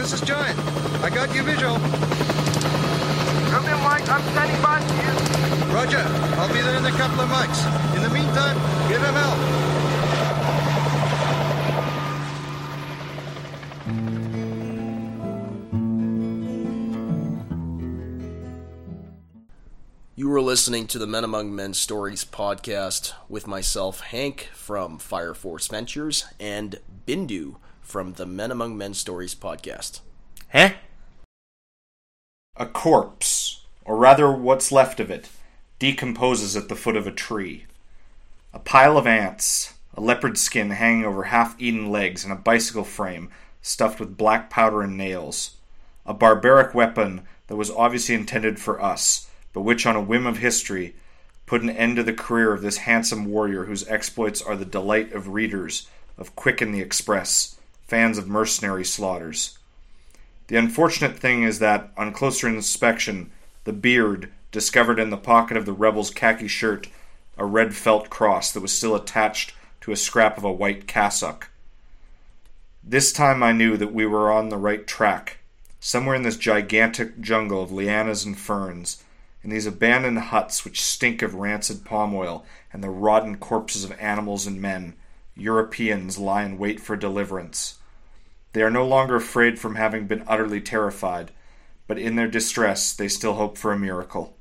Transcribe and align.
this 0.00 0.14
is 0.14 0.22
Giant. 0.22 0.58
I 1.04 1.10
got 1.10 1.34
your 1.34 1.44
visual. 1.44 1.76
Come 3.50 3.66
in, 3.66 3.78
Mike. 3.84 4.08
I'm 4.08 4.22
standing 4.32 4.62
by 4.62 4.80
for 4.80 4.94
you. 4.94 5.12
Roger. 5.74 6.02
I'll 6.38 6.48
be 6.48 6.62
there 6.62 6.78
in 6.78 6.86
a 6.86 6.90
couple 6.92 7.20
of 7.20 7.28
mics. 7.28 7.66
In 7.94 8.02
the 8.02 8.08
meantime, 8.08 8.56
give 8.88 9.02
him 9.02 9.14
help. 9.14 9.38
You 20.16 20.30
were 20.30 20.40
listening 20.40 20.86
to 20.86 20.98
the 20.98 21.06
Men 21.06 21.24
Among 21.24 21.54
Men 21.54 21.74
Stories 21.74 22.24
podcast 22.24 23.12
with 23.28 23.46
myself, 23.46 24.00
Hank 24.00 24.48
from 24.54 24.98
Fire 24.98 25.34
Force 25.34 25.68
Ventures, 25.68 26.24
and 26.40 26.80
Bindu 27.06 27.56
from 27.80 28.14
the 28.14 28.26
Men 28.26 28.50
Among 28.50 28.76
Men 28.76 28.94
Stories 28.94 29.34
podcast. 29.34 30.00
Huh? 30.52 30.70
A 32.56 32.66
corpse, 32.66 33.66
or 33.84 33.96
rather 33.96 34.30
what's 34.30 34.72
left 34.72 35.00
of 35.00 35.10
it, 35.10 35.28
decomposes 35.78 36.56
at 36.56 36.68
the 36.68 36.76
foot 36.76 36.96
of 36.96 37.06
a 37.06 37.12
tree. 37.12 37.66
A 38.52 38.58
pile 38.58 38.98
of 38.98 39.06
ants, 39.06 39.74
a 39.94 40.00
leopard 40.00 40.36
skin 40.38 40.70
hanging 40.70 41.04
over 41.04 41.24
half 41.24 41.54
eaten 41.60 41.90
legs, 41.90 42.24
and 42.24 42.32
a 42.32 42.36
bicycle 42.36 42.84
frame 42.84 43.30
stuffed 43.62 44.00
with 44.00 44.16
black 44.16 44.50
powder 44.50 44.82
and 44.82 44.96
nails. 44.96 45.56
A 46.06 46.14
barbaric 46.14 46.74
weapon 46.74 47.22
that 47.46 47.56
was 47.56 47.70
obviously 47.70 48.14
intended 48.14 48.58
for 48.58 48.80
us, 48.80 49.28
but 49.52 49.62
which, 49.62 49.86
on 49.86 49.96
a 49.96 50.00
whim 50.00 50.26
of 50.26 50.38
history, 50.38 50.94
put 51.46 51.62
an 51.62 51.70
end 51.70 51.96
to 51.96 52.02
the 52.02 52.12
career 52.12 52.52
of 52.52 52.62
this 52.62 52.78
handsome 52.78 53.26
warrior 53.26 53.64
whose 53.64 53.86
exploits 53.88 54.40
are 54.40 54.56
the 54.56 54.64
delight 54.64 55.12
of 55.12 55.28
readers 55.28 55.88
of 56.16 56.36
Quicken 56.36 56.72
the 56.72 56.80
Express, 56.80 57.56
fans 57.90 58.18
of 58.18 58.28
mercenary 58.28 58.84
slaughters. 58.84 59.58
The 60.46 60.54
unfortunate 60.54 61.18
thing 61.18 61.42
is 61.42 61.58
that, 61.58 61.90
on 61.96 62.12
closer 62.12 62.46
inspection, 62.46 63.32
the 63.64 63.72
beard, 63.72 64.30
discovered 64.52 65.00
in 65.00 65.10
the 65.10 65.16
pocket 65.16 65.56
of 65.56 65.66
the 65.66 65.72
rebel's 65.72 66.12
khaki 66.12 66.46
shirt, 66.46 66.86
a 67.36 67.44
red 67.44 67.74
felt 67.74 68.08
cross 68.08 68.52
that 68.52 68.60
was 68.60 68.72
still 68.72 68.94
attached 68.94 69.54
to 69.80 69.90
a 69.90 69.96
scrap 69.96 70.38
of 70.38 70.44
a 70.44 70.52
white 70.52 70.86
cassock. 70.86 71.50
This 72.84 73.12
time 73.12 73.42
I 73.42 73.50
knew 73.50 73.76
that 73.76 73.92
we 73.92 74.06
were 74.06 74.30
on 74.30 74.50
the 74.50 74.56
right 74.56 74.86
track. 74.86 75.38
Somewhere 75.80 76.14
in 76.14 76.22
this 76.22 76.36
gigantic 76.36 77.20
jungle 77.20 77.60
of 77.60 77.70
lianas 77.70 78.24
and 78.24 78.38
ferns, 78.38 79.02
in 79.42 79.50
these 79.50 79.66
abandoned 79.66 80.18
huts 80.18 80.64
which 80.64 80.80
stink 80.80 81.22
of 81.22 81.34
rancid 81.34 81.84
palm 81.84 82.14
oil 82.14 82.44
and 82.72 82.84
the 82.84 82.88
rotten 82.88 83.36
corpses 83.36 83.82
of 83.82 83.98
animals 83.98 84.46
and 84.46 84.62
men, 84.62 84.94
Europeans 85.34 86.18
lie 86.18 86.44
in 86.44 86.56
wait 86.56 86.78
for 86.78 86.94
deliverance. 86.94 87.78
They 88.52 88.62
are 88.62 88.70
no 88.70 88.86
longer 88.86 89.16
afraid 89.16 89.58
from 89.58 89.76
having 89.76 90.06
been 90.06 90.24
utterly 90.26 90.60
terrified, 90.60 91.30
but 91.86 91.98
in 91.98 92.16
their 92.16 92.28
distress 92.28 92.92
they 92.92 93.08
still 93.08 93.34
hope 93.34 93.56
for 93.56 93.72
a 93.72 93.78
miracle. 93.78 94.36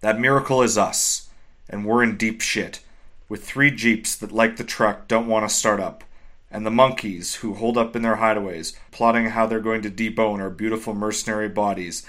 That 0.00 0.20
miracle 0.20 0.62
is 0.62 0.76
us, 0.76 1.28
and 1.68 1.84
we're 1.84 2.02
in 2.02 2.16
deep 2.16 2.40
shit, 2.40 2.80
with 3.28 3.44
three 3.44 3.70
jeeps 3.70 4.14
that, 4.16 4.30
like 4.32 4.56
the 4.56 4.64
truck, 4.64 5.08
don't 5.08 5.26
want 5.26 5.48
to 5.48 5.54
start 5.54 5.80
up, 5.80 6.04
and 6.50 6.64
the 6.64 6.70
monkeys 6.70 7.36
who 7.36 7.54
hold 7.54 7.76
up 7.76 7.96
in 7.96 8.02
their 8.02 8.16
hideaways, 8.16 8.76
plotting 8.92 9.30
how 9.30 9.46
they're 9.46 9.60
going 9.60 9.82
to 9.82 9.90
debone 9.90 10.40
our 10.40 10.50
beautiful 10.50 10.94
mercenary 10.94 11.48
bodies 11.48 12.06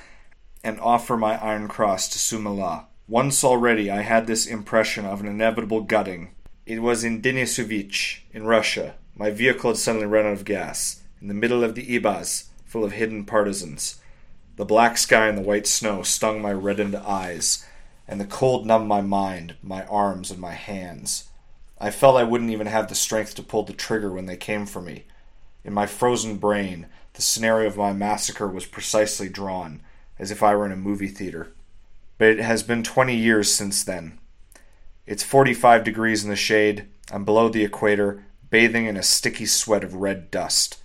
and 0.64 0.80
offer 0.80 1.16
my 1.16 1.42
iron 1.42 1.68
cross 1.68 2.08
to 2.10 2.18
Sumala. 2.18 2.86
Once 3.08 3.44
already 3.44 3.90
I 3.90 4.02
had 4.02 4.28
this 4.28 4.46
impression 4.46 5.06
of 5.06 5.22
an 5.22 5.28
inevitable 5.28 5.82
gutting. 5.82 6.32
It 6.66 6.82
was 6.82 7.06
in 7.06 7.22
Denisovich, 7.22 8.20
in 8.34 8.44
Russia. 8.44 8.96
My 9.20 9.32
vehicle 9.32 9.72
had 9.72 9.78
suddenly 9.78 10.06
run 10.06 10.28
out 10.28 10.34
of 10.34 10.46
gas, 10.46 11.02
in 11.20 11.28
the 11.28 11.34
middle 11.34 11.64
of 11.64 11.74
the 11.74 12.00
Ibaz, 12.00 12.46
full 12.66 12.84
of 12.84 12.92
hidden 12.92 13.26
partisans. 13.26 14.00
The 14.58 14.66
black 14.66 14.96
sky 14.96 15.28
and 15.28 15.36
the 15.38 15.42
white 15.44 15.66
snow 15.66 16.04
stung 16.04 16.40
my 16.40 16.54
reddened 16.54 16.96
eyes, 16.96 17.66
and 18.08 18.22
the 18.22 18.26
cold 18.26 18.68
numbed 18.68 18.88
my 18.88 19.02
mind, 19.02 19.56
my 19.64 19.86
arms, 19.86 20.30
and 20.30 20.40
my 20.40 20.54
hands. 20.54 21.30
I 21.80 21.90
felt 21.90 22.16
I 22.16 22.24
wouldn't 22.24 22.52
even 22.52 22.68
have 22.68 22.90
the 22.90 22.96
strength 22.96 23.34
to 23.36 23.44
pull 23.44 23.64
the 23.64 23.74
trigger 23.74 24.12
when 24.12 24.28
they 24.28 24.38
came 24.38 24.68
for 24.68 24.82
me. 24.82 25.06
In 25.64 25.74
my 25.74 25.88
frozen 25.88 26.38
brain, 26.38 26.86
the 27.14 27.24
scenario 27.24 27.68
of 27.68 27.78
my 27.78 27.94
massacre 27.94 28.48
was 28.48 28.68
precisely 28.68 29.30
drawn, 29.30 29.82
as 30.20 30.30
if 30.30 30.44
I 30.44 30.56
were 30.56 30.66
in 30.66 30.72
a 30.72 30.78
movie 30.78 31.08
theater. 31.08 31.54
But 32.20 32.30
it 32.30 32.40
has 32.40 32.62
been 32.62 32.84
twenty 32.84 33.16
years 33.16 33.52
since 33.52 33.84
then. 33.84 34.20
It's 35.08 35.24
forty 35.24 35.56
five 35.56 35.84
degrees 35.84 36.24
in 36.24 36.30
the 36.30 36.36
shade. 36.36 36.88
I'm 37.12 37.26
below 37.26 37.50
the 37.50 37.64
equator, 37.64 38.24
bathing 38.50 38.86
in 38.86 38.98
a 38.98 39.04
sticky 39.04 39.46
sweat 39.46 39.84
of 39.84 39.96
red 39.96 40.32
dust. 40.32 40.80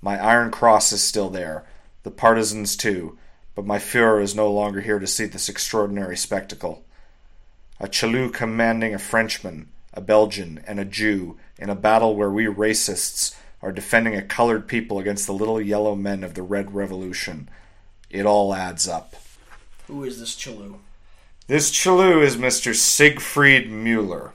My 0.00 0.18
iron 0.18 0.50
cross 0.50 0.92
is 0.92 1.02
still 1.02 1.30
there, 1.30 1.66
the 2.02 2.10
partisans 2.10 2.76
too, 2.76 3.18
but 3.54 3.66
my 3.66 3.78
Fuhrer 3.78 4.22
is 4.22 4.34
no 4.34 4.52
longer 4.52 4.80
here 4.80 4.98
to 4.98 5.06
see 5.06 5.26
this 5.26 5.48
extraordinary 5.48 6.16
spectacle. 6.16 6.84
A 7.80 7.88
Chleuh 7.88 8.32
commanding 8.32 8.94
a 8.94 8.98
Frenchman, 8.98 9.68
a 9.92 10.00
Belgian, 10.00 10.62
and 10.66 10.78
a 10.78 10.84
Jew 10.84 11.36
in 11.58 11.70
a 11.70 11.74
battle 11.74 12.14
where 12.14 12.30
we 12.30 12.44
racists 12.46 13.36
are 13.60 13.72
defending 13.72 14.14
a 14.14 14.22
colored 14.22 14.68
people 14.68 14.98
against 14.98 15.26
the 15.26 15.32
little 15.32 15.60
yellow 15.60 15.96
men 15.96 16.22
of 16.22 16.34
the 16.34 16.42
Red 16.42 16.72
Revolution. 16.72 17.48
It 18.10 18.26
all 18.26 18.54
adds 18.54 18.86
up. 18.86 19.14
Who 19.88 20.04
is 20.04 20.20
this 20.20 20.36
Chleuh? 20.36 20.76
This 21.48 21.70
Chleuh 21.70 22.22
is 22.22 22.36
Mr. 22.36 22.74
Siegfried 22.74 23.70
Mueller, 23.70 24.34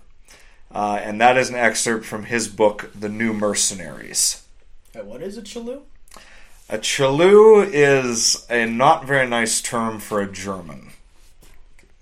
uh, 0.74 1.00
and 1.02 1.22
that 1.22 1.38
is 1.38 1.50
an 1.50 1.56
excerpt 1.56 2.06
from 2.06 2.26
his 2.26 2.48
book, 2.48 2.90
The 3.00 3.10
New 3.10 3.34
Mercenaries. 3.34 4.44
Hey, 4.94 5.02
what 5.02 5.22
is 5.22 5.38
a 5.38 5.42
Chleuh? 5.42 5.82
A 6.70 6.78
Chleuh 6.78 7.70
is 7.72 8.46
a 8.50 8.66
not 8.66 9.06
very 9.06 9.28
nice 9.28 9.62
term 9.62 10.00
for 10.00 10.22
a 10.22 10.32
German. 10.32 10.90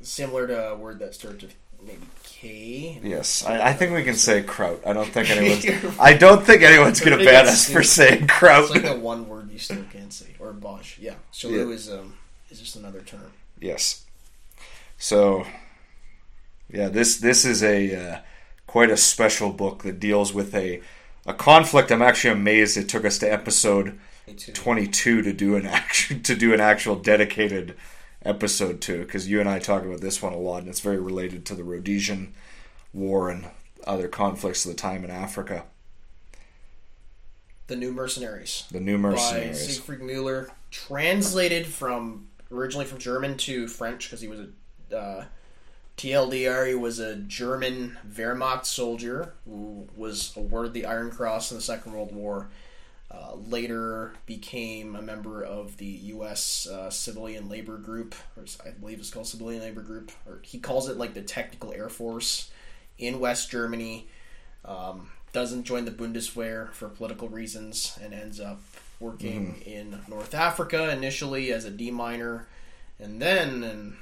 Similar 0.01 0.47
to 0.47 0.69
a 0.69 0.75
word 0.75 0.99
that 0.99 1.13
starts 1.13 1.43
with 1.43 1.55
maybe 1.85 2.01
K. 2.23 2.99
Yes, 3.03 3.45
I, 3.45 3.69
I 3.69 3.73
think 3.73 3.93
we 3.93 4.03
can 4.03 4.15
say 4.15 4.41
kraut. 4.41 4.79
I 4.85 4.93
don't 4.93 5.07
think 5.09 5.29
anyone's. 5.35 5.65
I 5.99 6.13
don't 6.13 6.43
think 6.45 6.63
anyone's 6.63 6.99
going 7.01 7.17
to 7.17 7.23
ban 7.25 7.47
us 7.47 7.69
for 7.69 7.83
saying 7.83 8.27
kraut. 8.27 8.63
It's 8.63 8.71
like 8.71 8.83
the 8.83 8.95
one 8.99 9.27
word 9.27 9.51
you 9.51 9.59
still 9.59 9.83
can't 9.91 10.11
say, 10.13 10.27
or 10.39 10.53
Boche. 10.53 10.97
Yeah, 10.99 11.15
Chleuh 11.33 11.67
Yeah. 11.67 11.73
is 11.75 11.91
um 11.91 12.13
is 12.49 12.59
just 12.59 12.75
another 12.75 13.01
term. 13.01 13.31
Yes. 13.59 14.05
So, 14.97 15.45
yeah, 16.71 16.87
this 16.89 17.17
this 17.17 17.45
is 17.45 17.63
a 17.63 17.95
uh, 17.95 18.19
quite 18.71 18.89
a 18.89 18.95
special 18.95 19.51
book 19.51 19.83
that 19.83 19.99
deals 19.99 20.33
with 20.33 20.55
a 20.55 20.81
a 21.25 21.33
conflict. 21.33 21.91
I'm 21.91 22.01
actually 22.01 22.31
amazed 22.31 22.77
it 22.77 22.87
took 22.87 23.03
us 23.03 23.17
to 23.17 23.31
episode 23.31 23.99
Me 24.25 24.33
too. 24.33 24.53
22 24.53 25.21
to 25.23 25.33
do 25.33 25.57
an 25.57 25.65
action 25.65 26.23
to 26.23 26.35
do 26.37 26.53
an 26.53 26.61
actual 26.61 26.95
dedicated 26.95 27.75
episode 28.23 28.79
to 28.79 28.99
because 28.99 29.27
you 29.27 29.41
and 29.41 29.49
I 29.49 29.59
talk 29.59 29.83
about 29.83 29.99
this 29.99 30.21
one 30.21 30.31
a 30.31 30.37
lot 30.37 30.59
and 30.59 30.69
it's 30.69 30.79
very 30.79 30.99
related 30.99 31.45
to 31.47 31.55
the 31.55 31.65
Rhodesian 31.65 32.33
War 32.93 33.29
and 33.29 33.47
other 33.85 34.07
conflicts 34.07 34.63
of 34.63 34.71
the 34.71 34.77
time 34.77 35.03
in 35.03 35.11
Africa. 35.11 35.65
The 37.67 37.75
New 37.75 37.91
Mercenaries. 37.91 38.67
The 38.71 38.79
New 38.79 38.95
by 38.95 39.09
Mercenaries. 39.09 39.67
Siegfried 39.67 40.01
Mueller, 40.01 40.49
translated 40.69 41.67
from 41.67 42.29
originally 42.49 42.85
from 42.85 42.99
German 42.99 43.35
to 43.39 43.67
French 43.67 44.07
because 44.07 44.21
he 44.21 44.29
was 44.29 44.39
a 44.39 44.97
uh, 44.97 45.25
TLDR. 46.01 46.67
He 46.67 46.73
was 46.73 46.97
a 46.97 47.15
German 47.15 47.95
Wehrmacht 48.11 48.65
soldier 48.65 49.33
who 49.45 49.87
was 49.95 50.35
awarded 50.35 50.73
the 50.73 50.87
Iron 50.87 51.11
Cross 51.11 51.51
in 51.51 51.57
the 51.57 51.61
Second 51.61 51.93
World 51.93 52.11
War. 52.11 52.49
Uh, 53.11 53.35
later 53.35 54.13
became 54.25 54.95
a 54.95 55.01
member 55.01 55.43
of 55.43 55.77
the 55.77 55.85
U.S. 55.85 56.65
Uh, 56.65 56.89
Civilian 56.89 57.49
Labor 57.49 57.77
Group, 57.77 58.15
or 58.35 58.45
I 58.65 58.71
believe 58.71 58.99
it's 58.99 59.11
called 59.11 59.27
Civilian 59.27 59.61
Labor 59.61 59.81
Group, 59.81 60.11
or 60.25 60.39
he 60.41 60.57
calls 60.57 60.89
it 60.89 60.97
like 60.97 61.13
the 61.13 61.21
Technical 61.21 61.71
Air 61.71 61.89
Force 61.89 62.49
in 62.97 63.19
West 63.19 63.51
Germany. 63.51 64.07
Um, 64.65 65.11
doesn't 65.33 65.65
join 65.65 65.85
the 65.85 65.91
Bundeswehr 65.91 66.71
for 66.71 66.89
political 66.89 67.29
reasons 67.29 67.97
and 68.01 68.13
ends 68.13 68.39
up 68.39 68.61
working 68.99 69.61
in 69.65 69.99
North 70.07 70.33
Africa 70.33 70.89
initially 70.89 71.51
as 71.51 71.65
a 71.65 71.69
D 71.69 71.91
miner, 71.91 72.47
and 72.99 73.21
then 73.21 73.63
in 73.63 73.97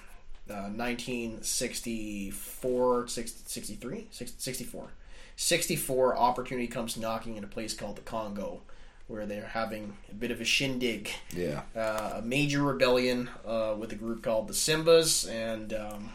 uh, 0.50 0.70
1964, 0.70 3.08
63, 3.08 4.08
64, 4.12 4.88
64, 5.36 6.18
opportunity 6.18 6.68
comes 6.68 6.98
knocking 6.98 7.38
in 7.38 7.44
a 7.44 7.48
place 7.48 7.74
called 7.74 7.96
the 7.96 8.02
Congo, 8.02 8.62
where 9.08 9.26
they're 9.26 9.48
having 9.54 9.94
a 10.12 10.14
bit 10.14 10.32
of 10.32 10.42
a 10.42 10.46
shindig 10.46 11.10
Yeah. 11.36 11.62
uh, 11.76 12.16
a 12.18 12.22
major 12.22 12.62
rebellion 12.64 13.30
uh, 13.46 13.76
with 13.78 13.92
a 13.92 13.96
group 13.96 14.24
called 14.24 14.48
the 14.48 14.54
Simbas, 14.54 15.30
and 15.30 15.74
um, 15.74 16.12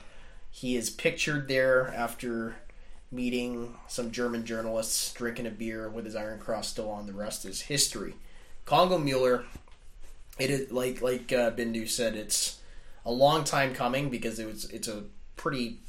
he 0.50 0.76
is 0.76 0.90
pictured 0.90 1.48
there 1.48 1.88
after 1.94 2.56
meeting 3.10 3.74
some 3.88 4.10
German 4.10 4.44
journalists, 4.44 5.12
drinking 5.12 5.46
a 5.46 5.50
beer 5.50 5.88
with 5.88 6.04
his 6.04 6.16
Iron 6.16 6.38
Cross 6.38 6.68
still 6.68 6.90
on. 6.90 7.06
The 7.06 7.12
rest 7.12 7.44
is 7.44 7.62
history. 7.62 8.14
Congo 8.64 8.98
Mueller, 8.98 9.44
it 10.38 10.50
is 10.50 10.72
like 10.72 11.00
like 11.02 11.32
uh, 11.32 11.50
Bindu 11.52 11.88
said, 11.88 12.16
it's 12.16 12.58
a 13.04 13.12
long 13.12 13.44
time 13.44 13.74
coming 13.74 14.10
because 14.10 14.38
it 14.38 14.46
was 14.46 14.64
it's 14.70 14.88
a 14.88 15.04
pretty 15.36 15.80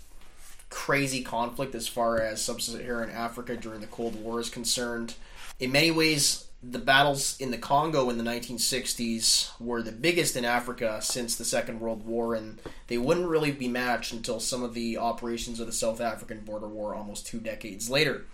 crazy 0.69 1.23
conflict 1.23 1.75
as 1.75 1.88
far 1.88 2.19
as 2.19 2.41
sub-Saharan 2.41 3.09
Africa 3.09 3.56
during 3.56 3.81
the 3.81 3.88
Cold 3.88 4.15
War 4.15 4.39
is 4.39 4.50
concerned. 4.50 5.15
In 5.59 5.71
many 5.71 5.91
ways, 5.91 6.47
the 6.62 6.79
battles 6.79 7.38
in 7.39 7.51
the 7.51 7.57
Congo 7.57 8.09
in 8.09 8.17
the 8.17 8.23
1960s 8.23 9.51
were 9.59 9.81
the 9.81 9.91
biggest 9.91 10.35
in 10.35 10.45
Africa 10.45 11.00
since 11.01 11.35
the 11.35 11.45
Second 11.45 11.79
World 11.79 12.06
War, 12.06 12.33
and 12.35 12.59
they 12.88 12.97
wouldn't 12.97 13.27
really 13.27 13.51
be 13.51 13.68
matched 13.68 14.11
until 14.11 14.39
some 14.39 14.63
of 14.63 14.73
the 14.73 14.97
operations 14.97 15.59
of 15.59 15.68
the 15.68 15.73
South 15.73 16.01
African 16.01 16.41
border 16.41 16.68
war 16.68 16.95
almost 16.95 17.27
two 17.27 17.39
decades 17.39 17.89
later. 17.89 18.25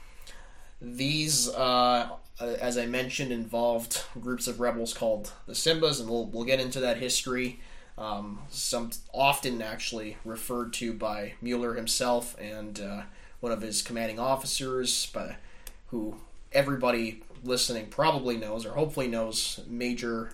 These, 0.81 1.49
uh, 1.49 2.09
as 2.39 2.77
I 2.77 2.85
mentioned, 2.85 3.31
involved 3.31 4.03
groups 4.19 4.47
of 4.47 4.59
rebels 4.59 4.93
called 4.93 5.31
the 5.45 5.53
Simbas, 5.53 5.99
and 5.99 6.09
we'll, 6.09 6.25
we'll 6.25 6.45
get 6.45 6.59
into 6.59 6.79
that 6.79 6.97
history. 6.97 7.59
Um, 8.01 8.39
some 8.49 8.89
often 9.13 9.61
actually 9.61 10.17
referred 10.25 10.73
to 10.73 10.91
by 10.91 11.33
Mueller 11.39 11.75
himself 11.75 12.35
and 12.41 12.79
uh, 12.79 13.01
one 13.41 13.51
of 13.51 13.61
his 13.61 13.83
commanding 13.83 14.17
officers, 14.17 15.05
by, 15.13 15.35
who 15.87 16.15
everybody 16.51 17.21
listening 17.43 17.87
probably 17.87 18.37
knows 18.37 18.65
or 18.65 18.71
hopefully 18.71 19.07
knows 19.07 19.59
Major 19.67 20.31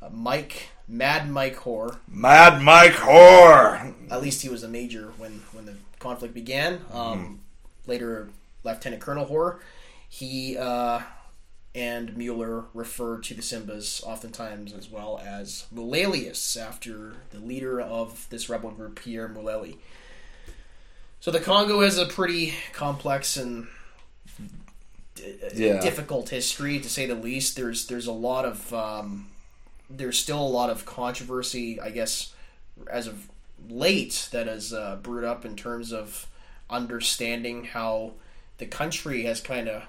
uh, 0.00 0.08
Mike 0.12 0.68
Mad 0.86 1.28
Mike 1.28 1.56
Hoare. 1.56 1.96
Mad 2.06 2.62
Mike 2.62 2.94
Hoare. 2.94 3.92
At 4.08 4.22
least 4.22 4.42
he 4.42 4.48
was 4.48 4.62
a 4.62 4.68
major 4.68 5.12
when 5.18 5.42
when 5.52 5.66
the 5.66 5.74
conflict 5.98 6.32
began. 6.32 6.80
Um, 6.92 7.40
Later, 7.88 8.28
Lieutenant 8.62 9.02
Colonel 9.02 9.24
Hoare. 9.24 9.58
He 10.08 10.56
uh, 10.56 11.00
and 11.74 12.16
Mueller 12.16 12.64
refer 12.72 13.18
to 13.18 13.34
the 13.34 13.42
Simbas 13.42 14.02
oftentimes 14.04 14.72
as 14.72 14.88
well 14.90 15.20
as 15.24 15.66
Mulalius 15.74 16.56
after 16.60 17.14
the 17.30 17.38
leader 17.40 17.80
of 17.80 18.26
this 18.30 18.48
rebel 18.48 18.70
group, 18.70 19.00
Pierre 19.02 19.28
Mulele. 19.28 19.76
So 21.20 21.30
the 21.30 21.40
Congo 21.40 21.80
has 21.80 21.98
a 21.98 22.06
pretty 22.06 22.54
complex 22.72 23.36
and 23.36 23.66
Yeah. 25.54 25.80
difficult 25.80 26.28
history 26.28 26.80
to 26.80 26.88
say 26.88 27.06
the 27.06 27.14
least. 27.14 27.56
There's 27.56 27.86
there's 27.86 28.06
a 28.06 28.12
lot 28.12 28.44
of 28.44 28.72
um, 28.74 29.28
there's 29.88 30.18
still 30.18 30.40
a 30.40 30.48
lot 30.48 30.70
of 30.70 30.84
controversy, 30.84 31.80
I 31.80 31.90
guess, 31.90 32.32
as 32.90 33.06
of 33.06 33.28
late 33.68 34.28
that 34.32 34.46
has 34.46 34.72
uh, 34.72 34.96
brewed 35.02 35.24
up 35.24 35.44
in 35.44 35.56
terms 35.56 35.92
of 35.92 36.26
understanding 36.68 37.64
how 37.64 38.12
the 38.58 38.66
country 38.66 39.22
has 39.22 39.40
kind 39.40 39.68
of 39.68 39.84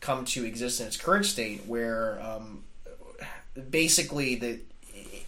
come 0.00 0.24
to 0.26 0.44
exist 0.44 0.80
in 0.80 0.86
its 0.86 0.96
current 0.96 1.26
state, 1.26 1.66
where 1.66 2.20
um, 2.22 2.64
basically 3.70 4.34
the 4.36 4.60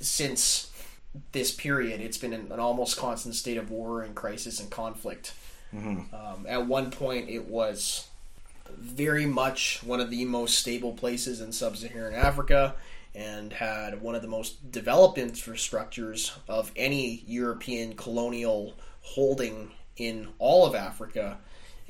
since 0.00 0.70
this 1.32 1.50
period, 1.50 2.00
it's 2.00 2.18
been 2.18 2.32
in 2.32 2.52
an 2.52 2.60
almost 2.60 2.96
constant 2.96 3.34
state 3.34 3.56
of 3.56 3.70
war 3.70 4.02
and 4.02 4.14
crisis 4.14 4.60
and 4.60 4.70
conflict. 4.70 5.32
Um, 6.14 6.46
at 6.48 6.66
one 6.66 6.90
point, 6.90 7.28
it 7.28 7.46
was 7.46 8.08
very 8.76 9.26
much 9.26 9.82
one 9.84 10.00
of 10.00 10.10
the 10.10 10.24
most 10.24 10.58
stable 10.58 10.92
places 10.92 11.40
in 11.40 11.52
sub-Saharan 11.52 12.14
Africa 12.14 12.74
and 13.14 13.52
had 13.52 14.00
one 14.00 14.14
of 14.14 14.22
the 14.22 14.28
most 14.28 14.70
developed 14.70 15.18
infrastructures 15.18 16.32
of 16.48 16.70
any 16.76 17.24
European 17.26 17.94
colonial 17.94 18.74
holding 19.02 19.72
in 19.96 20.28
all 20.38 20.64
of 20.66 20.74
Africa. 20.74 21.38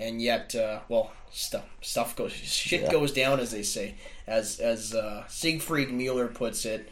And 0.01 0.21
yet, 0.23 0.55
uh, 0.55 0.81
well, 0.89 1.13
stuff 1.31 1.65
stuff 1.83 2.17
goes 2.17 2.33
shit 2.33 2.83
Yeah. 2.83 2.91
goes 2.91 3.13
down, 3.13 3.39
as 3.39 3.51
they 3.53 3.63
say. 3.63 3.95
As 4.27 4.59
as 4.59 4.95
uh, 4.95 5.25
Siegfried 5.29 5.93
Mueller 5.93 6.27
puts 6.29 6.65
it, 6.65 6.89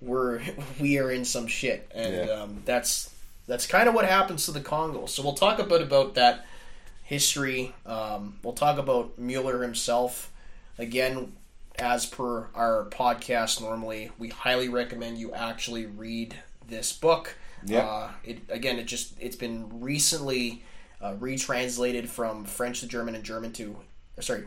we're 0.00 0.40
we 0.80 0.98
are 0.98 1.10
in 1.10 1.24
some 1.24 1.46
shit, 1.48 1.90
and 1.94 2.14
Yeah. 2.28 2.32
um, 2.32 2.62
that's 2.64 3.10
that's 3.46 3.66
kind 3.66 3.88
of 3.88 3.94
what 3.94 4.06
happens 4.06 4.46
to 4.46 4.52
the 4.52 4.60
Congo. 4.60 5.06
So 5.06 5.22
we'll 5.22 5.34
talk 5.34 5.58
a 5.58 5.64
bit 5.64 5.82
about 5.82 6.14
that 6.14 6.46
history. 7.02 7.74
Um, 7.84 8.38
we'll 8.42 8.54
talk 8.54 8.78
about 8.78 9.18
Mueller 9.18 9.62
himself. 9.62 10.30
Again, 10.78 11.32
as 11.78 12.06
per 12.06 12.48
our 12.54 12.86
podcast, 12.90 13.60
normally 13.60 14.10
we 14.18 14.28
highly 14.28 14.68
recommend 14.68 15.18
you 15.18 15.32
actually 15.34 15.86
read 15.86 16.36
this 16.68 16.92
book. 16.92 17.34
Yeah. 17.66 17.80
Uh, 17.80 18.10
it 18.24 18.38
again, 18.48 18.78
it 18.78 18.84
just 18.86 19.12
it's 19.20 19.36
been 19.36 19.80
recently 19.80 20.62
uh, 21.00 21.14
retranslated 21.18 22.08
from 22.08 22.44
French 22.44 22.80
to 22.80 22.86
German 22.86 23.14
and 23.14 23.24
German 23.24 23.52
to 23.52 23.76
sorry, 24.20 24.44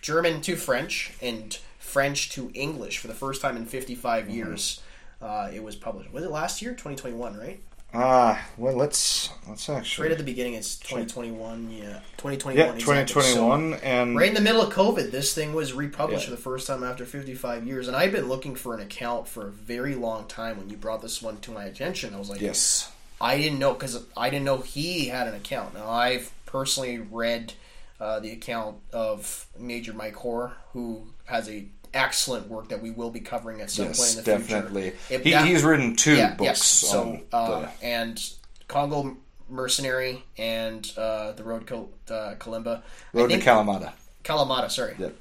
German 0.00 0.40
to 0.42 0.56
French 0.56 1.12
and 1.20 1.58
French 1.78 2.30
to 2.30 2.50
English 2.54 2.98
for 2.98 3.08
the 3.08 3.14
first 3.14 3.42
time 3.42 3.56
in 3.56 3.66
55 3.66 4.28
years. 4.28 4.80
Uh, 5.20 5.50
it 5.54 5.62
was 5.62 5.76
published. 5.76 6.12
Was 6.12 6.24
it 6.24 6.30
last 6.30 6.62
year? 6.62 6.72
2021, 6.72 7.36
right? 7.36 7.60
Ah, 7.94 8.42
well, 8.56 8.74
let's 8.74 9.28
let's 9.46 9.68
actually 9.68 10.04
Right 10.04 10.12
at 10.12 10.18
the 10.18 10.24
beginning, 10.24 10.54
it's 10.54 10.76
2021. 10.78 11.70
Yeah, 11.70 12.00
2021. 12.16 12.56
Yeah, 12.56 12.72
exactly. 12.72 13.22
So, 13.22 13.30
2021, 13.30 13.74
and 13.82 14.16
right 14.16 14.28
in 14.28 14.34
the 14.34 14.40
middle 14.40 14.62
of 14.62 14.72
COVID, 14.72 15.10
this 15.10 15.34
thing 15.34 15.52
was 15.52 15.74
republished 15.74 16.22
Yeah. 16.22 16.30
for 16.30 16.36
the 16.36 16.42
first 16.42 16.66
time 16.66 16.82
after 16.82 17.04
55 17.04 17.66
years. 17.66 17.88
And 17.88 17.96
I've 17.96 18.10
been 18.12 18.28
looking 18.30 18.54
for 18.54 18.74
an 18.74 18.80
account 18.80 19.28
for 19.28 19.46
a 19.46 19.50
very 19.50 19.94
long 19.94 20.24
time. 20.26 20.56
When 20.56 20.70
you 20.70 20.78
brought 20.78 21.02
this 21.02 21.20
one 21.20 21.36
to 21.40 21.50
my 21.50 21.64
attention, 21.64 22.14
I 22.14 22.18
was 22.18 22.30
like, 22.30 22.40
yes, 22.40 22.90
I 23.22 23.38
didn't 23.38 23.58
know 23.58 23.72
because 23.72 24.04
I 24.16 24.30
didn't 24.30 24.44
know 24.44 24.58
he 24.58 25.06
had 25.06 25.28
an 25.28 25.34
account. 25.34 25.74
Now 25.74 25.88
I've 25.88 26.32
personally 26.44 26.98
read 26.98 27.54
uh, 28.00 28.18
the 28.20 28.32
account 28.32 28.78
of 28.92 29.46
Major 29.58 29.92
Mike 29.92 30.16
Hoare, 30.16 30.52
who 30.72 31.06
has 31.26 31.48
a 31.48 31.66
excellent 31.94 32.48
work 32.48 32.68
that 32.70 32.82
we 32.82 32.90
will 32.90 33.10
be 33.10 33.20
covering 33.20 33.60
at 33.60 33.70
some 33.70 33.86
yes, 33.86 33.98
point 33.98 34.10
in 34.10 34.16
the 34.16 34.38
definitely. 34.48 34.90
future. 34.90 35.14
If 35.14 35.44
He, 35.44 35.50
he's 35.52 35.62
written 35.62 35.94
two 35.94 36.16
yeah, 36.16 36.34
books. 36.34 36.42
yes. 36.42 36.62
So 36.62 37.02
on 37.02 37.22
uh, 37.32 37.60
the, 37.60 37.84
and 37.86 38.32
Congo 38.68 39.16
Mercenary 39.48 40.24
and 40.38 40.90
uh, 40.96 41.32
the 41.32 41.44
Road 41.44 41.66
to 41.68 41.88
uh, 42.12 42.34
Kalimba. 42.38 42.82
Road 43.12 43.30
to 43.30 43.38
Kalamata. 43.38 43.92
Kalamata, 44.24 44.70
sorry. 44.70 44.94
Yep. 44.98 45.14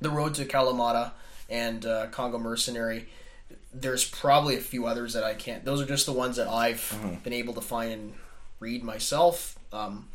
The 0.00 0.10
Road 0.10 0.34
to 0.34 0.44
Kalamata 0.44 1.12
and 1.48 1.86
uh, 1.86 2.08
Congo 2.08 2.38
Mercenary. 2.38 3.08
There's 3.74 4.04
probably 4.04 4.56
a 4.56 4.60
few 4.60 4.86
others 4.86 5.14
that 5.14 5.24
I 5.24 5.34
can't. 5.34 5.64
Those 5.64 5.80
are 5.80 5.86
just 5.86 6.06
the 6.06 6.12
ones 6.12 6.36
that 6.36 6.48
I've 6.48 6.80
Mm-hmm. 6.80 7.14
been 7.24 7.32
able 7.32 7.54
to 7.54 7.60
find 7.60 7.92
and 7.92 8.14
read 8.60 8.82
myself. 8.84 9.58
Um, 9.72 10.08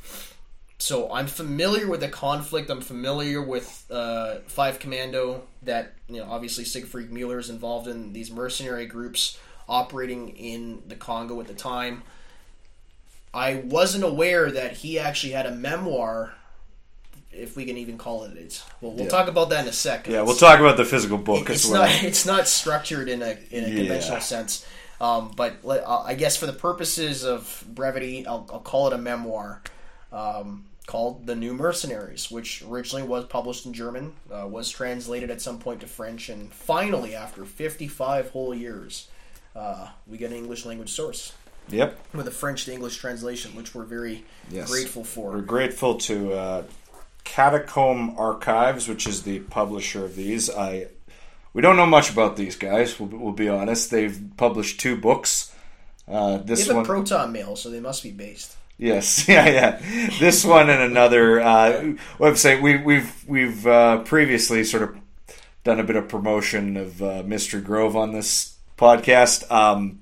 so 0.80 1.12
I'm 1.12 1.26
familiar 1.28 1.88
with 1.88 2.02
the 2.02 2.08
conflict. 2.10 2.70
I'm 2.70 2.82
familiar 2.82 3.42
with 3.42 3.86
uh, 3.90 4.36
Five 4.48 4.78
Commando. 4.80 5.44
That 5.64 5.94
you 6.08 6.18
know, 6.18 6.28
obviously 6.30 6.64
Siegfried 6.66 7.12
Mueller 7.12 7.40
is 7.40 7.50
involved 7.50 7.88
in 7.88 8.14
these 8.14 8.30
mercenary 8.32 8.86
groups 8.86 9.40
operating 9.68 10.30
in 10.30 10.84
the 10.88 10.96
Congo 10.96 11.40
at 11.42 11.48
the 11.48 11.54
time. 11.56 12.04
I 13.34 13.56
wasn't 13.56 14.04
aware 14.04 14.50
that 14.52 14.74
he 14.78 14.98
actually 15.00 15.34
had 15.34 15.46
a 15.46 15.52
memoir, 15.52 16.34
if 17.38 17.56
we 17.56 17.66
can 17.66 17.78
even 17.78 17.98
call 17.98 18.24
it 18.24 18.36
it. 18.38 18.62
Well, 18.82 18.92
we'll 18.92 19.06
Yeah. 19.06 19.10
talk 19.12 19.28
about 19.28 19.50
that 19.50 19.64
in 19.64 19.70
a 19.70 19.74
second. 19.74 20.14
Yeah, 20.14 20.22
we'll 20.24 20.36
talk 20.36 20.60
about 20.60 20.78
the 20.78 20.86
physical 20.86 21.18
book 21.18 21.50
It's 21.50 21.66
as 21.66 21.72
well. 21.72 21.84
not. 21.84 22.04
It's 22.04 22.26
not 22.26 22.48
structured 22.48 23.10
in 23.10 23.22
a 23.22 23.38
in 23.52 23.64
a 23.64 23.68
Yeah. 23.68 23.76
conventional 23.78 24.22
sense. 24.22 24.66
Um, 25.00 25.32
but 25.36 25.58
uh, 25.66 26.02
I 26.04 26.16
guess 26.16 26.38
for 26.38 26.48
the 26.48 26.54
purposes 26.54 27.24
of 27.24 27.64
brevity, 27.68 28.26
I'll, 28.26 28.50
I'll 28.52 28.60
call 28.60 28.88
it 28.88 28.94
a 28.94 28.98
memoir 28.98 29.62
um, 30.12 30.66
called 30.88 31.28
"The 31.28 31.36
New 31.36 31.54
Mercenaries," 31.54 32.32
which 32.32 32.64
originally 32.64 33.04
was 33.04 33.26
published 33.26 33.66
in 33.66 33.74
German, 33.74 34.14
uh, 34.34 34.48
was 34.48 34.70
translated 34.72 35.30
at 35.30 35.42
some 35.42 35.60
point 35.60 35.82
to 35.82 35.88
French, 35.88 36.30
and 36.30 36.52
finally, 36.52 37.14
after 37.14 37.46
55 37.46 38.30
whole 38.32 38.56
years, 38.56 39.08
uh, 39.56 39.90
we 40.08 40.18
get 40.18 40.32
an 40.32 40.38
English 40.38 40.66
language 40.66 40.92
source 40.92 41.34
Yep. 41.70 42.00
with 42.14 42.28
a 42.28 42.32
French 42.32 42.66
to 42.66 42.74
English 42.74 42.98
translation, 42.98 43.54
which 43.56 43.76
we're 43.76 43.84
very 43.84 44.24
Yes. 44.50 44.70
grateful 44.72 45.04
for. 45.04 45.32
We're 45.32 45.42
grateful 45.42 45.96
to 45.96 46.34
uh, 46.34 46.64
Catacomb 47.28 48.16
Archives, 48.18 48.88
which 48.88 49.06
is 49.06 49.24
the 49.24 49.40
publisher 49.40 50.06
of 50.06 50.16
these. 50.16 50.50
I 50.50 50.88
we 51.54 51.62
don't 51.62 51.76
know 51.76 51.86
much 51.86 52.10
about 52.10 52.38
these 52.38 52.56
guys. 52.56 53.00
We'll, 53.00 53.10
we'll 53.10 53.32
be 53.34 53.50
honest. 53.50 53.92
They've 53.92 54.18
published 54.38 54.80
two 54.80 54.96
books. 54.96 55.54
Uh, 56.08 56.38
They 56.38 56.44
this 56.44 56.68
have 56.68 56.76
a 56.76 56.78
one, 56.78 56.86
proton 56.86 57.32
mail, 57.32 57.56
so 57.56 57.70
they 57.70 57.80
must 57.82 58.02
be 58.02 58.12
based. 58.12 58.56
yes, 58.78 59.28
yeah, 59.34 59.46
yeah. 59.50 60.10
This 60.20 60.46
one 60.46 60.70
and 60.70 60.82
another 60.82 61.42
uh, 61.42 61.94
website. 62.18 62.62
We, 62.62 62.78
we've 62.78 63.12
we've 63.28 63.68
uh, 63.68 64.00
previously 64.04 64.64
sort 64.64 64.84
of 64.84 64.98
done 65.66 65.80
a 65.82 65.84
bit 65.84 65.98
of 65.98 66.08
promotion 66.08 66.78
of 66.78 67.02
uh, 67.02 67.24
Mr. 67.24 67.62
Grove 67.62 67.96
on 67.98 68.14
this 68.14 68.56
podcast. 68.78 69.52
Um, 69.52 70.00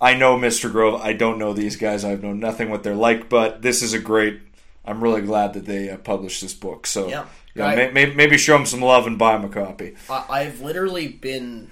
I 0.00 0.14
know 0.14 0.36
Mr. 0.38 0.70
Grove. 0.70 1.00
I 1.02 1.12
don't 1.14 1.38
know 1.38 1.52
these 1.52 1.76
guys. 1.76 2.04
I 2.04 2.14
know 2.14 2.32
nothing 2.32 2.70
what 2.70 2.84
they're 2.84 2.94
like, 2.94 3.28
but 3.28 3.60
this 3.60 3.82
is 3.82 3.92
a 3.92 3.98
great. 3.98 4.40
I'm 4.84 5.02
really 5.02 5.22
glad 5.22 5.52
that 5.54 5.66
they 5.66 5.90
uh, 5.90 5.96
published 5.98 6.40
this 6.42 6.54
book. 6.54 6.86
So 6.86 7.08
Yeah. 7.08 7.26
I- 7.56 7.74
may, 7.74 7.90
may, 7.90 8.06
maybe 8.14 8.38
show 8.38 8.54
them 8.56 8.66
some 8.66 8.80
love 8.80 9.06
and 9.06 9.18
buy 9.18 9.32
them 9.36 9.44
a 9.44 9.48
copy. 9.52 9.94
I, 10.08 10.24
I've 10.30 10.60
literally 10.60 11.08
been 11.08 11.70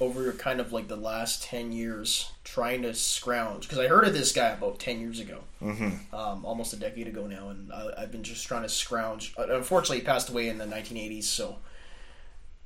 over 0.00 0.32
kind 0.32 0.60
of 0.60 0.72
like 0.72 0.88
the 0.88 0.96
last 0.96 1.42
10 1.44 1.72
years 1.72 2.30
trying 2.42 2.82
to 2.82 2.94
scrounge 2.94 3.62
because 3.62 3.78
I 3.78 3.86
heard 3.88 4.06
of 4.06 4.12
this 4.12 4.32
guy 4.32 4.48
about 4.50 4.78
10 4.78 5.00
years 5.00 5.20
ago, 5.20 5.40
mm-hmm. 5.62 6.14
um, 6.14 6.44
almost 6.44 6.72
a 6.72 6.76
decade 6.76 7.06
ago 7.06 7.26
now, 7.26 7.48
and 7.50 7.72
I, 7.72 7.90
I've 7.98 8.12
been 8.12 8.22
just 8.24 8.46
trying 8.46 8.62
to 8.62 8.68
scrounge. 8.68 9.34
Uh, 9.38 9.46
Unfortunately, 9.50 9.98
he 9.98 10.04
passed 10.04 10.28
away 10.30 10.48
in 10.48 10.58
the 10.58 10.64
1980s, 10.66 11.24
so 11.24 11.56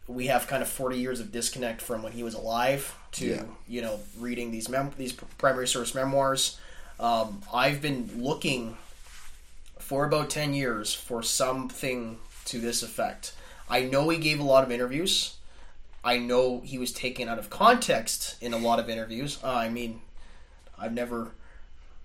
we 0.07 0.27
have 0.29 0.47
kind 0.47 0.63
of 0.63 0.69
40 0.69 0.97
years 0.97 1.21
of 1.21 1.31
disconnect 1.31 1.83
from 1.83 2.03
when 2.03 2.13
he 2.13 2.23
was 2.23 2.35
alive 2.35 2.97
to 3.13 3.27
Yeah. 3.27 3.43
you 3.67 3.83
know 3.83 4.01
reading 4.19 4.51
these 4.51 4.69
mem- 4.69 4.93
these 4.97 5.13
primary 5.13 5.69
source 5.69 5.95
memoirs. 5.95 6.59
Um, 6.99 7.43
I've 7.53 7.81
been 7.83 8.11
looking 8.17 8.77
for 9.89 10.05
about 10.05 10.29
10 10.29 10.53
years 10.53 10.93
for 10.93 11.23
something 11.23 12.19
to 12.45 12.61
this 12.61 12.83
effect. 12.83 13.33
I 13.71 13.85
know 13.85 14.11
he 14.11 14.19
gave 14.19 14.39
a 14.39 14.43
lot 14.43 14.63
of 14.63 14.71
interviews. 14.71 15.37
I 16.05 16.19
know 16.19 16.61
he 16.61 16.77
was 16.77 16.93
taken 16.93 17.27
out 17.27 17.39
of 17.39 17.49
context 17.49 18.37
in 18.43 18.53
a 18.53 18.59
lot 18.59 18.81
of 18.81 18.91
interviews. 18.91 19.39
Uh, 19.43 19.51
I 19.51 19.71
mean, 19.71 20.03
I've 20.79 20.93
never. 20.93 21.31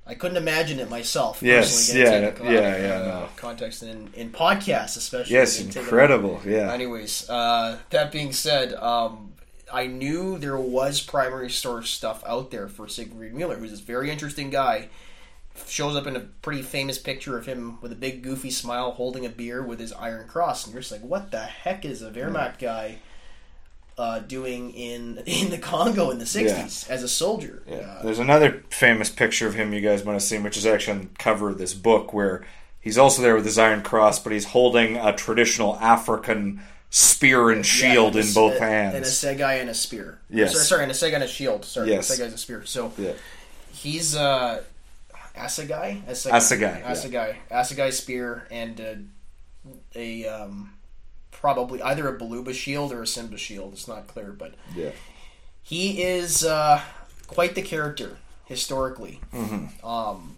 I 0.08 0.16
couldn't 0.16 0.38
imagine 0.38 0.80
it 0.80 0.90
myself. 0.90 1.44
Yes, 1.44 1.94
yeah, 1.94 2.04
out 2.04 2.12
yeah, 2.12 2.28
of, 2.28 2.40
yeah, 2.44 2.96
uh, 2.96 3.06
no. 3.06 3.30
Context 3.36 3.84
in 3.84 4.10
in 4.14 4.32
podcasts, 4.32 4.96
especially. 4.96 5.34
Yes, 5.34 5.60
incredible. 5.60 6.40
Yeah. 6.46 6.72
Anyways, 6.72 7.30
uh, 7.30 7.80
that 7.90 8.14
being 8.14 8.32
said, 8.32 8.74
um, 8.76 9.34
I 9.72 9.88
knew 9.88 10.38
there 10.38 10.58
was 10.58 11.02
primary 11.02 11.50
source 11.50 11.90
stuff 11.90 12.24
out 12.26 12.50
there 12.50 12.70
for 12.70 12.88
Siegfried 12.88 13.34
Mueller, 13.34 13.58
who's 13.58 13.72
this 13.72 13.82
very 13.82 14.10
interesting 14.10 14.50
guy. 14.50 14.88
Shows 15.68 15.96
up 15.96 16.08
in 16.08 16.16
a 16.16 16.20
pretty 16.20 16.62
famous 16.64 16.98
picture 16.98 17.38
of 17.38 17.46
him 17.46 17.80
with 17.82 17.92
a 17.92 17.96
big 17.96 18.24
goofy 18.24 18.50
smile 18.50 18.92
holding 18.92 19.26
a 19.26 19.30
beer 19.30 19.62
with 19.64 19.80
his 19.80 19.94
Iron 19.94 20.28
Cross, 20.28 20.66
and 20.66 20.74
you're 20.74 20.82
just 20.82 20.92
like, 20.92 21.02
what 21.02 21.30
the 21.32 21.42
heck 21.42 21.86
is 21.86 22.02
a 22.02 22.10
Wehrmacht 22.12 22.58
guy 22.60 22.98
uh, 23.98 24.20
doing 24.20 24.72
in 24.72 25.18
in 25.28 25.52
the 25.52 25.58
Congo 25.60 26.10
in 26.10 26.18
the 26.18 26.26
'60s 26.26 26.90
as 26.90 27.04
a 27.04 27.08
soldier? 27.08 27.62
Yeah. 27.68 27.76
Uh, 27.78 28.04
There's 28.04 28.18
another 28.20 28.64
famous 28.70 29.10
picture 29.12 29.48
of 29.48 29.54
him 29.54 29.74
you 29.74 29.82
guys 29.82 30.04
might 30.04 30.14
have 30.14 30.24
seen, 30.24 30.42
which 30.44 30.58
is 30.58 30.66
actually 30.66 30.94
on 30.94 31.02
the 31.04 31.10
cover 31.20 31.50
of 31.50 31.60
this 31.60 31.74
book, 31.76 32.14
where 32.14 32.44
he's 32.82 32.98
also 32.98 33.22
there 33.22 33.36
with 33.36 33.46
his 33.46 33.60
iron 33.60 33.84
cross, 33.84 34.18
but 34.20 34.34
he's 34.34 34.46
holding 34.46 34.98
a 34.98 35.14
traditional 35.14 35.76
African 35.78 36.62
spear 36.90 37.52
and 37.52 37.64
shield 37.66 38.16
yeah, 38.16 38.22
in 38.22 38.34
both 38.34 38.54
a- 38.54 38.60
both 38.60 38.62
And 38.62 38.64
a 38.64 38.98
hands. 38.98 39.18
Segai 39.18 39.54
and 39.56 39.70
a 39.70 39.74
spear. 39.76 40.20
Yes. 40.32 40.54
Sorry, 40.54 40.64
sorry, 40.66 40.84
and 40.84 40.92
a 40.92 40.96
Segai 40.96 41.16
and 41.16 41.24
a 41.24 41.28
shield. 41.28 41.64
Sorry, 41.66 41.90
Yes. 41.90 42.10
a 42.10 42.14
Segai 42.14 42.26
and 42.26 42.34
a 42.34 42.38
spear. 42.38 42.66
So 42.66 42.92
Yeah. 42.98 43.14
he's 43.72 44.16
uh 44.16 44.64
Asagai? 45.36 46.04
Asagai. 46.06 46.32
Assegai, 46.32 46.80
yeah. 46.80 46.92
Assegai. 46.92 47.36
Assegai 47.52 47.92
spear 47.94 48.48
and 48.52 48.80
uh, 48.82 49.70
a 49.96 50.26
um, 50.28 50.74
probably 51.32 51.82
either 51.82 52.08
a 52.08 52.18
Baluba 52.20 52.54
shield 52.54 52.92
or 52.92 53.02
a 53.04 53.08
Simba 53.08 53.38
shield. 53.38 53.74
It's 53.74 53.88
not 53.88 54.08
clear, 54.08 54.32
but 54.32 54.54
Yeah. 54.76 54.92
he 55.62 56.02
is 56.04 56.46
uh, 56.46 56.82
quite 57.28 57.56
the 57.56 57.62
character 57.62 58.18
historically. 58.46 59.20
Mm-hmm. 59.34 59.86
Um, 59.86 60.36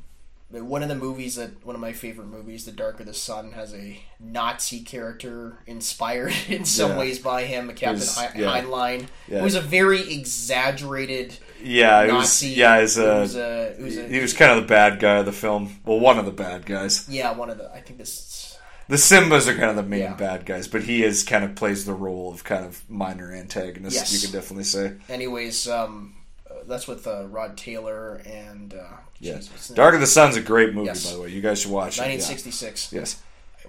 one 0.52 0.84
of 0.84 0.88
the 0.90 0.96
movies 0.96 1.36
that 1.36 1.66
one 1.66 1.76
of 1.76 1.82
my 1.82 1.92
favorite 1.92 2.28
movies, 2.28 2.64
The 2.64 2.72
Dark 2.72 3.02
of 3.02 3.08
the 3.08 3.14
Sun, 3.14 3.52
has 3.54 3.74
a 3.74 4.00
Nazi 4.22 4.80
character 4.82 5.58
inspired 5.68 6.34
in 6.48 6.64
some 6.64 6.92
Yeah. 6.92 6.98
ways 7.00 7.20
by 7.20 7.44
him, 7.44 7.68
Captain 7.70 7.96
His- 7.96 8.16
Hein- 8.16 8.32
yeah. 8.38 8.62
Henlein, 8.62 9.08
Yeah. 9.28 9.42
who's 9.42 9.56
a 9.56 9.62
very 9.62 10.14
exaggerated 10.14 11.38
Yeah, 11.66 12.02
it 12.04 12.08
was. 12.14 12.24
Nazi. 12.42 12.48
Yeah, 12.50 12.76
as 12.76 12.98
a, 12.98 13.20
who's 13.22 13.36
a, 13.36 13.74
who's 13.78 13.98
a 13.98 14.08
he 14.08 14.20
was 14.20 14.34
kind 14.34 14.52
of 14.52 14.58
the 14.62 14.68
bad 14.68 15.00
guy 15.00 15.18
of 15.18 15.26
the 15.26 15.32
film. 15.32 15.78
Well, 15.86 16.00
one 16.00 16.20
of 16.20 16.26
the 16.26 16.32
bad 16.32 16.66
guys. 16.66 17.08
yeah, 17.10 17.32
one 17.34 17.50
of 17.50 17.58
the. 17.58 17.72
I 17.74 17.82
think 17.82 17.98
this. 18.00 18.58
The 18.88 18.98
Simbas 18.98 19.48
are 19.48 19.54
kind 19.56 19.72
of 19.72 19.76
the 19.78 19.84
main 19.84 20.02
Yeah. 20.02 20.14
bad 20.14 20.46
guys, 20.46 20.68
but 20.68 20.84
he 20.84 21.04
is 21.04 21.24
kind 21.24 21.44
of 21.44 21.56
plays 21.56 21.86
the 21.86 21.94
role 21.96 22.32
of 22.32 22.44
kind 22.44 22.64
of 22.64 22.88
minor 22.88 23.34
antagonist. 23.34 23.96
Yes. 23.96 24.14
You 24.14 24.20
could 24.20 24.32
definitely 24.32 24.66
say. 24.66 24.94
Anyways, 25.10 25.68
um, 25.68 26.14
uh, 26.48 26.54
that's 26.68 26.88
with 26.88 27.08
uh, 27.08 27.26
Rod 27.26 27.58
Taylor 27.58 28.22
and. 28.28 28.74
Uh, 28.76 28.84
Yeah. 29.20 29.38
geez, 29.38 29.50
what's 29.50 29.68
the 29.70 29.74
name? 29.74 29.78
Dark 29.78 29.96
of 29.96 30.02
the 30.02 30.08
Sun's 30.08 30.36
a 30.36 30.42
great 30.42 30.76
movie, 30.76 30.86
Yes. 30.86 31.04
by 31.10 31.16
the 31.16 31.22
way. 31.24 31.30
You 31.30 31.42
guys 31.42 31.62
should 31.62 31.72
watch 31.72 31.98
it. 31.98 32.02
yeah. 32.02 32.10
1966. 32.10 32.94
Yes. 32.94 33.22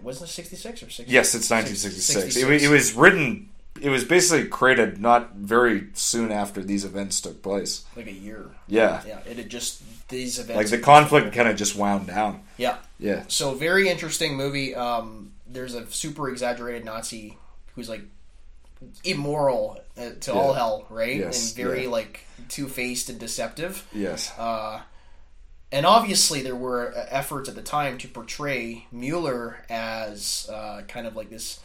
Wasn't 0.02 0.28
it 0.28 0.32
66 0.34 0.82
or 0.82 0.90
60? 0.90 1.10
Yes, 1.10 1.34
it's 1.34 1.48
1966. 1.50 2.36
It, 2.36 2.44
wa- 2.44 2.50
it 2.50 2.68
was 2.70 2.92
written. 2.92 3.48
It 3.80 3.90
was 3.90 4.04
basically 4.04 4.48
created 4.48 5.00
not 5.00 5.34
very 5.34 5.88
soon 5.94 6.32
after 6.32 6.62
these 6.62 6.84
events 6.84 7.20
took 7.20 7.42
place. 7.42 7.84
like 7.96 8.06
a 8.06 8.12
year. 8.12 8.50
Yeah, 8.66 9.02
Yeah, 9.06 9.20
it 9.26 9.36
had 9.36 9.48
just 9.48 9.82
these 10.08 10.38
events. 10.38 10.56
like 10.56 10.70
the 10.70 10.84
conflict 10.84 11.34
kind 11.34 11.48
of 11.48 11.56
just 11.56 11.76
wound 11.76 12.06
down. 12.06 12.42
Yeah. 12.56 12.76
Yeah, 12.98 13.24
So 13.28 13.52
very 13.54 13.88
interesting 13.88 14.36
movie. 14.36 14.74
Um, 14.74 15.32
there's 15.46 15.74
a 15.74 15.86
super 15.90 16.30
exaggerated 16.30 16.84
Nazi 16.84 17.36
who's 17.74 17.88
like 17.90 18.02
immoral 19.04 19.80
uh, 19.98 20.10
to 20.20 20.32
all 20.32 20.52
hell, 20.52 20.86
right? 20.90 21.16
Yes, 21.16 21.48
and 21.48 21.56
very 21.56 21.84
yeah. 21.84 21.90
like 21.90 22.26
two 22.48 22.68
faced 22.68 23.10
and 23.10 23.18
deceptive. 23.18 23.86
yes, 23.92 24.32
Uh, 24.38 24.80
and 25.72 25.84
obviously, 25.84 26.42
there 26.42 26.56
were 26.56 26.92
efforts 27.10 27.48
at 27.48 27.54
the 27.54 27.62
time 27.62 27.98
to 27.98 28.08
portray 28.08 28.86
Mueller 28.92 29.64
as 29.68 30.48
uh, 30.52 30.82
kind 30.86 31.06
of 31.06 31.16
like 31.16 31.28
this 31.28 31.60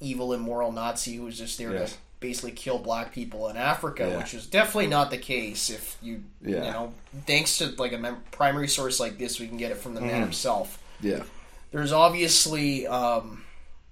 evil, 0.00 0.32
immoral 0.32 0.72
Nazi 0.72 1.16
who 1.16 1.24
was 1.24 1.38
just 1.38 1.58
there 1.58 1.72
to 1.72 1.88
basically 2.20 2.52
kill 2.52 2.78
black 2.78 3.12
people 3.12 3.48
in 3.48 3.56
Africa, 3.56 4.08
Yeah. 4.08 4.18
which 4.18 4.32
is 4.34 4.46
definitely 4.46 4.86
not 4.86 5.10
the 5.10 5.18
case. 5.18 5.68
If 5.70 5.96
you, 6.02 6.24
Yeah. 6.42 6.54
you 6.56 6.60
know, 6.72 6.94
thanks 7.26 7.58
to 7.58 7.66
like 7.78 7.92
a 7.92 7.98
mem- 7.98 8.22
primary 8.30 8.68
source 8.68 8.98
like 8.98 9.18
this, 9.18 9.38
we 9.38 9.46
can 9.46 9.56
get 9.58 9.70
it 9.70 9.76
from 9.78 9.94
the 9.94 10.00
man 10.00 10.10
Mm-hmm. 10.12 10.20
himself. 10.22 10.78
yeah, 11.00 11.22
There's 11.70 11.92
obviously, 11.92 12.86
um, 12.86 13.44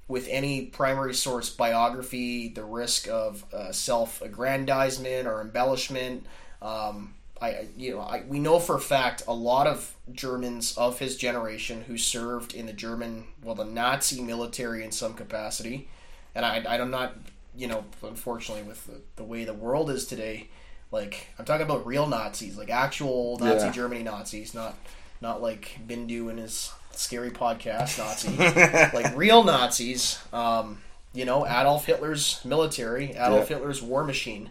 with 0.09 0.27
any 0.29 0.67
primary 0.67 1.15
source 1.15 1.51
biography, 1.51 2.49
the 2.49 2.65
risk 2.65 3.09
of 3.09 3.45
uh, 3.53 3.73
self-aggrandizement 3.73 5.27
or 5.27 5.41
embellishment. 5.41 6.27
Um, 6.61 7.15
I, 7.43 7.67
you 7.77 7.91
know, 7.97 8.01
I, 8.01 8.23
we 8.29 8.39
know 8.39 8.59
for 8.61 8.77
a 8.77 8.81
fact 8.81 9.25
a 9.27 9.35
lot 9.35 9.67
of 9.67 9.95
Germans 10.13 10.77
of 10.79 10.99
his 11.01 11.17
generation 11.17 11.83
who 11.83 11.99
served 11.99 12.55
in 12.55 12.67
the 12.67 12.73
German, 12.73 13.25
well, 13.43 13.57
the 13.57 13.65
Nazi 13.65 14.23
military 14.23 14.85
in 14.85 14.93
some 14.93 15.15
capacity, 15.15 15.89
and 16.35 16.47
I, 16.47 16.59
I'm 16.69 16.91
not, 16.91 17.17
you 17.57 17.67
know, 17.67 17.85
unfortunately 18.03 18.63
with 18.63 18.87
the, 18.87 19.01
the 19.17 19.25
way 19.25 19.45
the 19.45 19.55
world 19.55 19.91
is 19.91 20.07
today, 20.07 20.49
like 20.93 21.27
I'm 21.39 21.45
talking 21.45 21.67
about 21.67 21.85
real 21.87 22.07
Nazis, 22.07 22.57
like 22.57 22.71
actual 22.71 23.39
Nazi 23.39 23.67
Yeah. 23.67 23.73
Germany 23.73 24.03
Nazis, 24.05 24.55
not 24.55 24.77
not 25.21 25.43
like 25.43 25.79
Bindu 25.87 26.31
and 26.31 26.39
his 26.39 26.73
scary 26.93 27.31
podcast 27.31 27.99
Nazi, 27.99 28.37
like 28.97 29.17
real 29.17 29.43
Nazis. 29.43 30.19
Um, 30.33 30.79
you 31.15 31.25
know, 31.25 31.47
Adolf 31.47 31.87
Hitler's 31.87 32.41
military, 32.45 33.11
Adolf 33.13 33.51
Yeah. 33.51 33.57
Hitler's 33.57 33.83
war 33.83 34.05
machine. 34.05 34.51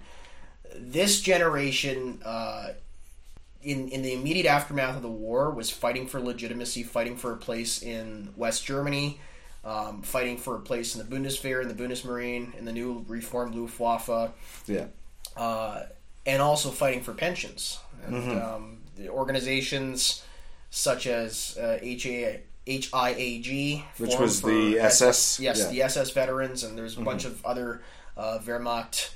This 0.82 1.22
generation, 1.22 2.22
uh, 2.26 2.70
in 3.62 3.90
in 3.90 4.02
the 4.02 4.14
immediate 4.14 4.46
aftermath 4.48 4.96
of 4.96 5.02
the 5.02 5.10
war, 5.10 5.52
was 5.52 5.70
fighting 5.70 6.08
for 6.08 6.20
legitimacy, 6.20 6.84
fighting 6.84 7.16
for 7.18 7.32
a 7.34 7.38
place 7.38 7.82
in 7.84 8.30
West 8.36 8.66
Germany, 8.66 9.20
um, 9.64 10.02
fighting 10.02 10.38
for 10.38 10.56
a 10.56 10.60
place 10.60 10.96
in 10.96 11.08
the 11.08 11.16
Bundeswehr, 11.16 11.62
in 11.62 11.68
the 11.68 11.74
Bundesmarine, 11.76 12.58
in 12.58 12.66
the 12.66 12.72
new 12.74 13.06
reformed 13.08 13.54
Luftwaffe 13.56 14.32
yeah, 14.68 14.86
uh, 15.38 15.84
and 16.26 16.42
also 16.42 16.70
fighting 16.72 17.02
for 17.02 17.14
pensions. 17.14 17.80
And, 18.06 18.16
Mm-hmm. 18.16 18.38
um, 18.56 18.78
the 18.98 19.10
organizations 19.10 20.24
such 20.72 21.06
as 21.06 21.58
uh, 21.58 21.78
HA, 21.82 22.42
HIAG, 22.68 23.84
Which 23.98 24.16
was 24.18 24.42
the 24.42 24.80
SS, 24.80 25.40
yes, 25.40 25.58
yeah. 25.60 25.64
Mm-hmm. 25.66 25.74
the 25.74 25.82
SS 25.84 26.12
veterans, 26.12 26.64
and 26.64 26.78
there's 26.78 26.98
a 26.98 27.02
bunch 27.02 27.26
of 27.26 27.44
other 27.46 27.82
uh, 28.18 28.40
Wehrmacht 28.44 29.12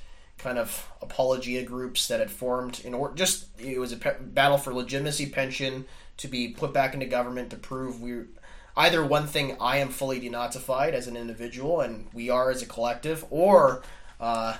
kind 0.45 0.59
of 0.59 0.87
apologia 1.01 1.63
groups 1.63 2.07
that 2.07 2.19
had 2.19 2.29
formed 2.31 2.79
in 2.85 2.93
order. 2.93 3.15
Just 3.15 3.47
it 3.59 3.79
was 3.79 3.91
a 3.91 3.97
pe- 3.97 4.19
battle 4.21 4.57
for 4.59 4.71
legitimacy, 4.73 5.25
pension 5.25 5.85
to 6.17 6.27
be 6.27 6.49
put 6.49 6.71
back 6.71 6.93
into 6.93 7.05
government 7.07 7.49
to 7.49 7.57
prove 7.57 8.01
we. 8.01 8.21
Either 8.77 9.03
one 9.05 9.25
thing, 9.25 9.55
I 9.61 9.77
am 9.77 9.87
fully 9.89 10.19
denazified 10.19 10.91
as 10.93 11.07
an 11.07 11.15
individual, 11.15 11.79
and 11.81 12.07
we 12.13 12.29
are 12.29 12.51
as 12.51 12.61
a 12.61 12.65
collective, 12.65 13.23
or 13.29 13.81
uh, 14.19 14.57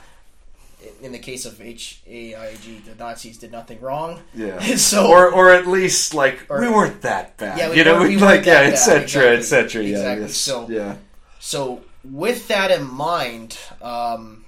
in 1.03 1.11
the 1.11 1.19
case 1.19 1.45
of 1.45 1.55
HIAG, 1.55 2.85
the 2.85 2.95
Nazis 2.97 3.37
did 3.37 3.51
nothing 3.51 3.79
wrong. 3.81 4.21
yeah. 4.33 4.59
so 4.77 5.07
or 5.07 5.29
or 5.31 5.51
at 5.51 5.67
least 5.67 6.13
like 6.13 6.45
Or- 6.49 6.61
we 6.61 6.69
weren't 6.69 7.01
that 7.01 7.37
bad. 7.37 7.57
Yeah, 7.57 7.69
we 7.69 7.77
you 7.77 7.83
know, 7.83 7.99
we 8.01 8.07
we 8.09 8.17
like 8.17 8.45
yeah, 8.45 8.63
bad, 8.63 8.73
etc. 8.73 9.33
exactly. 9.33 9.37
etc. 9.37 9.83
Yeah, 9.83 9.89
Exactly. 9.97 10.21
yes. 10.27 10.37
So- 10.37 10.67
yeah, 10.69 10.95
So 11.39 11.81
with 12.03 12.47
that 12.47 12.71
in 12.71 12.89
mind, 12.89 13.57
um, 13.81 14.44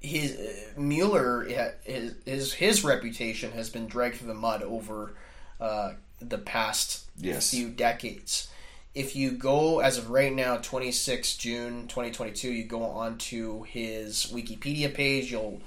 his 0.00 0.36
uh, 0.36 0.80
Mueller 0.80 1.44
his, 1.84 2.14
his 2.24 2.52
his 2.54 2.84
reputation 2.84 3.52
has 3.52 3.70
been 3.70 3.86
dragged 3.86 4.16
through 4.16 4.28
the 4.28 4.34
mud 4.34 4.62
over 4.62 5.12
uh, 5.60 5.94
the 6.20 6.38
past 6.38 7.04
Yes. 7.20 7.50
few 7.50 7.68
decades. 7.68 8.48
If 8.94 9.16
you 9.16 9.32
go 9.32 9.80
as 9.80 9.98
of 9.98 10.10
right 10.10 10.32
now, 10.32 10.56
26 10.56 11.36
June 11.36 11.88
2022, 11.88 12.50
you 12.50 12.64
go 12.64 12.82
onto 12.84 13.64
his 13.64 14.26
Wikipedia 14.32 14.92
page, 14.92 15.30
you'll 15.32 15.60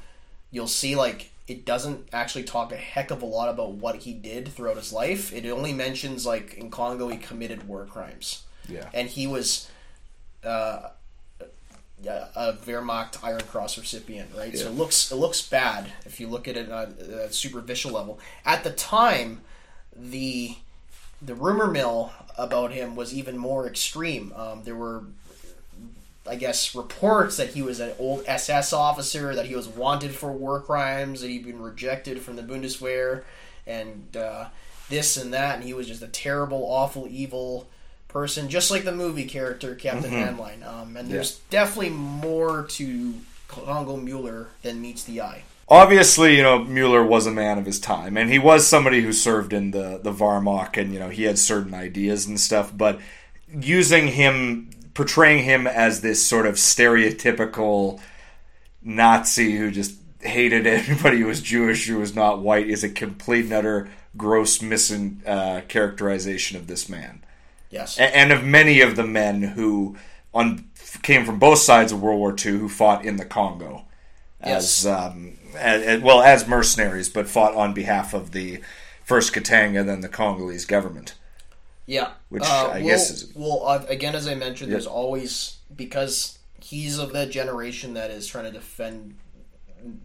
you'll 0.49 0.67
see 0.67 0.95
like 0.95 1.31
it 1.47 1.65
doesn't 1.65 2.07
actually 2.13 2.43
talk 2.43 2.71
a 2.71 2.77
heck 2.77 3.11
of 3.11 3.21
a 3.21 3.25
lot 3.25 3.49
about 3.49 3.71
what 3.73 3.97
he 3.97 4.13
did 4.13 4.47
throughout 4.47 4.77
his 4.77 4.93
life. 4.93 5.33
It 5.33 5.45
only 5.49 5.73
mentions 5.73 6.25
like 6.25 6.53
in 6.53 6.71
Congo 6.71 7.09
he 7.09 7.17
committed 7.17 7.67
war 7.67 7.85
crimes 7.85 8.43
yeah, 8.69 8.89
and 8.93 9.09
he 9.09 9.27
was 9.27 9.69
uh, 10.43 10.89
a 12.07 12.53
Wehrmacht 12.65 13.23
Iron 13.23 13.41
Cross 13.41 13.77
recipient, 13.77 14.29
right? 14.37 14.57
So 14.57 14.67
it 14.67 14.73
looks 14.73 15.11
it 15.11 15.15
looks 15.15 15.41
bad 15.41 15.91
if 16.05 16.19
you 16.19 16.27
look 16.27 16.47
at 16.47 16.57
it 16.57 16.71
on 16.71 16.95
a 16.99 17.31
superficial 17.31 17.91
level. 17.91 18.19
At 18.45 18.63
the 18.63 18.71
time, 18.71 19.41
the 19.95 20.55
the 21.21 21.35
rumor 21.35 21.67
mill 21.67 22.11
about 22.37 22.71
him 22.71 22.95
was 22.95 23.13
even 23.13 23.37
more 23.37 23.67
extreme. 23.67 24.33
Um, 24.35 24.63
there 24.63 24.75
were, 24.75 25.03
I 26.27 26.35
guess, 26.35 26.73
reports 26.73 27.37
that 27.37 27.49
he 27.49 27.61
was 27.61 27.79
an 27.79 27.93
old 27.99 28.23
SS 28.25 28.73
officer, 28.73 29.35
that 29.35 29.45
he 29.45 29.55
was 29.55 29.67
wanted 29.67 30.15
for 30.15 30.31
war 30.31 30.59
crimes, 30.59 31.21
that 31.21 31.29
he'd 31.29 31.45
been 31.45 31.61
rejected 31.61 32.21
from 32.21 32.37
the 32.37 32.41
Bundeswehr, 32.43 33.23
and 33.67 34.17
uh, 34.17 34.47
this 34.89 35.17
and 35.17 35.33
that, 35.33 35.55
and 35.55 35.63
he 35.63 35.73
was 35.73 35.87
just 35.87 36.01
a 36.01 36.07
terrible, 36.07 36.63
awful, 36.63 37.07
evil 37.07 37.69
person, 38.11 38.49
just 38.49 38.71
like 38.71 38.83
the 38.83 38.91
movie 38.91 39.25
character 39.25 39.75
Captain 39.75 40.11
Mm-hmm. 40.11 40.39
Henlein. 40.39 40.67
Um, 40.67 40.97
and 40.97 41.09
there's 41.09 41.39
definitely 41.49 41.89
more 41.91 42.63
to 42.71 43.13
Congo 43.47 43.97
Mueller 43.97 44.47
than 44.61 44.81
meets 44.81 45.03
the 45.03 45.21
eye. 45.21 45.43
obviously, 45.67 46.35
you 46.37 46.43
know, 46.43 46.63
Mueller 46.63 47.03
was 47.03 47.25
a 47.25 47.31
man 47.31 47.57
of 47.57 47.65
his 47.65 47.79
time, 47.79 48.17
and 48.17 48.29
he 48.29 48.39
was 48.39 48.67
somebody 48.67 49.01
who 49.01 49.13
served 49.13 49.53
in 49.53 49.71
the 49.71 49.99
the 50.01 50.11
Wehrmacht, 50.11 50.77
and 50.77 50.93
you 50.93 50.99
know, 50.99 51.09
he 51.09 51.23
had 51.23 51.37
certain 51.39 51.73
ideas 51.73 52.25
and 52.25 52.39
stuff. 52.39 52.71
But 52.75 52.99
using 53.53 54.07
him, 54.07 54.69
portraying 54.93 55.43
him 55.43 55.67
as 55.67 56.01
this 56.01 56.25
sort 56.25 56.45
of 56.45 56.55
stereotypical 56.55 57.99
Nazi 58.81 59.57
who 59.57 59.71
just 59.71 59.95
hated 60.21 60.67
anybody 60.67 61.19
who 61.19 61.27
was 61.27 61.41
Jewish 61.41 61.87
who 61.87 61.99
was 61.99 62.15
not 62.15 62.39
white 62.41 62.67
is 62.69 62.83
a 62.83 62.89
complete 62.89 63.45
and 63.45 63.53
utter 63.53 63.89
gross 64.17 64.61
missing 64.61 65.21
uh, 65.25 65.61
characterization 65.67 66.57
of 66.57 66.67
this 66.67 66.89
man 66.89 67.23
Yes. 67.71 67.97
a- 67.97 68.15
and 68.15 68.31
of 68.31 68.43
many 68.43 68.81
of 68.81 68.95
the 68.95 69.03
men 69.05 69.41
who 69.41 69.97
on 70.33 70.65
came 71.01 71.25
from 71.25 71.39
both 71.39 71.59
sides 71.59 71.91
of 71.91 72.01
World 72.01 72.19
War 72.19 72.31
II 72.37 72.57
who 72.59 72.69
fought 72.69 73.05
in 73.05 73.15
the 73.17 73.25
Congo 73.25 73.85
as 74.41 74.83
Yes. 74.83 74.85
um, 74.85 75.37
as, 75.57 76.01
well 76.01 76.21
as 76.21 76.47
mercenaries, 76.47 77.09
but 77.09 77.27
fought 77.27 77.53
on 77.55 77.73
behalf 77.73 78.13
of 78.13 78.31
the 78.31 78.61
first 79.03 79.33
Katanga, 79.33 79.81
and 79.81 79.89
then 79.89 80.01
the 80.01 80.07
Congolese 80.09 80.65
government. 80.65 81.15
Yeah, 81.85 82.11
Which 82.29 82.43
uh, 82.43 82.69
I 82.73 82.77
we'll- 82.79 82.87
guess 82.87 83.09
is- 83.09 83.31
well. 83.35 83.63
Uh, 83.67 83.83
again, 83.89 84.15
as 84.15 84.27
I 84.27 84.35
mentioned, 84.35 84.69
Yeah. 84.69 84.75
there's 84.75 84.87
always 84.87 85.57
because 85.75 86.37
he's 86.61 86.97
of 86.99 87.11
that 87.13 87.31
generation 87.31 87.93
that 87.95 88.11
is 88.11 88.27
trying 88.27 88.45
to 88.45 88.51
defend 88.51 89.15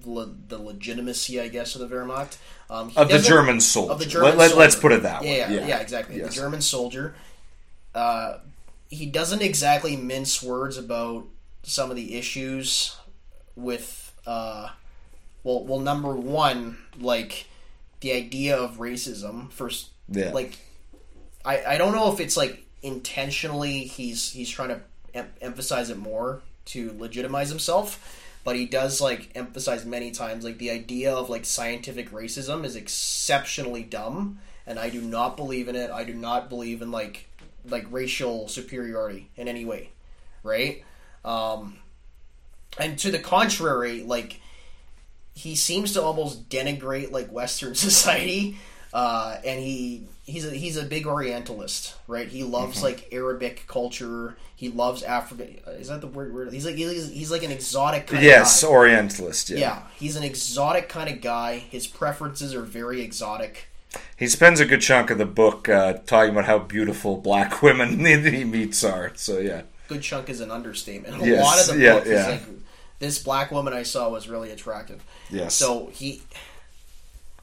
le- 0.05 0.35
the 0.49 0.59
legitimacy, 0.59 1.41
I 1.41 1.49
guess, 1.49 1.75
of 1.77 1.83
the 1.89 1.95
Wehrmacht. 1.95 2.37
Um, 2.71 2.91
Of 2.97 3.09
the 3.09 3.19
German 3.21 3.61
soldier. 3.61 3.93
Of 3.93 3.99
the 4.01 4.07
German 4.07 4.37
let, 4.39 4.51
us 4.53 4.55
soldier. 4.73 4.81
put 4.81 4.93
it 4.93 5.03
that 5.03 5.23
way. 5.23 5.39
Yeah, 5.39 5.51
yeah, 5.51 5.67
yeah, 5.67 5.79
exactly. 5.79 6.17
Yes. 6.19 6.29
The 6.35 6.41
German 6.41 6.61
soldier. 6.63 7.15
Uh, 7.97 8.39
he 8.89 9.07
doesn't 9.07 9.43
exactly 9.43 9.97
mince 9.97 10.43
words 10.43 10.77
about 10.77 11.25
some 11.65 11.91
of 11.91 11.97
the 11.97 12.15
issues 12.17 12.97
with. 13.57 14.13
Uh, 14.27 14.69
well, 15.43 15.65
well, 15.65 15.81
number 15.81 16.15
one, 16.15 16.79
like 17.01 17.47
the 18.01 18.13
idea 18.13 18.57
of 18.57 18.77
racism. 18.79 19.51
First, 19.53 19.89
Yeah. 20.09 20.31
like 20.31 20.59
I, 21.45 21.65
I 21.75 21.79
don't 21.79 21.95
know 21.95 22.13
if 22.13 22.21
it's 22.21 22.37
like 22.37 22.65
intentionally 22.83 23.81
he's 23.85 24.31
he's 24.31 24.51
trying 24.51 24.69
to 24.69 24.81
em- 25.15 25.33
emphasize 25.41 25.91
it 25.91 25.97
more 25.99 26.43
to 26.67 26.95
legitimize 26.99 27.49
himself 27.49 28.23
but 28.45 28.55
he 28.55 28.67
does 28.67 29.01
like 29.01 29.31
emphasize 29.35 29.85
many 29.85 30.11
times 30.11 30.45
like 30.45 30.59
the 30.59 30.71
idea 30.71 31.13
of 31.13 31.29
like 31.31 31.45
scientific 31.45 32.11
racism 32.13 32.65
is 32.65 32.77
exceptionally 32.77 33.83
dumb 33.83 34.39
and 34.67 34.79
i 34.79 34.89
do 34.91 35.01
not 35.01 35.37
believe 35.37 35.67
in 35.69 35.75
it 35.75 35.91
i 35.91 36.05
do 36.05 36.13
not 36.15 36.49
believe 36.49 36.83
in 36.83 36.91
like 36.93 37.27
like 37.69 37.87
racial 37.91 38.49
superiority 38.49 39.31
in 39.37 39.49
any 39.49 39.65
way 39.65 39.91
right 40.43 40.85
um 41.25 41.77
and 42.79 42.99
to 42.99 43.11
the 43.11 43.19
contrary 43.19 44.03
like 44.03 44.41
he 45.35 45.55
seems 45.55 45.93
to 45.93 46.03
almost 46.03 46.49
denigrate 46.49 47.11
like 47.11 47.29
Western 47.31 47.75
society, 47.87 48.57
uh, 48.93 49.37
and 49.45 49.61
he 49.61 50.07
he's 50.25 50.47
a 50.47 50.51
he's 50.51 50.77
a 50.77 50.85
big 50.85 51.07
Orientalist, 51.07 51.95
right? 52.07 52.29
He 52.29 52.43
loves 52.43 52.83
like 52.83 53.09
Arabic 53.13 53.65
culture. 53.69 54.37
He 54.55 54.71
loves 54.71 55.03
Africa. 55.03 55.45
Is 55.79 55.89
that 55.89 56.01
the 56.01 56.07
word? 56.07 56.33
word? 56.33 56.53
He's 56.53 56.65
like 56.65 56.77
he's, 56.77 57.11
he's 57.11 57.31
like 57.31 57.43
an 57.43 57.51
exotic 57.51 58.07
kind 58.07 58.23
Yes, 58.23 58.63
of 58.63 58.71
guy. 58.71 58.75
Orientalist. 58.75 59.51
Yeah. 59.51 59.59
yeah, 59.59 59.83
he's 59.99 60.17
an 60.17 60.23
exotic 60.23 60.89
kind 60.89 61.11
of 61.11 61.21
guy. 61.21 61.59
His 61.59 61.87
preferences 61.87 62.55
are 62.55 62.63
very 62.63 63.03
exotic. 63.03 63.69
He 64.17 64.27
spends 64.29 64.61
a 64.61 64.65
good 64.67 64.81
chunk 64.81 65.11
of 65.11 65.19
the 65.19 65.27
book 65.27 65.69
uh, 65.69 65.95
talking 66.07 66.31
about 66.33 66.45
how 66.47 66.59
beautiful 66.59 67.17
black 67.17 67.63
women 67.63 68.03
that 68.03 68.33
he 68.33 68.45
meets 68.45 68.83
are. 68.85 69.13
So 69.17 69.39
yeah. 69.39 69.63
Good 69.89 70.03
chunk 70.03 70.29
is 70.29 70.41
an 70.41 70.51
understatement. 70.51 71.23
A 71.23 71.27
Yes, 71.27 71.45
lot 71.45 71.61
of 71.61 71.67
the 71.77 71.83
yeah, 71.85 71.93
book 71.95 72.07
is 72.07 72.27
like 72.27 72.43
this 72.99 73.23
black 73.23 73.51
woman 73.53 73.73
I 73.73 73.83
saw 73.85 74.09
was 74.09 74.29
really 74.29 74.51
attractive. 74.51 75.05
Yes. 75.31 75.55
So 75.55 75.89
he, 75.93 76.23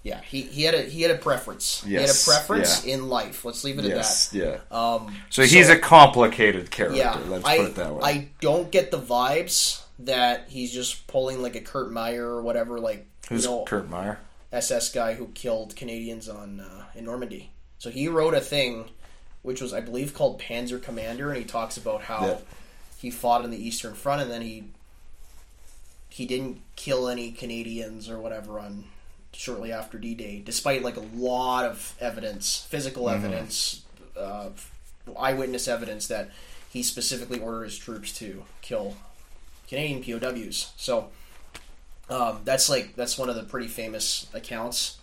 yeah, 0.03 0.19
he, 0.21 0.41
he 0.41 0.63
had 0.63 0.75
a 0.75 0.81
he 0.81 1.03
had 1.03 1.11
a 1.11 1.17
preference. 1.17 1.81
he 1.83 1.93
had 1.93 2.09
a 2.09 2.13
preference 2.25 2.85
yeah. 2.85 2.95
in 2.95 3.07
life. 3.07 3.45
Let's 3.45 3.63
leave 3.63 3.79
it 3.79 3.85
yes. 3.85 4.33
at 4.35 4.39
Yeah. 4.41 4.57
that. 4.69 4.75
Um, 4.75 5.15
So 5.29 5.43
he's 5.43 5.69
a 5.69 5.77
complicated 5.79 6.69
character. 6.69 6.97
yeah. 6.97 7.17
let's 7.27 7.45
I 7.45 7.57
put 7.57 7.65
it 7.67 7.75
that 7.75 7.93
way. 7.95 8.01
I 8.03 8.27
don't 8.41 8.69
get 8.71 8.91
the 8.91 8.99
vibes 8.99 9.81
that 9.99 10.47
he's 10.49 10.73
just 10.73 11.07
pulling 11.07 11.41
like 11.41 11.55
a 11.55 11.61
Kurt 11.61 11.91
Meyer 11.91 12.25
or 12.27 12.41
whatever, 12.41 12.79
like 12.79 13.05
Who's 13.29 13.45
you 13.45 13.51
know, 13.51 13.63
Kurt 13.63 13.89
Meyer? 13.89 14.19
SS 14.53 14.91
guy 14.93 15.15
who 15.15 15.27
killed 15.33 15.75
Canadians 15.75 16.29
on 16.29 16.59
uh, 16.61 16.85
in 16.95 17.03
Normandy. 17.05 17.49
So 17.79 17.89
he 17.89 18.07
wrote 18.07 18.33
a 18.33 18.39
thing, 18.39 18.85
which 19.41 19.61
was 19.61 19.73
I 19.73 19.81
believe 19.81 20.13
called 20.13 20.39
Panzer 20.39 20.81
Commander, 20.81 21.29
and 21.29 21.37
he 21.39 21.43
talks 21.43 21.75
about 21.75 22.03
how 22.03 22.25
Yeah. 22.25 22.37
he 22.99 23.09
fought 23.11 23.43
on 23.43 23.51
the 23.51 23.57
Eastern 23.67 23.93
Front, 23.95 24.21
and 24.21 24.31
then 24.31 24.41
he 24.43 24.65
he 26.09 26.25
didn't 26.25 26.61
kill 26.75 27.07
any 27.09 27.31
Canadians 27.31 28.07
or 28.09 28.19
whatever 28.19 28.59
on 28.59 28.85
shortly 29.33 29.71
after 29.71 29.97
D 29.97 30.13
Day, 30.13 30.41
despite 30.45 30.83
like 30.83 30.95
a 30.97 31.05
lot 31.15 31.65
of 31.65 31.95
evidence, 31.99 32.65
physical 32.69 33.05
Mm-hmm. 33.05 33.25
evidence, 33.25 33.81
uh, 34.15 34.49
eyewitness 35.17 35.67
evidence 35.67 36.07
that 36.07 36.29
he 36.69 36.83
specifically 36.83 37.39
ordered 37.39 37.63
his 37.65 37.77
troops 37.77 38.11
to 38.19 38.43
kill 38.61 38.95
Canadian 39.67 40.03
POWs. 40.03 40.71
So 40.77 41.09
um, 42.09 42.39
that's 42.43 42.69
like 42.69 42.95
that's 42.95 43.17
one 43.17 43.29
of 43.29 43.35
the 43.35 43.43
pretty 43.43 43.67
famous 43.67 44.27
accounts 44.33 44.97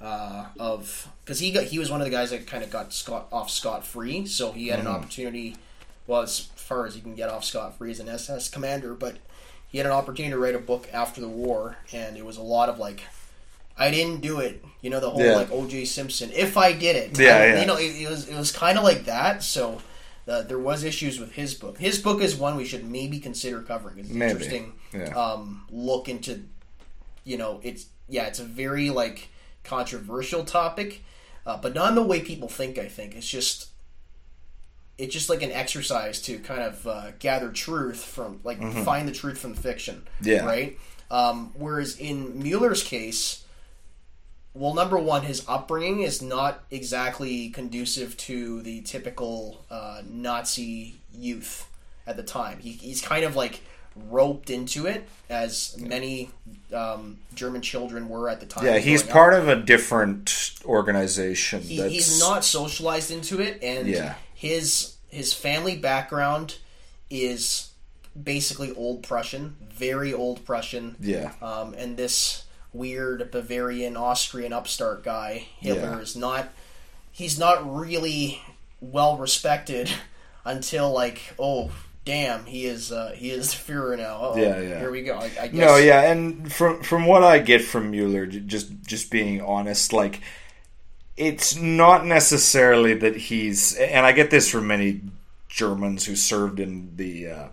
uh, 0.00 0.46
of 0.58 1.08
because 1.24 1.38
he 1.38 1.52
got 1.52 1.64
he 1.64 1.78
was 1.78 1.90
one 1.90 2.00
of 2.00 2.04
the 2.06 2.10
guys 2.10 2.30
that 2.30 2.46
kind 2.46 2.64
of 2.64 2.70
got 2.70 2.92
scot 2.92 3.28
off 3.32 3.50
scot 3.50 3.86
free, 3.86 4.26
so 4.26 4.52
he 4.52 4.68
had 4.68 4.80
an 4.80 4.86
opportunity. 4.86 5.56
Well, 6.06 6.22
as 6.22 6.40
far 6.40 6.86
as 6.86 6.94
he 6.94 7.00
can 7.00 7.14
get 7.14 7.28
off 7.28 7.44
scot 7.44 7.78
free 7.78 7.90
as 7.92 8.00
an 8.00 8.08
SS 8.08 8.48
commander, 8.48 8.94
but 8.94 9.16
he 9.68 9.78
had 9.78 9.86
an 9.86 9.92
opportunity 9.92 10.32
to 10.32 10.38
write 10.38 10.54
a 10.56 10.58
book 10.58 10.88
after 10.92 11.20
the 11.20 11.28
war, 11.28 11.76
and 11.92 12.16
it 12.16 12.24
was 12.24 12.36
a 12.36 12.42
lot 12.42 12.68
of 12.68 12.78
like. 12.78 13.02
I 13.78 13.90
didn't 13.90 14.20
do 14.20 14.40
it, 14.40 14.62
you 14.82 14.90
know 14.90 15.00
the 15.00 15.08
whole 15.08 15.24
Yeah. 15.24 15.36
like 15.36 15.50
O.J. 15.50 15.86
Simpson. 15.86 16.30
If 16.34 16.58
I 16.58 16.72
did 16.74 16.96
it, 16.96 17.18
Yeah, 17.18 17.36
I- 17.36 17.46
yeah. 17.46 17.60
you 17.60 17.66
know 17.66 17.76
it, 17.76 18.02
it 18.02 18.10
was 18.10 18.28
it 18.28 18.36
was 18.36 18.52
kind 18.52 18.76
of 18.76 18.84
like 18.84 19.04
that. 19.06 19.42
So 19.42 19.80
uh, 20.28 20.42
there 20.42 20.58
was 20.58 20.84
issues 20.84 21.18
with 21.18 21.32
his 21.32 21.54
book. 21.54 21.78
His 21.78 21.98
book 21.98 22.20
is 22.20 22.36
one 22.36 22.56
we 22.56 22.66
should 22.66 22.84
maybe 22.84 23.18
consider 23.20 23.62
covering. 23.62 23.98
It's 24.00 24.10
Maybe, 24.10 24.32
interesting 24.32 24.72
yeah. 24.92 25.08
um, 25.14 25.64
look 25.70 26.08
into 26.08 26.42
you 27.24 27.36
know 27.38 27.60
it's 27.62 27.86
yeah 28.08 28.26
it's 28.26 28.40
a 28.40 28.44
very 28.44 28.90
like 28.90 29.28
controversial 29.64 30.44
topic 30.44 31.02
uh, 31.46 31.56
but 31.56 31.74
not 31.74 31.90
in 31.90 31.94
the 31.94 32.02
way 32.02 32.20
people 32.20 32.48
think 32.48 32.78
i 32.78 32.86
think 32.88 33.14
it's 33.14 33.28
just 33.28 33.68
it's 34.98 35.12
just 35.14 35.28
like 35.30 35.42
an 35.42 35.52
exercise 35.52 36.20
to 36.20 36.38
kind 36.40 36.60
of 36.62 36.86
uh, 36.86 37.10
gather 37.18 37.50
truth 37.50 38.02
from 38.04 38.40
like 38.44 38.60
find 38.84 39.06
the 39.08 39.12
truth 39.12 39.38
from 39.38 39.54
fiction 39.54 40.02
Mm-hmm. 40.20 40.28
Yeah. 40.28 40.44
right 40.46 40.78
um, 41.10 41.52
whereas 41.54 41.96
in 41.98 42.42
mueller's 42.42 42.82
case 42.82 43.44
well 44.54 44.74
number 44.74 44.98
one 44.98 45.22
his 45.22 45.44
upbringing 45.48 46.00
is 46.00 46.20
not 46.22 46.64
exactly 46.70 47.50
conducive 47.50 48.16
to 48.16 48.62
the 48.62 48.80
typical 48.82 49.64
uh, 49.70 50.02
nazi 50.08 51.00
youth 51.12 51.68
at 52.06 52.16
the 52.16 52.22
time 52.22 52.58
he, 52.58 52.72
he's 52.72 53.00
kind 53.02 53.24
of 53.24 53.36
like 53.36 53.62
roped 54.08 54.50
into 54.50 54.86
it 54.86 55.08
as 55.28 55.76
many 55.78 56.30
um, 56.74 57.18
german 57.34 57.60
children 57.60 58.08
were 58.08 58.28
at 58.28 58.40
the 58.40 58.46
time 58.46 58.64
Yeah, 58.64 58.78
he's 58.78 59.02
growing 59.02 59.10
up. 59.10 59.14
part 59.14 59.34
of 59.34 59.48
a 59.48 59.56
different 59.56 60.52
organization. 60.64 61.60
He, 61.62 61.82
he's 61.88 62.20
not 62.20 62.44
socialized 62.44 63.10
into 63.10 63.40
it, 63.40 63.58
and 63.62 63.88
Yeah. 63.88 64.14
his 64.34 64.94
his 65.08 65.32
family 65.32 65.76
background 65.76 66.58
is 67.10 67.70
basically 68.20 68.72
old 68.74 69.02
Prussian, 69.02 69.56
very 69.72 70.12
old 70.14 70.44
Prussian. 70.44 70.94
Yeah. 71.00 71.32
Um, 71.42 71.74
and 71.74 71.96
this 71.96 72.44
weird 72.72 73.30
Bavarian 73.32 73.96
Austrian 73.96 74.52
upstart 74.52 75.02
guy 75.02 75.46
Hitler 75.58 75.82
Yeah. 75.96 75.98
is 75.98 76.14
not. 76.16 76.48
He's 77.10 77.38
not 77.38 77.68
really 77.76 78.40
well 78.80 79.16
respected 79.16 79.90
until 80.44 80.92
like 80.92 81.34
oh 81.38 81.70
damn 82.04 82.44
he 82.46 82.66
is 82.66 82.90
uh, 82.92 83.12
he 83.16 83.30
is 83.30 83.52
the 83.66 83.72
Führer 83.72 83.96
now. 83.98 84.16
Uh-oh, 84.22 84.36
Yeah, 84.36 84.60
yeah. 84.60 84.78
Here 84.78 84.90
we 84.90 85.02
go. 85.02 85.14
I, 85.14 85.24
I 85.40 85.48
guess. 85.48 85.52
No, 85.52 85.76
yeah, 85.76 86.10
and 86.10 86.52
from 86.52 86.82
from 86.82 87.06
what 87.06 87.22
I 87.22 87.38
get 87.38 87.62
from 87.62 87.90
Mueller, 87.90 88.26
just 88.26 88.72
just 88.86 89.10
being 89.10 89.40
honest, 89.40 89.92
like 89.92 90.20
it's 91.16 91.54
not 91.56 92.06
necessarily 92.06 92.94
that 92.94 93.14
he's, 93.14 93.74
and 93.74 94.06
I 94.06 94.12
get 94.12 94.30
this 94.30 94.48
from 94.50 94.66
many 94.68 95.02
Germans 95.50 96.06
who 96.06 96.16
served 96.16 96.58
in 96.60 96.92
the 96.96 97.28
uh, 97.28 97.48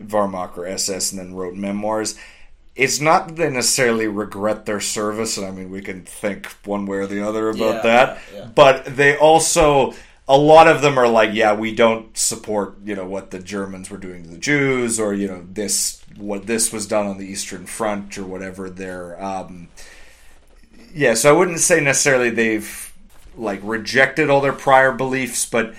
Wehrmacht 0.00 0.56
or 0.58 0.66
SS 0.66 1.12
and 1.12 1.20
then 1.20 1.34
wrote 1.34 1.54
memoirs. 1.54 2.16
It's 2.74 3.00
not 3.00 3.28
that 3.28 3.36
they 3.36 3.50
necessarily 3.50 4.06
regret 4.08 4.64
their 4.66 4.80
service, 4.80 5.36
and 5.36 5.46
I 5.46 5.50
mean 5.52 5.70
we 5.70 5.80
can 5.80 6.04
think 6.04 6.46
one 6.64 6.86
way 6.86 6.98
or 6.98 7.06
the 7.06 7.26
other 7.26 7.48
about 7.50 7.76
Yeah, 7.76 7.82
that. 7.82 8.18
yeah, 8.32 8.38
yeah. 8.40 8.46
But 8.54 8.84
they 8.96 9.16
also, 9.16 9.94
a 10.28 10.36
lot 10.36 10.68
of 10.68 10.82
them 10.82 10.98
are 10.98 11.08
like, 11.08 11.30
yeah, 11.32 11.54
we 11.54 11.74
don't 11.74 12.16
support, 12.16 12.76
you 12.84 12.94
know, 12.94 13.06
what 13.06 13.30
the 13.30 13.38
Germans 13.38 13.90
were 13.90 13.96
doing 13.96 14.24
to 14.24 14.28
the 14.28 14.38
Jews, 14.38 15.00
or 15.00 15.14
you 15.14 15.26
know, 15.26 15.44
this 15.50 16.02
what 16.16 16.46
this 16.46 16.72
was 16.72 16.86
done 16.86 17.06
on 17.06 17.18
the 17.18 17.26
Eastern 17.26 17.66
Front, 17.66 18.18
or 18.18 18.24
whatever. 18.24 18.68
Their, 18.68 19.20
um, 19.22 19.68
yeah. 20.94 21.14
So 21.14 21.34
I 21.34 21.36
wouldn't 21.36 21.60
say 21.60 21.80
necessarily 21.80 22.28
they've 22.30 22.92
like 23.36 23.60
rejected 23.62 24.28
all 24.28 24.40
their 24.40 24.52
prior 24.52 24.92
beliefs, 24.92 25.46
but 25.46 25.74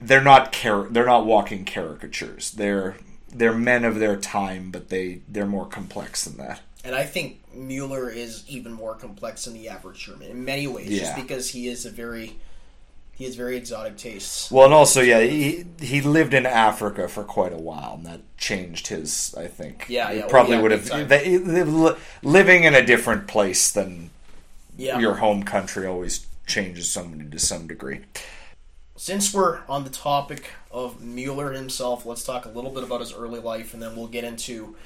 they're 0.00 0.22
not 0.22 0.56
they're 0.62 1.06
not 1.06 1.26
walking 1.26 1.64
caricatures. 1.64 2.52
They're 2.52 2.96
they're 3.28 3.54
men 3.54 3.84
of 3.84 3.98
their 3.98 4.16
time, 4.16 4.70
but 4.70 4.90
they 4.90 5.22
they're 5.28 5.46
more 5.46 5.66
complex 5.66 6.24
than 6.24 6.36
that. 6.36 6.60
And 6.84 6.94
I 6.94 7.02
think 7.04 7.40
Mueller 7.52 8.08
is 8.08 8.44
even 8.48 8.72
more 8.72 8.94
complex 8.94 9.44
than 9.44 9.54
the 9.54 9.68
average 9.68 10.06
German 10.06 10.30
in 10.30 10.44
many 10.44 10.68
ways, 10.68 10.88
just 11.00 11.16
because 11.16 11.50
he 11.50 11.66
is 11.66 11.84
a 11.84 11.90
very 11.90 12.36
he 13.18 13.24
has 13.24 13.34
very 13.34 13.56
exotic 13.56 13.96
tastes. 13.96 14.48
Well, 14.48 14.66
and 14.66 14.72
also, 14.72 15.00
yeah, 15.00 15.20
he 15.20 15.64
he 15.80 16.00
lived 16.00 16.34
in 16.34 16.46
Africa 16.46 17.08
for 17.08 17.24
quite 17.24 17.52
a 17.52 17.58
while, 17.58 17.94
and 17.94 18.06
that 18.06 18.20
changed 18.36 18.86
his. 18.86 19.34
I 19.36 19.48
think. 19.48 19.86
Yeah, 19.88 20.12
yeah, 20.12 20.20
well, 20.20 20.28
probably 20.28 20.54
yeah, 20.54 20.62
would 20.62 20.70
have 20.70 21.08
they, 21.08 21.38
living 22.22 22.62
in 22.62 22.76
a 22.76 22.86
different 22.86 23.26
place 23.26 23.72
than 23.72 24.10
Yeah. 24.76 25.00
your 25.00 25.16
home 25.16 25.42
country 25.42 25.84
always 25.84 26.28
changes 26.46 26.88
somebody 26.92 27.28
to 27.28 27.38
some 27.40 27.66
degree. 27.66 28.02
Since 28.94 29.34
we're 29.34 29.60
on 29.68 29.82
the 29.82 29.90
topic 29.90 30.52
of 30.70 31.02
Mueller 31.02 31.52
himself, 31.52 32.06
let's 32.06 32.22
talk 32.22 32.46
a 32.46 32.50
little 32.50 32.70
bit 32.70 32.84
about 32.84 33.00
his 33.00 33.12
early 33.12 33.40
life, 33.40 33.74
and 33.74 33.82
then 33.82 33.96
we'll 33.96 34.06
get 34.06 34.22
into 34.22 34.76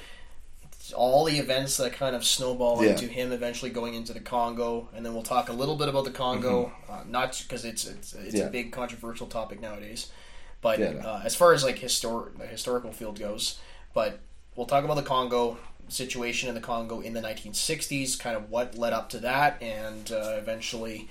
all 0.91 1.23
the 1.23 1.37
events 1.39 1.77
that 1.77 1.93
kind 1.93 2.15
of 2.15 2.25
snowball 2.25 2.83
Yeah. 2.83 2.91
into 2.91 3.05
him 3.07 3.31
eventually 3.31 3.71
going 3.71 3.93
into 3.93 4.11
the 4.11 4.19
Congo, 4.19 4.89
and 4.93 5.05
then 5.05 5.13
we'll 5.13 5.23
talk 5.23 5.47
a 5.49 5.53
little 5.53 5.75
bit 5.77 5.87
about 5.87 6.03
the 6.03 6.11
Congo, 6.11 6.73
uh, 6.89 7.03
not 7.07 7.37
because 7.41 7.63
it's 7.63 7.85
it's, 7.85 8.13
it's 8.13 8.27
Mm-hmm. 8.27 8.37
Yeah. 8.37 8.43
a 8.45 8.49
big 8.49 8.71
controversial 8.73 9.27
topic 9.27 9.61
nowadays, 9.61 10.07
but 10.61 10.79
Yeah, 10.79 10.89
uh, 11.05 11.21
as 11.23 11.35
far 11.35 11.53
as 11.53 11.63
like 11.63 11.77
histor- 11.79 12.37
the 12.37 12.45
historical 12.47 12.91
field 12.91 13.17
goes, 13.19 13.59
but 13.93 14.19
we'll 14.55 14.65
talk 14.67 14.83
about 14.83 14.95
the 14.95 15.03
Congo 15.03 15.57
situation 15.89 16.49
in 16.49 16.55
the 16.55 16.61
Congo 16.61 16.99
in 17.01 17.13
the 17.13 17.21
1960s, 17.21 18.17
kind 18.19 18.35
of 18.35 18.49
what 18.49 18.77
led 18.77 18.93
up 18.93 19.09
to 19.11 19.19
that, 19.19 19.61
and 19.61 20.11
uh, 20.11 20.35
eventually 20.37 21.07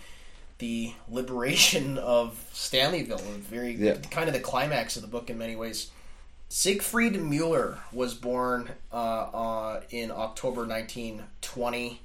the 0.59 0.93
liberation 1.09 1.99
of 1.99 2.39
Stanleyville, 2.53 3.21
very 3.41 3.75
kind 4.11 4.29
of 4.29 4.35
the 4.35 4.41
climax 4.41 4.97
of 4.97 5.03
the 5.03 5.09
book 5.09 5.29
in 5.31 5.39
many 5.39 5.57
ways. 5.57 5.91
Siegfried 6.55 7.19
Mueller 7.19 7.79
was 7.95 8.13
born 8.13 8.73
uh, 8.93 8.97
uh, 8.97 9.81
in 9.89 10.11
October 10.11 10.67
1920. 10.67 12.03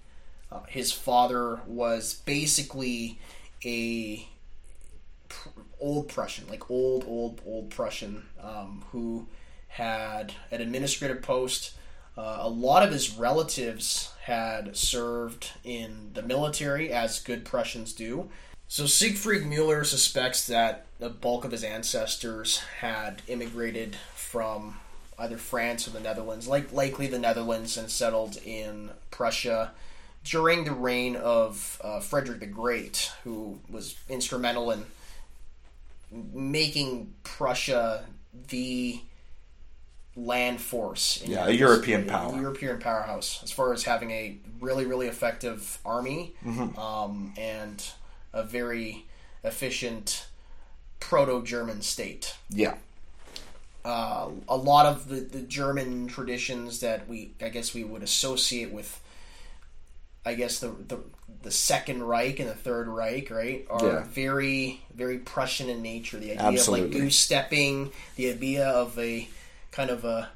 Uh, 0.49 0.61
his 0.69 0.89
father 0.89 1.59
was 1.67 2.13
basically 2.25 3.19
a 3.65 4.25
pr- 5.27 5.49
old 5.81 6.07
Prussian, 6.07 6.47
like 6.47 6.71
old, 6.71 7.03
old, 7.05 7.41
old 7.45 7.71
Prussian, 7.71 8.25
um, 8.41 8.85
who 8.93 9.27
had 9.67 10.31
an 10.49 10.61
administrative 10.61 11.21
post. 11.21 11.73
Uh, 12.17 12.37
a 12.39 12.49
lot 12.49 12.83
of 12.83 12.93
his 12.93 13.17
relatives 13.17 14.13
had 14.21 14.77
served 14.77 15.51
in 15.65 16.11
the 16.13 16.21
military, 16.21 16.89
as 16.89 17.19
good 17.19 17.43
Prussians 17.43 17.91
do. 17.91 18.29
So 18.69 18.85
Siegfried 18.85 19.45
Mueller 19.45 19.83
suspects 19.83 20.47
that 20.47 20.85
the 20.99 21.09
bulk 21.09 21.45
of 21.45 21.51
his 21.51 21.63
ancestors 21.63 22.59
had 22.79 23.21
immigrated 23.27 23.97
from 24.29 24.75
either 25.17 25.37
France 25.37 25.87
or 25.87 25.91
the 25.91 25.99
Netherlands, 25.99 26.47
like 26.47 26.71
likely 26.71 27.07
the 27.07 27.17
Netherlands, 27.19 27.77
and 27.77 27.89
settled 27.89 28.37
in 28.45 28.91
Prussia 29.09 29.71
during 30.23 30.65
the 30.65 30.71
reign 30.73 31.15
of 31.15 31.79
uh, 31.83 31.99
Frederick 32.01 32.41
the 32.41 32.45
Great, 32.45 33.11
who 33.23 33.59
was 33.69 33.95
instrumental 34.09 34.69
in 34.71 34.85
making 36.33 37.13
Prussia 37.23 38.05
the 38.49 39.01
land 40.15 40.59
force. 40.59 41.21
in 41.21 41.31
Yeah, 41.31 41.47
a 41.47 41.51
European 41.51 42.03
A 42.03 42.11
power. 42.11 42.35
European 42.35 42.79
powerhouse, 42.79 43.41
as 43.43 43.51
far 43.51 43.71
as 43.73 43.83
having 43.83 44.11
a 44.11 44.37
really, 44.59 44.85
really 44.85 45.07
effective 45.07 45.79
army 45.85 46.33
Mm-hmm. 46.45 46.77
um, 46.77 47.33
and 47.37 47.83
a 48.33 48.43
very 48.43 49.05
efficient 49.43 50.27
proto-German 50.99 51.81
state 51.81 52.35
Yeah, 52.49 52.75
uh, 53.87 54.29
a 54.49 54.57
lot 54.57 54.85
of 54.85 55.07
the, 55.07 55.21
the 55.21 55.41
German 55.41 56.07
traditions 56.07 56.81
that 56.81 57.07
we, 57.07 57.31
I 57.41 57.47
guess, 57.49 57.73
we 57.73 57.83
would 57.85 58.03
associate 58.03 58.71
with, 58.73 58.99
I 60.25 60.33
guess 60.33 60.59
the 60.59 60.67
the, 60.67 60.99
the 61.43 61.51
Second 61.51 62.03
Reich 62.03 62.39
and 62.41 62.49
the 62.49 62.53
Third 62.53 62.87
Reich, 62.87 63.31
right, 63.31 63.65
are 63.69 63.85
Yeah. 63.85 64.03
very 64.03 64.81
very 64.93 65.19
Prussian 65.19 65.69
in 65.69 65.81
nature. 65.81 66.19
The 66.19 66.31
idea 66.33 66.59
of 66.59 66.67
like 66.67 66.91
goose 66.91 67.15
stepping, 67.17 67.91
the 68.17 68.29
idea 68.29 68.67
of 68.67 68.99
a 68.99 69.29
kind 69.71 69.89
of 69.89 70.03
a, 70.03 70.29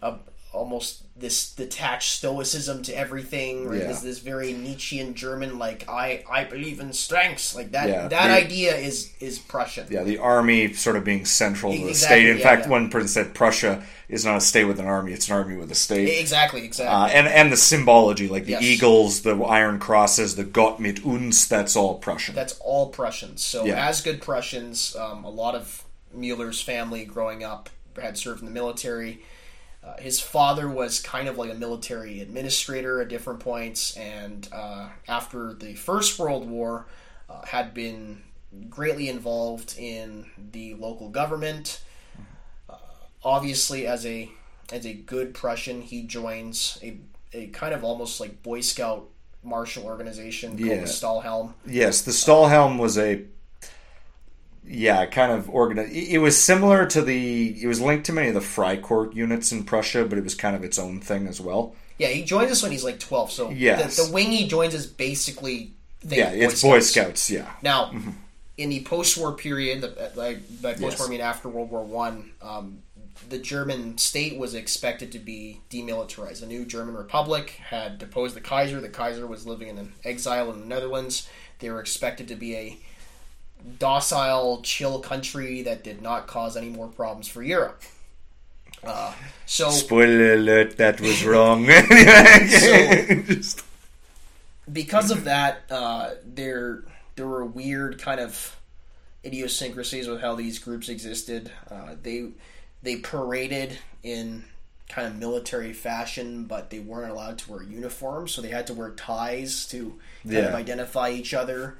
a 0.00 0.14
almost 0.52 1.04
this 1.16 1.52
detached 1.54 2.12
stoicism 2.12 2.82
to 2.82 2.92
everything. 2.96 3.68
Right? 3.68 3.80
Yeah. 3.80 3.88
This, 3.88 4.00
this 4.00 4.18
very 4.20 4.52
Nietzschean 4.52 5.14
German, 5.14 5.58
like 5.58 5.88
I 5.88 6.24
I 6.30 6.44
believe 6.44 6.80
in 6.80 6.92
strengths, 6.92 7.54
like 7.54 7.72
that. 7.72 7.88
Yeah, 7.88 8.08
that 8.08 8.28
the- 8.28 8.34
idea 8.34 8.76
is 8.76 9.12
is 9.20 9.38
Prussian. 9.38 9.86
yeah. 9.90 10.02
The 10.02 10.18
army 10.18 10.72
sort 10.72 10.96
of 10.96 11.04
being 11.04 11.24
central 11.24 11.72
to 11.72 11.86
the 11.86 11.94
state. 11.94 12.28
In 12.28 12.38
yeah, 12.38 12.42
fact, 12.42 12.68
one 12.68 12.90
person 12.90 13.08
said 13.08 13.34
Prussia 13.34 13.84
is 14.08 14.24
not 14.24 14.36
a 14.36 14.40
state 14.40 14.64
with 14.64 14.80
an 14.80 14.86
army; 14.86 15.12
it's 15.12 15.28
an 15.28 15.34
army 15.34 15.56
with 15.56 15.70
a 15.70 15.74
state. 15.74 16.18
Exactly, 16.20 16.64
exactly. 16.64 16.94
Uh, 16.94 17.06
and 17.18 17.28
and 17.28 17.52
the 17.52 17.56
symbology, 17.56 18.26
like 18.28 18.44
the 18.44 18.52
Yes. 18.52 18.62
eagles, 18.62 19.22
the 19.22 19.36
iron 19.42 19.78
crosses, 19.78 20.36
the 20.36 20.44
Gott 20.44 20.80
mit 20.80 21.04
uns, 21.04 21.46
that's 21.46 21.76
all 21.76 21.98
Prussian. 21.98 22.34
That's 22.34 22.58
all 22.60 22.88
Prussians. 22.88 23.42
So, 23.44 23.66
as 23.66 24.00
good 24.00 24.20
Prussians, 24.20 24.96
um, 24.96 25.24
a 25.24 25.30
lot 25.30 25.54
of 25.54 25.84
Mueller's 26.12 26.60
family 26.60 27.04
growing 27.04 27.44
up 27.44 27.70
had 28.00 28.16
served 28.18 28.40
in 28.40 28.46
the 28.46 28.52
military. 28.52 29.20
Uh, 29.82 29.96
his 29.98 30.20
father 30.20 30.68
was 30.68 31.00
kind 31.00 31.26
of 31.28 31.38
like 31.38 31.50
a 31.50 31.54
military 31.54 32.20
administrator 32.20 33.00
at 33.00 33.08
different 33.08 33.40
points, 33.40 33.96
and 33.96 34.48
uh, 34.52 34.88
after 35.08 35.54
the 35.54 35.74
First 35.74 36.18
World 36.18 36.48
War, 36.48 36.86
uh, 37.30 37.46
had 37.46 37.72
been 37.72 38.22
greatly 38.68 39.08
involved 39.08 39.74
in 39.78 40.26
the 40.52 40.74
local 40.74 41.08
government. 41.08 41.80
Uh, 42.68 42.74
obviously, 43.24 43.86
as 43.86 44.04
a 44.04 44.28
as 44.72 44.84
a 44.84 44.92
good 44.92 45.32
Prussian, 45.34 45.80
he 45.82 46.02
joins 46.02 46.78
a, 46.82 46.98
a 47.32 47.46
kind 47.48 47.72
of 47.74 47.82
almost 47.82 48.20
like 48.20 48.42
Boy 48.42 48.60
Scout 48.60 49.08
martial 49.42 49.84
organization 49.84 50.50
called 50.58 50.60
Yeah. 50.60 50.76
the 50.80 50.86
Stahlhelm. 50.86 51.54
Yes, 51.66 52.02
the 52.02 52.12
Stahlhelm 52.12 52.78
was 52.78 52.98
a 52.98 53.24
yeah, 54.66 55.06
kind 55.06 55.32
of 55.32 55.48
organized. 55.50 55.92
It 55.92 56.18
was 56.18 56.40
similar 56.40 56.86
to 56.86 57.02
the. 57.02 57.62
It 57.62 57.66
was 57.66 57.80
linked 57.80 58.06
to 58.06 58.12
many 58.12 58.28
of 58.28 58.34
the 58.34 58.40
Freikorps 58.40 59.14
units 59.14 59.52
in 59.52 59.64
Prussia, 59.64 60.04
but 60.04 60.18
it 60.18 60.24
was 60.24 60.34
kind 60.34 60.54
of 60.56 60.64
its 60.64 60.78
own 60.78 61.00
thing 61.00 61.26
as 61.26 61.40
well. 61.40 61.74
Yeah, 61.98 62.08
he 62.08 62.24
joins 62.24 62.50
us 62.50 62.62
when 62.62 62.72
he's 62.72 62.84
like 62.84 62.98
12. 62.98 63.30
So 63.30 63.50
Yes. 63.50 63.96
the, 63.96 64.04
the 64.04 64.12
wing 64.12 64.30
he 64.30 64.48
joins 64.48 64.74
is 64.74 64.86
basically 64.86 65.72
Yeah, 66.02 66.30
it's 66.30 66.62
Boy 66.62 66.80
Scouts. 66.80 67.30
Yeah, 67.30 67.50
Now, 67.62 67.92
in 68.56 68.70
the 68.70 68.82
post-war 68.84 69.32
period, 69.32 69.82
the, 69.82 70.12
like 70.16 70.38
by 70.62 70.72
post-war 70.72 70.90
Yes. 70.90 71.06
I 71.06 71.10
mean 71.10 71.20
after 71.20 71.48
World 71.50 71.70
War 71.70 71.84
One, 71.84 72.30
um, 72.40 72.78
the 73.28 73.38
German 73.38 73.98
state 73.98 74.38
was 74.38 74.54
expected 74.54 75.12
to 75.12 75.18
be 75.18 75.60
demilitarized. 75.68 76.42
A 76.42 76.46
new 76.46 76.64
German 76.64 76.94
republic 76.94 77.50
had 77.68 77.98
deposed 77.98 78.34
the 78.34 78.40
Kaiser. 78.40 78.80
The 78.80 78.88
Kaiser 78.88 79.26
was 79.26 79.46
living 79.46 79.68
in 79.68 79.76
an 79.76 79.92
exile 80.02 80.50
in 80.50 80.60
the 80.60 80.66
Netherlands. 80.66 81.28
They 81.58 81.68
were 81.68 81.80
expected 81.80 82.28
to 82.28 82.34
be 82.34 82.56
a 82.56 82.78
docile, 83.78 84.60
chill 84.62 85.00
country 85.00 85.62
that 85.62 85.84
did 85.84 86.02
not 86.02 86.26
cause 86.26 86.56
any 86.56 86.68
more 86.68 86.88
problems 86.88 87.28
for 87.28 87.42
Europe. 87.42 87.82
Uh, 88.82 89.12
so 89.46 89.70
Spoiler 89.70 90.34
alert, 90.34 90.76
that 90.78 91.00
was 91.00 91.24
wrong. 91.26 91.66
Just- 91.66 93.64
because 94.72 95.10
of 95.10 95.24
that, 95.24 95.62
uh, 95.70 96.10
there 96.24 96.84
there 97.16 97.26
were 97.26 97.44
weird 97.44 98.00
kind 98.00 98.20
of 98.20 98.56
idiosyncrasies 99.24 100.08
with 100.08 100.20
how 100.20 100.34
these 100.34 100.58
groups 100.58 100.88
existed. 100.88 101.50
Uh, 101.70 101.94
they 102.02 102.28
they 102.82 102.96
paraded 102.96 103.78
in 104.02 104.44
kind 104.88 105.06
of 105.06 105.16
military 105.16 105.72
fashion, 105.72 106.44
but 106.44 106.70
they 106.70 106.78
weren't 106.80 107.10
allowed 107.12 107.38
to 107.38 107.52
wear 107.52 107.62
uniforms, 107.62 108.32
so 108.32 108.40
they 108.42 108.48
had 108.48 108.66
to 108.66 108.74
wear 108.74 108.90
ties 108.90 109.66
to 109.66 109.98
kind 110.24 110.36
of 110.46 110.54
identify 110.54 111.10
each 111.10 111.32
other, 111.34 111.76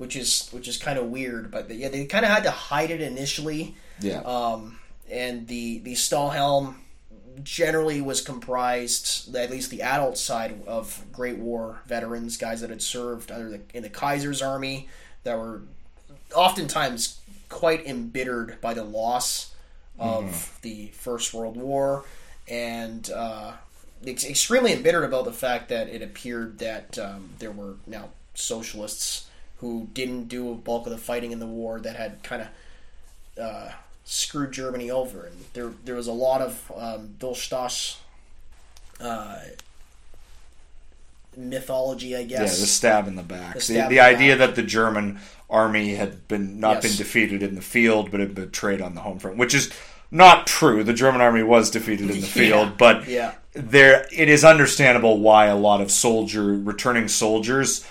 which 0.00 0.16
is 0.16 0.48
which 0.50 0.66
is 0.66 0.78
kind 0.78 0.98
of 0.98 1.06
weird. 1.06 1.50
But 1.50 1.70
yeah, 1.70 1.88
they 1.88 2.06
kind 2.06 2.24
of 2.24 2.30
had 2.30 2.44
to 2.44 2.50
hide 2.50 2.90
it 2.90 3.02
initially 3.02 3.74
yeah, 4.00 4.20
um, 4.20 4.78
and 5.10 5.46
the 5.46 5.78
the 5.80 5.94
Stahlhelm 5.94 6.74
generally 7.42 8.00
was 8.00 8.20
comprised, 8.20 9.34
at 9.34 9.50
least 9.50 9.70
the 9.70 9.82
adult 9.82 10.18
side, 10.18 10.60
of 10.66 11.04
Great 11.12 11.38
War 11.38 11.80
veterans, 11.86 12.36
guys 12.36 12.60
that 12.60 12.70
had 12.70 12.82
served 12.82 13.30
under 13.30 13.48
the, 13.50 13.60
in 13.72 13.82
the 13.82 13.88
Kaiser's 13.88 14.42
army, 14.42 14.88
that 15.24 15.38
were 15.38 15.62
oftentimes 16.34 17.20
quite 17.48 17.86
embittered 17.86 18.60
by 18.60 18.74
the 18.74 18.84
loss 18.84 19.54
of 19.98 20.58
the 20.62 20.88
First 20.88 21.34
World 21.34 21.56
War, 21.56 22.04
and 22.48 23.10
uh, 23.10 23.52
ex- 24.06 24.24
extremely 24.24 24.72
embittered 24.72 25.04
about 25.04 25.24
the 25.26 25.32
fact 25.32 25.68
that 25.68 25.88
it 25.88 26.02
appeared 26.02 26.58
that 26.58 26.98
um, 26.98 27.30
there 27.38 27.52
were 27.52 27.74
now 27.86 28.08
socialists 28.34 29.29
who 29.60 29.88
didn't 29.94 30.28
do 30.28 30.50
a 30.50 30.54
bulk 30.54 30.86
of 30.86 30.92
the 30.92 30.98
fighting 30.98 31.32
in 31.32 31.38
the 31.38 31.46
war 31.46 31.80
that 31.80 31.96
had 31.96 32.22
kind 32.22 32.42
of 32.42 32.48
uh, 33.42 33.70
screwed 34.04 34.52
Germany 34.52 34.90
over, 34.90 35.24
and 35.26 35.44
there 35.54 35.72
there 35.84 35.94
was 35.94 36.06
a 36.06 36.12
lot 36.12 36.40
of 36.40 36.72
um, 36.76 37.14
Bill 37.18 37.34
Stoss 37.34 38.00
uh, 39.00 39.38
mythology, 41.36 42.16
I 42.16 42.20
Yeah, 42.20 42.26
guess. 42.40 42.60
the 42.60 42.66
stab 42.66 43.06
in 43.08 43.16
the 43.16 43.22
back. 43.22 43.58
The, 43.58 43.74
the, 43.74 43.88
the 43.88 44.00
idea 44.00 44.36
back. 44.36 44.48
that 44.48 44.56
the 44.56 44.62
German 44.62 45.20
army 45.48 45.94
had 45.94 46.26
been 46.28 46.60
not 46.60 46.82
Yes. 46.82 46.82
been 46.88 46.96
defeated 46.96 47.42
in 47.42 47.54
the 47.54 47.62
field, 47.62 48.10
but 48.10 48.20
had 48.20 48.34
betrayed 48.34 48.80
on 48.80 48.94
the 48.94 49.00
home 49.00 49.18
front, 49.18 49.36
which 49.36 49.54
is 49.54 49.70
not 50.10 50.46
true. 50.46 50.82
The 50.82 50.92
German 50.92 51.20
army 51.20 51.42
was 51.42 51.70
defeated 51.70 52.10
in 52.10 52.20
the 52.20 52.26
Yeah. 52.26 52.32
field, 52.32 52.78
but 52.78 53.08
Yeah. 53.08 53.34
there 53.52 54.06
it 54.12 54.28
is 54.28 54.44
understandable 54.44 55.18
why 55.18 55.46
a 55.46 55.56
lot 55.56 55.80
of 55.80 55.90
soldier 55.90 56.44
returning 56.54 57.08
soldiers 57.08 57.84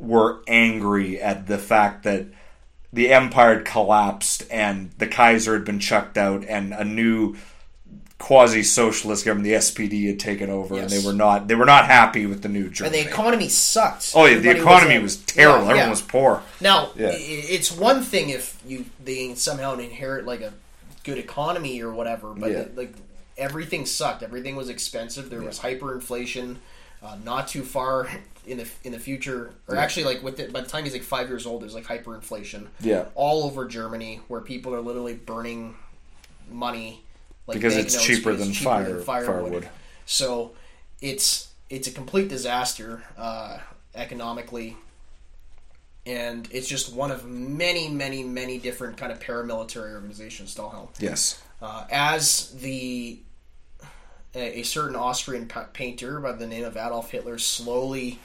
were 0.00 0.40
angry 0.48 1.20
at 1.20 1.46
the 1.46 1.58
fact 1.58 2.02
that 2.02 2.26
the 2.92 3.12
empire 3.12 3.58
had 3.58 3.64
collapsed 3.64 4.44
and 4.50 4.90
the 4.98 5.06
Kaiser 5.06 5.52
had 5.54 5.64
been 5.64 5.78
chucked 5.78 6.16
out 6.18 6.44
and 6.48 6.72
a 6.72 6.84
new 6.84 7.36
quasi-socialist 8.18 9.24
government, 9.24 9.44
the 9.44 9.54
SPD, 9.54 10.06
had 10.06 10.20
taken 10.20 10.50
over, 10.50 10.78
and 10.78 10.90
they 10.90 10.98
were 11.04 11.12
not 11.12 11.48
they 11.48 11.54
were 11.54 11.64
not 11.64 11.86
happy 11.86 12.26
with 12.26 12.42
the 12.42 12.48
new 12.48 12.68
Germany. 12.68 12.98
and 12.98 13.06
the 13.06 13.10
economy 13.10 13.48
sucked. 13.48 14.12
Oh, 14.14 14.24
yeah, 14.26 14.34
the 14.38 14.50
Everybody 14.50 14.60
economy 14.60 14.94
in- 14.96 15.02
was, 15.02 15.16
terrible. 15.16 15.58
Yeah, 15.64 15.70
Everyone 15.70 15.86
yeah. 15.86 15.90
was 15.90 16.02
poor. 16.02 16.42
Now, 16.60 16.90
Yeah. 16.96 17.10
it's 17.14 17.72
one 17.72 18.02
thing 18.02 18.28
if 18.30 18.60
you 18.66 18.84
they 19.02 19.34
somehow 19.34 19.78
inherit 19.78 20.26
like 20.26 20.42
a 20.42 20.52
good 21.04 21.18
economy 21.18 21.80
or 21.82 21.92
whatever, 21.92 22.34
but 22.34 22.76
like 22.76 22.92
everything 23.38 23.86
sucked. 23.86 24.22
Everything 24.22 24.54
was 24.54 24.68
expensive. 24.68 25.30
There 25.30 25.40
was 25.40 25.60
hyperinflation. 25.60 26.56
Uh, 27.02 27.16
not 27.24 27.48
too 27.48 27.62
far 27.62 28.08
in 28.46 28.58
the 28.58 28.68
in 28.84 28.92
the 28.92 28.98
future, 28.98 29.52
or 29.68 29.76
actually 29.76 30.04
like 30.04 30.22
with 30.22 30.38
it, 30.38 30.52
by 30.52 30.60
the 30.60 30.68
time 30.68 30.84
he's 30.84 30.92
like 30.92 31.02
five 31.02 31.28
years 31.28 31.46
old, 31.46 31.62
there's 31.62 31.74
like 31.74 31.84
hyperinflation. 31.86 32.66
Yeah. 32.80 33.06
all 33.14 33.44
over 33.44 33.66
Germany 33.66 34.20
where 34.28 34.40
people 34.42 34.74
are 34.74 34.80
literally 34.82 35.14
burning 35.14 35.76
money 36.50 37.02
like 37.46 37.56
Because 37.56 37.76
it's 37.76 38.02
cheaper 38.04 38.34
than 38.34 38.50
it's 38.50 38.60
fire- 38.62 39.00
firewood. 39.00 39.26
firewood. 39.44 39.68
So 40.06 40.52
it's 41.00 41.48
it's 41.70 41.88
a 41.88 41.90
complete 41.92 42.28
disaster 42.28 43.02
uh, 43.16 43.58
economically, 43.94 44.76
and 46.06 46.48
it's 46.50 46.68
just 46.68 46.92
one 46.92 47.10
of 47.10 47.24
many, 47.26 47.88
many, 47.88 48.24
many 48.24 48.58
different 48.58 48.96
kind 48.96 49.12
of 49.12 49.20
paramilitary 49.20 49.92
organizations. 49.94 50.54
Stahlhelm, 50.54 50.88
Yes. 50.98 51.40
uh, 51.62 51.84
as 51.90 52.50
the 52.60 53.20
a, 54.34 54.62
certain 54.62 54.96
Austrian 54.96 55.50
painter 55.72 56.20
by 56.20 56.32
the 56.32 56.46
name 56.46 56.64
of 56.64 56.76
Adolf 56.76 57.10
Hitler 57.10 57.38
slowly 57.38 58.18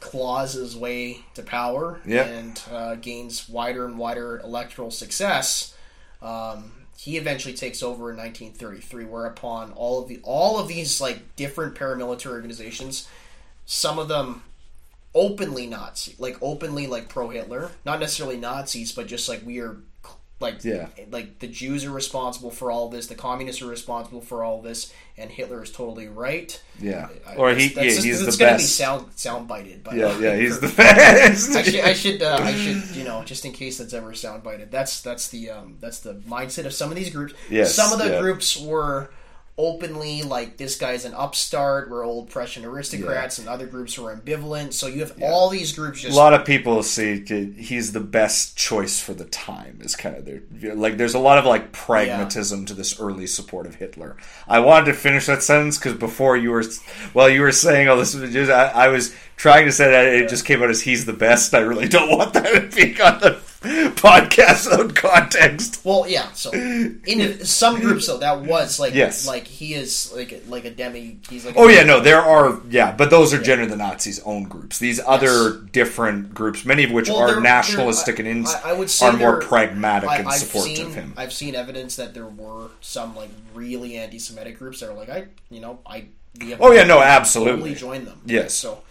claws 0.00 0.52
his 0.52 0.76
way 0.76 1.24
to 1.34 1.42
power 1.42 2.00
Yep. 2.04 2.26
and 2.26 2.62
uh, 2.70 2.94
gains 2.96 3.48
wider 3.48 3.86
and 3.86 3.98
wider 3.98 4.40
electoral 4.44 4.90
success. 4.90 5.74
Um, 6.22 6.72
he 6.96 7.16
eventually 7.16 7.54
takes 7.54 7.82
over 7.82 8.10
in 8.10 8.16
1933, 8.16 9.04
whereupon 9.04 9.72
all 9.72 10.00
of 10.02 10.08
the 10.08 10.20
all 10.22 10.58
of 10.58 10.68
these 10.68 11.00
like 11.00 11.36
different 11.36 11.74
paramilitary 11.74 12.30
organizations, 12.32 13.08
some 13.66 13.98
of 13.98 14.08
them 14.08 14.42
openly 15.14 15.66
Nazi, 15.66 16.14
like 16.18 16.36
openly 16.40 16.86
like 16.86 17.08
pro 17.08 17.28
Hitler, 17.30 17.72
not 17.84 18.00
necessarily 18.00 18.36
Nazis, 18.36 18.92
but 18.92 19.06
just 19.06 19.28
like 19.28 19.44
we 19.44 19.60
are 19.60 19.76
like 20.40 20.62
Yeah. 20.64 20.88
like 21.10 21.38
the 21.38 21.46
Jews 21.46 21.84
are 21.84 21.90
responsible 21.90 22.50
for 22.50 22.70
all 22.70 22.88
this, 22.88 23.06
the 23.06 23.14
communists 23.14 23.62
are 23.62 23.66
responsible 23.66 24.20
for 24.20 24.42
all 24.44 24.60
this, 24.60 24.92
and 25.16 25.30
Hitler 25.30 25.62
is 25.62 25.70
totally 25.70 26.08
right. 26.08 26.60
Yeah. 26.80 27.08
I- 27.26 27.36
Or 27.36 27.54
he, 27.54 27.68
that's- 27.68 27.76
yeah, 27.76 27.82
that's 27.82 27.94
just- 27.94 28.04
he's 28.06 28.20
the 28.20 28.26
it's 28.28 28.36
gonna 28.36 28.52
be 28.52 28.56
best. 28.64 28.76
sound 28.76 29.06
sound 29.16 29.48
bited, 29.48 29.84
but 29.84 29.94
yeah, 29.94 30.18
yeah, 30.18 30.36
he's 30.40 30.58
the 30.60 30.68
best. 30.76 31.54
I 31.54 31.62
should, 31.62 31.80
I 31.80 31.92
should, 31.94 32.22
uh, 32.22 32.38
I 32.42 32.52
should, 32.52 32.96
you 32.96 33.04
know, 33.04 33.22
just 33.24 33.44
in 33.44 33.52
case 33.52 33.78
that's 33.78 33.94
ever 33.94 34.12
sound 34.14 34.42
bited. 34.42 34.70
That's 34.70 35.00
that's 35.00 35.28
the 35.28 35.50
um, 35.50 35.76
that's 35.80 36.00
the 36.00 36.14
mindset 36.28 36.66
of 36.66 36.74
some 36.74 36.90
of 36.90 36.96
these 36.96 37.10
groups. 37.10 37.34
Yes, 37.48 37.74
some 37.74 37.92
of 37.92 37.98
the 37.98 38.10
yeah. 38.14 38.20
groups 38.20 38.56
were 38.56 39.10
openly 39.56 40.22
like 40.22 40.56
this 40.56 40.76
guy's 40.76 41.04
an 41.04 41.14
upstart, 41.14 41.88
we're 41.88 42.04
old 42.04 42.28
Prussian 42.28 42.64
aristocrats, 42.64 43.38
and 43.38 43.48
other 43.48 43.66
groups 43.66 43.96
were 43.98 44.14
ambivalent. 44.14 44.72
So 44.72 44.88
you 44.88 45.00
have 45.00 45.12
all 45.22 45.48
these 45.48 45.72
groups 45.72 46.04
a 46.04 46.08
lot 46.08 46.34
of 46.34 46.44
people 46.44 46.82
see 46.82 47.24
he's 47.56 47.92
the 47.92 48.00
best 48.00 48.56
choice 48.56 49.00
for 49.00 49.14
the 49.14 49.24
time 49.26 49.78
is 49.82 49.94
kind 49.94 50.16
of 50.16 50.24
their 50.24 50.74
like 50.74 50.96
there's 50.96 51.14
a 51.14 51.18
lot 51.20 51.38
of 51.38 51.44
like 51.44 51.70
pragmatism 51.72 52.66
to 52.66 52.74
this 52.74 52.98
early 53.00 53.26
support 53.26 53.66
of 53.66 53.76
hitler. 53.76 54.16
I 54.48 54.58
wanted 54.58 54.86
to 54.86 54.94
finish 54.94 55.26
that 55.26 55.42
sentence 55.42 55.78
because 55.78 55.94
before 55.94 56.36
you 56.36 56.50
were 56.50 56.64
well 57.14 57.28
you 57.28 57.40
were 57.40 57.52
saying 57.52 57.88
all 57.88 57.96
this 57.96 58.12
just- 58.14 58.50
I, 58.50 58.86
I 58.86 58.88
was 58.88 59.14
trying 59.36 59.66
to 59.66 59.72
say 59.72 59.90
that 59.90 60.06
it 60.06 60.28
just 60.28 60.44
came 60.44 60.62
out 60.62 60.70
as 60.70 60.82
he's 60.82 61.06
the 61.06 61.12
best. 61.12 61.54
I 61.54 61.60
really 61.60 61.88
don't 61.88 62.10
want 62.16 62.32
that 62.34 62.70
to 62.70 62.76
be 62.76 63.00
on 63.00 63.20
the 63.20 63.32
podcast 63.94 64.70
out 64.70 64.94
context 64.94 65.80
Well, 65.84 66.06
yeah. 66.08 66.30
So 66.32 66.50
in 66.52 67.44
some 67.44 67.80
groups, 67.80 68.06
though, 68.06 68.18
that 68.18 68.42
was 68.42 68.78
like 68.78 68.94
Yes. 68.94 69.26
like 69.26 69.46
he 69.46 69.74
is 69.74 70.12
like 70.14 70.42
like 70.48 70.64
a 70.64 70.70
demi. 70.70 71.18
He's 71.30 71.44
like 71.46 71.54
Oh 71.56 71.68
yeah, 71.68 71.82
no, 71.82 72.00
there 72.00 72.20
are 72.20 72.60
yeah, 72.68 72.92
but 72.92 73.10
those 73.10 73.32
are 73.32 73.40
generally 73.42 73.70
the 73.70 73.76
Nazis' 73.76 74.20
own 74.20 74.44
groups. 74.44 74.78
These 74.78 75.00
other 75.00 75.52
different 75.72 76.34
groups, 76.34 76.64
many 76.64 76.84
of 76.84 76.90
which 76.92 77.08
Well, 77.08 77.18
are 77.18 77.26
there- 77.32 77.40
nationalistic 77.40 78.16
there- 78.16 78.26
and 78.26 78.46
I- 78.46 78.60
I 78.66 78.72
would 78.74 78.90
say 78.90 79.06
are 79.06 79.12
more 79.16 79.40
pragmatic 79.40 80.10
I, 80.10 80.16
and 80.18 80.28
I've 80.28 80.38
supportive 80.40 80.76
seen, 80.76 80.86
of 80.86 80.94
him. 80.94 81.14
I've 81.16 81.32
seen 81.32 81.54
evidence 81.54 81.96
that 81.96 82.14
there 82.14 82.26
were 82.26 82.68
some 82.80 83.16
like 83.16 83.30
really 83.54 83.96
anti-Semitic 83.96 84.58
groups 84.58 84.80
that 84.80 84.90
are 84.90 84.94
like, 84.94 85.08
I, 85.08 85.24
you 85.50 85.60
know, 85.60 85.78
I. 85.86 86.04
Oh, 86.60 86.72
yeah, 86.72 86.82
no, 86.84 87.00
absolutely. 87.00 87.74
Join 87.76 88.04
them. 88.04 88.20
Yes. 88.26 88.54
So 88.54 88.82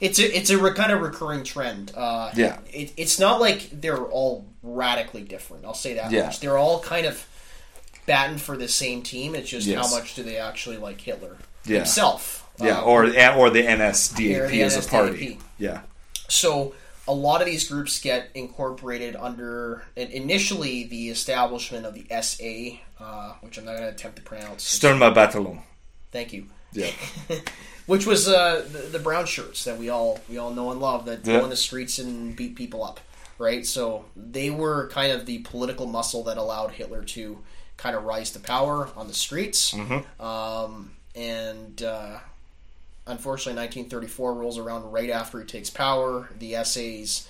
it's 0.00 0.18
a 0.18 0.36
it's 0.36 0.50
a 0.50 0.58
re- 0.58 0.72
kind 0.74 0.92
of 0.92 1.00
recurring 1.00 1.44
trend. 1.44 1.92
Uh, 1.96 2.30
Yeah. 2.34 2.58
It, 2.72 2.92
it's 2.96 3.18
not 3.18 3.40
like 3.40 3.68
they're 3.80 4.04
all 4.04 4.46
radically 4.62 5.22
different. 5.22 5.64
I'll 5.64 5.74
say 5.74 5.94
that 5.94 6.10
Yeah. 6.10 6.26
much. 6.26 6.40
They're 6.40 6.58
all 6.58 6.80
kind 6.80 7.06
of 7.06 7.26
batting 8.06 8.38
for 8.38 8.56
the 8.56 8.68
same 8.68 9.02
team. 9.02 9.34
It's 9.34 9.48
just 9.50 9.66
Yes. 9.66 9.78
how 9.90 9.96
much 9.96 10.14
do 10.14 10.22
they 10.22 10.36
actually 10.38 10.76
like 10.78 11.00
Hitler 11.00 11.36
Yeah. 11.64 11.78
himself? 11.78 12.36
yeah, 12.58 12.78
Uh, 12.80 12.82
or 12.82 13.04
or 13.36 13.50
the 13.50 13.62
NSDAP 13.66 14.38
Or 14.38 14.48
the 14.48 14.62
as 14.62 14.76
a 14.84 14.88
party. 14.88 15.38
Yeah, 15.58 15.80
So 16.28 16.74
a 17.08 17.12
lot 17.12 17.40
of 17.40 17.46
these 17.46 17.66
groups 17.68 17.98
get 17.98 18.28
incorporated 18.34 19.16
under 19.16 19.84
initially 19.96 20.84
the 20.84 21.08
establishment 21.08 21.86
of 21.86 21.94
the 21.94 22.06
SA, 22.10 22.80
uh, 23.02 23.32
which 23.40 23.56
I'm 23.58 23.64
not 23.64 23.72
going 23.72 23.84
to 23.84 23.88
attempt 23.88 24.16
to 24.16 24.22
pronounce. 24.22 24.78
Sturma 24.78 25.62
Thank 26.12 26.32
you. 26.32 26.46
Yeah, 26.72 26.90
Which 27.86 28.06
was 28.06 28.28
uh, 28.28 28.66
the, 28.70 28.78
the 28.78 28.98
brown 28.98 29.26
shirts 29.26 29.64
that 29.64 29.78
we 29.78 29.88
all 29.88 30.20
we 30.28 30.38
all 30.38 30.50
know 30.50 30.70
and 30.70 30.80
love 30.80 31.06
that 31.06 31.26
Yeah. 31.26 31.38
go 31.38 31.44
in 31.44 31.50
the 31.50 31.56
streets 31.56 31.98
and 31.98 32.36
beat 32.36 32.54
people 32.56 32.84
up, 32.84 33.00
right? 33.38 33.66
So 33.66 34.04
they 34.16 34.50
were 34.50 34.88
kind 34.88 35.12
of 35.12 35.26
the 35.26 35.38
political 35.38 35.86
muscle 35.86 36.22
that 36.24 36.36
allowed 36.36 36.72
Hitler 36.72 37.02
to 37.04 37.38
kind 37.76 37.96
of 37.96 38.04
rise 38.04 38.30
to 38.32 38.38
power 38.40 38.88
on 38.96 39.08
the 39.08 39.14
streets. 39.14 39.72
Mm-hmm. 39.72 40.22
Um, 40.24 40.92
and 41.16 41.82
uh, 41.82 42.18
unfortunately, 43.06 43.58
1934 43.60 44.34
rolls 44.34 44.58
around 44.58 44.92
right 44.92 45.10
after 45.10 45.40
he 45.40 45.46
takes 45.46 45.70
power. 45.70 46.30
The 46.38 46.62
SA's 46.62 47.26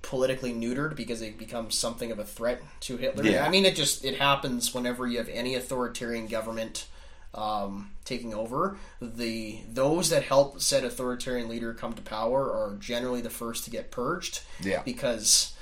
politically 0.00 0.54
neutered 0.54 0.94
because 0.96 1.20
they 1.20 1.30
become 1.30 1.70
something 1.70 2.10
of 2.12 2.18
a 2.18 2.24
threat 2.24 2.62
to 2.80 2.96
Hitler. 2.96 3.24
Yeah. 3.24 3.44
I 3.44 3.50
mean, 3.50 3.66
it 3.66 3.74
just 3.76 4.04
it 4.04 4.16
happens 4.18 4.72
whenever 4.72 5.06
you 5.06 5.18
have 5.18 5.28
any 5.28 5.54
authoritarian 5.56 6.28
government 6.28 6.86
um, 7.34 7.90
taking 8.04 8.32
over. 8.34 8.76
The 9.00 9.60
those 9.70 10.10
that 10.10 10.22
help 10.24 10.60
said 10.60 10.84
authoritarian 10.84 11.48
leader 11.48 11.74
come 11.74 11.92
to 11.94 12.02
power 12.02 12.50
are 12.50 12.76
generally 12.80 13.20
the 13.20 13.30
first 13.30 13.64
to 13.64 13.70
get 13.70 13.90
purged. 13.90 14.40
Yeah. 14.60 14.82
because 14.84 15.54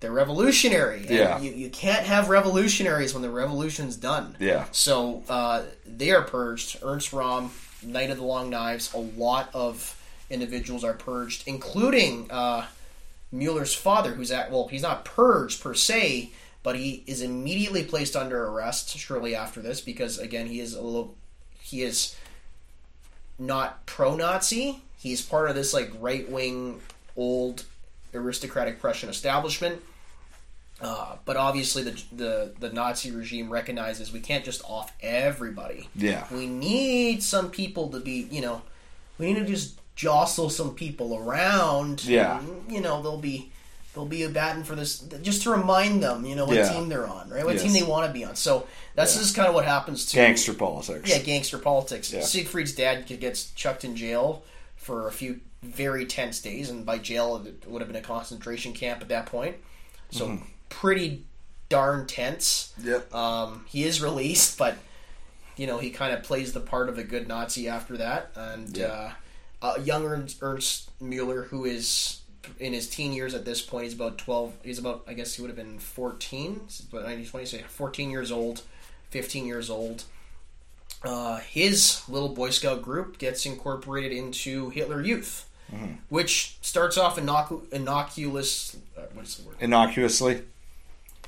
they're 0.00 0.12
revolutionary. 0.12 1.00
And 1.06 1.10
Yeah. 1.10 1.38
you, 1.40 1.52
you 1.52 1.70
can't 1.70 2.04
have 2.04 2.28
revolutionaries 2.28 3.14
when 3.14 3.22
the 3.22 3.30
revolution's 3.30 3.96
done. 3.96 4.36
yeah, 4.38 4.66
So 4.70 5.22
uh, 5.28 5.62
they 5.86 6.10
are 6.10 6.22
purged. 6.22 6.78
Ernst 6.82 7.10
Röhm, 7.12 7.48
Night 7.82 8.10
of 8.10 8.18
the 8.18 8.24
Long 8.24 8.50
Knives, 8.50 8.92
a 8.92 8.98
lot 8.98 9.48
of 9.54 9.98
individuals 10.28 10.84
are 10.84 10.92
purged, 10.92 11.44
including 11.46 12.30
uh, 12.30 12.66
Mueller's 13.32 13.74
father, 13.74 14.10
who's 14.12 14.30
at 14.30 14.50
well, 14.50 14.68
he's 14.68 14.82
not 14.82 15.04
purged 15.06 15.62
per 15.62 15.72
se, 15.74 16.32
but 16.64 16.74
he 16.74 17.04
is 17.06 17.22
immediately 17.22 17.84
placed 17.84 18.16
under 18.16 18.44
arrest 18.46 18.88
shortly 18.98 19.36
after 19.36 19.60
this 19.60 19.80
because 19.80 20.18
again 20.18 20.48
he 20.48 20.58
is 20.58 20.74
a 20.74 20.80
little 20.82 21.14
he 21.60 21.82
is 21.82 22.16
not 23.38 23.86
pro-Nazi. 23.86 24.82
He's 24.98 25.22
part 25.22 25.48
of 25.48 25.54
this 25.54 25.72
like 25.72 25.92
right-wing 26.00 26.80
old 27.16 27.64
aristocratic 28.12 28.80
Prussian 28.80 29.08
establishment. 29.08 29.80
Uh, 30.80 31.16
but 31.24 31.36
obviously, 31.36 31.82
the, 31.84 32.02
the 32.12 32.52
the 32.58 32.72
Nazi 32.72 33.12
regime 33.12 33.48
recognizes 33.48 34.12
we 34.12 34.18
can't 34.20 34.44
just 34.44 34.62
off 34.64 34.92
everybody. 35.00 35.88
yeah, 35.94 36.26
We 36.32 36.46
need 36.46 37.22
some 37.22 37.50
people 37.50 37.90
to 37.90 38.00
be, 38.00 38.26
you 38.30 38.40
know, 38.40 38.60
we 39.16 39.26
need 39.32 39.38
to 39.38 39.44
just 39.46 39.78
jostle 39.94 40.50
some 40.50 40.74
people 40.74 41.16
around. 41.16 42.04
Yeah. 42.04 42.40
and, 42.40 42.70
you 42.70 42.80
know, 42.80 43.00
they'll 43.02 43.18
be 43.18 43.52
they'll 43.94 44.04
be 44.06 44.24
a 44.24 44.28
batting 44.28 44.64
for 44.64 44.74
this, 44.74 44.98
just 45.22 45.42
to 45.44 45.50
remind 45.50 46.02
them, 46.02 46.24
you 46.26 46.34
know, 46.34 46.44
what 46.44 46.56
Yeah. 46.56 46.68
team 46.72 46.88
they're 46.88 47.06
on, 47.06 47.28
right? 47.30 47.44
What 47.44 47.54
Yes. 47.54 47.62
team 47.62 47.72
they 47.72 47.82
want 47.82 48.06
to 48.08 48.12
be 48.12 48.24
on. 48.24 48.34
So 48.36 48.66
that's 48.94 49.14
Yeah. 49.14 49.22
just 49.22 49.34
kind 49.36 49.48
of 49.48 49.54
what 49.54 49.64
happens 49.64 50.04
to 50.06 50.16
gangster 50.16 50.52
politics. 50.52 51.08
yeah, 51.08 51.18
gangster 51.18 51.58
politics. 51.58 52.12
Yeah. 52.12 52.22
Siegfried's 52.24 52.72
dad 52.72 53.06
gets 53.06 53.50
chucked 53.52 53.84
in 53.84 53.96
jail 53.96 54.42
for 54.76 55.06
a 55.08 55.12
few 55.12 55.40
very 55.62 56.04
tense 56.06 56.40
days, 56.40 56.68
and 56.70 56.84
by 56.84 56.98
jail 56.98 57.36
it 57.46 57.66
would 57.68 57.80
have 57.80 57.88
been 57.90 58.00
a 58.02 58.04
concentration 58.04 58.72
camp 58.72 59.00
at 59.00 59.08
that 59.08 59.26
point. 59.26 59.56
So 60.10 60.26
Mm-hmm. 60.26 60.44
pretty 60.68 61.24
darn 61.68 62.06
tense. 62.06 62.72
Yep. 62.82 63.14
Um, 63.14 63.64
he 63.68 63.84
is 63.84 64.02
released, 64.02 64.58
but 64.58 64.76
you 65.56 65.66
know 65.68 65.78
he 65.78 65.90
kind 65.90 66.12
of 66.12 66.22
plays 66.24 66.52
the 66.52 66.60
part 66.60 66.88
of 66.88 66.98
a 66.98 67.04
good 67.04 67.28
Nazi 67.28 67.68
after 67.68 67.96
that, 67.96 68.30
and 68.34 68.76
Yeah. 68.76 68.86
uh, 69.62 69.66
uh, 69.66 69.78
young 69.82 70.04
Ernst, 70.04 70.38
Ernst 70.42 70.90
Mueller, 71.00 71.44
who 71.44 71.64
is 71.64 72.18
in 72.58 72.72
his 72.72 72.88
teen 72.88 73.12
years 73.12 73.34
at 73.34 73.44
this 73.44 73.60
point. 73.62 73.84
He's 73.84 73.94
about 73.94 74.18
twelve. 74.18 74.52
He's 74.62 74.78
about 74.78 75.04
I 75.06 75.14
guess 75.14 75.34
he 75.34 75.42
would 75.42 75.48
have 75.48 75.56
been 75.56 75.78
fourteen. 75.78 76.60
But 76.90 77.04
nineteen 77.04 77.26
twenty, 77.26 77.46
say 77.46 77.62
fourteen 77.68 78.10
years 78.10 78.30
old, 78.32 78.62
fifteen 79.10 79.46
years 79.46 79.70
old. 79.70 80.04
Uh, 81.02 81.36
his 81.38 82.02
little 82.08 82.30
Boy 82.30 82.50
Scout 82.50 82.80
group 82.80 83.18
gets 83.18 83.44
incorporated 83.44 84.12
into 84.12 84.70
Hitler 84.70 85.02
Youth, 85.02 85.46
which 86.08 86.56
starts 86.62 86.96
off 86.96 87.16
innocu- 87.18 87.70
innocuous. 87.72 88.76
Uh, 88.96 89.02
what 89.12 89.26
is 89.26 89.36
the 89.36 89.46
word? 89.48 89.56
Innocuously. 89.60 90.42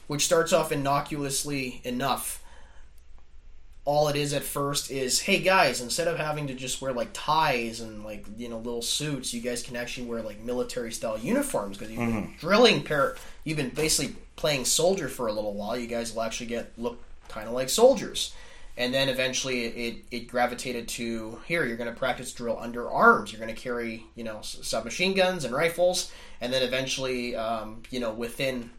which 0.06 0.24
starts 0.24 0.52
off 0.52 0.72
innocuously 0.72 1.80
enough. 1.84 2.42
All 3.86 4.08
it 4.08 4.16
is 4.16 4.34
at 4.34 4.42
first 4.42 4.90
is, 4.90 5.20
hey 5.20 5.38
guys, 5.38 5.80
instead 5.80 6.08
of 6.08 6.18
having 6.18 6.48
to 6.48 6.54
just 6.54 6.82
wear 6.82 6.92
like 6.92 7.08
ties 7.14 7.80
and 7.80 8.04
like 8.04 8.26
you 8.36 8.48
know 8.48 8.58
little 8.58 8.82
suits, 8.82 9.32
you 9.32 9.40
guys 9.40 9.62
can 9.62 9.76
actually 9.76 10.06
wear 10.06 10.20
like 10.20 10.42
military 10.42 10.92
style 10.92 11.16
uniforms 11.18 11.78
because 11.78 11.90
you've 11.90 12.00
been 12.00 12.34
drilling 12.38 12.82
pair. 12.82 13.16
You've 13.44 13.56
been 13.56 13.70
basically 13.70 14.16
playing 14.34 14.66
soldier 14.66 15.08
for 15.08 15.28
a 15.28 15.32
little 15.32 15.54
while. 15.54 15.78
You 15.78 15.86
guys 15.86 16.14
will 16.14 16.22
actually 16.22 16.46
get 16.46 16.72
look 16.76 17.00
kind 17.28 17.48
of 17.48 17.54
like 17.54 17.68
soldiers. 17.70 18.34
And 18.78 18.92
then 18.92 19.08
eventually 19.08 19.64
it, 19.64 20.04
it 20.10 20.28
gravitated 20.28 20.86
to 20.88 21.40
here, 21.46 21.64
you're 21.64 21.78
going 21.78 21.92
to 21.92 21.98
practice 21.98 22.32
drill 22.32 22.58
under 22.60 22.90
arms. 22.90 23.32
You're 23.32 23.40
going 23.40 23.54
to 23.54 23.60
carry, 23.60 24.04
you 24.14 24.24
know, 24.24 24.40
submachine 24.42 25.14
guns 25.14 25.44
and 25.44 25.54
rifles. 25.54 26.12
And 26.42 26.52
then 26.52 26.62
eventually, 26.62 27.34
um, 27.34 27.82
you 27.90 28.00
know, 28.00 28.12
within 28.12 28.70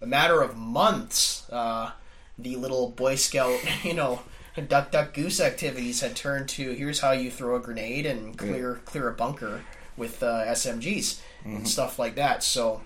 a 0.00 0.06
matter 0.06 0.40
of 0.40 0.56
months, 0.56 1.50
uh, 1.50 1.90
the 2.38 2.56
little 2.56 2.90
Boy 2.90 3.16
Scout, 3.16 3.58
you 3.82 3.94
know, 3.94 4.20
duck 4.68 4.90
duck 4.90 5.14
goose 5.14 5.40
activities 5.40 6.00
had 6.00 6.14
turned 6.16 6.48
to 6.50 6.72
here's 6.72 7.00
how 7.00 7.12
you 7.12 7.30
throw 7.30 7.56
a 7.56 7.60
grenade 7.60 8.06
and 8.06 8.36
clear 8.36 8.80
clear 8.84 9.08
a 9.08 9.12
bunker 9.12 9.62
with 9.96 10.22
uh, 10.22 10.44
SMGs 10.46 11.20
and 11.44 11.68
stuff 11.68 11.98
like 11.98 12.14
that. 12.16 12.42
So 12.42 12.80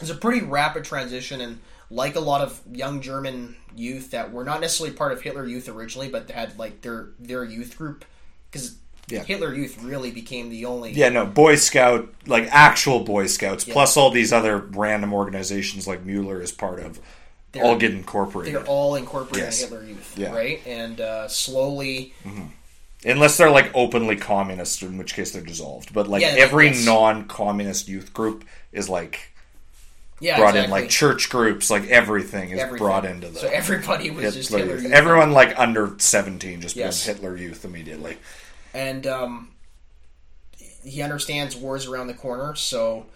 it's 0.00 0.10
a 0.10 0.14
pretty 0.14 0.44
rapid 0.44 0.84
transition, 0.84 1.40
and 1.40 1.58
like 1.90 2.16
a 2.16 2.20
lot 2.20 2.40
of 2.42 2.60
young 2.70 3.00
German 3.00 3.56
youth 3.74 4.10
that 4.12 4.32
were 4.32 4.44
not 4.44 4.60
necessarily 4.60 4.94
part 4.94 5.12
of 5.12 5.22
Hitler 5.22 5.46
Youth 5.46 5.68
originally, 5.68 6.08
but 6.08 6.30
had 6.30 6.58
like 6.58 6.82
their 6.82 7.08
their 7.18 7.44
youth 7.44 7.76
group 7.76 8.04
because 8.50 8.76
Yeah. 9.08 9.24
Hitler 9.24 9.54
Youth 9.54 9.82
really 9.82 10.10
became 10.10 10.50
the 10.50 10.64
only 10.66 10.92
Yeah, 10.92 11.08
no, 11.08 11.24
Boy 11.26 11.56
Scout, 11.56 12.12
like 12.26 12.46
actual 12.50 13.00
Boy 13.00 13.26
Scouts, 13.26 13.64
plus 13.64 13.96
all 13.96 14.10
these 14.10 14.32
other 14.32 14.58
random 14.58 15.12
organizations 15.14 15.86
like 15.88 16.04
Mueller 16.04 16.40
is 16.42 16.52
part 16.52 16.80
of, 16.80 17.00
all 17.56 17.76
get 17.76 17.92
incorporated. 17.92 18.54
they're 18.54 18.66
all 18.66 18.94
incorporated 18.94 19.44
Yes. 19.46 19.62
in 19.62 19.68
Hitler 19.70 19.86
Youth, 19.86 20.14
Yeah. 20.16 20.34
right? 20.34 20.60
And 20.66 21.00
uh, 21.00 21.28
slowly, 21.28 22.14
Unless 23.04 23.36
they're 23.36 23.50
like 23.50 23.70
openly 23.74 24.16
communist, 24.16 24.82
in 24.82 24.98
which 24.98 25.14
case 25.14 25.30
they're 25.30 25.40
dissolved. 25.42 25.92
But 25.94 26.08
like 26.08 26.20
Yeah, 26.22 26.34
every 26.36 26.66
yes. 26.68 26.84
non-communist 26.84 27.86
youth 27.88 28.12
group 28.12 28.44
is 28.72 28.88
like 28.88 29.32
yeah, 30.20 30.36
brought 30.36 30.56
in, 30.56 30.68
like 30.68 30.88
church 30.90 31.30
groups, 31.30 31.70
like 31.70 31.86
everything 31.86 32.50
is 32.50 32.58
Everything. 32.58 32.84
brought 32.84 33.04
into 33.04 33.28
the 33.28 33.38
So 33.38 33.46
everybody 33.48 34.10
was 34.10 34.34
just 34.34 34.50
Hitler 34.50 34.58
Hitler 34.64 34.74
Youth. 34.74 34.82
Youth. 34.84 34.92
Everyone 34.92 35.30
like 35.32 35.56
under 35.58 35.94
seventeen 35.98 36.60
just 36.60 36.74
Yes. 36.74 37.04
becomes 37.04 37.20
Hitler 37.20 37.36
Youth 37.36 37.64
immediately. 37.64 38.16
and 38.74 39.06
um, 39.06 39.50
he 40.84 41.00
understands 41.02 41.54
wars 41.56 41.86
around 41.86 42.08
the 42.08 42.14
corner. 42.14 42.54
So 42.56 43.06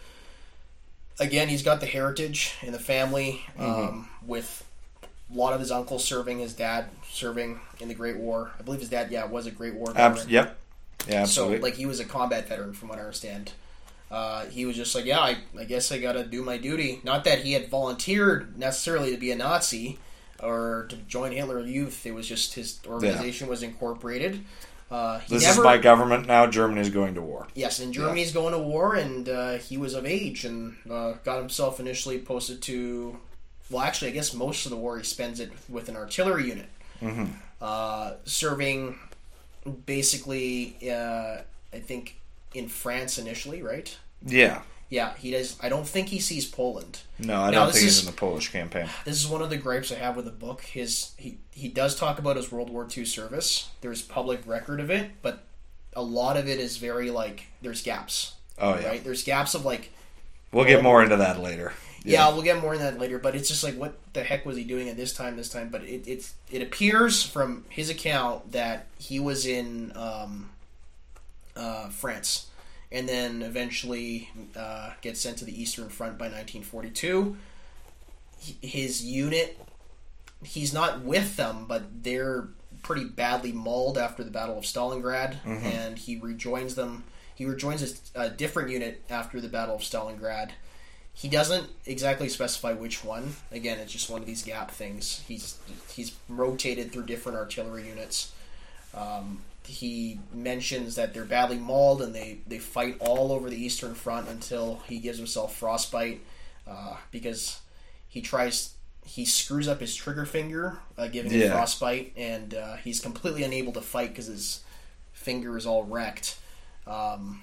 again, 1.18 1.48
he's 1.48 1.62
got 1.62 1.80
the 1.80 1.86
heritage 1.86 2.54
in 2.62 2.72
the 2.72 2.78
family 2.78 3.42
um, 3.58 4.08
with 4.26 4.64
a 5.02 5.36
lot 5.36 5.52
of 5.52 5.60
his 5.60 5.70
uncles 5.70 6.04
serving, 6.04 6.38
his 6.40 6.52
dad 6.54 6.86
serving 7.10 7.60
in 7.80 7.88
the 7.88 7.94
Great 7.94 8.16
War. 8.16 8.50
I 8.58 8.62
believe 8.62 8.80
his 8.80 8.90
dad, 8.90 9.10
yeah, 9.10 9.24
was 9.24 9.46
a 9.46 9.50
Great 9.50 9.74
War 9.74 9.92
veteran. 9.92 10.12
Abs- 10.12 10.28
yep. 10.28 10.58
Yeah, 11.08 11.24
So 11.24 11.48
like 11.48 11.74
he 11.74 11.86
was 11.86 11.98
a 12.00 12.04
combat 12.04 12.48
veteran, 12.48 12.74
from 12.74 12.88
what 12.88 12.98
I 12.98 13.02
understand. 13.02 13.52
Uh, 14.10 14.44
he 14.46 14.66
was 14.66 14.76
just 14.76 14.94
like, 14.94 15.06
yeah, 15.06 15.20
I, 15.20 15.38
I 15.58 15.64
guess 15.64 15.90
I 15.90 15.98
got 15.98 16.12
to 16.12 16.24
do 16.24 16.42
my 16.42 16.58
duty. 16.58 17.00
Not 17.02 17.24
that 17.24 17.40
he 17.40 17.54
had 17.54 17.68
volunteered 17.68 18.58
necessarily 18.58 19.10
to 19.10 19.16
be 19.16 19.30
a 19.30 19.36
Nazi 19.36 19.98
or 20.40 20.86
to 20.90 20.96
join 20.96 21.32
Hitler 21.32 21.60
Youth. 21.60 22.04
It 22.04 22.14
was 22.14 22.28
just 22.28 22.54
his 22.54 22.78
organization 22.86 23.48
was 23.48 23.62
incorporated. 23.62 24.44
Uh, 24.92 25.20
he 25.20 25.34
this 25.34 25.44
never, 25.44 25.60
is 25.60 25.64
by 25.64 25.78
government 25.78 26.26
now. 26.26 26.46
Germany 26.46 26.82
is 26.82 26.90
going 26.90 27.14
to 27.14 27.22
war. 27.22 27.46
Yes, 27.54 27.80
and 27.80 27.94
Germany 27.94 28.10
Germany's 28.10 28.32
going 28.32 28.52
to 28.52 28.58
war, 28.58 28.94
and 28.94 29.26
uh, 29.26 29.52
he 29.54 29.78
was 29.78 29.94
of 29.94 30.04
age 30.04 30.44
and 30.44 30.76
uh, 30.90 31.14
got 31.24 31.38
himself 31.38 31.80
initially 31.80 32.18
posted 32.18 32.60
to. 32.62 33.16
Well, 33.70 33.82
actually, 33.82 34.10
I 34.10 34.14
guess 34.14 34.34
most 34.34 34.66
of 34.66 34.70
the 34.70 34.76
war 34.76 34.98
he 34.98 35.04
spends 35.04 35.40
it 35.40 35.50
with 35.66 35.88
an 35.88 35.96
artillery 35.96 36.48
unit, 36.48 36.68
uh, 37.62 38.14
serving 38.26 38.98
basically, 39.86 40.76
uh, 40.90 41.38
I 41.72 41.78
think, 41.78 42.20
in 42.52 42.68
France 42.68 43.16
initially, 43.16 43.62
right? 43.62 43.96
Yeah. 44.26 44.60
Yeah, 44.92 45.14
he 45.16 45.30
does. 45.30 45.56
I 45.62 45.70
don't 45.70 45.88
think 45.88 46.08
he 46.08 46.18
sees 46.20 46.44
Poland. 46.44 47.00
No, 47.18 47.40
I 47.40 47.50
Now, 47.50 47.64
don't 47.64 47.72
think 47.72 47.76
is- 47.86 47.96
he's 47.96 48.00
in 48.00 48.06
the 48.06 48.12
Polish 48.18 48.50
campaign. 48.52 48.90
This 49.06 49.16
is 49.16 49.26
one 49.26 49.40
of 49.40 49.48
the 49.48 49.56
gripes 49.56 49.90
I 49.90 49.94
have 49.94 50.16
with 50.16 50.26
the 50.26 50.30
book. 50.30 50.60
His 50.60 51.12
he 51.16 51.38
he 51.50 51.68
does 51.68 51.96
talk 51.96 52.18
about 52.18 52.36
his 52.36 52.52
World 52.52 52.68
War 52.68 52.86
II 52.94 53.06
service. 53.06 53.70
There's 53.80 54.02
public 54.02 54.40
record 54.46 54.80
of 54.80 54.90
it, 54.90 55.10
but 55.22 55.44
a 55.94 56.02
lot 56.02 56.36
of 56.36 56.46
it 56.46 56.60
is 56.60 56.76
very 56.76 57.10
like 57.10 57.44
there's 57.62 57.82
gaps. 57.82 58.34
Oh 58.58 58.78
yeah. 58.78 58.88
Right? 58.88 59.02
There's 59.04 59.24
gaps 59.24 59.54
of 59.54 59.64
like 59.64 59.90
We'll 60.52 60.66
get 60.66 60.82
more 60.82 61.02
into 61.02 61.16
that 61.16 61.40
later. 61.40 61.72
yeah. 62.04 62.28
we'll 62.28 62.42
get 62.42 62.60
more 62.60 62.74
in 62.74 62.80
that 62.80 62.98
later. 63.00 63.18
But 63.18 63.34
it's 63.34 63.48
just 63.48 63.64
like 63.64 63.76
what 63.76 63.94
the 64.12 64.22
heck 64.22 64.44
was 64.44 64.58
he 64.58 64.64
doing 64.64 64.90
at 64.90 64.98
this 64.98 65.14
time? 65.14 65.36
This 65.36 65.48
time, 65.48 65.70
but 65.70 65.82
it 65.84 66.06
it's 66.06 66.34
it 66.50 66.60
appears 66.60 67.22
from 67.24 67.64
his 67.70 67.88
account 67.88 68.52
that 68.52 68.88
he 68.98 69.18
was 69.20 69.46
in 69.46 69.92
um, 69.96 70.50
uh, 71.56 71.88
France, 71.88 72.48
and 72.92 73.08
then 73.08 73.42
eventually 73.42 74.28
uh, 74.54 74.90
gets 75.00 75.20
sent 75.20 75.38
to 75.38 75.44
the 75.44 75.60
Eastern 75.60 75.88
Front 75.88 76.18
by 76.18 76.26
1942. 76.26 77.36
His 78.60 79.04
unit, 79.04 79.58
he's 80.44 80.72
not 80.74 81.00
with 81.02 81.36
them, 81.36 81.64
but 81.66 82.02
they're 82.04 82.48
pretty 82.82 83.04
badly 83.04 83.52
mauled 83.52 83.96
after 83.96 84.22
the 84.24 84.30
Battle 84.30 84.58
of 84.58 84.64
Stalingrad, 84.64 85.36
and 85.64 85.98
he 85.98 86.16
rejoins 86.18 86.74
them. 86.74 87.04
He 87.34 87.44
rejoins 87.46 88.10
a, 88.14 88.22
a 88.22 88.28
different 88.28 88.70
unit 88.70 89.02
after 89.08 89.40
the 89.40 89.48
Battle 89.48 89.76
of 89.76 89.80
Stalingrad. 89.82 90.50
He 91.14 91.28
doesn't 91.28 91.68
exactly 91.86 92.28
specify 92.28 92.72
which 92.72 93.04
one. 93.04 93.34
Again, 93.52 93.78
it's 93.78 93.92
just 93.92 94.10
one 94.10 94.20
of 94.22 94.26
these 94.26 94.42
gap 94.42 94.70
things. 94.70 95.22
He's 95.28 95.58
he's 95.94 96.16
rotated 96.28 96.90
through 96.92 97.04
different 97.04 97.38
artillery 97.38 97.86
units. 97.88 98.32
Um, 98.94 99.42
he 99.66 100.20
mentions 100.32 100.96
that 100.96 101.14
they're 101.14 101.24
badly 101.24 101.58
mauled 101.58 102.02
and 102.02 102.14
they, 102.14 102.38
they 102.46 102.58
fight 102.58 102.96
all 103.00 103.32
over 103.32 103.48
the 103.48 103.56
Eastern 103.56 103.94
Front 103.94 104.28
until 104.28 104.82
he 104.86 104.98
gives 104.98 105.18
himself 105.18 105.56
frostbite 105.56 106.20
uh, 106.66 106.96
because 107.10 107.60
he 108.08 108.20
tries 108.20 108.74
he 109.04 109.24
screws 109.24 109.66
up 109.66 109.80
his 109.80 109.94
trigger 109.96 110.24
finger, 110.24 110.78
uh, 110.96 111.08
giving 111.08 111.32
him 111.32 111.50
frostbite, 111.50 112.12
and 112.16 112.54
uh, 112.54 112.76
he's 112.76 113.00
completely 113.00 113.42
unable 113.42 113.72
to 113.72 113.80
fight 113.80 114.10
because 114.10 114.26
his 114.26 114.60
finger 115.12 115.56
is 115.56 115.66
all 115.66 115.84
wrecked. 115.84 116.38
Um, 116.86 117.40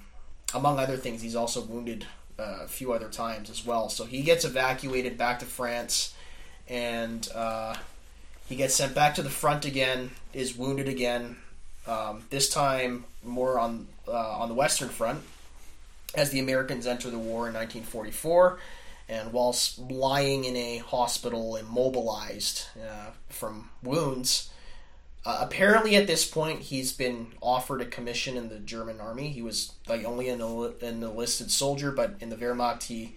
among 0.54 0.78
other 0.78 0.96
things, 0.96 1.20
he's 1.22 1.36
also 1.36 1.60
wounded 1.60 2.06
uh, 2.38 2.60
a 2.62 2.68
few 2.68 2.92
other 2.92 3.08
times 3.08 3.50
as 3.50 3.64
well. 3.64 3.88
So 3.88 4.04
he 4.04 4.22
gets 4.22 4.44
evacuated 4.44 5.18
back 5.18 5.38
to 5.40 5.44
France, 5.44 6.14
and 6.66 7.28
uh, 7.34 7.74
he 8.48 8.56
gets 8.56 8.74
sent 8.74 8.94
back 8.94 9.14
to 9.16 9.22
the 9.22 9.30
front 9.30 9.64
again. 9.64 10.10
Is 10.32 10.56
wounded 10.56 10.88
again. 10.88 11.36
Um, 11.86 12.24
this 12.30 12.48
time 12.48 13.04
more 13.24 13.58
on 13.58 13.88
uh, 14.06 14.38
on 14.38 14.48
the 14.48 14.54
Western 14.54 14.88
Front, 14.88 15.22
as 16.14 16.30
the 16.30 16.40
Americans 16.40 16.86
enter 16.86 17.10
the 17.10 17.18
war 17.18 17.48
in 17.48 17.54
1944. 17.54 18.58
And 19.08 19.32
whilst 19.32 19.80
lying 19.80 20.44
in 20.44 20.54
a 20.54 20.78
hospital, 20.78 21.56
immobilized 21.56 22.66
uh, 22.78 23.10
from 23.28 23.70
wounds, 23.82 24.50
uh, 25.26 25.38
apparently, 25.40 25.96
at 25.96 26.06
this 26.06 26.24
point, 26.24 26.60
he's 26.60 26.92
been 26.92 27.32
offered 27.42 27.82
a 27.82 27.84
commission 27.84 28.36
in 28.36 28.48
the 28.48 28.58
German 28.58 29.00
army. 29.00 29.28
He 29.28 29.42
was 29.42 29.72
like 29.86 30.04
only 30.04 30.28
an, 30.30 30.40
an 30.40 31.02
enlisted 31.02 31.50
soldier, 31.50 31.90
but 31.92 32.14
in 32.20 32.30
the 32.30 32.36
Wehrmacht, 32.36 32.84
he 32.84 33.16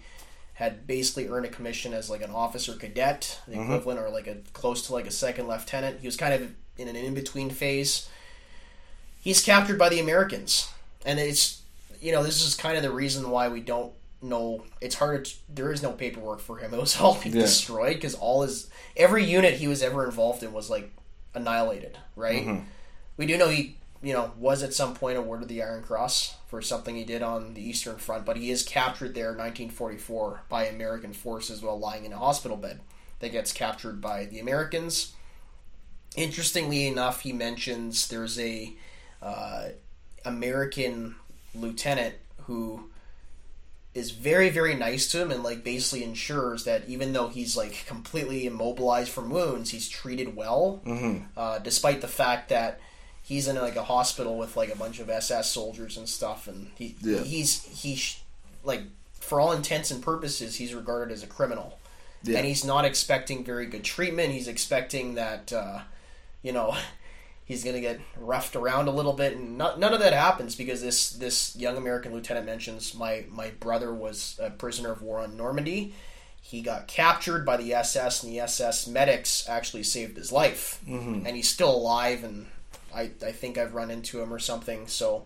had 0.54 0.86
basically 0.86 1.28
earned 1.28 1.46
a 1.46 1.48
commission 1.48 1.94
as 1.94 2.10
like 2.10 2.22
an 2.22 2.30
officer 2.30 2.74
cadet, 2.74 3.40
the 3.48 3.60
equivalent, 3.60 3.98
or 3.98 4.10
like 4.10 4.26
a 4.26 4.36
close 4.52 4.86
to 4.86 4.92
like 4.92 5.06
a 5.06 5.10
second 5.10 5.48
lieutenant. 5.48 6.00
He 6.00 6.06
was 6.06 6.16
kind 6.16 6.34
of 6.34 6.50
in 6.76 6.88
an 6.88 6.96
in 6.96 7.14
between 7.14 7.50
phase. 7.50 8.08
He's 9.24 9.42
captured 9.42 9.78
by 9.78 9.88
the 9.88 9.98
Americans, 10.00 10.70
and 11.04 11.18
it's 11.18 11.62
you 12.00 12.12
know 12.12 12.22
this 12.22 12.42
is 12.46 12.54
kind 12.54 12.76
of 12.76 12.82
the 12.82 12.92
reason 12.92 13.30
why 13.30 13.48
we 13.48 13.60
don't 13.60 13.92
know. 14.20 14.64
It's 14.82 14.96
hard. 14.96 15.24
To, 15.24 15.34
there 15.48 15.72
is 15.72 15.82
no 15.82 15.92
paperwork 15.92 16.40
for 16.40 16.58
him. 16.58 16.72
It 16.74 16.80
was 16.80 17.00
all 17.00 17.14
like, 17.14 17.24
Yeah. 17.26 17.40
destroyed 17.40 17.94
because 17.96 18.14
all 18.14 18.42
his 18.42 18.68
every 18.96 19.24
unit 19.24 19.54
he 19.54 19.66
was 19.66 19.82
ever 19.82 20.04
involved 20.04 20.42
in 20.42 20.52
was 20.52 20.68
like 20.68 20.92
annihilated. 21.34 21.98
Right. 22.14 22.44
Mm-hmm. 22.46 22.64
We 23.16 23.24
do 23.26 23.38
know 23.38 23.48
he 23.48 23.76
you 24.02 24.12
know 24.12 24.32
was 24.36 24.62
at 24.62 24.74
some 24.74 24.94
point 24.94 25.16
awarded 25.16 25.48
the 25.48 25.62
Iron 25.62 25.82
Cross 25.82 26.36
for 26.46 26.60
something 26.60 26.94
he 26.94 27.04
did 27.04 27.22
on 27.22 27.54
the 27.54 27.66
Eastern 27.66 27.96
Front, 27.96 28.26
but 28.26 28.36
he 28.36 28.50
is 28.50 28.62
captured 28.62 29.14
there 29.14 29.32
in 29.32 29.38
1944 29.38 30.42
by 30.50 30.66
American 30.66 31.14
forces 31.14 31.62
while 31.62 31.78
lying 31.78 32.04
in 32.04 32.12
a 32.12 32.18
hospital 32.18 32.58
bed. 32.58 32.80
That 33.20 33.32
gets 33.32 33.52
captured 33.52 34.02
by 34.02 34.26
the 34.26 34.38
Americans. 34.38 35.14
Interestingly 36.16 36.86
enough, 36.86 37.22
he 37.22 37.32
mentions 37.32 38.06
there's 38.08 38.38
a 38.38 38.74
uh, 39.24 39.68
American 40.24 41.16
lieutenant 41.54 42.14
who 42.46 42.88
is 43.94 44.10
very 44.10 44.50
very 44.50 44.74
nice 44.74 45.10
to 45.12 45.20
him 45.22 45.30
and 45.30 45.42
like 45.44 45.62
basically 45.62 46.02
ensures 46.02 46.64
that 46.64 46.82
even 46.88 47.12
though 47.12 47.28
he's 47.28 47.56
like 47.56 47.84
completely 47.86 48.44
immobilized 48.46 49.08
from 49.10 49.30
wounds 49.30 49.70
he's 49.70 49.88
treated 49.88 50.34
well 50.34 50.82
uh, 51.36 51.58
despite 51.60 52.00
the 52.00 52.08
fact 52.08 52.48
that 52.48 52.80
he's 53.22 53.46
in 53.46 53.54
like 53.56 53.76
a 53.76 53.84
hospital 53.84 54.36
with 54.36 54.56
like 54.56 54.72
a 54.72 54.76
bunch 54.76 54.98
of 54.98 55.08
ss 55.08 55.48
soldiers 55.50 55.96
and 55.96 56.08
stuff 56.08 56.48
and 56.48 56.70
he 56.76 56.96
Yeah. 57.02 57.20
he's 57.20 57.62
he's 57.64 58.18
like 58.64 58.82
for 59.20 59.40
all 59.40 59.52
intents 59.52 59.90
and 59.92 60.02
purposes 60.02 60.56
he's 60.56 60.74
regarded 60.74 61.12
as 61.12 61.22
a 61.22 61.26
criminal 61.28 61.78
Yeah. 62.24 62.38
and 62.38 62.46
he's 62.46 62.64
not 62.64 62.84
expecting 62.84 63.44
very 63.44 63.66
good 63.66 63.84
treatment 63.84 64.32
he's 64.32 64.48
expecting 64.48 65.14
that 65.14 65.52
uh, 65.52 65.80
you 66.42 66.50
know 66.52 66.76
he's 67.44 67.62
going 67.62 67.74
to 67.74 67.80
get 67.80 68.00
roughed 68.16 68.56
around 68.56 68.88
a 68.88 68.90
little 68.90 69.12
bit 69.12 69.36
and 69.36 69.58
not, 69.58 69.78
none 69.78 69.92
of 69.92 70.00
that 70.00 70.12
happens 70.12 70.54
because 70.54 70.80
this 70.80 71.10
this 71.10 71.54
young 71.56 71.76
american 71.76 72.12
lieutenant 72.12 72.46
mentions 72.46 72.94
my 72.94 73.24
my 73.30 73.50
brother 73.60 73.92
was 73.92 74.38
a 74.42 74.50
prisoner 74.50 74.90
of 74.92 75.02
war 75.02 75.20
on 75.20 75.36
normandy. 75.36 75.94
He 76.40 76.60
got 76.60 76.88
captured 76.88 77.46
by 77.46 77.56
the 77.56 77.72
ss 77.72 78.22
and 78.22 78.32
the 78.32 78.40
ss 78.40 78.86
medics 78.86 79.48
actually 79.48 79.82
saved 79.82 80.16
his 80.16 80.30
life. 80.30 80.80
And 81.26 81.36
he's 81.36 81.48
still 81.48 81.74
alive 81.74 82.22
and 82.24 82.46
I, 82.94 83.10
I 83.24 83.32
think 83.32 83.58
i've 83.58 83.74
run 83.74 83.90
into 83.90 84.20
him 84.22 84.32
or 84.32 84.38
something 84.38 84.86
so 84.86 85.24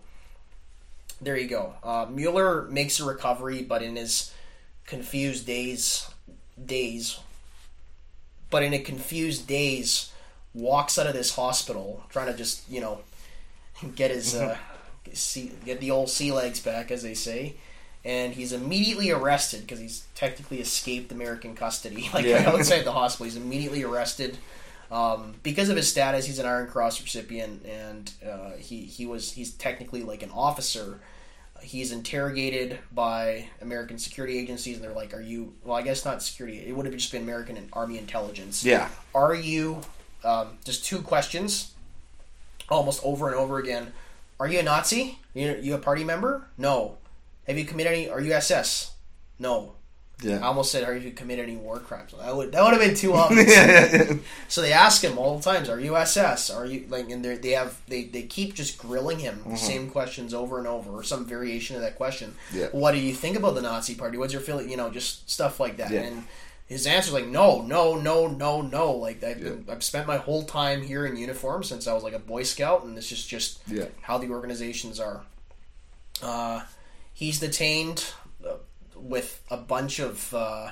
there 1.21 1.35
you 1.37 1.49
go. 1.49 1.73
Uh, 1.83 2.05
mueller 2.09 2.63
makes 2.69 2.99
a 2.99 3.05
recovery 3.05 3.63
but 3.63 3.81
in 3.81 3.95
his 3.95 4.33
confused 4.85 5.45
days 5.45 6.09
days 6.63 7.19
but 8.49 8.63
in 8.63 8.73
a 8.73 8.79
confused 8.79 9.45
daze 9.47 10.08
walks 10.53 10.97
out 10.97 11.07
of 11.07 11.13
this 11.13 11.35
hospital 11.35 12.03
trying 12.09 12.27
to 12.27 12.33
just 12.33 12.69
you 12.69 12.81
know 12.81 12.99
get 13.95 14.11
his 14.11 14.35
uh, 14.35 14.57
see, 15.13 15.51
get 15.65 15.79
the 15.79 15.91
old 15.91 16.09
sea 16.09 16.31
legs 16.31 16.59
back 16.59 16.91
as 16.91 17.03
they 17.03 17.13
say 17.13 17.55
and 18.05 18.33
he's 18.33 18.53
immediately 18.53 19.11
arrested 19.11 19.61
because 19.61 19.79
he's 19.79 20.05
technically 20.15 20.61
escaped 20.61 21.11
American 21.11 21.53
custody. 21.53 22.09
Like 22.13 22.25
Yeah. 22.25 22.49
outside 22.49 22.83
the 22.83 22.93
hospital, 22.93 23.25
he's 23.25 23.35
immediately 23.35 23.83
arrested 23.83 24.37
um, 24.89 25.35
because 25.43 25.67
of 25.69 25.75
his 25.75 25.89
status. 25.89 26.25
He's 26.25 26.39
an 26.39 26.45
Iron 26.45 26.67
Cross 26.67 27.01
recipient, 27.01 27.65
and 27.65 28.11
uh, 28.27 28.51
he 28.57 28.83
he 28.85 29.05
was 29.05 29.33
he's 29.33 29.51
technically 29.51 30.01
like 30.03 30.23
an 30.23 30.31
officer. 30.31 31.01
He's 31.61 31.91
interrogated 31.91 32.79
by 32.91 33.49
American 33.61 33.99
security 33.99 34.39
agencies, 34.39 34.77
and 34.77 34.83
they're 34.83 34.93
like, 34.93 35.13
"Are 35.13 35.21
you?" 35.21 35.53
Well, 35.65 35.77
I 35.77 35.81
guess 35.81 36.05
not 36.05 36.23
security. 36.23 36.59
It 36.65 36.75
would 36.75 36.85
have 36.85 36.95
just 36.95 37.11
been 37.11 37.23
American 37.23 37.57
and 37.57 37.67
Army 37.73 37.97
intelligence. 37.97 38.63
Yeah. 38.63 38.87
Are 39.13 39.35
you? 39.35 39.81
Um, 40.23 40.57
just 40.65 40.83
two 40.85 41.01
questions, 41.01 41.73
almost 42.69 43.01
over 43.03 43.27
and 43.27 43.35
over 43.35 43.57
again. 43.59 43.93
Are 44.39 44.47
you 44.47 44.59
a 44.59 44.63
Nazi? 44.63 45.19
You 45.33 45.57
you 45.61 45.75
a 45.75 45.79
party 45.79 46.03
member? 46.03 46.45
No. 46.57 46.97
Have 47.47 47.57
you 47.57 47.65
committed 47.65 47.93
any? 47.93 48.09
Are 48.09 48.21
you 48.21 48.33
SS? 48.33 48.91
No. 49.37 49.73
I 50.21 50.27
Yeah. 50.27 50.39
almost 50.39 50.69
said, 50.71 50.83
"Are 50.83 50.95
you 50.97 51.11
committed 51.11 51.45
any 51.45 51.55
war 51.55 51.79
crimes?" 51.79 52.11
That 52.19 52.35
would 52.35 52.51
that 52.51 52.61
would 52.61 52.73
have 52.73 52.81
been 52.81 52.95
too 52.95 53.13
obvious. 53.23 53.49
yeah, 53.55 53.89
yeah, 53.95 54.13
So 54.49 54.61
they 54.61 54.73
ask 54.73 55.01
him 55.01 55.17
all 55.17 55.37
the 55.37 55.43
times, 55.43 55.69
"Are 55.69 55.79
you 55.79 55.95
SS? 55.95 56.49
Are 56.49 56.65
you 56.65 56.85
like?" 56.89 57.09
And 57.09 57.23
they 57.23 57.35
they 57.37 57.51
have 57.51 57.77
they 57.87 58.03
they 58.03 58.23
keep 58.23 58.53
just 58.53 58.77
grilling 58.77 59.19
him 59.19 59.41
the 59.47 59.55
same 59.55 59.89
questions 59.89 60.33
over 60.33 60.57
and 60.57 60.67
over, 60.67 60.91
or 60.91 61.03
some 61.03 61.25
variation 61.25 61.77
of 61.77 61.81
that 61.83 61.95
question. 61.95 62.35
Yeah. 62.53 62.67
What 62.73 62.91
do 62.91 62.97
you 62.97 63.13
think 63.13 63.37
about 63.37 63.55
the 63.55 63.61
Nazi 63.61 63.95
Party? 63.95 64.17
What's 64.17 64.33
your 64.33 64.41
feeling? 64.41 64.69
You 64.69 64.75
know, 64.77 64.89
just 64.89 65.29
stuff 65.29 65.57
like 65.59 65.77
that. 65.77 65.91
Yeah. 65.91 66.01
And 66.01 66.25
his 66.69 66.85
answer's 66.87 67.13
like, 67.13 67.27
"No, 67.27 67.61
no, 67.61 67.95
no, 67.95 68.27
no, 68.27 68.61
no." 68.61 68.91
Like 68.93 69.21
I've, 69.23 69.41
Yeah. 69.43 69.51
I've 69.67 69.83
spent 69.83 70.07
my 70.07 70.17
whole 70.17 70.43
time 70.43 70.81
here 70.83 71.05
in 71.05 71.17
uniform 71.17 71.63
since 71.63 71.85
I 71.87 71.93
was 71.93 72.03
like 72.03 72.13
a 72.13 72.19
Boy 72.19 72.43
Scout, 72.43 72.83
and 72.85 72.95
this 72.95 73.11
is 73.11 73.25
just 73.25 73.59
Yeah. 73.67 73.85
how 74.01 74.17
the 74.17 74.29
organizations 74.29 74.99
are. 74.99 75.23
Uh, 76.21 76.61
he's 77.13 77.39
detained 77.39 78.05
uh, 78.47 78.53
with 78.95 79.41
a 79.49 79.57
bunch 79.57 79.99
of 79.99 80.33
uh, 80.33 80.69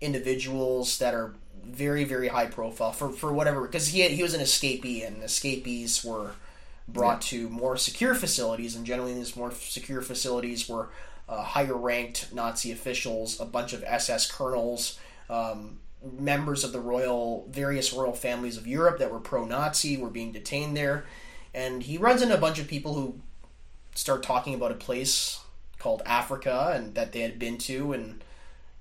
individuals 0.00 0.98
that 0.98 1.14
are 1.14 1.34
very 1.64 2.04
very 2.04 2.28
high 2.28 2.46
profile 2.46 2.92
for 2.92 3.10
for 3.12 3.30
whatever 3.32 3.60
because 3.62 3.88
he 3.88 4.02
he 4.08 4.22
was 4.22 4.32
an 4.32 4.40
escapee 4.40 5.06
and 5.06 5.22
escapees 5.22 6.02
were 6.02 6.30
brought 6.86 7.20
to 7.20 7.48
more 7.50 7.76
secure 7.76 8.14
facilities 8.14 8.74
and 8.74 8.86
generally 8.86 9.12
these 9.12 9.36
more 9.36 9.50
secure 9.52 10.00
facilities 10.00 10.66
were 10.68 10.88
uh, 11.28 11.42
higher 11.42 11.76
ranked 11.76 12.32
Nazi 12.32 12.72
officials, 12.72 13.38
a 13.38 13.44
bunch 13.44 13.74
of 13.74 13.84
SS 13.84 14.30
colonels, 14.30 14.98
um, 15.30 15.78
members 16.02 16.64
of 16.64 16.72
the 16.72 16.80
royal 16.80 17.46
various 17.50 17.92
royal 17.92 18.12
families 18.12 18.56
of 18.56 18.66
Europe 18.66 18.98
that 18.98 19.10
were 19.10 19.20
pro-Nazi 19.20 19.96
were 19.96 20.10
being 20.10 20.32
detained 20.32 20.76
there, 20.76 21.04
and 21.54 21.82
he 21.82 21.98
runs 21.98 22.22
into 22.22 22.34
a 22.34 22.38
bunch 22.38 22.58
of 22.58 22.68
people 22.68 22.94
who 22.94 23.20
start 23.94 24.22
talking 24.22 24.54
about 24.54 24.70
a 24.70 24.76
place 24.76 25.40
called 25.78 26.02
Africa 26.06 26.72
and 26.74 26.94
that 26.94 27.12
they 27.12 27.20
had 27.20 27.38
been 27.38 27.58
to. 27.58 27.92
And 27.92 28.22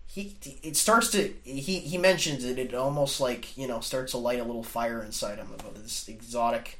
he 0.06 0.36
it 0.64 0.76
starts 0.78 1.12
to 1.12 1.34
he 1.43 1.80
he 1.80 1.98
mentions 1.98 2.43
it 2.43 2.58
it 2.58 2.74
almost 2.74 3.20
like 3.20 3.58
you 3.58 3.68
know 3.68 3.80
starts 3.80 4.12
to 4.12 4.18
light 4.18 4.39
a 4.39 4.43
little 4.43 4.64
fire 4.64 5.04
inside 5.04 5.38
him 5.38 5.50
about 5.54 5.76
this 5.76 6.08
exotic 6.08 6.80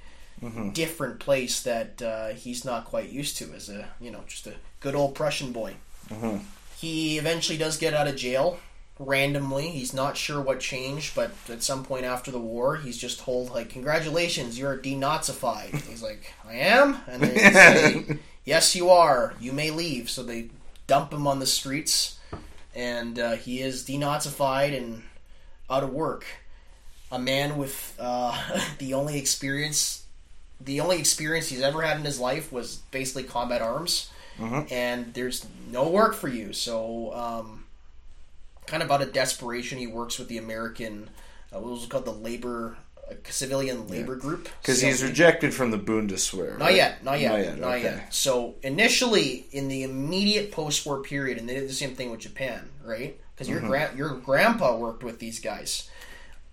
different 0.74 1.20
place 1.20 1.62
that 1.64 2.02
uh, 2.02 2.28
he's 2.30 2.64
not 2.64 2.86
quite 2.86 3.10
used 3.10 3.38
to 3.38 3.52
as 3.54 3.70
a 3.70 3.88
you 4.00 4.12
know 4.12 4.24
just 4.28 4.46
a 4.48 4.54
good 4.80 4.96
old 4.96 5.16
Prussian 5.16 5.52
boy. 5.52 5.74
He 6.78 7.18
eventually 7.18 7.58
does 7.58 7.78
get 7.78 7.96
out 7.96 8.08
of 8.08 8.16
jail 8.16 8.60
randomly. 9.00 9.70
He's 9.70 9.94
not 9.94 10.18
sure 10.18 10.42
what 10.42 10.60
changed 10.60 11.16
but 11.16 11.32
at 11.50 11.64
some 11.64 11.84
point 11.84 12.06
after 12.06 12.32
the 12.32 12.40
war 12.40 12.78
he's 12.78 12.98
just 12.98 13.20
told 13.20 13.52
like 13.52 13.70
congratulations 13.70 14.58
you're 14.58 14.78
denazified. 14.78 15.82
He's 15.82 16.04
like 16.04 16.34
i 16.48 16.56
am? 16.56 16.98
And 17.08 17.22
they 17.22 17.38
say 17.52 18.20
yes 18.46 18.76
you 18.76 18.90
are. 18.90 19.34
You 19.40 19.52
may 19.52 19.72
leave. 19.72 20.10
So 20.10 20.24
they 20.24 20.50
dump 20.88 21.14
him 21.14 21.28
on 21.28 21.40
the 21.40 21.46
streets 21.46 22.20
and 22.76 23.20
uh, 23.20 23.34
he 23.34 23.62
is 23.62 23.86
denazified 23.86 24.76
and 24.78 25.04
out 25.70 25.84
of 25.84 25.92
work. 25.92 26.26
A 27.12 27.20
man 27.20 27.58
with 27.58 27.96
uh, 28.00 28.62
the 28.80 28.94
only 28.94 29.18
experience 29.18 30.04
the 30.60 30.80
only 30.80 30.98
experience 30.98 31.50
he's 31.50 31.62
ever 31.62 31.82
had 31.82 31.98
in 31.98 32.04
his 32.04 32.20
life 32.20 32.52
was 32.52 32.78
basically 32.92 33.24
combat 33.24 33.62
arms. 33.62 34.10
And 34.72 35.14
there's 35.14 35.46
no 35.72 35.90
work 35.90 36.16
for 36.16 36.28
you. 36.28 36.54
So 36.54 37.14
um, 37.14 37.66
kind 38.68 38.84
of 38.84 38.92
out 38.92 39.02
of 39.02 39.12
desperation 39.14 39.78
he 39.78 39.88
works 39.88 40.20
with 40.20 40.28
the 40.28 40.38
american 40.38 41.10
uh, 41.54 41.60
what 41.60 41.72
was 41.72 41.84
it 41.86 41.90
called 41.90 42.06
the 42.06 42.12
labor 42.12 42.78
uh, 43.10 43.14
civilian 43.30 43.88
labor 43.88 44.16
group 44.16 44.50
Because 44.62 44.82
he's 44.82 45.02
rejected 45.04 45.54
from 45.54 45.72
the 45.72 45.78
Bundeswehr. 45.80 46.58
Not 46.60 46.66
right? 46.66 46.76
yet, 46.76 47.04
not 47.06 47.20
yet, 47.22 47.58
Not 47.58 47.60
not 47.60 47.82
yet, 47.82 47.84
yet. 47.96 48.14
So 48.14 48.56
initially, 48.64 49.46
in 49.54 49.70
the 49.70 49.84
immediate 49.84 50.52
post-war 50.52 51.02
period, 51.04 51.38
and 51.38 51.48
they 51.48 51.54
did 51.56 51.70
the 51.70 51.74
same 51.74 51.96
thing 51.96 52.12
with 52.12 52.20
Japan, 52.20 52.68
right? 52.84 53.18
Because 53.34 53.48
Mm-hmm. 53.48 53.60
your 53.60 53.70
grand 53.70 53.98
your 53.98 54.10
grandpa 54.10 54.76
worked 54.76 55.04
with 55.04 55.20
these 55.20 55.40
guys. 55.40 55.90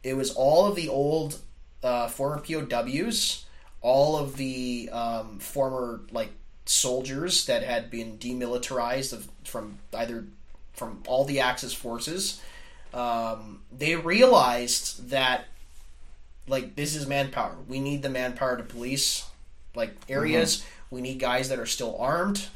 It 0.05 0.17
was 0.17 0.31
all 0.33 0.67
of 0.67 0.77
the 0.77 0.89
old 0.89 1.41
uh, 1.83 2.07
former 2.07 2.39
POWs, 2.41 3.47
all 3.81 4.17
of 4.17 4.37
the 4.37 4.91
um, 4.93 5.41
former 5.41 6.03
like 6.13 6.31
soldiers 6.67 7.47
that 7.47 7.65
had 7.65 7.91
been 7.91 8.17
demilitarized 8.19 9.13
of, 9.13 9.29
from 9.45 9.79
either 9.93 10.25
from 10.75 11.03
all 11.07 11.25
the 11.25 11.41
Axis 11.41 11.73
forces. 11.73 12.41
Um, 12.93 13.61
they 13.77 13.97
realized 13.97 15.09
that 15.11 15.47
like 16.47 16.77
this 16.77 16.95
is 16.95 17.07
manpower. 17.07 17.57
We 17.69 17.81
need 17.81 18.03
the 18.03 18.11
manpower 18.11 18.57
to 18.57 18.63
police 18.63 19.25
like 19.75 19.95
areas. 20.09 20.65
We 20.91 21.01
need 21.01 21.19
guys 21.19 21.49
that 21.49 21.59
are 21.59 21.67
still 21.67 21.97
armed 21.99 22.47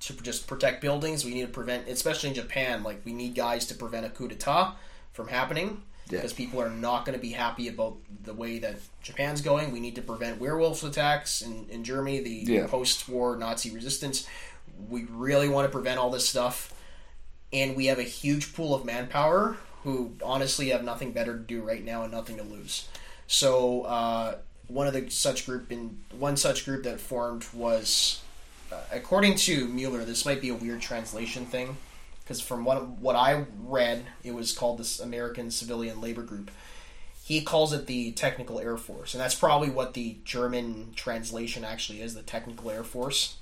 to 0.00 0.12
just 0.14 0.46
protect 0.46 0.80
buildings. 0.80 1.24
We 1.24 1.32
need 1.34 1.42
to 1.42 1.48
prevent, 1.48 1.88
especially 1.88 2.28
in 2.30 2.34
Japan, 2.34 2.82
like 2.82 3.00
we 3.04 3.12
need 3.12 3.34
guys 3.34 3.66
to 3.66 3.74
prevent 3.74 4.04
a 4.06 4.10
coup 4.10 4.28
d'état 4.28 4.72
from 5.12 5.28
happening 5.28 5.82
Yeah. 6.10 6.18
because 6.18 6.32
people 6.32 6.60
are 6.60 6.70
not 6.70 7.04
going 7.04 7.16
to 7.16 7.22
be 7.22 7.30
happy 7.32 7.68
about 7.68 7.96
the 8.24 8.34
way 8.34 8.58
that 8.60 8.76
Japan's 9.02 9.40
going. 9.40 9.72
We 9.72 9.80
need 9.80 9.94
to 9.96 10.02
prevent 10.02 10.40
werewolf 10.40 10.82
attacks 10.84 11.40
in, 11.42 11.66
in 11.70 11.82
Germany, 11.84 12.20
the 12.20 12.30
Yeah. 12.52 12.66
post-war 12.66 13.36
Nazi 13.36 13.70
resistance. 13.70 14.26
We 14.88 15.04
really 15.04 15.48
want 15.48 15.66
to 15.66 15.72
prevent 15.72 15.98
all 15.98 16.10
this 16.10 16.28
stuff, 16.28 16.72
and 17.52 17.76
we 17.76 17.86
have 17.86 17.98
a 17.98 18.04
huge 18.04 18.54
pool 18.54 18.74
of 18.74 18.84
manpower 18.84 19.56
who 19.84 20.12
honestly 20.24 20.70
have 20.70 20.84
nothing 20.84 21.12
better 21.12 21.36
to 21.36 21.42
do 21.42 21.60
right 21.62 21.84
now 21.84 22.02
and 22.02 22.12
nothing 22.12 22.36
to 22.36 22.42
lose. 22.42 22.88
So 23.26 23.82
uh, 23.82 24.36
one 24.68 24.86
of 24.86 24.94
the 24.94 25.10
such 25.10 25.46
group 25.46 25.72
in 25.72 25.98
one 26.18 26.36
such 26.36 26.64
group 26.64 26.84
that 26.84 27.00
formed 27.00 27.46
was, 27.52 28.22
uh, 28.72 28.80
according 28.92 29.36
to 29.36 29.66
Mueller, 29.68 30.04
this 30.04 30.24
might 30.24 30.40
be 30.40 30.50
a 30.50 30.54
weird 30.54 30.80
translation 30.80 31.46
thing, 31.46 31.76
because 32.22 32.40
from 32.40 32.64
what 32.64 32.86
what 32.88 33.16
I 33.16 33.44
read, 33.64 34.06
it 34.22 34.34
was 34.34 34.52
called 34.52 34.78
this 34.78 35.00
American 35.00 35.50
Civilian 35.50 36.00
Labor 36.00 36.22
Group. 36.22 36.50
He 37.24 37.40
calls 37.40 37.72
it 37.72 37.86
the 37.86 38.12
Technical 38.12 38.58
Air 38.58 38.76
Force, 38.76 39.14
and 39.14 39.20
that's 39.20 39.34
probably 39.34 39.70
what 39.70 39.94
the 39.94 40.16
German 40.24 40.92
translation 40.94 41.64
actually 41.64 42.02
is: 42.02 42.14
the 42.14 42.22
Technical 42.22 42.70
Air 42.70 42.84
Force, 42.84 43.36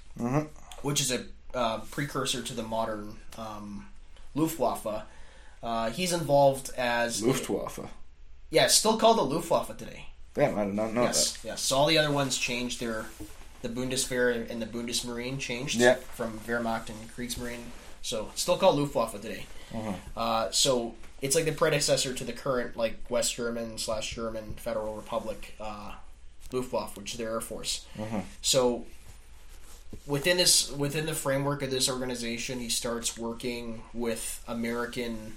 which 0.83 1.01
is 1.01 1.11
a 1.11 1.25
uh, 1.55 1.81
precursor 1.91 2.43
to 2.43 2.55
the 2.55 2.63
modern 2.63 3.17
um, 3.37 3.87
Luftwaffe. 4.35 5.03
Uh, 5.63 5.91
he's 5.91 6.13
involved 6.13 6.71
as 6.77 7.23
Luftwaffe. 7.23 7.81
yeah, 8.51 8.65
it's 8.65 8.75
still 8.75 8.97
called 8.97 9.19
the 9.19 9.23
Luftwaffe 9.23 9.77
today. 9.77 10.07
Damn, 10.35 10.57
I 10.59 10.65
did 10.65 10.75
not 10.75 10.95
know 10.95 11.03
Yes, 11.03 11.39
yes. 11.45 11.61
So 11.61 11.77
all 11.77 11.87
the 11.87 11.99
other 11.99 12.13
ones 12.13 12.39
changed 12.39 12.81
their 12.81 13.07
the 13.63 13.69
Bundeswehr 13.69 14.49
and 14.51 14.63
the 14.63 14.67
Bundesmarine 14.67 15.39
changed 15.39 15.79
Yeah. 15.79 15.95
from 16.15 16.39
Wehrmacht 16.47 16.89
and 16.89 17.15
Kriegsmarine. 17.15 17.65
So 18.01 18.29
it's 18.33 18.41
still 18.43 18.57
called 18.57 18.79
Luftwaffe 18.79 19.21
today. 19.21 19.45
Uh, 20.17 20.51
so 20.51 20.95
it's 21.21 21.35
like 21.37 21.45
the 21.45 21.53
predecessor 21.53 22.15
to 22.15 22.25
the 22.25 22.33
current 22.33 22.77
like 22.77 22.97
West 23.11 23.35
German 23.35 23.77
slash 23.77 24.15
German 24.15 24.55
Federal 24.55 24.95
Republic 24.95 25.55
uh, 25.61 25.93
Luftwaffe, 26.53 26.97
which 26.97 27.13
is 27.13 27.19
their 27.19 27.31
air 27.33 27.41
force. 27.43 27.85
So 28.41 28.87
within 30.07 30.37
this 30.37 30.71
within 30.73 31.07
the 31.07 31.15
framework 31.15 31.63
of 31.63 31.71
this 31.71 31.89
organization, 31.89 32.59
he 32.59 32.69
starts 32.69 33.19
working 33.19 33.83
with 33.93 34.43
American 34.47 35.37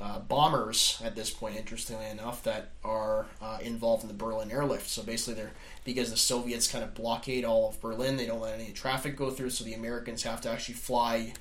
uh, 0.00 0.18
bombers 0.20 1.00
at 1.04 1.14
this 1.14 1.30
point. 1.30 1.56
Interestingly 1.56 2.06
enough, 2.06 2.42
that 2.44 2.70
are 2.84 3.26
uh, 3.42 3.58
involved 3.62 4.02
in 4.02 4.08
the 4.08 4.14
Berlin 4.14 4.50
airlift. 4.50 4.88
So 4.88 5.02
basically, 5.02 5.34
they're 5.34 5.52
because 5.84 6.10
the 6.10 6.16
Soviets 6.16 6.70
kind 6.70 6.84
of 6.84 6.94
blockade 6.94 7.44
all 7.44 7.68
of 7.68 7.80
Berlin. 7.80 8.16
They 8.16 8.26
don't 8.26 8.40
let 8.40 8.58
any 8.58 8.72
traffic 8.72 9.16
go 9.16 9.30
through, 9.30 9.50
so 9.50 9.64
the 9.64 9.74
Americans 9.74 10.22
have 10.22 10.40
to 10.42 10.50
actually 10.50 10.74
fly 10.74 11.32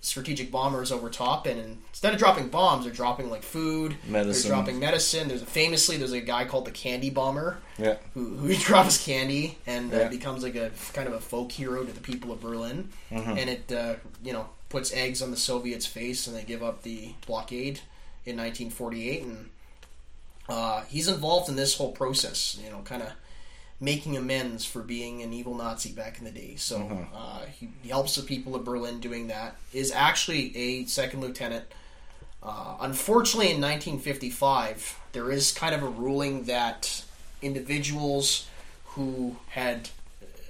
strategic 0.00 0.50
bombers 0.50 0.90
over 0.92 1.08
top 1.08 1.46
and 1.46 1.78
instead 1.90 2.12
of 2.12 2.18
dropping 2.18 2.48
bombs 2.48 2.84
they're 2.84 2.92
dropping 2.92 3.30
like 3.30 3.42
food 3.42 3.96
Medicine. 4.06 4.50
they're 4.50 4.58
dropping 4.58 4.78
medicine 4.80 5.28
there's 5.28 5.40
a 5.40 5.46
famously 5.46 5.96
there's 5.96 6.12
a 6.12 6.20
guy 6.20 6.44
called 6.44 6.64
the 6.64 6.70
candy 6.72 7.08
bomber 7.10 7.58
Yeah. 7.78 7.96
who, 8.12 8.36
who 8.36 8.54
drops 8.56 9.02
candy 9.02 9.56
and 9.66 9.94
uh, 9.94 9.98
Yeah. 9.98 10.08
becomes 10.08 10.42
like 10.42 10.56
a 10.56 10.70
kind 10.92 11.06
of 11.08 11.14
a 11.14 11.20
folk 11.20 11.52
hero 11.52 11.84
to 11.84 11.92
the 11.92 12.00
people 12.00 12.32
of 12.32 12.40
Berlin, 12.40 12.90
Mm-hmm. 13.10 13.38
and 13.38 13.48
it 13.50 13.72
uh, 13.72 13.94
you 14.22 14.32
know 14.32 14.48
puts 14.68 14.92
eggs 14.92 15.22
on 15.22 15.30
the 15.30 15.36
Soviets' 15.36 15.86
face, 15.86 16.26
and 16.26 16.34
they 16.36 16.42
give 16.42 16.62
up 16.62 16.82
the 16.82 17.12
blockade 17.26 17.80
in 18.24 18.36
1948, 18.36 19.22
and 19.22 19.48
uh, 20.48 20.82
he's 20.88 21.08
involved 21.08 21.48
in 21.48 21.56
this 21.56 21.76
whole 21.76 21.92
process, 21.92 22.58
you 22.62 22.70
know, 22.70 22.80
kind 22.82 23.02
of 23.02 23.10
making 23.82 24.16
amends 24.16 24.64
for 24.64 24.80
being 24.80 25.20
an 25.22 25.32
evil 25.32 25.54
Nazi 25.56 25.90
back 25.92 26.18
in 26.18 26.24
the 26.24 26.30
day. 26.30 26.54
So 26.56 26.78
Mm-hmm. 26.78 27.02
uh, 27.14 27.40
he, 27.58 27.68
he 27.82 27.88
helps 27.90 28.14
the 28.14 28.22
people 28.22 28.54
of 28.54 28.64
Berlin 28.64 29.00
doing 29.00 29.26
that. 29.26 29.56
Is 29.72 29.90
actually 29.92 30.56
a 30.56 30.84
second 30.86 31.20
lieutenant. 31.20 31.64
Uh, 32.42 32.76
unfortunately, 32.80 33.46
in 33.52 33.60
1955, 33.60 34.98
there 35.12 35.30
is 35.30 35.52
kind 35.52 35.74
of 35.74 35.82
a 35.82 35.88
ruling 35.88 36.44
that 36.44 37.04
individuals 37.42 38.46
who 38.94 39.36
had 39.50 39.88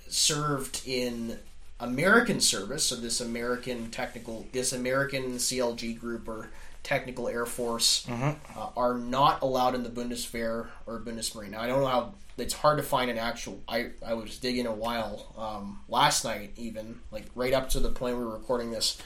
served 0.09 0.83
in 0.87 1.39
American 1.80 2.41
service, 2.41 2.85
so 2.85 2.97
this 2.97 3.20
American 3.20 3.91
technical, 3.91 4.47
this 4.53 4.72
American 4.72 5.35
CLG 5.37 5.99
group 5.99 6.28
or 6.28 6.51
technical 6.83 7.28
air 7.28 7.47
force, 7.47 8.07
uh, 8.09 8.35
are 8.76 8.95
not 8.95 9.43
allowed 9.43 9.74
in 9.74 9.83
the 9.83 9.89
Bundeswehr 9.89 10.68
or 10.87 11.01
Bundesmarine. 11.01 11.51
Now, 11.51 11.61
I 11.61 11.66
don't 11.66 11.80
know 11.80 11.87
how. 11.87 12.14
It's 12.39 12.55
hard 12.55 12.78
to 12.78 12.83
find 12.83 13.11
an 13.11 13.18
actual. 13.18 13.61
I 13.68 13.91
I 14.05 14.14
was 14.14 14.39
digging 14.39 14.66
a 14.66 14.72
while 14.72 15.33
um, 15.37 15.80
last 15.89 16.24
night, 16.24 16.53
even 16.57 17.01
like 17.11 17.26
right 17.35 17.53
up 17.53 17.68
to 17.70 17.80
the 17.80 17.91
point 17.91 18.16
we 18.16 18.24
were 18.24 18.33
recording 18.33 18.70
this, 18.70 18.99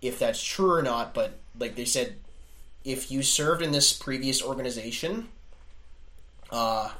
if 0.00 0.18
that's 0.18 0.42
true 0.42 0.72
or 0.72 0.82
not. 0.82 1.14
But 1.14 1.38
like 1.58 1.74
they 1.74 1.84
said, 1.84 2.16
if 2.84 3.10
you 3.10 3.22
served 3.22 3.60
in 3.60 3.72
this 3.72 3.92
previous 3.92 4.42
organization, 4.42 5.28
uh, 6.50 6.90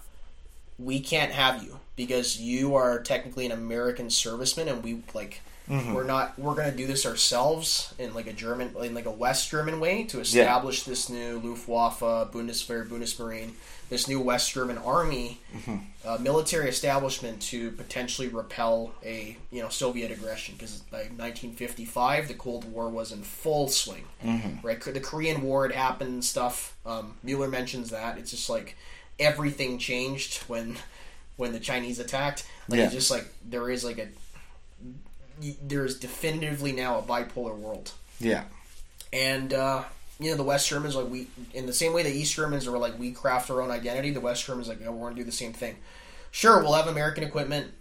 we 0.79 1.01
can't 1.01 1.33
have 1.33 1.63
you 1.63 1.79
because 1.97 2.41
you 2.41 2.75
are 2.75 3.01
technically 3.01 3.47
an 3.47 3.53
American 3.53 4.09
serviceman, 4.09 4.67
and 4.71 4.83
we 4.83 5.03
like 5.15 5.41
we're 5.69 6.05
not 6.05 6.39
we're 6.39 6.55
gonna 6.55 6.73
do 6.73 6.87
this 6.87 7.05
ourselves 7.07 7.93
in 7.99 8.15
like 8.15 8.27
a 8.27 8.33
German 8.33 8.75
in 8.83 8.95
like 8.95 9.07
a 9.07 9.11
West 9.11 9.51
German 9.51 9.81
way 9.81 10.05
to 10.05 10.21
establish 10.21 10.85
this 10.85 11.09
new 11.11 11.39
Luftwaffe, 11.41 12.01
Bundeswehr, 12.01 12.89
Bundesmarine, 12.89 13.51
this 13.91 14.09
new 14.09 14.21
West 14.21 14.53
German 14.53 14.79
army 14.79 15.41
uh, 16.07 16.17
military 16.21 16.69
establishment 16.69 17.41
to 17.43 17.71
potentially 17.73 18.29
repel 18.29 18.93
a 19.05 19.37
you 19.51 19.61
know 19.63 19.69
Soviet 19.69 20.11
aggression 20.11 20.55
because 20.57 20.79
by 20.91 20.99
1955 20.99 22.29
the 22.29 22.35
Cold 22.35 22.65
War 22.73 22.89
was 22.89 23.13
in 23.13 23.23
full 23.23 23.69
swing. 23.69 24.05
Right, 24.63 24.81
the 24.81 25.01
Korean 25.01 25.43
War 25.43 25.67
had 25.67 25.75
happened 25.77 26.11
and 26.11 26.25
stuff. 26.25 26.77
Um, 26.87 27.15
Mueller 27.23 27.49
mentions 27.49 27.91
that 27.91 28.19
it's 28.19 28.31
just 28.31 28.49
like 28.49 28.77
everything 29.19 29.79
changed 29.79 30.39
when 30.45 30.77
when 31.37 31.53
the 31.53 31.61
Chinese 31.61 31.99
attacked. 31.99 32.47
Like 32.69 32.79
Yeah. 32.79 32.85
it's 32.87 32.95
just 32.95 33.11
like 33.11 33.27
there 33.45 33.71
is 33.71 33.85
like 33.85 33.99
a 33.99 34.09
there 35.63 35.85
is 35.85 35.99
definitively 35.99 36.73
now 36.73 36.99
a 36.99 37.03
bipolar 37.03 37.57
world 37.57 37.93
Yeah. 38.21 38.45
and 39.13 39.53
uh, 39.55 39.85
you 40.21 40.31
know 40.31 40.37
the 40.37 40.43
West 40.45 40.69
Germans 40.69 40.97
like 40.97 41.09
we 41.09 41.29
in 41.55 41.67
the 41.67 41.73
same 41.73 41.93
way 41.93 42.03
the 42.03 42.11
East 42.11 42.35
Germans 42.35 42.67
are 42.67 42.77
like 42.79 42.99
we 42.99 43.13
craft 43.13 43.51
our 43.51 43.61
own 43.63 43.71
identity. 43.71 44.11
The 44.11 44.21
West 44.21 44.45
Germans 44.47 44.69
like 44.69 44.81
no, 44.81 44.91
we're 44.93 45.07
going 45.07 45.15
to 45.17 45.21
do 45.21 45.25
the 45.25 45.33
same 45.33 45.53
thing. 45.53 45.77
Sure, 46.31 46.61
we'll 46.61 46.75
have 46.75 46.89
American 46.89 47.25
equipment, 47.25 47.73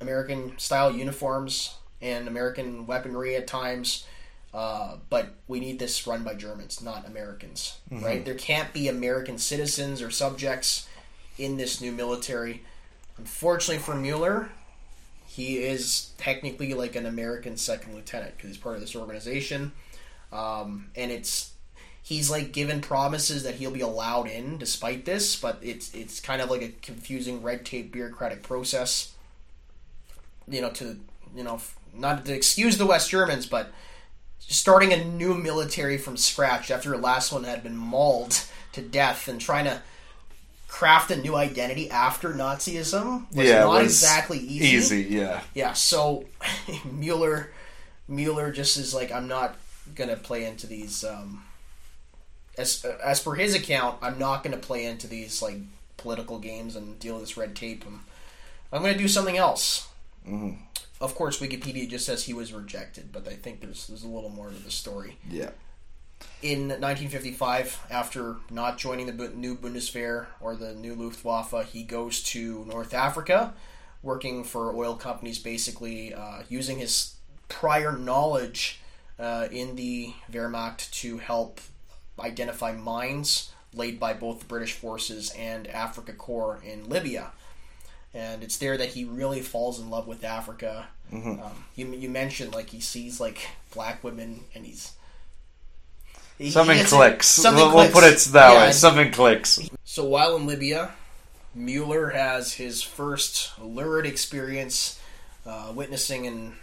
American 0.00 0.58
style 0.58 0.90
uniforms, 0.92 1.74
and 2.02 2.28
American 2.28 2.86
weaponry 2.86 3.34
at 3.34 3.46
times, 3.46 4.06
uh, 4.54 4.96
but 5.10 5.30
we 5.48 5.58
need 5.58 5.78
this 5.78 6.06
run 6.06 6.22
by 6.22 6.34
Germans, 6.34 6.82
not 6.82 7.06
Americans. 7.06 7.78
Right? 7.90 8.24
There 8.24 8.34
can't 8.34 8.72
be 8.72 8.88
American 8.88 9.38
citizens 9.38 10.00
or 10.02 10.10
subjects 10.10 10.86
in 11.38 11.56
this 11.56 11.80
new 11.80 11.92
military. 11.92 12.62
Unfortunately 13.18 13.82
for 13.82 13.94
Mueller, 13.94 14.50
he 15.36 15.58
is 15.58 16.12
technically 16.16 16.72
like 16.72 16.96
an 16.96 17.04
American 17.04 17.58
second 17.58 17.94
lieutenant 17.94 18.34
because 18.36 18.48
he's 18.48 18.58
part 18.58 18.74
of 18.74 18.80
this 18.80 18.96
organization, 18.96 19.72
um, 20.32 20.86
and 20.96 21.12
it's 21.12 21.52
he's 22.02 22.30
like 22.30 22.52
given 22.52 22.80
promises 22.80 23.42
that 23.42 23.56
he'll 23.56 23.70
be 23.70 23.82
allowed 23.82 24.28
in 24.28 24.56
despite 24.56 25.04
this, 25.04 25.36
but 25.36 25.58
it's 25.60 25.94
it's 25.94 26.20
kind 26.20 26.40
of 26.40 26.50
like 26.50 26.62
a 26.62 26.68
confusing 26.80 27.42
red 27.42 27.66
tape 27.66 27.92
bureaucratic 27.92 28.42
process. 28.42 29.12
You 30.48 30.62
know, 30.62 30.70
to 30.70 30.96
you 31.36 31.44
know, 31.44 31.60
not 31.92 32.24
to 32.24 32.34
excuse 32.34 32.78
the 32.78 32.86
West 32.86 33.10
Germans, 33.10 33.44
but 33.44 33.70
starting 34.38 34.94
a 34.94 35.04
new 35.04 35.34
military 35.34 35.98
from 35.98 36.16
scratch 36.16 36.70
after 36.70 36.88
your 36.88 36.98
last 36.98 37.30
one 37.30 37.44
had 37.44 37.62
been 37.62 37.76
mauled 37.76 38.40
to 38.72 38.80
death 38.80 39.28
and 39.28 39.38
trying 39.38 39.66
to 39.66 39.82
craft 40.68 41.10
a 41.10 41.16
new 41.16 41.36
identity 41.36 41.90
after 41.90 42.32
Nazism 42.32 43.32
was 43.34 43.46
yeah. 43.46 43.60
not 43.60 43.82
was 43.82 43.84
exactly 43.84 44.38
easy. 44.38 44.76
Easy. 44.76 45.02
Yeah. 45.14 45.40
Yeah, 45.54 45.72
so 45.72 46.24
Mueller 46.92 47.50
Mueller 48.08 48.52
just 48.52 48.76
is 48.76 48.94
like 48.94 49.12
I'm 49.12 49.28
not 49.28 49.56
gonna 49.94 50.16
play 50.16 50.44
into 50.44 50.66
these 50.66 51.04
um 51.04 51.44
as 52.58 52.84
as 52.84 53.20
per 53.20 53.34
his 53.34 53.54
account, 53.54 53.98
I'm 54.02 54.18
not 54.18 54.42
gonna 54.42 54.56
play 54.56 54.84
into 54.84 55.06
these 55.06 55.42
like 55.42 55.58
political 55.96 56.38
games 56.38 56.76
and 56.76 56.98
deal 56.98 57.14
with 57.14 57.24
this 57.24 57.36
red 57.36 57.54
tape. 57.54 57.84
I'm, 57.86 58.00
I'm 58.72 58.82
gonna 58.82 58.98
do 58.98 59.08
something 59.08 59.36
else. 59.36 59.88
Mm-hmm. 60.26 60.62
Of 61.00 61.14
course, 61.14 61.40
Wikipedia 61.40 61.88
just 61.88 62.06
says 62.06 62.24
he 62.24 62.32
was 62.32 62.52
rejected, 62.52 63.10
but 63.12 63.28
I 63.28 63.34
think 63.34 63.60
there's 63.60 63.86
there's 63.86 64.04
a 64.04 64.08
little 64.08 64.30
more 64.30 64.48
to 64.48 64.54
the 64.54 64.70
story. 64.70 65.16
Yeah. 65.30 65.50
In 66.42 66.68
1955, 66.68 67.86
after 67.90 68.36
not 68.50 68.78
joining 68.78 69.06
the 69.06 69.28
new 69.28 69.56
Bundeswehr 69.56 70.26
or 70.40 70.54
the 70.54 70.74
new 70.74 70.94
Luftwaffe, 70.94 71.72
he 71.72 71.82
goes 71.82 72.22
to 72.24 72.64
North 72.66 72.94
Africa, 72.94 73.54
working 74.02 74.44
for 74.44 74.74
oil 74.74 74.94
companies, 74.94 75.38
basically 75.38 76.14
uh, 76.14 76.42
using 76.48 76.78
his 76.78 77.16
prior 77.48 77.96
knowledge 77.96 78.80
uh, 79.18 79.48
in 79.50 79.76
the 79.76 80.12
Wehrmacht 80.30 80.90
to 81.00 81.18
help 81.18 81.60
identify 82.20 82.72
mines 82.72 83.50
laid 83.74 83.98
by 83.98 84.12
both 84.14 84.40
the 84.40 84.46
British 84.46 84.72
forces 84.72 85.30
and 85.36 85.66
Afrika 85.66 86.16
Korps 86.16 86.62
in 86.64 86.88
Libya. 86.88 87.32
And 88.14 88.42
it's 88.42 88.56
there 88.56 88.76
that 88.78 88.90
he 88.90 89.04
really 89.04 89.40
falls 89.40 89.78
in 89.80 89.90
love 89.90 90.06
with 90.06 90.24
Africa. 90.24 90.88
Um, 91.12 91.64
you, 91.74 91.86
you 91.94 92.08
mentioned 92.08 92.54
like 92.54 92.70
he 92.70 92.80
sees 92.80 93.20
like 93.20 93.48
black 93.74 94.02
women 94.02 94.44
and 94.54 94.64
he's 94.66 94.92
he- 94.92 94.95
Something 96.50 96.78
he 96.78 96.84
clicks. 96.84 97.26
something 97.26 97.64
we'll, 97.64 97.74
we'll 97.74 97.90
put 97.90 98.04
it 98.04 98.18
that 98.32 98.52
Yeah, 98.52 98.66
way. 98.66 98.72
Something 98.72 99.10
clicks. 99.10 99.58
so 99.84 100.04
while 100.04 100.36
in 100.36 100.46
Libya, 100.46 100.90
Mueller 101.54 102.10
has 102.10 102.54
his 102.54 102.82
first 102.82 103.52
lurid 103.58 104.04
experience 104.06 105.00
uh, 105.46 105.72
witnessing 105.74 106.26
an 106.26 106.54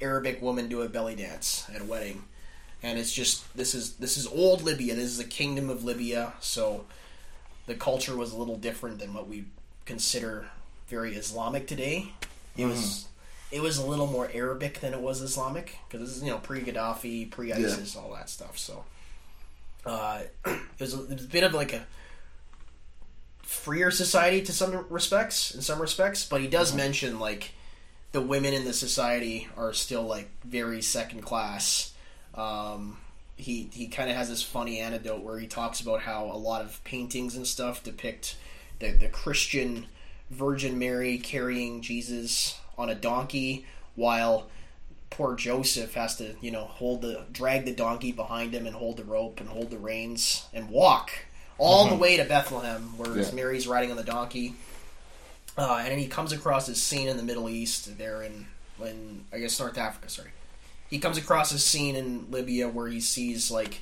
Arabic 0.00 0.42
woman 0.42 0.68
do 0.68 0.82
a 0.82 0.88
belly 0.88 1.14
dance 1.14 1.64
at 1.72 1.80
a 1.80 1.84
wedding, 1.84 2.24
and 2.82 2.98
it's 2.98 3.12
just 3.12 3.44
this 3.56 3.74
is 3.74 3.92
this 3.94 4.16
is 4.16 4.26
old 4.26 4.62
Libya. 4.62 4.94
This 4.96 5.04
is 5.04 5.18
the 5.18 5.24
kingdom 5.24 5.70
of 5.70 5.84
Libya, 5.84 6.32
so 6.40 6.84
the 7.66 7.74
culture 7.74 8.16
was 8.16 8.32
a 8.32 8.36
little 8.36 8.56
different 8.56 8.98
than 8.98 9.14
what 9.14 9.28
we 9.28 9.44
consider 9.84 10.46
very 10.88 11.14
Islamic 11.14 11.68
today. 11.68 12.12
It 12.56 12.66
was 12.66 13.06
it 13.52 13.62
was 13.62 13.78
a 13.78 13.86
little 13.86 14.08
more 14.08 14.28
Arabic 14.34 14.80
than 14.80 14.92
it 14.94 15.00
was 15.00 15.20
Islamic 15.20 15.78
because 15.86 16.04
this 16.08 16.16
is 16.16 16.24
you 16.24 16.30
know 16.30 16.38
pre 16.38 16.60
Gaddafi, 16.62 17.30
pre 17.30 17.52
ISIS, 17.52 17.94
all 17.94 18.12
that 18.14 18.28
stuff. 18.28 18.58
So 18.58 18.84
uh, 19.84 20.20
it, 20.46 20.60
was 20.78 20.94
a, 20.94 21.02
it 21.04 21.14
was 21.14 21.24
a 21.24 21.28
bit 21.28 21.44
of 21.44 21.54
like 21.54 21.72
a 21.72 21.86
freer 23.42 23.90
society 23.90 24.42
to 24.42 24.52
some 24.52 24.86
respects, 24.88 25.54
in 25.54 25.62
some 25.62 25.80
respects, 25.80 26.26
but 26.26 26.40
he 26.40 26.48
does 26.48 26.74
mention 26.74 27.18
like 27.18 27.52
the 28.12 28.20
women 28.20 28.54
in 28.54 28.64
the 28.64 28.72
society 28.72 29.48
are 29.56 29.72
still 29.72 30.02
like 30.02 30.30
very 30.44 30.82
second 30.82 31.22
class. 31.22 31.92
Um, 32.34 32.98
he 33.36 33.68
he 33.72 33.88
kind 33.88 34.10
of 34.10 34.16
has 34.16 34.28
this 34.28 34.42
funny 34.42 34.78
anecdote 34.78 35.22
where 35.22 35.38
he 35.38 35.46
talks 35.46 35.80
about 35.80 36.00
how 36.00 36.26
a 36.26 36.36
lot 36.36 36.62
of 36.62 36.82
paintings 36.84 37.34
and 37.34 37.46
stuff 37.46 37.82
depict 37.82 38.36
the, 38.78 38.92
the 38.92 39.08
Christian 39.08 39.86
Virgin 40.30 40.78
Mary 40.78 41.18
carrying 41.18 41.82
Jesus 41.82 42.58
on 42.78 42.88
a 42.88 42.94
donkey 42.94 43.66
while 43.94 44.48
poor 45.12 45.34
Joseph 45.36 45.94
has 45.94 46.16
to, 46.16 46.34
you 46.40 46.50
know, 46.50 46.64
hold 46.64 47.02
the 47.02 47.24
drag 47.30 47.64
the 47.64 47.72
donkey 47.72 48.12
behind 48.12 48.52
him 48.54 48.66
and 48.66 48.74
hold 48.74 48.96
the 48.96 49.04
rope 49.04 49.40
and 49.40 49.48
hold 49.48 49.70
the 49.70 49.78
reins 49.78 50.44
and 50.52 50.68
walk 50.68 51.10
all 51.58 51.88
the 51.88 51.94
way 51.94 52.16
to 52.16 52.24
Bethlehem, 52.24 52.96
where 52.98 53.16
Yeah. 53.16 53.30
Mary's 53.32 53.66
riding 53.68 53.90
on 53.90 53.96
the 53.96 54.02
donkey. 54.02 54.54
Uh, 55.56 55.82
and 55.84 56.00
he 56.00 56.08
comes 56.08 56.32
across 56.32 56.66
this 56.66 56.82
scene 56.82 57.08
in 57.08 57.16
the 57.18 57.22
Middle 57.22 57.48
East, 57.48 57.98
there 57.98 58.22
in, 58.22 58.46
in 58.82 59.24
I 59.32 59.38
guess 59.38 59.60
North 59.60 59.76
Africa. 59.78 60.08
Sorry, 60.08 60.30
he 60.88 60.98
comes 60.98 61.18
across 61.18 61.52
a 61.52 61.58
scene 61.58 61.94
in 61.94 62.30
Libya 62.30 62.68
where 62.68 62.88
he 62.88 63.00
sees 63.00 63.50
like 63.50 63.80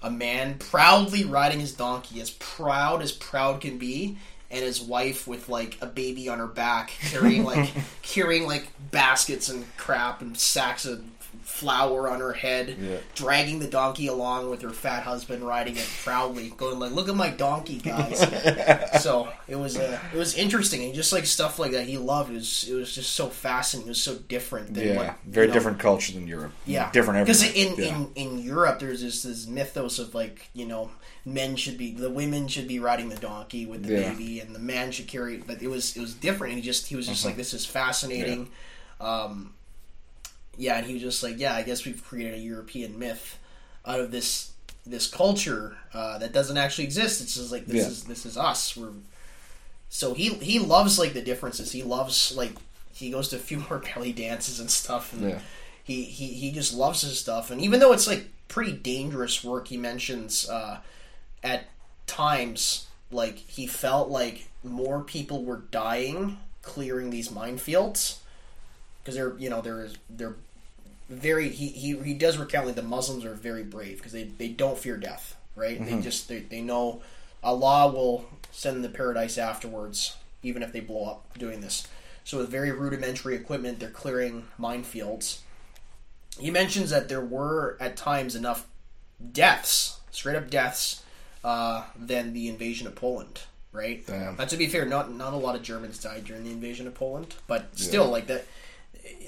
a 0.00 0.10
man 0.10 0.58
proudly 0.58 1.24
riding 1.24 1.58
his 1.58 1.72
donkey, 1.72 2.20
as 2.20 2.30
proud 2.30 3.02
as 3.02 3.10
proud 3.10 3.60
can 3.60 3.78
be, 3.78 4.16
and 4.50 4.64
his 4.64 4.80
wife 4.80 5.26
with 5.26 5.48
like 5.48 5.76
a 5.80 5.86
baby 5.86 6.28
on 6.28 6.38
her 6.38 6.46
back, 6.46 6.90
carrying 7.10 7.44
like 7.44 7.70
carrying 8.02 8.46
like 8.46 8.68
baskets 8.90 9.48
and 9.48 9.64
crap 9.76 10.22
and 10.22 10.38
sacks 10.38 10.84
of 10.86 11.02
flour 11.48 12.08
on 12.08 12.20
her 12.20 12.32
head, 12.34 12.76
Yeah. 12.80 12.98
dragging 13.14 13.58
the 13.58 13.66
donkey 13.66 14.06
along 14.06 14.50
with 14.50 14.60
her 14.62 14.70
fat 14.70 15.02
husband 15.02 15.42
riding 15.42 15.76
it 15.76 15.88
proudly, 16.04 16.52
going 16.56 16.78
like, 16.78 16.92
"Look 16.92 17.08
at 17.08 17.16
my 17.16 17.30
donkey, 17.30 17.78
guys." 17.78 18.20
so 19.02 19.28
it 19.48 19.56
was 19.56 19.76
uh, 19.76 19.98
it 20.14 20.16
was 20.16 20.34
interesting 20.36 20.84
and 20.84 20.94
just 20.94 21.12
like 21.12 21.26
stuff 21.26 21.58
like 21.58 21.72
that 21.72 21.86
he 21.86 21.96
loved. 21.98 22.30
It 22.30 22.34
was 22.34 22.66
it 22.68 22.74
was 22.74 22.94
just 22.94 23.12
so 23.14 23.28
fascinating. 23.28 23.88
It 23.88 23.90
was 23.90 24.02
so 24.02 24.16
different. 24.16 24.74
Than 24.74 24.88
Yeah, 24.88 24.96
what, 24.96 25.16
very 25.26 25.46
know, 25.48 25.52
different 25.54 25.78
culture 25.78 26.12
than 26.12 26.26
Europe. 26.28 26.52
yeah, 26.66 26.90
different 26.92 27.26
Because 27.26 27.42
in, 27.42 27.74
yeah. 27.76 27.96
in 27.96 28.10
in 28.14 28.38
Europe, 28.38 28.78
there's 28.78 29.00
this 29.02 29.22
this 29.22 29.46
mythos 29.46 29.98
of 29.98 30.14
like 30.14 30.50
you 30.52 30.66
know 30.66 30.90
men 31.24 31.56
should 31.56 31.76
be 31.78 31.92
the 31.92 32.10
women 32.10 32.46
should 32.48 32.68
be 32.68 32.78
riding 32.78 33.08
the 33.08 33.16
donkey 33.16 33.66
with 33.66 33.84
the 33.84 33.94
Yeah. 33.94 34.12
baby, 34.12 34.40
and 34.40 34.54
the 34.54 34.58
man 34.60 34.92
should 34.92 35.08
carry. 35.08 35.38
But 35.38 35.62
it 35.62 35.68
was 35.68 35.96
it 35.96 36.00
was 36.00 36.14
different. 36.14 36.52
And 36.54 36.62
he 36.62 36.66
just 36.66 36.86
he 36.86 36.94
was 36.96 37.08
just 37.08 37.24
like 37.24 37.36
this 37.36 37.52
is 37.54 37.64
fascinating. 37.66 38.50
Um, 39.00 39.54
yeah, 40.58 40.76
and 40.76 40.86
he 40.86 40.92
was 40.94 41.02
just 41.02 41.22
like, 41.22 41.38
yeah, 41.38 41.54
I 41.54 41.62
guess 41.62 41.84
we've 41.86 42.04
created 42.04 42.34
a 42.34 42.38
European 42.38 42.98
myth 42.98 43.38
out 43.86 44.00
of 44.00 44.10
this 44.10 44.52
this 44.86 45.06
culture 45.06 45.76
uh, 45.94 46.18
that 46.18 46.32
doesn't 46.32 46.56
actually 46.56 46.84
exist. 46.84 47.20
It's 47.20 47.34
just 47.34 47.52
like 47.52 47.66
this 47.66 47.76
Yeah. 47.84 47.88
is 47.88 48.04
this 48.04 48.26
is 48.26 48.36
us. 48.36 48.76
We're 48.76 48.90
so 49.88 50.14
he 50.14 50.30
he 50.34 50.58
loves 50.58 50.98
like 50.98 51.14
the 51.14 51.22
differences. 51.22 51.72
He 51.72 51.82
loves 51.82 52.34
like 52.36 52.52
he 52.92 53.10
goes 53.10 53.28
to 53.28 53.36
a 53.36 53.38
few 53.38 53.58
more 53.70 53.78
belly 53.78 54.12
dances 54.12 54.60
and 54.60 54.70
stuff. 54.70 55.12
And 55.12 55.30
Yeah. 55.30 55.38
he, 55.84 56.04
he 56.04 56.26
he 56.28 56.52
just 56.52 56.74
loves 56.74 57.02
his 57.02 57.18
stuff. 57.18 57.50
And 57.50 57.60
even 57.60 57.80
though 57.80 57.92
it's 57.92 58.06
like 58.06 58.28
pretty 58.48 58.72
dangerous 58.72 59.44
work, 59.44 59.68
he 59.68 59.76
mentions 59.76 60.48
uh, 60.48 60.78
at 61.42 61.66
times 62.06 62.86
like 63.10 63.36
he 63.36 63.66
felt 63.66 64.08
like 64.08 64.48
more 64.64 65.02
people 65.02 65.44
were 65.44 65.62
dying 65.70 66.38
clearing 66.62 67.10
these 67.10 67.28
minefields 67.30 68.18
because 69.02 69.14
they're 69.14 69.34
you 69.38 69.48
know 69.48 69.60
they're 69.60 69.88
they're 70.10 70.36
very 71.08 71.48
he, 71.48 71.68
he 71.68 71.96
he 71.98 72.14
does 72.14 72.36
recount 72.36 72.66
like 72.66 72.74
the 72.74 72.82
Muslims 72.82 73.24
are 73.24 73.34
very 73.34 73.62
brave 73.62 73.96
because 73.98 74.12
they, 74.12 74.24
they 74.24 74.48
don't 74.48 74.78
fear 74.78 74.96
death 74.96 75.36
right? 75.58 75.84
They 75.84 76.00
just 76.00 76.28
they, 76.28 76.40
they 76.40 76.60
know 76.60 77.02
Allah 77.42 77.92
will 77.92 78.24
send 78.50 78.76
them 78.76 78.90
to 78.90 78.96
paradise 78.96 79.36
afterwards 79.36 80.16
even 80.42 80.62
if 80.62 80.72
they 80.72 80.80
blow 80.80 81.04
up 81.04 81.36
doing 81.36 81.60
this. 81.60 81.86
So 82.24 82.38
with 82.38 82.48
very 82.48 82.70
rudimentary 82.70 83.34
equipment 83.34 83.80
they're 83.80 83.90
clearing 83.90 84.44
minefields. 84.58 85.40
He 86.38 86.50
mentions 86.50 86.90
that 86.90 87.08
there 87.08 87.20
were 87.20 87.76
at 87.80 87.96
times 87.96 88.36
enough 88.36 88.66
deaths 89.32 89.98
straight 90.12 90.36
up 90.36 90.48
deaths 90.48 91.02
uh, 91.42 91.84
than 91.98 92.32
the 92.32 92.48
invasion 92.48 92.86
of 92.86 92.94
Poland 92.94 93.40
right? 93.70 94.06
Damn. 94.06 94.36
to 94.36 94.56
be 94.56 94.66
fair 94.66 94.86
not 94.86 95.12
not 95.12 95.34
a 95.34 95.36
lot 95.36 95.54
of 95.54 95.62
Germans 95.62 95.98
died 95.98 96.24
during 96.24 96.44
the 96.44 96.50
invasion 96.50 96.86
of 96.86 96.94
Poland 96.94 97.34
but 97.46 97.76
still 97.76 98.08
like 98.08 98.26
that 98.28 98.46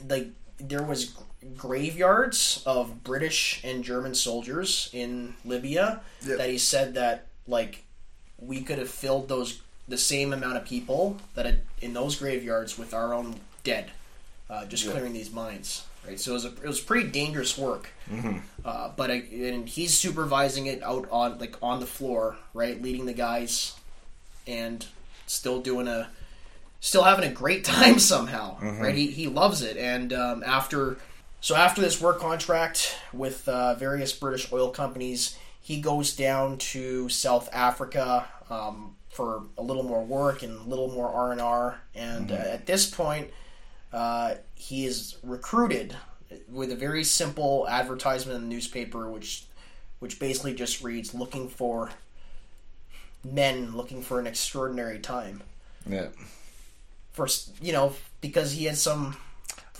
like 0.08 0.28
there 0.58 0.82
was 0.82 1.14
graveyards 1.56 2.62
of 2.66 3.02
British 3.04 3.60
and 3.64 3.82
German 3.84 4.14
soldiers 4.14 4.90
in 4.92 5.34
Libya 5.44 6.00
Yep. 6.26 6.38
that 6.38 6.48
he 6.50 6.58
said 6.58 6.94
that 6.94 7.26
like 7.46 7.84
we 8.38 8.60
could 8.62 8.78
have 8.78 8.90
filled 8.90 9.28
those 9.28 9.60
the 9.88 9.98
same 9.98 10.32
amount 10.32 10.56
of 10.56 10.64
people 10.64 11.16
that 11.34 11.46
had 11.46 11.60
in 11.80 11.92
those 11.94 12.16
graveyards 12.16 12.78
with 12.78 12.94
our 12.94 13.12
own 13.14 13.34
dead, 13.64 13.90
uh, 14.48 14.64
just 14.66 14.88
clearing 14.88 15.12
these 15.12 15.32
mines. 15.32 15.84
Right, 16.06 16.18
so 16.18 16.30
it 16.30 16.34
was 16.34 16.44
a, 16.46 16.48
it 16.48 16.64
was 16.66 16.80
pretty 16.80 17.10
dangerous 17.10 17.58
work. 17.58 17.90
Uh, 18.64 18.90
but 18.96 19.10
I, 19.10 19.16
and 19.32 19.68
he's 19.68 19.92
supervising 19.96 20.64
it 20.66 20.82
out 20.82 21.06
on 21.10 21.38
like 21.38 21.56
on 21.62 21.80
the 21.80 21.86
floor, 21.86 22.36
right, 22.54 22.80
leading 22.80 23.04
the 23.04 23.12
guys, 23.12 23.74
and 24.46 24.86
still 25.26 25.60
doing 25.60 25.88
a 25.88 26.08
still 26.80 27.02
having 27.02 27.28
a 27.30 27.32
great 27.32 27.64
time 27.76 27.98
somehow, 27.98 28.56
right? 28.80 28.94
He, 28.94 29.08
he 29.08 29.26
loves 29.28 29.60
it. 29.62 29.76
And 29.76 30.12
um, 30.14 30.42
after, 30.46 30.96
so 31.40 31.56
after 31.56 31.80
this 31.80 32.00
work 32.00 32.20
contract 32.20 32.96
with 33.12 33.48
uh, 33.48 33.74
various 33.74 34.12
British 34.12 34.52
oil 34.52 34.70
companies, 34.70 35.38
he 35.60 35.80
goes 35.80 36.14
down 36.14 36.58
to 36.58 37.08
South 37.08 37.48
Africa 37.52 38.28
um, 38.50 38.96
for 39.08 39.44
a 39.56 39.62
little 39.62 39.82
more 39.82 40.04
work 40.04 40.42
and 40.42 40.58
a 40.58 40.68
little 40.68 40.88
more 40.88 41.08
R 41.08 41.32
and 41.32 41.40
R. 41.40 41.80
And 41.94 42.30
uh, 42.30 42.34
at 42.34 42.66
this 42.66 42.90
point, 42.90 43.30
uh, 43.92 44.34
he 44.54 44.86
is 44.86 45.16
recruited 45.22 45.96
with 46.48 46.70
a 46.70 46.76
very 46.76 47.04
simple 47.04 47.66
advertisement 47.68 48.36
in 48.36 48.42
the 48.42 48.54
newspaper, 48.54 49.08
which 49.10 49.44
which 49.98 50.18
basically 50.18 50.54
just 50.54 50.82
reads, 50.82 51.12
"Looking 51.14 51.48
for 51.48 51.90
men 53.24 53.76
looking 53.76 54.02
for 54.02 54.18
an 54.20 54.26
extraordinary 54.26 54.98
time." 54.98 55.42
yeah. 55.88 56.08
for 57.12 57.26
you 57.60 57.72
know 57.72 57.94
because 58.20 58.52
he 58.52 58.64
had 58.64 58.76
some 58.76 59.16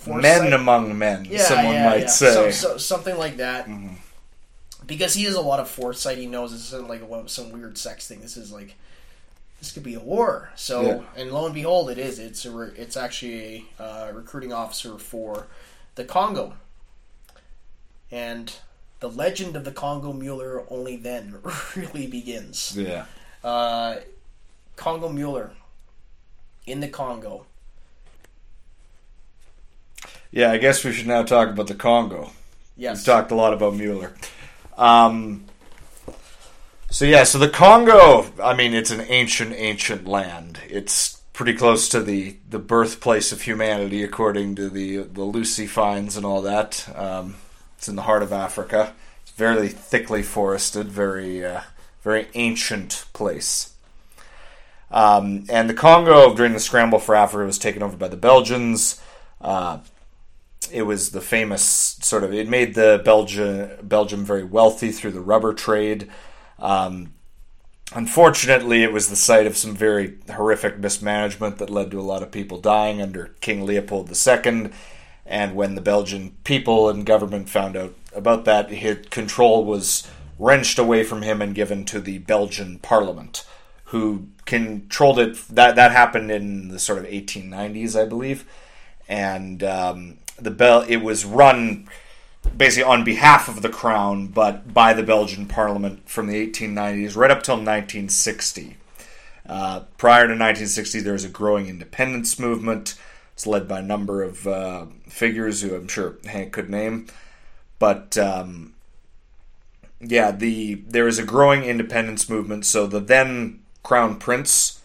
Men 0.06 0.52
among 0.52 0.96
men, 0.98 1.24
Yeah, 1.24 1.42
someone 1.44 1.74
yeah, 1.74 1.88
might 1.90 2.00
yeah. 2.02 2.06
say. 2.06 2.32
So- 2.32 2.50
so- 2.50 2.76
something 2.78 3.16
like 3.18 3.36
that. 3.38 3.68
Because 4.86 5.14
he 5.14 5.24
has 5.24 5.34
a 5.34 5.40
lot 5.40 5.60
of 5.60 5.68
foresight, 5.68 6.18
he 6.18 6.26
knows 6.26 6.50
this 6.52 6.72
isn't 6.72 6.88
like 6.88 7.02
a, 7.02 7.28
some 7.28 7.52
weird 7.52 7.78
sex 7.78 8.08
thing. 8.08 8.20
This 8.20 8.36
is 8.36 8.50
like 8.50 8.74
this 9.60 9.70
could 9.72 9.82
be 9.84 9.94
a 9.94 10.00
war. 10.00 10.50
So, 10.56 11.04
and 11.16 11.30
lo 11.30 11.44
and 11.46 11.54
behold, 11.54 11.90
it 11.90 11.98
is. 11.98 12.18
It's 12.18 12.44
a 12.44 12.50
re- 12.50 12.72
it's 12.76 12.96
actually 12.96 13.66
a 13.78 13.82
uh, 13.82 14.10
recruiting 14.12 14.52
officer 14.52 14.98
for 14.98 15.46
the 15.94 16.04
Congo, 16.04 16.54
and 18.10 18.52
the 19.00 19.08
legend 19.08 19.54
of 19.54 19.64
the 19.64 19.70
Congo 19.70 20.12
Mueller 20.12 20.64
only 20.70 20.96
then 20.96 21.36
really 21.76 22.06
begins. 22.06 22.74
yeah. 22.76 23.04
Uh, 23.44 23.96
Congo 24.76 25.08
Mueller 25.08 25.52
in 26.66 26.80
the 26.80 26.88
Congo. 26.88 27.46
Yeah, 30.30 30.52
I 30.52 30.58
guess 30.58 30.84
we 30.84 30.92
should 30.92 31.08
now 31.08 31.22
talk 31.22 31.48
about 31.48 31.66
the 31.66 31.74
Congo. 31.74 32.30
Yes. 32.76 32.98
We've 32.98 33.06
talked 33.06 33.32
a 33.32 33.34
lot 33.34 33.52
about 33.52 33.74
Mueller. 33.74 34.14
Um, 34.76 35.44
so 36.90 37.04
yeah, 37.04 37.24
so 37.24 37.38
the 37.38 37.48
Congo. 37.48 38.26
I 38.42 38.54
mean, 38.54 38.72
it's 38.72 38.90
an 38.90 39.00
ancient, 39.00 39.52
ancient 39.54 40.06
land. 40.06 40.60
It's 40.68 41.20
pretty 41.32 41.54
close 41.54 41.88
to 41.88 42.00
the 42.00 42.36
the 42.48 42.58
birthplace 42.58 43.32
of 43.32 43.42
humanity, 43.42 44.02
according 44.02 44.54
to 44.56 44.68
the 44.68 44.98
the 44.98 45.24
Lucy 45.24 45.66
finds 45.66 46.16
and 46.16 46.24
all 46.24 46.42
that. 46.42 46.88
Um, 46.96 47.36
it's 47.76 47.88
in 47.88 47.96
the 47.96 48.02
heart 48.02 48.22
of 48.22 48.32
Africa. 48.32 48.94
It's 49.22 49.32
very 49.32 49.68
thickly 49.68 50.22
forested, 50.22 50.88
very 50.88 51.44
uh, 51.44 51.62
very 52.02 52.28
ancient 52.34 53.04
place. 53.12 53.74
Um, 54.90 55.46
and 55.48 55.70
the 55.70 55.74
Congo, 55.74 56.34
during 56.34 56.52
the 56.52 56.60
scramble 56.60 56.98
for 56.98 57.14
Africa, 57.14 57.46
was 57.46 57.58
taken 57.58 57.82
over 57.82 57.96
by 57.96 58.08
the 58.08 58.16
Belgians. 58.16 59.00
Uh, 59.40 59.78
it 60.72 60.82
was 60.82 61.10
the 61.10 61.20
famous 61.20 61.62
sort 62.00 62.24
of 62.24 62.32
it 62.32 62.48
made 62.48 62.74
the 62.74 63.00
Belgium 63.04 63.70
Belgium 63.82 64.24
very 64.24 64.44
wealthy 64.44 64.90
through 64.90 65.12
the 65.12 65.20
rubber 65.20 65.52
trade. 65.52 66.08
Um, 66.58 67.12
unfortunately, 67.94 68.82
it 68.82 68.92
was 68.92 69.08
the 69.08 69.16
site 69.16 69.46
of 69.46 69.56
some 69.56 69.74
very 69.74 70.18
horrific 70.30 70.78
mismanagement 70.78 71.58
that 71.58 71.70
led 71.70 71.90
to 71.90 72.00
a 72.00 72.02
lot 72.02 72.22
of 72.22 72.30
people 72.30 72.60
dying 72.60 73.00
under 73.00 73.34
King 73.40 73.64
Leopold 73.64 74.10
II. 74.10 74.70
And 75.26 75.54
when 75.54 75.74
the 75.74 75.80
Belgian 75.80 76.36
people 76.44 76.88
and 76.88 77.06
government 77.06 77.48
found 77.48 77.76
out 77.76 77.94
about 78.14 78.44
that, 78.46 78.70
his 78.70 79.06
control 79.10 79.64
was 79.64 80.08
wrenched 80.38 80.78
away 80.78 81.04
from 81.04 81.22
him 81.22 81.40
and 81.40 81.54
given 81.54 81.84
to 81.84 82.00
the 82.00 82.18
Belgian 82.18 82.78
Parliament, 82.78 83.44
who 83.86 84.28
controlled 84.44 85.18
it. 85.18 85.36
That 85.48 85.76
that 85.76 85.92
happened 85.92 86.30
in 86.30 86.68
the 86.68 86.78
sort 86.78 86.98
of 86.98 87.04
1890s, 87.04 88.00
I 88.00 88.06
believe 88.06 88.44
and 89.10 89.64
um, 89.64 90.18
the 90.40 90.50
Bel 90.50 90.82
it 90.82 90.98
was 90.98 91.24
run 91.24 91.88
basically 92.56 92.90
on 92.90 93.04
behalf 93.04 93.48
of 93.48 93.62
the 93.62 93.68
crown, 93.68 94.28
but 94.28 94.72
by 94.72 94.92
the 94.92 95.02
Belgian 95.02 95.46
Parliament 95.46 96.08
from 96.08 96.26
the 96.26 96.46
1890s 96.46 97.16
right 97.16 97.30
up 97.30 97.42
till 97.42 97.56
1960. 97.56 98.76
Uh, 99.46 99.80
prior 99.98 100.22
to 100.22 100.32
1960, 100.32 101.00
there 101.00 101.12
was 101.12 101.24
a 101.24 101.28
growing 101.28 101.66
independence 101.66 102.38
movement. 102.38 102.94
It's 103.34 103.46
led 103.46 103.66
by 103.66 103.80
a 103.80 103.82
number 103.82 104.22
of 104.22 104.46
uh, 104.46 104.86
figures 105.08 105.62
who 105.62 105.74
I'm 105.74 105.88
sure 105.88 106.16
Hank 106.24 106.52
could 106.52 106.70
name, 106.70 107.06
but 107.78 108.16
um, 108.18 108.74
yeah, 110.00 110.30
the 110.30 110.74
there 110.86 111.04
was 111.04 111.18
a 111.18 111.24
growing 111.24 111.64
independence 111.64 112.28
movement. 112.28 112.66
So 112.66 112.86
the 112.86 113.00
then 113.00 113.60
crown 113.82 114.18
prince 114.18 114.80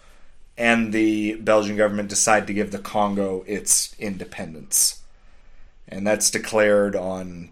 and 0.57 0.93
the 0.93 1.35
Belgian 1.35 1.75
government 1.75 2.09
decide 2.09 2.47
to 2.47 2.53
give 2.53 2.71
the 2.71 2.79
Congo 2.79 3.43
its 3.45 3.95
independence. 3.99 5.01
And 5.87 6.05
that's 6.05 6.31
declared 6.31 6.95
on 6.95 7.51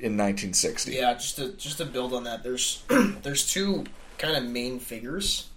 in 0.00 0.16
1960. 0.16 0.92
Yeah, 0.92 1.14
just 1.14 1.36
to 1.36 1.52
just 1.52 1.78
to 1.78 1.84
build 1.84 2.12
on 2.12 2.24
that, 2.24 2.42
there's 2.42 2.82
there's 3.22 3.50
two 3.50 3.84
kind 4.18 4.36
of 4.36 4.44
main 4.44 4.78
figures 4.80 5.48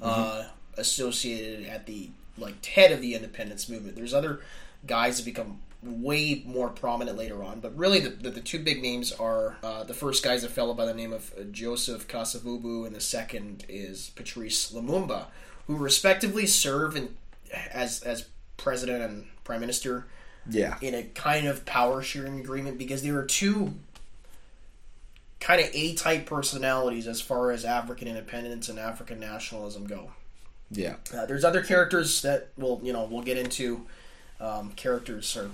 uh, 0.00 0.44
associated 0.76 1.66
at 1.66 1.86
the 1.86 2.10
like 2.36 2.64
head 2.64 2.92
of 2.92 3.00
the 3.00 3.14
independence 3.14 3.68
movement. 3.68 3.96
There's 3.96 4.14
other 4.14 4.40
guys 4.86 5.18
that 5.18 5.24
become 5.24 5.60
way 5.82 6.42
more 6.46 6.68
prominent 6.68 7.16
later 7.16 7.42
on, 7.42 7.60
but 7.60 7.76
really 7.76 8.00
the, 8.00 8.10
the, 8.10 8.30
the 8.30 8.40
two 8.40 8.58
big 8.58 8.82
names 8.82 9.12
are 9.12 9.56
uh, 9.62 9.84
the 9.84 9.94
first 9.94 10.24
guy's 10.24 10.42
a 10.42 10.48
fellow 10.48 10.74
by 10.74 10.84
the 10.86 10.94
name 10.94 11.12
of 11.12 11.32
uh, 11.38 11.44
Joseph 11.44 12.08
Kasavubu, 12.08 12.86
and 12.86 12.94
the 12.94 13.00
second 13.00 13.64
is 13.68 14.10
Patrice 14.16 14.72
Lumumba, 14.72 15.26
who 15.66 15.76
respectively 15.76 16.46
serve 16.46 16.96
in, 16.96 17.16
as 17.72 18.02
as 18.02 18.28
president 18.56 19.02
and 19.02 19.26
prime 19.44 19.60
minister 19.60 20.06
Yeah. 20.50 20.76
in 20.80 20.94
a 20.94 21.02
kind 21.02 21.46
of 21.46 21.64
power 21.66 22.02
sharing 22.02 22.40
agreement 22.40 22.78
because 22.78 23.02
there 23.02 23.16
are 23.18 23.24
two 23.24 23.74
kind 25.40 25.60
of 25.60 25.68
A 25.72 25.94
type 25.94 26.26
personalities 26.26 27.06
as 27.06 27.20
far 27.20 27.50
as 27.52 27.64
African 27.64 28.08
independence 28.08 28.68
and 28.68 28.78
African 28.78 29.20
nationalism 29.20 29.86
go. 29.86 30.10
Yeah. 30.70 30.96
Uh, 31.16 31.26
there's 31.26 31.44
other 31.44 31.62
characters 31.62 32.22
that 32.22 32.48
we'll 32.56 32.80
you 32.82 32.92
know 32.92 33.04
we'll 33.10 33.22
get 33.22 33.38
into 33.38 33.86
um, 34.40 34.70
characters 34.72 35.36
or 35.36 35.50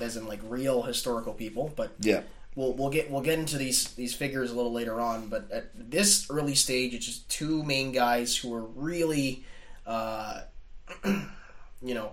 as 0.00 0.16
in 0.16 0.26
like 0.26 0.40
real 0.44 0.82
historical 0.82 1.32
people, 1.32 1.72
but 1.76 1.92
Yeah. 2.00 2.22
we'll 2.54 2.72
we'll 2.74 2.90
get 2.90 3.10
we'll 3.10 3.22
get 3.22 3.38
into 3.38 3.56
these 3.58 3.92
these 3.94 4.14
figures 4.14 4.50
a 4.50 4.54
little 4.54 4.72
later 4.72 5.00
on. 5.00 5.28
But 5.28 5.50
at 5.50 5.70
this 5.90 6.28
early 6.30 6.54
stage, 6.54 6.94
it's 6.94 7.06
just 7.06 7.28
two 7.30 7.62
main 7.62 7.92
guys 7.92 8.36
who 8.36 8.52
are 8.54 8.62
really, 8.64 9.44
uh, 9.86 10.42
you 11.04 11.94
know, 11.94 12.12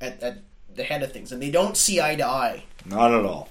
at, 0.00 0.22
at 0.22 0.38
the 0.76 0.84
head 0.84 1.02
of 1.02 1.12
things, 1.12 1.32
and 1.32 1.42
they 1.42 1.50
don't 1.50 1.76
see 1.76 2.00
eye 2.00 2.16
to 2.16 2.26
eye. 2.26 2.64
Not 2.84 3.12
at 3.12 3.24
all. 3.24 3.48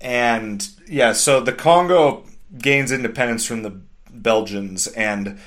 And 0.00 0.66
yeah, 0.88 1.12
so 1.12 1.40
the 1.40 1.52
Congo 1.52 2.24
gains 2.58 2.92
independence 2.92 3.46
from 3.46 3.62
the 3.62 3.80
Belgians, 4.10 4.86
and 4.88 5.38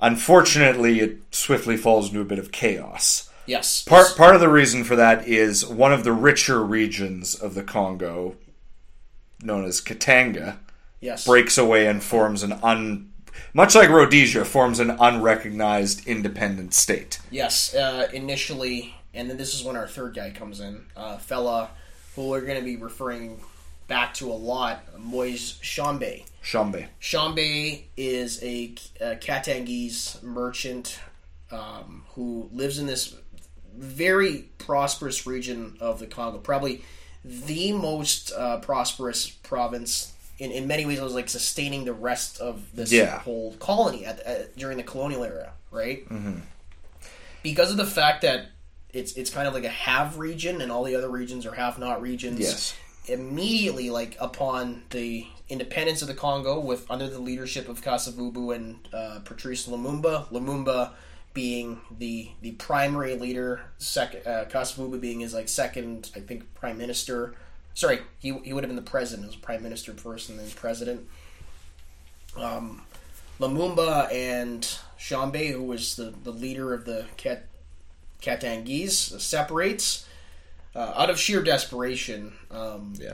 unfortunately, 0.00 1.00
it 1.00 1.18
swiftly 1.30 1.76
falls 1.76 2.08
into 2.08 2.20
a 2.20 2.24
bit 2.24 2.38
of 2.38 2.52
chaos. 2.52 3.30
Yes, 3.46 3.84
Part 3.84 4.16
part 4.16 4.34
of 4.34 4.40
the 4.40 4.48
reason 4.48 4.84
for 4.84 4.96
that 4.96 5.28
is 5.28 5.66
one 5.66 5.92
of 5.92 6.02
the 6.02 6.12
richer 6.12 6.62
regions 6.64 7.34
of 7.34 7.54
the 7.54 7.62
Congo, 7.62 8.36
known 9.42 9.64
as 9.66 9.82
Katanga, 9.82 10.56
yes, 11.00 11.26
breaks 11.26 11.58
away 11.58 11.86
and 11.86 12.02
forms 12.02 12.42
an 12.42 12.52
un 12.62 13.10
much 13.52 13.74
like 13.74 13.88
Rhodesia 13.88 14.44
forms 14.44 14.80
an 14.80 14.90
unrecognized 14.90 16.06
independent 16.06 16.72
state. 16.74 17.18
yes. 17.30 17.74
Uh, 17.74 18.08
initially, 18.12 18.94
and 19.14 19.28
then 19.30 19.36
this 19.36 19.54
is 19.54 19.62
when 19.64 19.76
our 19.76 19.86
third 19.86 20.14
guy 20.14 20.30
comes 20.30 20.60
in, 20.60 20.84
uh, 20.96 21.18
fella 21.18 21.70
who 22.16 22.28
we're 22.28 22.40
going 22.42 22.58
to 22.58 22.64
be 22.64 22.76
referring 22.76 23.40
back 23.88 24.14
to 24.14 24.30
a 24.30 24.34
lot, 24.34 24.98
Moise 24.98 25.58
Tshombe. 25.60 26.24
Tshombe. 26.42 26.86
Tshombe 27.00 27.82
is 27.96 28.42
a, 28.42 28.74
a 29.00 29.16
Katangese 29.16 30.22
merchant 30.22 30.98
um, 31.50 32.04
who 32.14 32.48
lives 32.52 32.78
in 32.78 32.86
this 32.86 33.14
very 33.76 34.48
prosperous 34.58 35.26
region 35.26 35.76
of 35.80 35.98
the 35.98 36.06
Congo, 36.06 36.38
probably 36.38 36.82
the 37.24 37.72
most 37.72 38.32
uh, 38.32 38.58
prosperous 38.58 39.28
province. 39.28 40.12
In, 40.38 40.50
in 40.50 40.66
many 40.66 40.84
ways, 40.86 40.98
it 40.98 41.02
was 41.04 41.14
like 41.14 41.28
sustaining 41.28 41.84
the 41.84 41.92
rest 41.92 42.40
of 42.40 42.64
this 42.74 42.92
Yeah. 42.92 43.18
whole 43.20 43.54
colony 43.58 44.04
at, 44.04 44.20
at, 44.20 44.56
during 44.56 44.76
the 44.76 44.82
colonial 44.82 45.24
era, 45.24 45.52
right? 45.70 46.08
Mm-hmm. 46.08 46.40
Because 47.42 47.70
of 47.70 47.76
the 47.76 47.86
fact 47.86 48.22
that 48.22 48.46
it's 48.94 49.12
it's 49.14 49.30
kind 49.30 49.46
of 49.46 49.52
like 49.52 49.64
a 49.64 49.68
have 49.68 50.18
region, 50.18 50.62
and 50.62 50.72
all 50.72 50.84
the 50.84 50.94
other 50.94 51.10
regions 51.10 51.44
are 51.44 51.54
have 51.54 51.78
not 51.78 52.00
regions. 52.00 52.40
Yes. 52.40 52.74
immediately 53.06 53.90
like 53.90 54.16
upon 54.18 54.82
the 54.90 55.26
independence 55.50 56.00
of 56.00 56.08
the 56.08 56.14
Congo 56.14 56.58
with 56.58 56.90
under 56.90 57.06
the 57.06 57.18
leadership 57.18 57.68
of 57.68 57.82
Kasavubu 57.82 58.54
and 58.54 58.78
uh, 58.94 59.18
Patrice 59.24 59.68
Lumumba 59.68 60.26
Lumumba 60.30 60.92
being 61.34 61.80
the 61.98 62.30
the 62.40 62.52
primary 62.52 63.16
leader 63.16 63.60
second 63.76 64.26
uh, 64.26 64.46
Kasavubu 64.46 64.98
being 65.00 65.20
his 65.20 65.34
like 65.34 65.48
second 65.48 66.10
I 66.16 66.20
think 66.20 66.54
prime 66.54 66.78
minister. 66.78 67.34
Sorry 67.74 68.00
he, 68.20 68.32
he 68.44 68.52
would 68.52 68.64
have 68.64 68.70
been 68.70 68.76
the 68.76 68.90
president. 68.90 69.28
As 69.28 69.36
prime 69.36 69.62
minister 69.62 69.92
first 69.92 70.30
and 70.30 70.38
then 70.38 70.48
president. 70.52 71.06
Um, 72.36 72.82
Lumumba 73.38 74.10
and 74.12 74.62
Tshombe 74.96 75.52
who 75.52 75.62
was 75.62 75.96
the, 75.96 76.14
the 76.22 76.32
leader 76.32 76.72
of 76.72 76.84
the 76.84 77.06
Kat, 78.24 78.40
Katangese 78.40 79.20
separates 79.20 80.06
uh, 80.74 80.92
out 80.96 81.10
of 81.10 81.18
sheer 81.18 81.42
desperation, 81.42 82.32
um, 82.50 82.94
Yeah. 82.98 83.12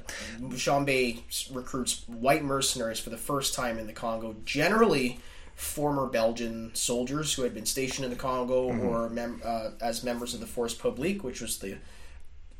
Tshombe 0.57 1.23
recruits 1.53 2.05
white 2.07 2.43
mercenaries 2.45 2.99
for 3.01 3.11
the 3.11 3.19
first 3.19 3.55
time 3.55 3.79
in 3.79 3.87
the 3.87 3.93
Congo. 3.93 4.37
Generally, 4.45 5.19
former 5.57 6.07
Belgian 6.07 6.71
soldiers 6.75 7.35
who 7.35 7.43
had 7.43 7.53
been 7.53 7.67
stationed 7.67 8.05
in 8.07 8.11
the 8.11 8.17
Congo 8.17 8.73
or 8.73 9.11
mem- 9.11 9.43
uh, 9.45 9.71
as 9.83 10.03
members 10.03 10.33
of 10.33 10.41
the 10.41 10.47
Force 10.47 10.73
Publique, 10.73 11.23
which 11.23 11.41
was 11.43 11.59
the 11.59 11.77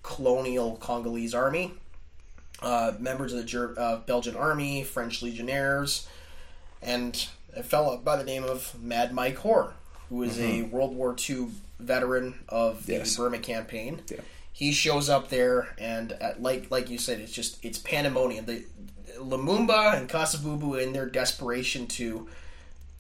colonial 0.03 0.77
Congolese 0.77 1.35
army. 1.35 1.73
Uh, 2.63 2.93
members 2.99 3.33
of 3.33 3.39
the 3.39 3.45
Ger- 3.45 3.75
uh, 3.79 3.97
Belgian 4.01 4.37
army, 4.37 4.85
French 4.85 5.23
legionnaires, 5.23 6.07
and 6.83 7.27
a 7.57 7.63
fellow 7.63 7.97
by 7.97 8.17
the 8.17 8.25
name 8.25 8.45
of 8.45 8.79
Mad 8.83 9.15
Mike 9.15 9.39
Hoare, 9.39 9.73
who 10.11 10.23
is 10.25 10.39
a 10.39 10.63
World 10.63 10.95
War 10.95 11.17
II 11.29 11.47
veteran 11.79 12.35
of 12.49 12.85
the 12.85 12.95
Yes. 12.95 13.17
Burma 13.17 13.39
campaign. 13.39 14.03
Yeah. 14.11 14.19
He 14.53 14.73
shows 14.73 15.09
up 15.09 15.31
there, 15.31 15.75
and 15.79 16.13
uh 16.21 16.33
like 16.39 16.71
like 16.71 16.91
you 16.91 16.99
said, 16.99 17.21
it's 17.21 17.33
just 17.33 17.65
it's 17.65 17.79
pandemonium. 17.79 18.45
The 18.45 18.65
Lumumba 19.19 19.97
and 19.97 20.09
Kasavubu, 20.09 20.83
in 20.83 20.93
their 20.93 21.07
desperation 21.07 21.87
to 21.89 22.29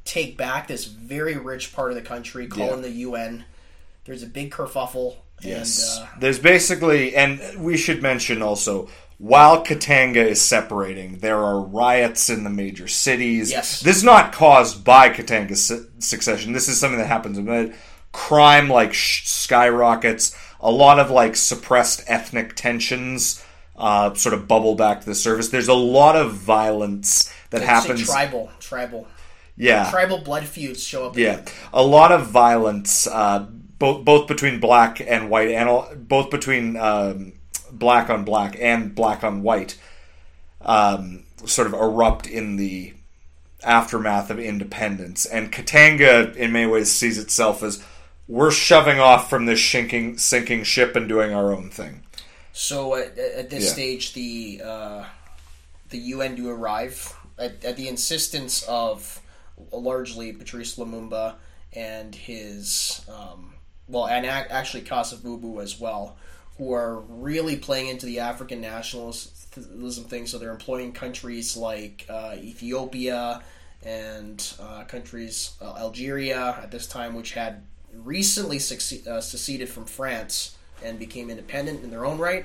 take 0.04 0.36
back 0.38 0.66
this 0.68 0.86
very 0.86 1.36
rich 1.36 1.74
part 1.74 1.90
of 1.90 1.96
the 1.96 2.02
country, 2.02 2.46
calling 2.46 2.76
Yeah. 2.82 2.88
the 2.88 2.90
UN. 2.90 3.44
There's 4.06 4.22
a 4.22 4.26
big 4.26 4.50
kerfuffle. 4.50 5.16
Yes. 5.42 5.96
And, 5.98 6.06
uh, 6.06 6.10
There's 6.20 6.38
basically, 6.38 7.14
and 7.16 7.40
we 7.62 7.76
should 7.76 8.02
mention 8.02 8.42
also, 8.42 8.88
while 9.20 9.62
Katanga 9.62 10.24
is 10.26 10.40
separating, 10.40 11.18
there 11.18 11.36
are 11.44 11.60
riots 11.60 12.30
in 12.30 12.42
the 12.42 12.48
major 12.48 12.88
cities. 12.88 13.50
Yes. 13.50 13.80
This 13.80 13.98
is 13.98 14.02
not 14.04 14.32
caused 14.32 14.82
by 14.82 15.10
Katanga's 15.10 15.62
su- 15.62 15.90
succession. 15.98 16.54
This 16.54 16.68
is 16.68 16.80
something 16.80 16.98
that 16.98 17.06
happens. 17.06 17.38
Crime 18.12 18.70
like 18.70 18.94
sh- 18.94 19.28
skyrockets. 19.28 20.34
A 20.60 20.70
lot 20.70 20.98
of 20.98 21.10
like 21.10 21.36
suppressed 21.36 22.02
ethnic 22.06 22.56
tensions 22.56 23.44
uh, 23.76 24.14
sort 24.14 24.34
of 24.34 24.48
bubble 24.48 24.74
back 24.74 25.00
to 25.00 25.06
the 25.06 25.14
surface. 25.14 25.50
There's 25.50 25.68
a 25.68 25.74
lot 25.74 26.16
of 26.16 26.32
violence 26.32 27.30
that 27.50 27.60
I'd 27.60 27.66
happens. 27.66 28.06
tribal, 28.06 28.50
tribal, 28.58 29.06
yeah. 29.54 29.90
tribal 29.90 30.18
blood 30.22 30.44
feuds 30.44 30.82
show 30.82 31.06
up. 31.06 31.16
Yeah, 31.18 31.44
a 31.74 31.82
lot 31.82 32.10
of 32.10 32.26
violence, 32.26 33.06
uh, 33.06 33.40
both 33.78 34.04
both 34.04 34.28
between 34.28 34.60
black 34.60 35.00
and 35.00 35.28
white, 35.28 35.50
and 35.50 35.68
all- 35.68 35.94
both 35.94 36.30
between 36.30 36.76
um, 36.76 37.32
black 37.80 38.08
on 38.08 38.24
black 38.24 38.56
and 38.60 38.94
black 38.94 39.24
on 39.24 39.42
white, 39.42 39.76
um, 40.60 41.24
sort 41.46 41.66
of 41.66 41.72
erupt 41.74 42.28
in 42.28 42.54
the 42.56 42.94
aftermath 43.64 44.30
of 44.30 44.38
independence. 44.38 45.26
And 45.26 45.50
Katanga, 45.52 46.34
in 46.36 46.52
many 46.52 46.70
ways, 46.70 46.92
sees 46.92 47.18
itself 47.18 47.62
as 47.64 47.82
we're 48.28 48.52
shoving 48.52 49.00
off 49.00 49.28
from 49.28 49.46
this 49.46 49.64
sinking 49.64 50.18
sinking 50.18 50.62
ship 50.62 50.94
and 50.94 51.08
doing 51.08 51.32
our 51.34 51.52
own 51.52 51.70
thing. 51.70 52.04
So 52.52 52.94
at, 52.94 53.18
at 53.18 53.50
this 53.50 53.64
Yeah. 53.64 53.72
stage, 53.72 54.12
the 54.12 54.62
uh, 54.64 55.04
the 55.88 55.98
UN 55.98 56.36
do 56.36 56.48
arrive 56.48 57.16
at, 57.38 57.64
at 57.64 57.76
the 57.76 57.88
insistence 57.88 58.62
of 58.62 59.20
largely 59.72 60.32
Patrice 60.32 60.76
Lumumba 60.76 61.34
and 61.72 62.14
his 62.14 63.04
um, 63.08 63.54
well, 63.88 64.06
and 64.06 64.24
ac- 64.24 64.48
actually 64.50 64.82
Kasavubu 64.82 65.60
as 65.62 65.80
well, 65.80 66.16
who 66.60 66.74
are 66.74 67.00
really 67.08 67.56
playing 67.56 67.88
into 67.88 68.04
the 68.04 68.18
African 68.18 68.60
nationalism 68.60 70.04
thing. 70.04 70.26
So 70.26 70.36
they're 70.36 70.50
employing 70.50 70.92
countries 70.92 71.56
like 71.56 72.04
uh, 72.10 72.34
Ethiopia 72.36 73.42
and 73.82 74.46
uh, 74.60 74.84
countries 74.84 75.54
uh, 75.62 75.76
Algeria 75.78 76.58
at 76.62 76.70
this 76.70 76.86
time, 76.86 77.14
which 77.14 77.32
had 77.32 77.62
recently 77.94 78.58
succe- 78.58 79.06
uh, 79.06 79.22
seceded 79.22 79.70
from 79.70 79.86
France 79.86 80.54
and 80.84 80.98
became 80.98 81.30
independent 81.30 81.82
in 81.82 81.90
their 81.90 82.04
own 82.04 82.18
right. 82.18 82.44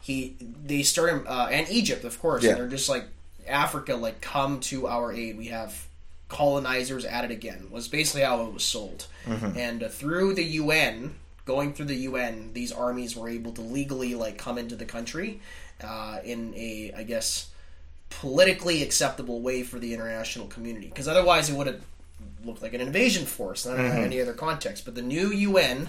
He 0.00 0.36
they 0.40 0.82
started 0.82 1.26
uh, 1.26 1.48
and 1.50 1.68
Egypt, 1.68 2.04
of 2.04 2.18
course. 2.18 2.42
Yeah. 2.42 2.52
And 2.52 2.60
they're 2.60 2.68
just 2.68 2.88
like 2.88 3.04
Africa, 3.46 3.94
like 3.94 4.22
come 4.22 4.60
to 4.60 4.86
our 4.86 5.12
aid. 5.12 5.36
We 5.36 5.48
have 5.48 5.86
colonizers 6.28 7.04
at 7.04 7.26
it 7.26 7.30
again. 7.30 7.66
Was 7.70 7.88
basically 7.88 8.22
how 8.22 8.42
it 8.46 8.54
was 8.54 8.64
sold. 8.64 9.06
And 9.54 9.82
uh, 9.82 9.88
through 9.88 10.32
the 10.32 10.44
UN, 10.44 11.16
going 11.50 11.74
through 11.74 11.86
the 11.86 11.96
UN, 12.10 12.52
these 12.52 12.70
armies 12.70 13.16
were 13.16 13.28
able 13.28 13.50
to 13.50 13.60
legally 13.60 14.14
like 14.14 14.38
come 14.38 14.56
into 14.56 14.76
the 14.76 14.84
country 14.84 15.40
uh, 15.82 16.20
in 16.22 16.54
a, 16.54 16.92
I 16.96 17.02
guess, 17.02 17.50
politically 18.08 18.84
acceptable 18.84 19.40
way 19.40 19.64
for 19.64 19.80
the 19.80 19.92
international 19.92 20.46
community. 20.46 20.86
Because 20.86 21.08
otherwise, 21.08 21.50
it 21.50 21.56
would 21.56 21.66
have 21.66 21.82
looked 22.44 22.62
like 22.62 22.72
an 22.72 22.80
invasion 22.80 23.26
force, 23.26 23.66
not 23.66 23.80
in 23.80 23.86
any 23.86 24.20
other 24.20 24.32
context. 24.32 24.84
But 24.84 24.94
the 24.94 25.02
new 25.02 25.32
UN, 25.32 25.88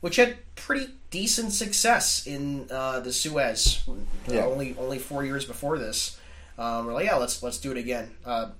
which 0.00 0.16
had 0.16 0.38
pretty 0.56 0.88
decent 1.10 1.52
success 1.52 2.26
in 2.26 2.68
uh, 2.70 3.00
the 3.00 3.12
Suez, 3.12 3.82
uh, 4.30 4.36
only 4.38 4.74
only 4.78 4.98
four 4.98 5.26
years 5.26 5.44
before 5.44 5.78
this, 5.78 6.18
um, 6.56 6.86
we're 6.86 6.94
like, 6.94 7.04
yeah, 7.04 7.16
let's 7.16 7.42
let's 7.42 7.58
do 7.58 7.70
it 7.70 7.76
again. 7.76 8.10
Uh, 8.24 8.50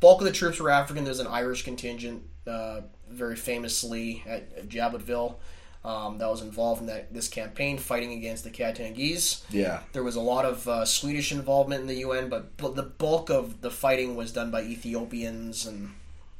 bulk 0.00 0.20
of 0.20 0.26
the 0.26 0.32
troops 0.32 0.60
were 0.60 0.68
African. 0.68 1.04
There's 1.04 1.20
an 1.20 1.26
Irish 1.26 1.62
contingent, 1.64 2.22
uh, 2.46 2.82
very 3.08 3.36
famously 3.36 4.22
at, 4.26 4.42
at 4.58 4.68
Jadotville. 4.68 5.36
Um, 5.84 6.18
that 6.18 6.30
was 6.30 6.42
involved 6.42 6.80
in 6.82 6.86
that 6.86 7.12
this 7.12 7.26
campaign 7.26 7.76
fighting 7.76 8.12
against 8.12 8.44
the 8.44 8.50
Katangese. 8.50 9.42
Yeah. 9.50 9.80
There 9.92 10.04
was 10.04 10.14
a 10.14 10.20
lot 10.20 10.44
of 10.44 10.68
uh, 10.68 10.84
Swedish 10.84 11.32
involvement 11.32 11.80
in 11.80 11.86
the 11.88 11.96
UN, 11.96 12.28
but, 12.28 12.56
but 12.56 12.76
the 12.76 12.84
bulk 12.84 13.30
of 13.30 13.62
the 13.62 13.70
fighting 13.70 14.14
was 14.14 14.32
done 14.32 14.52
by 14.52 14.62
Ethiopians 14.62 15.66
and 15.66 15.90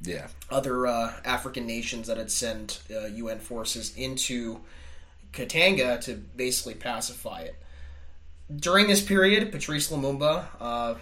Yeah. 0.01 0.29
other 0.49 0.87
uh, 0.87 1.15
African 1.25 1.67
nations 1.67 2.07
that 2.07 2.19
had 2.19 2.31
sent 2.31 2.83
uh, 2.89 3.07
UN 3.07 3.41
forces 3.41 3.93
into 3.97 4.61
Katanga 5.33 6.01
to 6.03 6.15
basically 6.37 6.75
pacify 6.75 7.41
it. 7.41 7.57
During 8.55 8.87
this 8.87 9.03
period, 9.03 9.51
Patrice 9.51 9.91
Lumumba, 9.91 10.45
uh, 10.61 10.95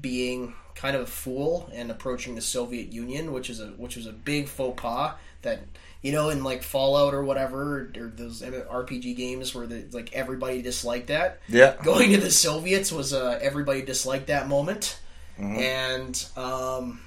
being 0.00 0.54
kind 0.74 0.96
of 0.96 1.02
a 1.02 1.06
fool 1.06 1.68
and 1.74 1.90
approaching 1.90 2.34
the 2.34 2.40
Soviet 2.40 2.92
Union, 2.92 3.30
which 3.32 3.50
is 3.50 3.60
a 3.60 3.66
which 3.76 3.96
was 3.96 4.06
a 4.06 4.12
big 4.12 4.48
faux 4.48 4.80
pas 4.80 5.14
that 5.42 5.60
you 6.02 6.12
know 6.12 6.28
in 6.30 6.42
like 6.44 6.62
Fallout 6.62 7.14
or 7.14 7.22
whatever 7.24 7.90
or 7.96 8.12
those 8.14 8.42
RPG 8.42 9.16
games 9.16 9.54
where 9.54 9.66
the, 9.66 9.84
like 9.92 10.12
everybody 10.12 10.60
disliked 10.62 11.06
that 11.06 11.40
Yeah. 11.48 11.76
going 11.82 12.10
to 12.12 12.18
the 12.18 12.30
Soviets 12.30 12.90
was 12.92 13.12
uh, 13.14 13.38
everybody 13.40 13.82
disliked 13.82 14.26
that 14.26 14.48
moment, 14.48 14.98
and 15.38 16.14
um, 16.36 17.00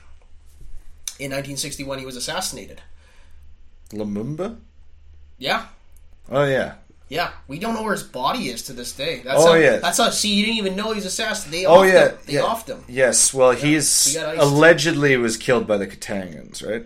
in 1.20 1.32
1961 1.32 2.00
he 2.00 2.06
was 2.06 2.16
assassinated. 2.16 2.82
Lumumba? 3.91 4.58
Yeah, 5.38 5.66
Oh 6.32 6.43
yeah. 6.46 6.76
yeah. 7.10 7.32
We 7.48 7.60
don't 7.60 7.74
know 7.76 7.84
where 7.84 7.91
his 7.93 8.04
body 8.04 8.48
is 8.50 8.64
to 8.64 8.74
this 8.74 8.93
day. 8.93 9.22
That's 9.24 9.39
Oh, 9.43 9.50
how, 9.50 9.54
yeah. 9.56 9.78
That's 9.78 9.98
how. 10.00 10.10
See, 10.10 10.34
you 10.34 10.46
didn't 10.46 10.58
even 10.58 10.76
know 10.76 10.91
he's 10.93 11.06
assassinated. 11.06 11.64
They 11.64 11.66
Oh 11.68 11.84
yeah. 11.84 12.10
him. 12.10 12.18
They 12.26 12.34
yeah. 12.34 12.41
offed 12.41 12.68
him. 12.68 12.84
Yes. 12.88 13.34
Well, 13.34 13.52
he's 13.52 14.14
he 14.14 14.20
allegedly 14.20 15.16
was 15.18 15.38
killed 15.38 15.68
by 15.68 15.78
the 15.78 15.86
Katangans, 15.88 16.66
right? 16.68 16.86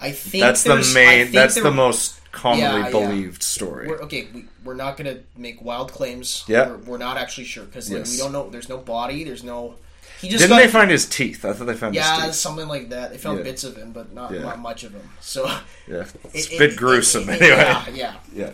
I 0.00 0.12
think 0.12 0.42
That's 0.42 0.62
the 0.62 0.76
main. 0.94 1.30
That's 1.32 1.54
there- 1.54 1.64
the 1.64 1.70
most 1.72 2.16
commonly 2.32 2.62
Yeah, 2.64 2.84
yeah. 2.86 2.90
believed 2.90 3.42
story. 3.42 3.88
We're, 3.88 4.00
okay, 4.02 4.28
we, 4.32 4.44
we're 4.64 4.74
not 4.74 4.96
going 4.96 5.14
to 5.16 5.22
make 5.36 5.60
wild 5.62 5.92
claims. 5.92 6.44
Yeah. 6.46 6.68
we're, 6.68 6.76
we're 6.78 6.98
not 6.98 7.16
actually 7.16 7.44
sure 7.44 7.64
because 7.64 7.90
like, 7.90 7.98
Yes. 8.00 8.12
we 8.12 8.18
don't 8.18 8.32
know. 8.32 8.48
There's 8.50 8.68
no 8.68 8.78
body. 8.78 9.24
There's 9.24 9.42
no. 9.44 9.74
He 10.20 10.28
just 10.28 10.42
Didn't 10.42 10.50
got, 10.56 10.62
they 10.64 10.68
find 10.68 10.90
his 10.90 11.08
teeth? 11.08 11.44
I 11.46 11.52
thought 11.54 11.64
they 11.66 11.74
found 11.74 11.94
Yeah, 11.94 12.16
his 12.16 12.24
teeth. 12.26 12.34
something 12.36 12.68
like 12.68 12.90
that. 12.90 13.10
They 13.10 13.18
found 13.18 13.38
Yeah. 13.38 13.44
bits 13.44 13.64
of 13.64 13.76
him, 13.76 13.92
but 13.92 14.12
not, 14.12 14.32
Yeah. 14.32 14.42
not 14.42 14.58
much 14.58 14.84
of 14.84 14.92
him. 14.92 15.08
So 15.20 15.46
Yeah. 15.88 16.04
It's 16.34 16.46
it- 16.50 16.54
a 16.54 16.58
bit 16.58 16.72
it- 16.72 16.76
gruesome, 16.76 17.28
it- 17.30 17.40
anyway. 17.42 17.56
Yeah, 17.56 17.88
yeah. 17.94 18.14
Yeah. 18.34 18.50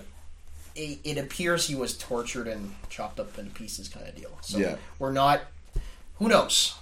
It, 0.75 0.99
it 1.05 1.19
appears 1.19 1.67
he 1.69 1.75
was 1.75 1.97
tortured 1.97 2.47
and 2.49 2.75
chopped 2.91 3.19
up 3.19 3.39
into 3.39 3.51
pieces, 3.53 3.89
kind 3.89 4.07
of 4.07 4.15
deal. 4.15 4.37
So 4.43 4.59
Yeah. 4.59 4.77
we're 4.99 5.13
not. 5.13 5.41
Who 6.19 6.29
knows? 6.29 6.75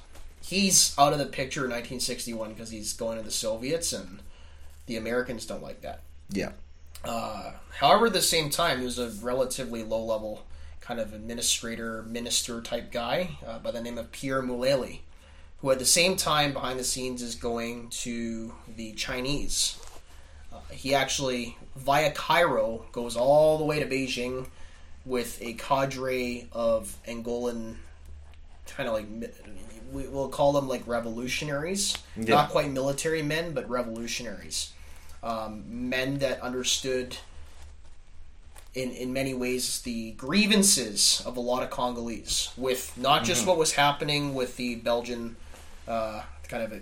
He's 0.42 0.94
out 0.98 1.12
of 1.12 1.18
the 1.18 1.26
picture 1.26 1.64
in 1.64 1.70
1961 1.70 2.52
because 2.52 2.70
he's 2.70 2.92
going 2.92 3.16
to 3.18 3.24
the 3.24 3.30
Soviets, 3.30 3.92
and 3.92 4.18
the 4.86 4.96
Americans 4.96 5.46
don't 5.46 5.62
like 5.62 5.82
that. 5.82 6.00
Yeah. 6.30 6.52
Uh, 7.04 7.52
however, 7.78 8.06
at 8.06 8.12
the 8.12 8.22
same 8.22 8.50
time, 8.50 8.80
there's 8.80 8.98
a 8.98 9.10
relatively 9.22 9.82
low 9.82 10.02
level 10.04 10.46
kind 10.80 11.00
of 11.00 11.14
administrator, 11.14 12.02
minister 12.02 12.60
type 12.60 12.92
guy 12.92 13.38
uh, 13.46 13.58
by 13.58 13.70
the 13.70 13.80
name 13.80 13.96
of 13.96 14.12
Pierre 14.12 14.42
Mulele, 14.42 15.00
who 15.60 15.70
at 15.70 15.78
the 15.78 15.86
same 15.86 16.16
time 16.16 16.52
behind 16.52 16.78
the 16.78 16.84
scenes 16.84 17.22
is 17.22 17.34
going 17.34 17.88
to 17.88 18.54
the 18.76 18.92
Chinese. 18.92 19.78
Uh, 20.52 20.58
he 20.70 20.94
actually, 20.94 21.56
via 21.74 22.12
Cairo, 22.12 22.84
goes 22.92 23.16
all 23.16 23.58
the 23.58 23.64
way 23.64 23.80
to 23.80 23.86
Beijing 23.86 24.46
with 25.06 25.40
a 25.40 25.54
cadre 25.54 26.48
of 26.52 26.96
Angolan, 27.08 27.76
kind 28.66 28.88
of 28.88 28.94
like, 28.94 29.06
we- 29.94 30.08
we'll 30.08 30.28
call 30.28 30.52
them 30.52 30.68
like 30.68 30.82
revolutionaries. 30.86 31.96
Yeah. 32.16 32.34
Not 32.34 32.50
quite 32.50 32.70
military 32.70 33.22
men, 33.22 33.52
but 33.52 33.68
revolutionaries 33.70 34.72
um, 35.22 35.62
men 35.88 36.18
that 36.18 36.40
understood 36.42 37.16
in 38.74 38.90
in 38.90 39.12
many 39.12 39.34
ways 39.34 39.80
the 39.82 40.10
grievances 40.12 41.22
of 41.24 41.36
a 41.36 41.40
lot 41.40 41.62
of 41.62 41.70
Congolese 41.70 42.50
with 42.56 42.96
not 42.98 43.24
just 43.24 43.46
what 43.46 43.56
was 43.56 43.72
happening 43.72 44.34
with 44.34 44.56
the 44.56 44.74
Belgian 44.76 45.36
uh, 45.86 46.22
kind 46.48 46.62
of 46.64 46.72
a, 46.72 46.80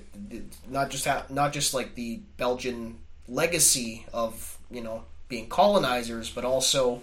not 0.71 0.91
just 0.91 1.05
ha- 1.07 1.25
not 1.29 1.53
just 1.53 1.75
like 1.75 1.95
the 1.95 2.21
Belgian 2.39 2.97
legacy 3.29 4.07
of 4.13 4.57
you 4.71 4.81
know 4.83 5.05
being 5.29 5.49
colonizers, 5.49 6.31
but 6.31 6.45
also 6.45 7.03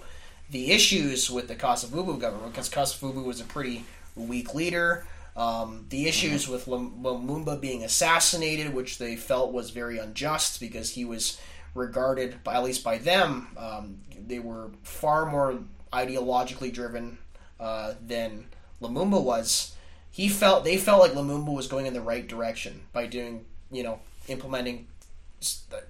the 0.49 0.71
issues 0.71 1.29
with 1.29 1.47
the 1.47 1.55
Kasavubu 1.55 2.19
government 2.19 2.51
because 2.53 2.69
Kasavubu 2.69 3.23
was 3.23 3.39
a 3.39 3.43
pretty 3.45 3.85
weak 4.15 4.53
leader. 4.55 5.05
Um, 5.39 5.85
the 5.87 6.05
issues 6.05 6.49
with 6.49 6.67
Lum- 6.67 7.01
Lumumba 7.01 7.61
being 7.61 7.81
assassinated, 7.85 8.73
which 8.73 8.97
they 8.97 9.15
felt 9.15 9.53
was 9.53 9.69
very 9.69 9.97
unjust 9.97 10.59
because 10.59 10.91
he 10.91 11.05
was 11.05 11.39
regarded, 11.73 12.43
by, 12.43 12.55
at 12.55 12.63
least 12.63 12.83
by 12.83 12.97
them, 12.97 13.47
um, 13.57 14.01
they 14.27 14.39
were 14.39 14.71
far 14.83 15.25
more 15.25 15.59
ideologically 15.93 16.73
driven 16.73 17.19
uh, 17.57 17.93
than 18.05 18.47
Lumumba 18.81 19.23
was. 19.23 19.75
He 20.11 20.27
felt 20.27 20.65
they 20.65 20.75
felt 20.75 20.99
like 20.99 21.13
Lumumba 21.13 21.53
was 21.53 21.67
going 21.67 21.85
in 21.85 21.93
the 21.93 22.01
right 22.01 22.27
direction 22.27 22.81
by 22.91 23.05
doing, 23.05 23.45
you 23.71 23.83
know, 23.83 24.01
implementing, 24.27 24.87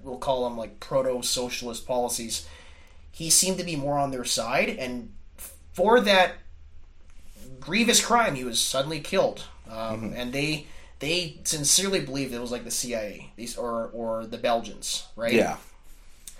we'll 0.04 0.20
call 0.20 0.44
them 0.44 0.60
like 0.60 0.80
proto-socialist 0.80 1.88
policies. 1.88 2.48
He 3.12 3.32
seemed 3.32 3.58
to 3.58 3.64
be 3.64 3.76
more 3.76 3.98
on 3.98 4.12
their 4.12 4.26
side, 4.26 4.70
and 4.70 5.12
for 5.74 6.00
that 6.02 6.34
grievous 7.60 8.04
crime, 8.04 8.36
he 8.36 8.44
was 8.44 8.60
suddenly 8.60 9.00
killed. 9.00 9.44
Um, 9.70 10.14
And 10.16 10.34
they 10.34 10.68
they 11.00 11.38
sincerely 11.44 12.02
believed 12.02 12.34
it 12.34 12.42
was 12.42 12.52
like 12.52 12.64
the 12.66 12.72
CIA, 12.72 13.32
these 13.36 13.58
or 13.58 13.90
or 13.94 14.26
the 14.26 14.38
Belgians, 14.38 15.06
right? 15.16 15.34
Yeah. 15.34 15.58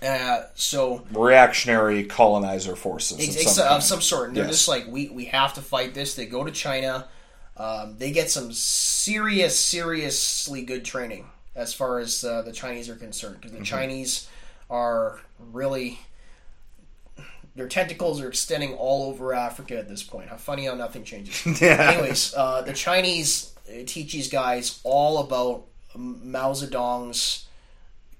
Uh, 0.02 0.44
so 0.54 1.04
Reactionary 1.12 2.04
colonizer 2.04 2.74
forces 2.74 3.18
ex- 3.20 3.44
of 3.46 3.52
some 3.52 3.68
of 3.76 3.82
some 3.82 4.00
sort. 4.00 4.28
And 4.28 4.36
they're 4.36 4.44
Yes. 4.46 4.54
just 4.56 4.68
like, 4.68 4.86
we 4.88 5.08
we 5.10 5.26
have 5.26 5.54
to 5.54 5.62
fight 5.62 5.94
this. 5.94 6.14
They 6.14 6.26
go 6.26 6.44
to 6.44 6.50
China. 6.50 7.08
Um, 7.56 7.96
they 7.98 8.10
get 8.10 8.30
some 8.30 8.52
serious, 8.52 9.58
seriously 9.58 10.62
good 10.62 10.84
training 10.84 11.26
as 11.54 11.74
far 11.74 11.98
as 11.98 12.24
uh, 12.24 12.40
the 12.42 12.52
Chinese 12.52 12.88
are 12.88 12.94
concerned, 12.96 13.36
because 13.36 13.50
the 13.52 13.58
Mm-hmm. 13.58 13.64
Chinese 13.64 14.28
are 14.70 15.20
really 15.52 15.98
their 17.56 17.68
tentacles 17.68 18.20
are 18.20 18.28
extending 18.28 18.74
all 18.74 19.08
over 19.10 19.34
Africa 19.34 19.76
at 19.78 19.88
this 19.88 20.02
point. 20.02 20.28
How 20.28 20.36
funny 20.36 20.66
how 20.66 20.74
nothing 20.74 21.04
changes. 21.04 21.44
Yeah. 21.60 21.92
Anyways, 21.92 22.34
uh, 22.34 22.62
the 22.62 22.72
Chinese 22.72 23.52
uh, 23.68 23.82
teach 23.86 24.12
these 24.12 24.28
guys 24.30 24.80
all 24.84 25.18
about 25.18 25.64
Mao 25.96 26.52
Zedong's 26.52 27.46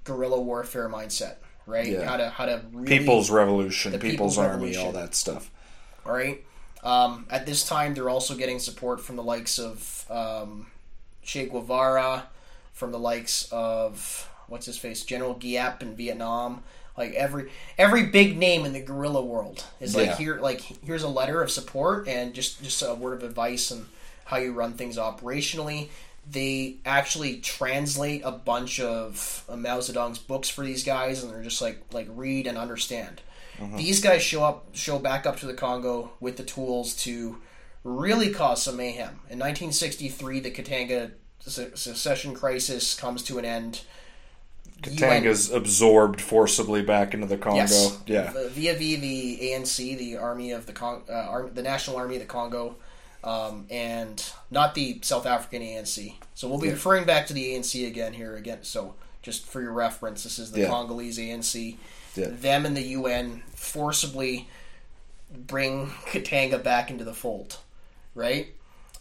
guerrilla 0.04 0.40
warfare 0.40 0.88
mindset, 0.88 1.36
right? 1.66 1.86
Yeah. 1.86 2.04
How 2.08 2.16
to 2.16 2.28
how 2.30 2.46
to 2.46 2.62
really, 2.72 2.98
People's 2.98 3.30
Revolution, 3.30 3.92
People's, 3.92 4.10
People's 4.10 4.38
Army, 4.38 4.50
Revolution. 4.52 4.82
all 4.86 4.92
that 4.92 5.14
stuff. 5.14 5.50
all 6.04 6.12
right. 6.12 6.44
Um, 6.82 7.26
at 7.30 7.44
this 7.46 7.66
time, 7.68 7.92
they're 7.94 8.08
also 8.08 8.34
getting 8.34 8.58
support 8.58 9.00
from 9.02 9.16
the 9.16 9.22
likes 9.22 9.58
of 9.58 10.06
um, 10.10 10.66
Che 11.22 11.46
Guevara, 11.46 12.24
from 12.72 12.90
the 12.90 12.98
likes 12.98 13.48
of 13.52 14.28
what's 14.48 14.64
his 14.66 14.78
face, 14.78 15.04
General 15.04 15.34
Giap 15.34 15.82
in 15.82 15.94
Vietnam. 15.94 16.62
Like 17.00 17.14
every 17.14 17.50
every 17.78 18.06
big 18.06 18.36
name 18.38 18.64
in 18.64 18.72
the 18.72 18.80
guerrilla 18.80 19.24
world 19.24 19.64
is 19.80 19.96
like 19.96 20.06
Yeah. 20.06 20.16
here, 20.16 20.40
like 20.40 20.60
here's 20.84 21.02
a 21.02 21.08
letter 21.08 21.42
of 21.42 21.50
support 21.50 22.06
and 22.06 22.32
just 22.34 22.62
just 22.62 22.82
a 22.82 22.94
word 22.94 23.14
of 23.14 23.22
advice 23.28 23.72
on 23.72 23.86
how 24.26 24.36
you 24.36 24.52
run 24.52 24.74
things 24.74 24.96
operationally. 24.98 25.88
They 26.30 26.76
actually 26.84 27.38
translate 27.38 28.20
a 28.24 28.30
bunch 28.30 28.78
of 28.78 29.44
uh, 29.48 29.56
Mao 29.56 29.78
Zedong's 29.78 30.18
books 30.18 30.48
for 30.48 30.62
these 30.64 30.84
guys, 30.84 31.22
and 31.24 31.32
they're 31.32 31.42
just 31.42 31.62
like 31.62 31.82
like 31.92 32.06
read 32.10 32.46
and 32.46 32.56
understand. 32.58 33.22
These 33.76 34.00
guys 34.00 34.22
show 34.22 34.42
up, 34.42 34.68
show 34.72 34.98
back 34.98 35.26
up 35.26 35.36
to 35.40 35.46
the 35.46 35.52
Congo 35.52 36.12
with 36.18 36.38
the 36.38 36.42
tools 36.44 36.94
to 37.04 37.36
really 37.84 38.30
cause 38.32 38.62
some 38.62 38.76
mayhem. 38.78 39.20
In 39.28 39.38
1963, 39.38 40.40
the 40.40 40.50
Katanga 40.50 41.10
se- 41.40 41.72
secession 41.74 42.34
crisis 42.34 42.94
comes 42.94 43.22
to 43.24 43.38
an 43.38 43.44
end. 43.44 43.82
Katanga's 44.82 45.50
absorbed 45.50 46.20
forcibly 46.20 46.82
back 46.82 47.14
into 47.14 47.26
the 47.26 47.36
Congo. 47.36 47.56
Yes, 47.58 47.98
Yeah. 48.06 48.32
via 48.48 48.74
via 48.74 48.98
the 48.98 49.52
ANC, 49.52 49.94
the 49.96 50.16
army 50.16 50.50
of 50.52 50.66
the 50.66 50.72
Con- 50.72 51.02
uh, 51.10 51.42
the 51.52 51.62
National 51.62 51.96
Army 51.96 52.16
of 52.16 52.20
the 52.20 52.26
Congo, 52.26 52.76
um, 53.22 53.66
and 53.70 54.24
not 54.50 54.74
the 54.74 54.98
South 55.02 55.26
African 55.26 55.62
ANC. 55.62 56.16
So 56.34 56.48
we'll 56.48 56.58
be 56.58 56.66
Yeah. 56.68 56.72
referring 56.74 57.04
back 57.04 57.26
to 57.28 57.32
the 57.32 57.54
ANC 57.54 57.86
again 57.86 58.12
here 58.14 58.36
again. 58.36 58.58
So 58.62 58.94
just 59.22 59.46
for 59.46 59.60
your 59.60 59.72
reference, 59.72 60.22
this 60.24 60.38
is 60.38 60.52
the 60.52 60.60
Yeah. 60.60 60.68
Congolese 60.68 61.18
ANC. 61.18 61.76
Yeah. 62.16 62.28
Them 62.30 62.64
and 62.66 62.76
the 62.76 62.82
UN 62.82 63.42
forcibly 63.54 64.48
bring 65.30 65.88
Katanga 66.06 66.62
back 66.62 66.90
into 66.90 67.04
the 67.04 67.14
fold, 67.14 67.58
right? 68.14 68.48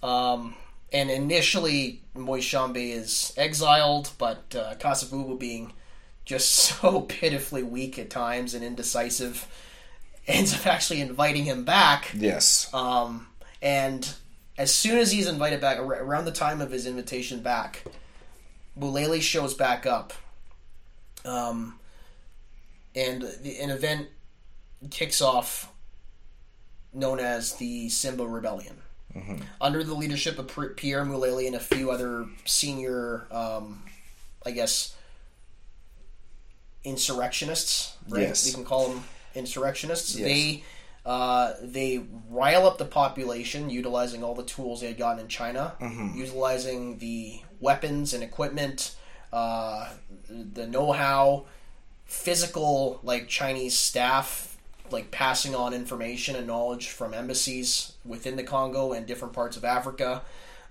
Um, 0.03 0.55
and 0.91 1.09
initially 1.09 2.01
Moise 2.15 2.45
Tshombe 2.45 2.77
is 2.77 3.33
exiled, 3.37 4.11
but 4.17 4.55
uh, 4.55 4.75
Kasavubu 4.75 5.37
being 5.39 5.73
just 6.25 6.53
so 6.81 7.01
pitifully 7.01 7.63
weak 7.63 7.97
at 7.99 8.09
times 8.09 8.53
and 8.53 8.63
indecisive, 8.63 9.47
ends 10.27 10.53
up 10.53 10.67
actually 10.67 11.01
inviting 11.01 11.45
him 11.45 11.65
back. 11.65 12.11
Yes. 12.15 12.71
Um, 12.73 13.27
and 13.61 14.13
as 14.57 14.73
soon 14.73 14.97
as 14.97 15.11
he's 15.11 15.27
invited 15.27 15.61
back, 15.61 15.79
around 15.79 16.25
the 16.25 16.31
time 16.31 16.61
of 16.61 16.71
his 16.71 16.85
invitation 16.85 17.41
back, 17.41 17.83
Mulele 18.77 19.21
shows 19.21 19.53
back 19.53 19.85
up. 19.85 20.13
Um, 21.25 21.79
and 22.95 23.23
the, 23.41 23.59
an 23.59 23.69
event 23.69 24.07
kicks 24.89 25.21
off 25.21 25.71
known 26.93 27.19
as 27.19 27.53
the 27.53 27.89
Simba 27.89 28.25
Rebellion. 28.25 28.77
Under 29.59 29.83
the 29.83 29.93
leadership 29.93 30.39
of 30.39 30.75
Pierre 30.75 31.03
Mulele 31.03 31.47
and 31.47 31.55
a 31.55 31.59
few 31.59 31.91
other 31.91 32.25
senior, 32.45 33.25
um, 33.31 33.83
I 34.45 34.51
guess, 34.51 34.95
insurrectionists, 36.83 37.97
right? 38.07 38.21
Yes. 38.21 38.45
We 38.45 38.53
can 38.53 38.63
call 38.63 38.89
them 38.89 39.03
insurrectionists. 39.35 40.15
Yes. 40.15 40.25
They 40.27 40.63
uh, 41.05 41.53
they 41.61 42.03
rile 42.29 42.67
up 42.67 42.77
the 42.77 42.85
population 42.85 43.69
utilizing 43.69 44.23
all 44.23 44.35
the 44.35 44.43
tools 44.43 44.81
they 44.81 44.87
had 44.87 44.97
gotten 44.97 45.19
in 45.21 45.27
China, 45.27 45.73
utilizing 46.15 46.97
the 46.99 47.41
weapons 47.59 48.13
and 48.13 48.23
equipment, 48.23 48.95
uh, 49.33 49.89
the 50.29 50.67
know-how, 50.67 51.45
physical 52.05 52.99
like 53.03 53.27
Chinese 53.27 53.77
staff, 53.77 54.57
like 54.91 55.11
passing 55.11 55.55
on 55.55 55.73
information 55.73 56.35
and 56.35 56.47
knowledge 56.47 56.89
from 56.89 57.13
embassies 57.13 57.93
within 58.05 58.35
the 58.35 58.43
Congo 58.43 58.93
and 58.93 59.05
different 59.05 59.33
parts 59.33 59.57
of 59.57 59.63
Africa. 59.63 60.21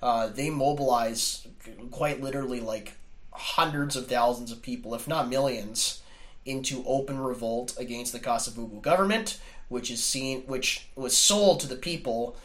Uh, 0.03 0.29
they 0.29 0.51
mobilize 0.51 1.47
quite 1.91 2.21
literally 2.21 2.61
like 2.61 2.95
hundreds 3.33 3.97
of 3.97 4.07
thousands 4.07 4.53
of 4.53 4.63
people, 4.63 4.95
if 4.95 5.09
not 5.09 5.29
millions, 5.29 6.03
into 6.45 6.85
open 6.87 7.19
revolt 7.19 7.75
against 7.79 8.13
the 8.13 8.21
Kasavubu 8.21 8.81
government, 8.81 9.39
which 9.69 9.91
is 9.91 10.03
seen, 10.03 10.43
which 10.43 10.89
was 10.97 11.17
sold 11.17 11.61
to 11.61 11.67
the 11.67 11.77
people 11.77 12.37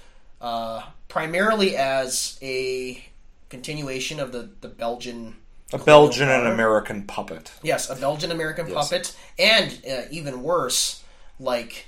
uh, 0.42 0.84
primarily 1.08 1.76
as 1.76 2.38
a 2.42 3.04
continuation 3.50 4.20
of 4.20 4.32
the 4.32 4.50
the 4.62 4.68
Belgian. 4.68 5.36
A 5.72 5.78
Belgian 5.78 6.30
and. 6.30 6.48
American 6.48 7.04
puppet. 7.04 7.52
Yes, 7.64 7.90
a 7.90 7.96
Belgian 7.96 8.32
American 8.32 8.68
puppet, 8.72 9.16
and 9.40 9.82
uh, 9.90 10.02
even 10.12 10.44
worse, 10.44 11.03
like 11.40 11.88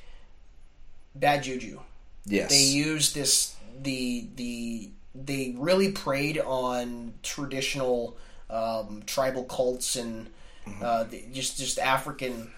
bad 1.14 1.44
juju. 1.44 1.80
Yes. 2.26 2.50
They 2.50 2.64
used 2.64 3.14
this 3.16 3.56
the 3.82 4.28
the 4.36 4.90
they 5.14 5.56
really 5.58 5.92
preyed 5.92 6.40
on 6.40 7.14
traditional 7.24 8.18
um, 8.50 9.04
tribal 9.06 9.44
cults 9.44 9.96
and 9.96 10.30
Mm-hmm. 10.68 10.84
uh, 10.84 11.04
the, 11.04 11.24
just 11.32 11.58
just 11.58 11.78
African. 11.78 12.52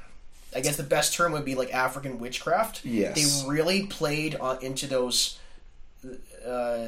I 0.55 0.61
guess 0.61 0.77
the 0.77 0.83
best 0.83 1.13
term 1.13 1.33
would 1.33 1.43
be 1.43 1.55
like 1.55 1.73
African 1.73 2.19
witchcraft. 2.19 2.85
Yes. 2.85 3.43
they 3.43 3.49
really 3.49 3.85
played 3.85 4.35
on, 4.37 4.63
into 4.63 4.87
those 4.87 5.37
uh, 6.47 6.87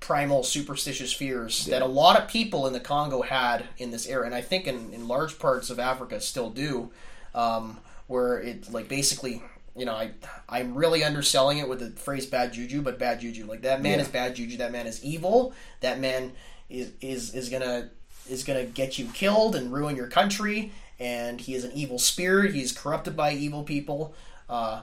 primal 0.00 0.42
superstitious 0.42 1.12
fears 1.12 1.66
that 1.66 1.80
a 1.80 1.86
lot 1.86 2.20
of 2.20 2.26
people 2.28 2.66
in 2.66 2.72
the 2.72 2.80
Congo 2.80 3.22
had 3.22 3.66
in 3.78 3.92
this 3.92 4.04
era, 4.08 4.26
and 4.26 4.34
I 4.34 4.40
think 4.40 4.66
in, 4.66 4.92
in 4.92 5.06
large 5.06 5.38
parts 5.38 5.70
of 5.70 5.78
Africa 5.78 6.20
still 6.20 6.50
do, 6.50 6.90
um, 7.36 7.78
where 8.12 8.38
it 8.38 8.70
like 8.72 8.88
basically, 8.88 9.42
you 9.74 9.84
know, 9.86 9.94
I 9.94 10.10
I'm 10.48 10.74
really 10.74 11.02
underselling 11.02 11.58
it 11.58 11.68
with 11.68 11.80
the 11.80 11.90
phrase 12.00 12.26
bad 12.26 12.52
juju, 12.52 12.82
but 12.82 12.98
bad 12.98 13.20
juju, 13.20 13.46
like 13.46 13.62
that 13.62 13.82
man 13.82 13.98
Yeah. 13.98 14.04
is 14.04 14.08
bad 14.08 14.36
juju, 14.36 14.58
that 14.58 14.70
man 14.70 14.86
is 14.86 15.02
evil, 15.02 15.54
that 15.80 15.98
man 15.98 16.32
is 16.68 16.92
is 17.00 17.34
is 17.34 17.48
gonna 17.48 17.90
is 18.28 18.44
gonna 18.44 18.64
get 18.64 18.98
you 18.98 19.06
killed 19.14 19.56
and 19.56 19.72
ruin 19.72 19.96
your 19.96 20.08
country, 20.08 20.72
and 21.00 21.40
he 21.40 21.54
is 21.54 21.64
an 21.64 21.72
evil 21.72 21.98
spirit. 21.98 22.54
He's 22.54 22.70
corrupted 22.72 23.16
by 23.16 23.32
evil 23.32 23.62
people. 23.64 24.14
Uh, 24.48 24.82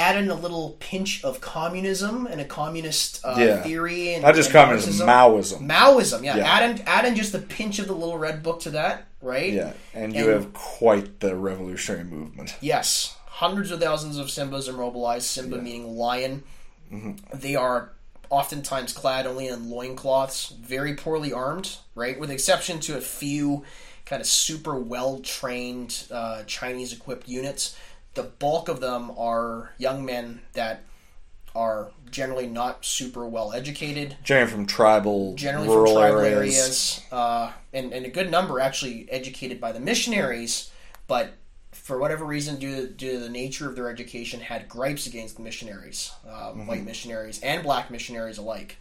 add 0.00 0.16
in 0.16 0.30
a 0.30 0.34
little 0.34 0.76
pinch 0.80 1.22
of 1.24 1.40
communism 1.40 2.26
and 2.26 2.40
a 2.40 2.44
communist 2.44 3.20
uh, 3.24 3.36
Yeah. 3.38 3.62
theory. 3.62 4.14
And, 4.14 4.22
Not 4.24 4.34
just 4.34 4.48
and 4.50 4.54
communism, 4.54 5.06
Marxism. 5.06 5.68
Maoism. 5.68 5.68
Maoism, 5.68 6.24
yeah. 6.24 6.36
Yeah. 6.38 6.44
Add 6.52 6.70
in, 6.80 6.86
add 6.86 7.04
in 7.04 7.14
just 7.14 7.34
a 7.34 7.38
pinch 7.38 7.78
of 7.78 7.86
the 7.86 7.92
little 7.94 8.18
red 8.18 8.42
book 8.42 8.60
to 8.60 8.70
that, 8.70 9.06
right? 9.20 9.52
Yeah, 9.52 9.72
and 9.94 10.14
you 10.14 10.24
And- 10.24 10.32
have 10.32 10.52
quite 10.52 11.20
the 11.20 11.36
revolutionary 11.36 12.04
movement. 12.04 12.56
Yes. 12.60 13.16
Hundreds 13.26 13.70
of 13.70 13.80
thousands 13.80 14.18
of 14.18 14.26
Simbas 14.26 14.68
are 14.68 14.72
mobilized, 14.72 15.26
Simba 15.26 15.56
meaning 15.58 15.96
lion. 15.96 16.42
They 17.32 17.54
are 17.56 17.92
oftentimes 18.30 18.92
clad 18.92 19.26
only 19.26 19.46
in 19.48 19.70
loincloths, 19.70 20.48
very 20.60 20.94
poorly 20.94 21.32
armed, 21.32 21.76
right? 21.94 22.18
With 22.18 22.30
exception 22.30 22.80
to 22.80 22.96
a 22.96 23.00
few 23.00 23.64
kind 24.06 24.20
of 24.20 24.26
super 24.26 24.74
well 24.74 25.20
trained 25.20 26.04
uh, 26.10 26.42
Chinese 26.44 26.92
equipped 26.92 27.28
units. 27.28 27.76
The 28.14 28.24
bulk 28.24 28.68
of 28.68 28.80
them 28.80 29.12
are 29.16 29.72
young 29.78 30.04
men 30.04 30.40
that 30.54 30.84
are 31.54 31.90
generally 32.10 32.46
not 32.46 32.84
super 32.84 33.26
well 33.26 33.52
educated, 33.52 34.16
Generally 34.22 34.50
from 34.50 34.66
tribal, 34.66 35.34
generally 35.34 35.68
rural 35.68 35.94
from 35.94 36.02
tribal 36.02 36.20
areas. 36.20 36.32
areas, 36.32 37.00
uh, 37.12 37.52
and, 37.72 37.92
and 37.92 38.06
a 38.06 38.08
good 38.08 38.30
number 38.30 38.60
actually 38.60 39.10
educated 39.10 39.60
by 39.60 39.72
the 39.72 39.80
missionaries, 39.80 40.70
but 41.06 41.34
for 41.72 41.98
whatever 41.98 42.24
reason, 42.24 42.56
due 42.58 42.86
to, 42.86 42.86
due 42.88 43.12
to 43.12 43.18
the 43.18 43.28
nature 43.28 43.68
of 43.68 43.76
their 43.76 43.88
education, 43.88 44.40
had 44.40 44.68
gripes 44.68 45.06
against 45.06 45.36
the 45.36 45.42
missionaries, 45.42 46.12
uh, 46.28 46.50
white 46.52 46.84
missionaries 46.84 47.40
and 47.42 47.62
black 47.62 47.90
missionaries 47.90 48.38
alike. 48.38 48.76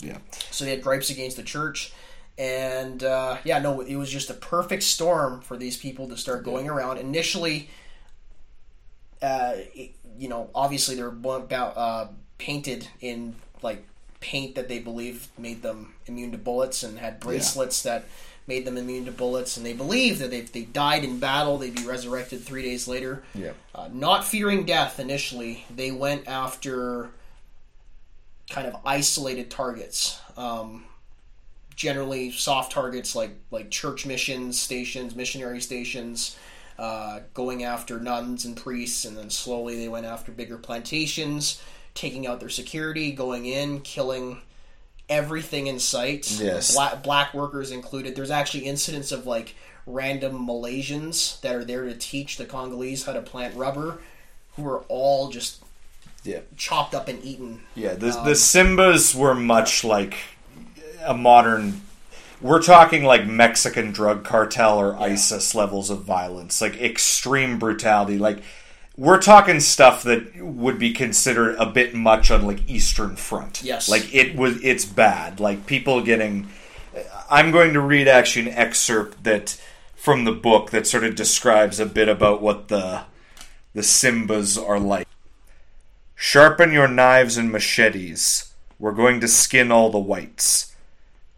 Yeah. 0.00 0.18
So 0.50 0.64
they 0.64 0.70
had 0.70 0.82
gripes 0.82 1.10
against 1.10 1.36
the 1.36 1.42
church. 1.42 1.92
And 2.36 3.02
uh, 3.04 3.38
yeah, 3.44 3.60
no, 3.60 3.80
it 3.80 3.96
was 3.96 4.10
just 4.10 4.28
a 4.28 4.34
perfect 4.34 4.82
storm 4.82 5.40
for 5.40 5.56
these 5.56 5.76
people 5.76 6.08
to 6.08 6.16
start 6.16 6.44
going 6.44 6.68
around. 6.68 6.98
Initially, 6.98 7.70
uh, 9.24 9.52
it- 9.74 9.92
you 10.16 10.28
know, 10.28 10.48
obviously 10.54 10.94
they're 10.94 11.12
uh, 11.50 12.06
painted 12.38 12.86
in 13.00 13.34
like 13.62 13.84
paint 14.20 14.54
that 14.54 14.68
they 14.68 14.78
believed 14.78 15.26
made 15.36 15.60
them 15.62 15.92
immune 16.06 16.30
to 16.32 16.38
bullets, 16.38 16.84
and 16.84 16.98
had 17.00 17.18
bracelets 17.18 17.82
that 17.82 18.04
made 18.46 18.64
them 18.64 18.76
immune 18.76 19.06
to 19.06 19.10
bullets. 19.10 19.56
And 19.56 19.66
they 19.66 19.72
believed 19.72 20.20
that 20.20 20.32
if 20.32 20.52
they 20.52 20.62
died 20.62 21.02
in 21.02 21.18
battle, 21.18 21.58
they'd 21.58 21.74
be 21.74 21.84
resurrected 21.84 22.42
three 22.42 22.62
days 22.62 22.86
later. 22.86 23.24
Yeah. 23.34 23.52
Uh, 23.74 23.88
not 23.92 24.24
fearing 24.24 24.64
death 24.66 25.00
initially, 25.00 25.64
they 25.74 25.90
went 25.90 26.28
after 26.28 27.10
kind 28.50 28.66
of 28.68 28.76
isolated 28.84 29.50
targets. 29.50 30.20
Um, 30.36 30.84
generally, 31.74 32.30
soft 32.30 32.70
targets 32.72 33.16
like 33.16 33.32
like 33.50 33.70
church 33.70 34.06
missions 34.06 34.60
stations, 34.60 35.16
missionary 35.16 35.60
stations. 35.60 36.36
Uh, 36.78 37.20
going 37.34 37.62
after 37.62 38.00
nuns 38.00 38.44
and 38.44 38.56
priests, 38.56 39.04
and 39.04 39.16
then 39.16 39.30
slowly 39.30 39.76
they 39.78 39.88
went 39.88 40.04
after 40.06 40.32
bigger 40.32 40.56
plantations, 40.58 41.62
taking 41.94 42.26
out 42.26 42.40
their 42.40 42.48
security, 42.48 43.12
going 43.12 43.46
in, 43.46 43.80
killing 43.82 44.40
everything 45.08 45.68
in 45.68 45.78
sight. 45.78 46.28
Yes. 46.40 46.74
Black, 46.74 47.02
black 47.04 47.32
workers 47.34 47.70
included. 47.70 48.16
There's 48.16 48.30
actually 48.32 48.64
incidents 48.64 49.12
of 49.12 49.24
like 49.26 49.54
random 49.86 50.46
Malaysians 50.46 51.40
that 51.42 51.54
are 51.54 51.64
there 51.64 51.84
to 51.84 51.94
teach 51.94 52.38
the 52.38 52.44
Congolese 52.44 53.04
how 53.04 53.12
to 53.12 53.22
plant 53.22 53.54
rubber, 53.54 53.98
who 54.56 54.66
are 54.66 54.80
all 54.88 55.30
just 55.30 55.62
Yeah. 56.24 56.40
chopped 56.56 56.94
up 56.94 57.06
and 57.06 57.22
eaten. 57.22 57.60
Yeah, 57.76 57.94
the, 57.94 58.18
Um, 58.18 58.24
the 58.24 58.32
Simbas 58.32 59.14
were 59.14 59.34
much 59.34 59.84
like 59.84 60.16
a 61.04 61.14
modern. 61.14 61.82
We're 62.40 62.62
talking 62.62 63.04
like 63.04 63.26
Mexican 63.26 63.92
drug 63.92 64.24
cartel 64.24 64.78
or 64.78 64.96
ISIS 64.96 65.54
levels 65.54 65.90
of 65.90 66.02
violence, 66.02 66.60
like 66.60 66.80
extreme 66.80 67.58
brutality. 67.58 68.18
Like 68.18 68.42
we're 68.96 69.20
talking 69.20 69.60
stuff 69.60 70.02
that 70.04 70.36
would 70.36 70.78
be 70.78 70.92
considered 70.92 71.56
a 71.56 71.66
bit 71.66 71.94
much 71.94 72.30
on 72.30 72.46
like 72.46 72.68
Eastern 72.68 73.16
Front. 73.16 73.62
Yes. 73.62 73.88
like 73.88 74.14
it 74.14 74.36
was. 74.36 74.62
It's 74.62 74.84
bad. 74.84 75.40
Like 75.40 75.66
people 75.66 76.02
getting. 76.02 76.48
I'm 77.30 77.50
going 77.50 77.72
to 77.72 77.80
read 77.80 78.06
actually 78.06 78.50
an 78.50 78.56
excerpt 78.56 79.24
that 79.24 79.60
from 79.94 80.24
the 80.24 80.32
book 80.32 80.70
that 80.70 80.86
sort 80.86 81.02
of 81.02 81.14
describes 81.14 81.80
a 81.80 81.86
bit 81.86 82.08
about 82.08 82.42
what 82.42 82.68
the 82.68 83.02
the 83.72 83.80
Simbas 83.80 84.62
are 84.62 84.78
like. 84.78 85.08
Sharpen 86.14 86.72
your 86.72 86.88
knives 86.88 87.36
and 87.36 87.50
machetes. 87.50 88.52
We're 88.78 88.92
going 88.92 89.20
to 89.20 89.28
skin 89.28 89.72
all 89.72 89.90
the 89.90 89.98
whites. 89.98 90.73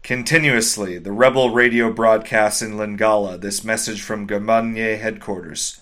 Continuously, 0.07 0.97
the 0.97 1.11
rebel 1.11 1.49
radio 1.49 1.91
broadcasts 1.91 2.61
in 2.61 2.77
Lingala 2.77 3.37
this 3.41 3.65
message 3.65 4.01
from 4.01 4.25
Gamanye 4.25 4.97
headquarters. 5.01 5.81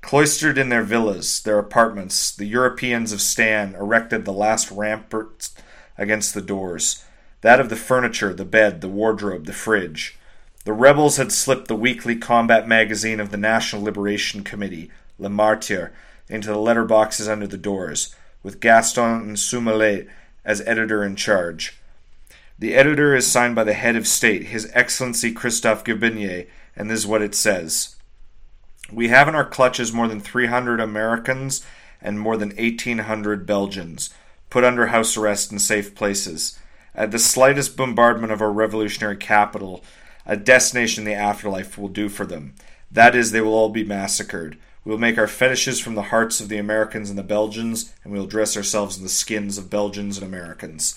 Cloistered 0.00 0.56
in 0.56 0.70
their 0.70 0.82
villas, 0.82 1.38
their 1.42 1.58
apartments, 1.58 2.34
the 2.34 2.46
Europeans 2.46 3.12
of 3.12 3.20
Stan 3.20 3.74
erected 3.74 4.24
the 4.24 4.32
last 4.32 4.70
ramparts 4.70 5.54
against 5.98 6.32
the 6.32 6.40
doors 6.40 7.04
that 7.42 7.60
of 7.60 7.68
the 7.68 7.76
furniture, 7.76 8.32
the 8.32 8.46
bed, 8.46 8.80
the 8.80 8.88
wardrobe, 8.88 9.44
the 9.44 9.52
fridge. 9.52 10.16
The 10.64 10.72
rebels 10.72 11.18
had 11.18 11.30
slipped 11.30 11.68
the 11.68 11.76
weekly 11.76 12.16
combat 12.16 12.66
magazine 12.66 13.20
of 13.20 13.30
the 13.32 13.36
National 13.36 13.82
Liberation 13.82 14.44
Committee, 14.44 14.90
Le 15.18 15.28
Martyr, 15.28 15.92
into 16.26 16.48
the 16.48 16.56
letterboxes 16.56 17.28
under 17.28 17.46
the 17.46 17.58
doors, 17.58 18.16
with 18.42 18.60
Gaston 18.60 19.20
and 19.20 19.36
Soumialot 19.36 20.08
as 20.42 20.62
editor 20.62 21.04
in 21.04 21.16
charge. 21.16 21.78
The 22.62 22.76
editor 22.76 23.16
is 23.16 23.26
signed 23.26 23.56
by 23.56 23.64
the 23.64 23.72
head 23.72 23.96
of 23.96 24.06
state, 24.06 24.44
His 24.44 24.70
Excellency 24.72 25.32
Christophe 25.32 25.82
Gbenye, 25.82 26.46
and 26.76 26.88
this 26.88 27.00
is 27.00 27.06
what 27.08 27.20
it 27.20 27.34
says. 27.34 27.96
We 28.92 29.08
have 29.08 29.26
in 29.26 29.34
our 29.34 29.44
clutches 29.44 29.92
more 29.92 30.06
than 30.06 30.20
300 30.20 30.78
Americans 30.78 31.66
and 32.00 32.20
more 32.20 32.36
than 32.36 32.50
1,800 32.50 33.46
Belgians, 33.46 34.14
put 34.48 34.62
under 34.62 34.86
house 34.86 35.16
arrest 35.16 35.50
in 35.50 35.58
safe 35.58 35.96
places. 35.96 36.56
At 36.94 37.10
the 37.10 37.18
slightest 37.18 37.76
bombardment 37.76 38.32
of 38.32 38.40
our 38.40 38.52
revolutionary 38.52 39.16
capital, 39.16 39.82
a 40.24 40.36
destination 40.36 41.02
in 41.02 41.12
the 41.12 41.18
afterlife 41.18 41.76
will 41.76 41.88
do 41.88 42.08
for 42.08 42.24
them. 42.24 42.54
That 42.92 43.16
is, 43.16 43.32
they 43.32 43.40
will 43.40 43.54
all 43.54 43.70
be 43.70 43.82
massacred. 43.82 44.56
We 44.84 44.90
will 44.90 44.98
make 44.98 45.18
our 45.18 45.26
fetishes 45.26 45.80
from 45.80 45.96
the 45.96 46.02
hearts 46.02 46.40
of 46.40 46.48
the 46.48 46.58
Americans 46.58 47.10
and 47.10 47.18
the 47.18 47.24
Belgians, 47.24 47.92
and 48.04 48.12
we 48.12 48.20
will 48.20 48.26
dress 48.28 48.56
ourselves 48.56 48.96
in 48.96 49.02
the 49.02 49.08
skins 49.08 49.58
of 49.58 49.68
Belgians 49.68 50.16
and 50.16 50.24
Americans. 50.24 50.96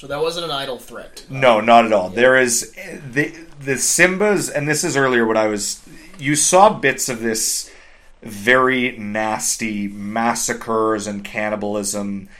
So 0.00 0.06
that 0.06 0.22
wasn't 0.22 0.46
an 0.46 0.50
idle 0.50 0.78
threat. 0.78 1.26
No, 1.28 1.60
not 1.60 1.84
at 1.84 1.92
all. 1.92 2.08
There 2.08 2.34
is 2.34 2.72
the 2.72 3.34
the 3.60 3.74
Simbas, 3.74 4.50
and 4.50 4.66
this 4.66 4.82
is 4.82 4.96
earlier 4.96 5.26
what 5.26 5.36
I 5.36 5.46
was. 5.48 5.86
You 6.18 6.36
saw 6.36 6.72
bits 6.72 7.10
of 7.10 7.20
this 7.20 7.70
very 8.22 8.96
nasty 8.96 9.88
massacres 9.88 11.06
and 11.06 11.22
cannibalism. 11.22 12.30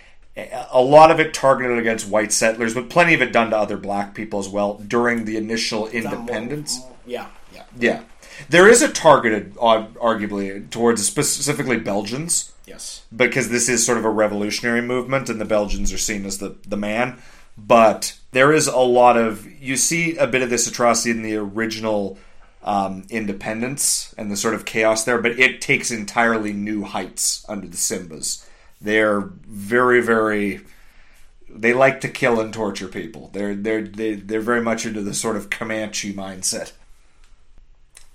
A 0.73 0.81
lot 0.81 1.11
of 1.11 1.21
it 1.21 1.35
targeted 1.35 1.77
against 1.77 2.09
white 2.09 2.33
settlers, 2.33 2.73
but 2.73 2.89
plenty 2.89 3.13
of 3.13 3.21
it 3.21 3.31
done 3.31 3.51
to 3.51 3.59
other 3.59 3.77
black 3.77 4.15
people 4.15 4.41
as 4.41 4.49
well 4.49 4.79
during 4.79 5.27
the 5.27 5.37
initial 5.37 5.87
independence. 5.89 6.81
Yeah, 7.05 7.27
yeah. 7.55 7.65
Yeah, 7.79 8.03
there 8.49 8.69
is 8.69 8.81
a 8.81 8.89
targeted, 8.91 9.55
uh, 9.61 9.85
arguably, 10.01 10.71
towards 10.71 11.05
specifically 11.05 11.79
Belgians 11.79 12.53
Yes. 12.67 13.03
because 13.15 13.51
this 13.51 13.69
is 13.69 13.85
sort 13.85 13.99
of 13.99 14.07
a 14.07 14.11
revolutionary 14.11 14.81
movement 14.81 15.29
and 15.29 15.39
the 15.39 15.45
Belgians 15.45 15.93
are 15.93 15.99
seen 15.99 16.25
as 16.25 16.39
the, 16.39 16.57
the 16.67 16.79
man. 16.79 17.21
But 17.67 18.19
there 18.33 18.53
is 18.53 18.67
a 18.67 18.79
lot 18.79 19.17
of 19.17 19.47
you 19.61 19.77
see 19.77 20.17
a 20.17 20.27
bit 20.27 20.43
of 20.43 20.51
this 20.51 20.67
atrocity 20.67 21.11
in 21.11 21.23
the 21.23 21.37
original 21.37 22.19
um, 22.63 23.05
independence 23.11 24.15
and 24.19 24.31
the 24.31 24.37
sort 24.37 24.55
of 24.55 24.65
chaos 24.65 25.05
there, 25.05 25.21
but 25.21 25.39
it 25.39 25.61
takes 25.61 25.91
entirely 25.91 26.53
new 26.53 26.85
heights 26.85 27.45
under 27.49 27.67
the 27.67 27.77
Simbas. 27.77 28.47
They're 28.81 29.21
very, 29.21 30.01
very 30.03 30.61
they 31.53 31.73
like 31.73 32.01
to 32.03 32.09
kill 32.09 32.41
and 32.41 32.53
torture 32.53 32.89
people. 32.89 33.31
They're 33.33 33.55
they're 33.55 33.83
they, 33.83 34.15
they're 34.15 34.41
very 34.41 34.63
much 34.63 34.87
into 34.87 35.03
the 35.03 35.15
sort 35.15 35.37
of 35.37 35.51
Comanche 35.51 36.13
mindset. 36.13 36.73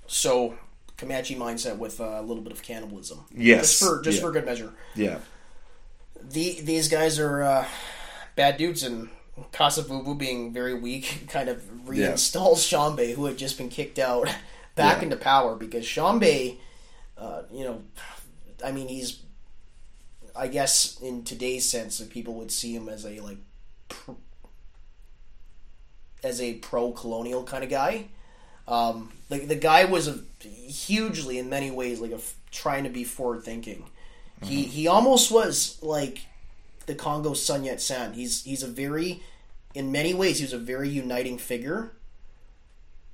So 0.08 0.56
Comanche 0.98 1.36
mindset 1.36 1.78
with 1.78 2.00
uh, 2.00 2.18
a 2.20 2.22
little 2.22 2.43
bit 2.43 2.54
of 2.54 2.62
cannibalism. 2.62 3.26
Yes, 3.36 3.80
Just 3.80 3.84
for 3.84 4.02
just 4.02 4.18
yeah. 4.18 4.22
for 4.22 4.32
good 4.32 4.46
measure. 4.46 4.74
Yeah. 4.96 5.20
The 6.22 6.62
these 6.62 6.88
guys 6.88 7.20
are 7.20 7.43
uh, 7.43 7.66
bad 8.36 8.58
dudes 8.58 8.84
and 8.84 9.10
Kasavubu 9.51 10.17
being 10.17 10.53
very 10.53 10.73
weak 10.73 11.25
kind 11.29 11.49
of 11.49 11.61
reinstalls 11.86 12.65
Tshombe 12.67 13.13
who 13.15 13.25
had 13.25 13.38
just 13.38 13.57
been 13.57 13.69
kicked 13.69 13.99
out 13.99 14.27
back 14.75 14.97
Yeah. 14.97 15.03
into 15.03 15.15
power 15.17 15.55
because 15.55 15.86
Tshombe 15.86 16.57
uh, 17.17 17.41
you 17.51 17.63
know 17.63 17.81
I 18.63 18.71
mean 18.71 18.88
he's 18.88 19.19
I 20.38 20.47
guess 20.47 20.99
in 21.01 21.23
today's 21.23 21.69
sense 21.69 21.97
that 21.99 22.09
people 22.09 22.33
would 22.36 22.51
see 22.51 22.73
him 22.75 22.89
as 22.89 23.05
a 23.05 23.19
like 23.21 23.38
pr- 23.89 24.11
as 26.23 26.41
a 26.41 26.55
pro-colonial 26.55 27.43
kind 27.43 27.63
of 27.63 27.69
guy. 27.69 28.05
Um, 28.67 29.11
the 29.29 29.39
the 29.39 29.55
guy 29.55 29.86
was 29.86 30.07
a 30.07 30.19
hugely 30.43 31.38
in 31.38 31.49
many 31.49 31.69
ways 31.71 31.99
like 31.99 32.11
a 32.11 32.19
trying 32.51 32.83
to 32.86 32.89
be 32.89 33.03
forward 33.03 33.43
thinking. 33.43 33.86
He 34.43 34.63
he 34.63 34.88
almost 34.88 35.31
was 35.31 35.77
like 35.81 36.19
the 36.86 36.95
Congo 36.95 37.33
Sun 37.33 37.63
Yat 37.63 37.81
Sen. 37.81 38.13
He's 38.13 38.43
he's 38.43 38.63
a 38.63 38.67
very 38.67 39.23
in 39.73 39.91
many 39.91 40.13
ways 40.13 40.39
he 40.39 40.45
was 40.45 40.53
a 40.53 40.57
very 40.57 40.89
uniting 40.89 41.38
figure. 41.38 41.91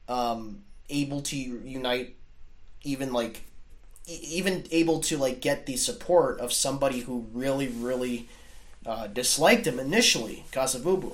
Um, 0.07 0.63
able 0.89 1.22
to 1.22 1.36
unite 1.38 2.15
even 2.84 3.13
like 3.13 3.43
even 4.07 4.65
able 4.72 4.99
to 4.99 5.17
like 5.17 5.41
get 5.41 5.65
the 5.65 5.78
support 5.78 6.39
of 6.39 6.51
somebody 6.51 7.01
who 7.01 7.28
really 7.34 7.67
really 7.67 8.28
uh, 8.86 9.07
disliked 9.07 9.67
him 9.67 9.80
initially, 9.80 10.43
Kasavubu 10.51 11.13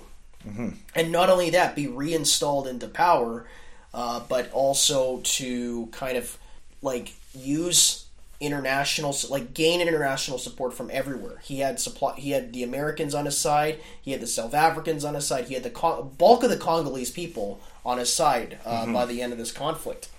and 0.95 1.11
not 1.11 1.29
only 1.29 1.49
that, 1.51 1.75
be 1.75 1.87
reinstalled 1.87 2.67
into 2.67 2.87
power, 2.87 3.45
uh, 3.93 4.21
but 4.27 4.51
also 4.51 5.19
to 5.23 5.87
kind 5.87 6.17
of 6.17 6.37
like 6.81 7.13
use 7.33 8.05
international, 8.39 9.15
like 9.29 9.53
gain 9.53 9.81
international 9.81 10.38
support 10.38 10.73
from 10.73 10.89
everywhere. 10.93 11.39
He 11.43 11.59
had 11.59 11.79
supply, 11.79 12.15
he 12.15 12.31
had 12.31 12.53
the 12.53 12.63
Americans 12.63 13.15
on 13.15 13.25
his 13.25 13.38
side, 13.38 13.79
he 14.01 14.11
had 14.11 14.21
the 14.21 14.27
South 14.27 14.53
Africans 14.53 15.03
on 15.03 15.15
his 15.15 15.25
side, 15.25 15.45
he 15.45 15.55
had 15.55 15.63
the 15.63 15.69
Con- 15.69 16.11
bulk 16.17 16.43
of 16.43 16.49
the 16.49 16.57
Congolese 16.57 17.11
people 17.11 17.59
on 17.85 17.97
his 17.97 18.13
side 18.13 18.59
uh, 18.65 18.85
by 18.91 19.05
the 19.05 19.21
end 19.21 19.31
of 19.31 19.39
this 19.39 19.51
conflict. 19.51 20.09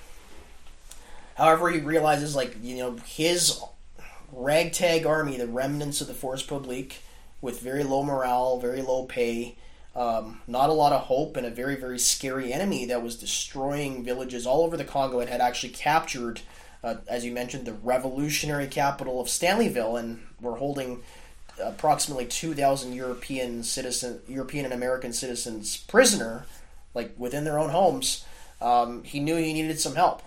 However, 1.37 1.71
he 1.71 1.79
realizes 1.79 2.35
like 2.35 2.57
you 2.61 2.77
know 2.77 2.97
his 3.07 3.61
ragtag 4.33 5.07
army, 5.07 5.37
the 5.37 5.47
remnants 5.47 6.01
of 6.01 6.09
the 6.09 6.14
Force 6.14 6.43
Publique, 6.43 6.99
with 7.41 7.61
very 7.61 7.85
low 7.85 8.03
morale, 8.03 8.59
very 8.59 8.83
low 8.83 9.05
pay, 9.05 9.57
um, 9.95 10.41
not 10.49 10.71
a 10.71 10.73
lot 10.73 10.93
of 10.93 11.03
hope, 11.03 11.37
and 11.37 11.47
a 11.47 11.51
very 11.51 11.77
very 11.77 12.01
scary 12.01 12.53
enemy 12.53 12.87
that 12.87 13.03
was 13.03 13.14
destroying 13.16 14.03
villages 14.03 14.45
all 14.45 14.64
over 14.64 14.77
the 14.77 14.85
Congo 14.85 15.21
and 15.21 15.31
had 15.31 15.41
actually 15.41 15.73
captured, 15.73 16.41
uh, 16.83 16.97
as 17.07 17.24
you 17.24 17.33
mentioned, 17.33 17.66
the 17.66 17.72
revolutionary 17.72 18.66
capital 18.66 19.20
of 19.20 19.29
Stanleyville, 19.29 19.99
and 19.99 20.20
we're 20.41 20.57
holding 20.57 21.03
approximately 21.62 22.26
two 22.26 22.55
thousand 22.55 22.95
European 22.95 23.62
citizen, 23.62 24.20
European 24.29 24.64
and 24.64 24.74
American 24.74 25.12
citizens 25.12 25.76
prisoner, 25.76 26.47
like 26.95 27.14
within 27.18 27.45
their 27.45 27.59
own 27.59 27.70
homes. 27.70 28.24
Um, 28.61 29.05
he 29.05 29.20
knew 29.20 29.37
he 29.37 29.53
needed 29.53 29.81
some 29.81 29.95
help, 29.95 30.22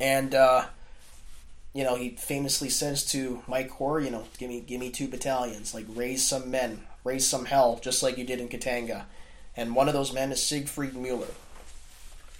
and. 0.00 0.34
Uh, 0.34 0.64
you 1.76 1.82
know, 1.82 1.96
he 1.96 2.10
famously 2.10 2.68
says 2.68 3.04
to 3.06 3.42
Mike 3.48 3.68
Hoare, 3.68 3.98
you 3.98 4.08
know, 4.08 4.22
give 4.38 4.48
me 4.48 4.60
give 4.60 4.78
me 4.78 4.90
two 4.90 5.08
battalions, 5.08 5.74
like 5.74 5.86
raise 5.88 6.22
some 6.22 6.48
men, 6.48 6.84
raise 7.02 7.26
some 7.26 7.46
hell, 7.46 7.80
just 7.82 8.00
like 8.00 8.16
you 8.16 8.22
did 8.24 8.40
in 8.40 8.48
Katanga. 8.48 9.06
And 9.56 9.74
one 9.74 9.88
of 9.88 9.94
those 9.94 10.12
men 10.12 10.30
is 10.30 10.40
Siegfried 10.40 10.94
Mueller. 10.94 11.34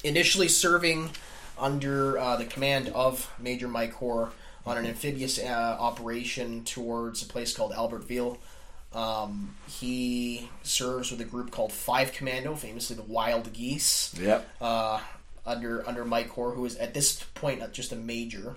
Initially 0.04 0.46
serving 0.46 1.10
under 1.58 2.18
uh, 2.18 2.36
the 2.36 2.44
command 2.44 2.88
of 2.88 3.30
Major 3.38 3.68
Mike 3.68 3.92
Hoare 3.94 4.30
on 4.66 4.78
an 4.78 4.86
amphibious 4.86 5.38
uh, 5.38 5.76
operation 5.78 6.64
towards 6.64 7.22
a 7.22 7.26
place 7.26 7.54
called 7.56 7.72
Albertville. 7.72 8.38
Um, 8.92 9.56
he 9.68 10.48
serves 10.62 11.10
with 11.10 11.20
a 11.20 11.24
group 11.24 11.50
called 11.50 11.72
Five 11.72 12.12
Commando, 12.12 12.54
famously 12.54 12.94
the 12.96 13.02
Wild 13.02 13.52
Geese 13.52 14.14
Yep. 14.20 14.48
uh, 14.60 15.00
under 15.44 15.86
under 15.88 16.04
Mike 16.04 16.28
Hoare, 16.28 16.52
who 16.52 16.64
is 16.64 16.76
at 16.76 16.94
this 16.94 17.22
point 17.34 17.60
just 17.72 17.92
a 17.92 17.96
major 17.96 18.56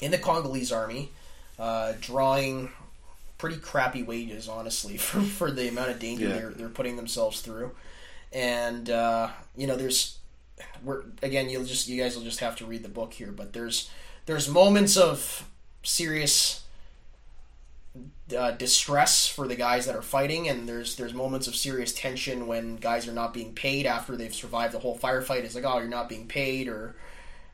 in 0.00 0.12
the 0.12 0.18
Congolese 0.18 0.70
army, 0.70 1.10
uh, 1.58 1.94
drawing 2.00 2.70
pretty 3.38 3.56
crappy 3.56 4.02
wages, 4.04 4.48
honestly, 4.48 4.96
for, 4.98 5.20
for 5.20 5.50
the 5.50 5.68
amount 5.68 5.90
of 5.90 5.98
danger 5.98 6.28
Yeah. 6.28 6.34
they're 6.34 6.50
they're 6.50 6.68
putting 6.68 6.96
themselves 6.96 7.40
through. 7.40 7.72
And 8.32 8.88
uh, 8.88 9.30
you 9.56 9.66
know, 9.66 9.76
there's 9.76 10.17
we're 10.82 11.04
again, 11.22 11.48
you'll 11.48 11.64
just 11.64 11.88
you 11.88 12.00
guys 12.02 12.16
will 12.16 12.24
just 12.24 12.40
have 12.40 12.56
to 12.56 12.66
read 12.66 12.82
the 12.82 12.88
book 12.88 13.12
here, 13.14 13.32
but 13.32 13.52
there's 13.52 13.90
there's 14.26 14.48
moments 14.48 14.96
of 14.96 15.48
serious 15.82 16.64
uh, 18.36 18.50
distress 18.52 19.26
for 19.26 19.48
the 19.48 19.56
guys 19.56 19.86
that 19.86 19.96
are 19.96 20.02
fighting, 20.02 20.48
and 20.48 20.68
there's 20.68 20.96
there's 20.96 21.14
moments 21.14 21.46
of 21.46 21.56
serious 21.56 21.92
tension 21.92 22.46
when 22.46 22.76
guys 22.76 23.08
are 23.08 23.12
not 23.12 23.32
being 23.32 23.54
paid 23.54 23.86
after 23.86 24.16
they've 24.16 24.34
survived 24.34 24.74
the 24.74 24.78
whole 24.78 24.98
firefight. 24.98 25.44
It's 25.44 25.54
like, 25.54 25.64
oh, 25.64 25.78
you're 25.78 25.88
not 25.88 26.08
being 26.08 26.26
paid, 26.26 26.68
or 26.68 26.94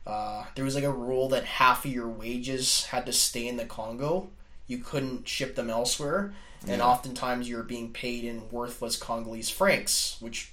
uh, 0.05 0.45
there 0.55 0.65
was 0.65 0.75
like 0.75 0.83
a 0.83 0.91
rule 0.91 1.29
that 1.29 1.45
half 1.45 1.85
of 1.85 1.91
your 1.91 2.09
wages 2.09 2.85
had 2.85 3.05
to 3.05 3.13
stay 3.13 3.47
in 3.47 3.57
the 3.57 3.65
Congo. 3.65 4.29
You 4.67 4.79
couldn't 4.79 5.27
ship 5.27 5.55
them 5.55 5.69
elsewhere, 5.69 6.33
and 6.67 6.81
oftentimes 6.81 7.47
you're 7.47 7.63
being 7.63 7.91
paid 7.91 8.23
in 8.23 8.49
worthless 8.49 8.97
Congolese 8.97 9.49
francs, 9.49 10.17
which 10.19 10.51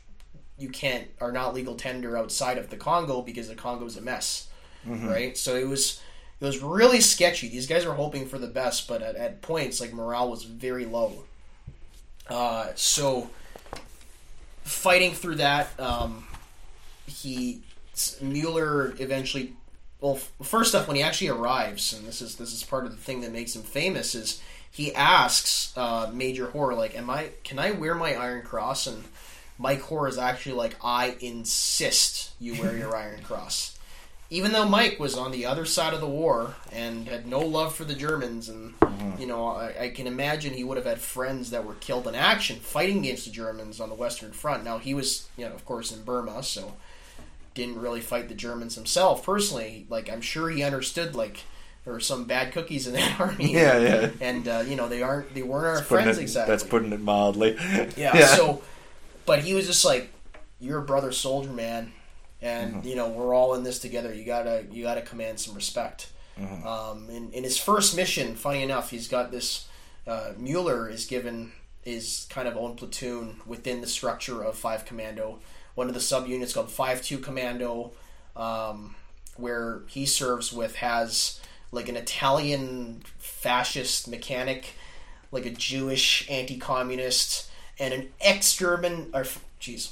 you 0.59 0.69
can't 0.69 1.09
are 1.21 1.33
not 1.33 1.55
legal 1.55 1.75
tender 1.75 2.17
outside 2.17 2.59
of 2.59 2.71
the 2.71 2.77
Congo 2.77 3.23
because 3.23 3.49
the 3.49 3.55
Congo's 3.55 3.97
a 3.97 4.01
mess, 4.01 4.49
right? 5.09 5.37
So 5.37 5.57
it 5.57 5.67
was 5.69 6.01
it 6.41 6.45
was 6.45 6.61
really 6.61 7.01
sketchy. 7.01 7.49
These 7.49 7.67
guys 7.67 7.87
were 7.87 7.95
hoping 7.95 8.27
for 8.27 8.39
the 8.39 8.49
best, 8.49 8.89
but 8.89 9.03
at, 9.03 9.17
at 9.17 9.43
points 9.43 9.81
like 9.81 9.93
morale 9.93 10.31
was 10.31 10.45
very 10.45 10.85
low. 10.85 11.25
Uh, 12.29 12.69
so 12.75 13.31
fighting 14.65 15.13
through 15.13 15.37
that, 15.37 15.79
um, 15.81 16.27
he 17.07 17.63
Mueller 18.21 18.95
eventually. 18.99 19.55
Well, 20.01 20.17
first 20.43 20.75
off, 20.75 20.89
when 20.89 20.97
he 20.97 21.03
actually 21.03 21.29
arrives, 21.29 21.93
and 21.93 22.07
this 22.07 22.21
is 22.21 22.37
this 22.37 22.53
is 22.53 22.65
part 22.65 22.87
of 22.87 22.91
the 22.91 22.97
thing 22.97 23.21
that 23.21 23.33
makes 23.33 23.55
him 23.55 23.63
famous, 23.63 24.15
is 24.15 24.43
he 24.71 24.95
asks 24.95 25.73
uh, 25.77 26.11
Major 26.13 26.47
Hoare, 26.47 26.75
like, 26.75 26.97
"Am 26.97 27.09
I? 27.11 27.31
Can 27.45 27.59
I 27.59 27.71
wear 27.71 27.95
my 27.95 28.15
Iron 28.15 28.43
Cross?" 28.43 28.87
And 28.87 29.05
Mike 29.63 29.81
Hoare 29.83 30.09
is 30.09 30.19
actually 30.19 30.57
like, 30.57 30.77
"I 30.83 31.17
insist 31.21 32.33
you 32.41 32.61
wear 32.61 32.77
your 32.77 32.97
Iron 32.97 33.23
Cross." 33.25 33.79
even 34.31 34.51
though 34.53 34.67
Mike 34.67 34.99
was 34.99 35.15
on 35.15 35.31
the 35.31 35.45
other 35.45 35.67
side 35.67 35.93
of 35.93 36.01
the 36.01 36.09
war 36.09 36.55
and 36.73 37.07
had 37.07 37.27
no 37.27 37.41
love 37.41 37.75
for 37.75 37.85
the 37.85 37.93
Germans, 37.95 38.49
and 38.49 38.73
you 39.19 39.27
know, 39.27 39.49
I, 39.49 39.75
I 39.79 39.89
can 39.91 40.07
imagine 40.07 40.55
he 40.55 40.65
would 40.65 40.79
have 40.79 40.87
had 40.87 41.01
friends 41.03 41.51
that 41.51 41.67
were 41.67 41.75
killed 41.75 42.07
in 42.09 42.15
action 42.15 42.57
fighting 42.57 43.01
against 43.01 43.27
the 43.27 43.31
Germans 43.31 43.79
on 43.79 43.91
the 43.91 43.95
Western 43.95 44.33
Front. 44.33 44.65
Now 44.65 44.79
he 44.79 44.95
was, 44.95 45.29
you 45.37 45.45
know, 45.47 45.53
of 45.55 45.67
course, 45.67 45.93
in 45.93 46.03
Burma, 46.03 46.43
so 46.43 46.73
didn't 47.53 47.79
really 47.79 48.01
fight 48.01 48.31
the 48.31 48.35
Germans 48.35 48.75
himself 48.75 49.23
personally. 49.23 49.85
Like 49.91 50.11
I'm 50.11 50.23
sure 50.23 50.49
he 50.49 50.63
understood 50.63 51.15
like 51.15 51.41
there 51.85 51.93
were 51.93 52.01
some 52.01 52.25
bad 52.25 52.55
cookies 52.55 52.87
in 52.87 52.95
that 52.95 53.21
army. 53.21 53.53
Yeah, 53.53 53.79
yeah. 53.81 54.11
And 54.23 54.49
uh, 54.49 54.65
you 54.67 54.77
know 54.77 54.89
they 54.89 55.03
aren't 55.03 55.35
they 55.35 55.43
weren't 55.43 55.67
our 55.67 55.83
Putting 55.85 56.05
friends 56.05 56.17
it- 56.19 56.23
exactly. 56.23 56.53
That's 56.53 56.65
putting 56.65 56.91
it 56.95 57.01
mildly. 57.03 57.59
Yeah, 57.99 58.25
So, 58.37 58.63
but 59.27 59.41
he 59.41 59.55
was 59.55 59.67
just 59.67 59.85
like, 59.85 60.13
"You're 60.61 60.79
a 60.81 60.85
brother 60.85 61.13
soldier, 61.13 61.51
man, 61.51 61.93
and 62.41 62.75
Mm-hmm. 62.77 62.89
you 62.89 62.97
know 62.97 63.09
we're 63.09 63.35
all 63.35 63.55
in 63.55 63.63
this 63.63 63.79
together. 63.79 64.13
You 64.15 64.25
gotta 64.25 64.65
you 64.71 64.83
gotta 64.83 65.03
command 65.03 65.41
some 65.41 65.55
respect." 65.55 66.11
Mm-hmm. 66.41 66.67
Um, 66.67 67.11
in, 67.11 67.31
in 67.33 67.45
his 67.45 67.59
first 67.59 67.95
mission, 67.95 68.35
funny 68.37 68.63
enough, 68.63 68.91
he's 68.91 69.07
got 69.09 69.31
this. 69.31 69.69
Uh, 70.07 70.33
Mueller 70.39 70.89
is 70.89 71.05
given 71.07 71.53
his 71.83 72.27
kind 72.31 72.49
of 72.49 72.57
own 72.57 72.75
platoon 72.77 73.41
within 73.47 73.81
the 73.81 73.87
structure 73.87 74.43
of 74.43 74.57
Five 74.57 74.85
Commando. 74.85 75.41
One 75.75 75.89
of 75.89 75.95
the 75.95 76.01
subunits 76.01 76.55
called 76.55 76.71
Five 76.71 77.03
Two 77.03 77.19
Commando, 77.19 77.93
um, 78.35 78.95
where 79.37 79.83
he 79.89 80.07
serves 80.07 80.53
with 80.53 80.77
has 80.77 81.41
like 81.71 81.89
an 81.89 81.97
Italian 81.97 83.03
fascist 83.19 84.09
mechanic, 84.09 84.75
like 85.31 85.47
a 85.47 85.51
Jewish 85.51 86.29
anti-communist, 86.31 87.49
and 87.79 87.93
an 87.95 88.09
ex-German 88.21 89.11
or 89.15 89.25
jeez, 89.61 89.91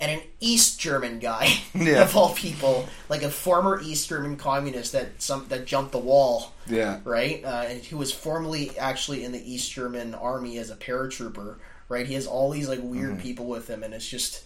and 0.00 0.10
an 0.10 0.20
East 0.40 0.80
German 0.80 1.18
guy 1.20 1.48
Yeah. 1.74 2.02
of 2.02 2.16
all 2.16 2.34
people, 2.34 2.88
like 3.08 3.22
a 3.22 3.30
former 3.30 3.80
East 3.82 4.08
German 4.08 4.36
communist 4.36 4.92
that 4.92 5.22
some 5.22 5.46
that 5.48 5.64
jumped 5.66 5.92
the 5.92 5.98
wall, 5.98 6.52
Yeah. 6.66 6.98
right? 7.04 7.44
Uh, 7.44 7.64
and 7.68 7.84
who 7.84 7.96
was 7.98 8.12
formerly 8.12 8.76
actually 8.78 9.24
in 9.24 9.32
the 9.32 9.52
East 9.52 9.70
German 9.72 10.14
army 10.14 10.58
as 10.58 10.70
a 10.70 10.76
paratrooper, 10.76 11.56
right? 11.88 12.06
He 12.06 12.14
has 12.14 12.26
all 12.26 12.50
these 12.50 12.68
like 12.68 12.80
weird 12.82 13.20
people 13.20 13.46
with 13.46 13.68
him, 13.68 13.82
and 13.82 13.94
it's 13.94 14.08
just 14.08 14.42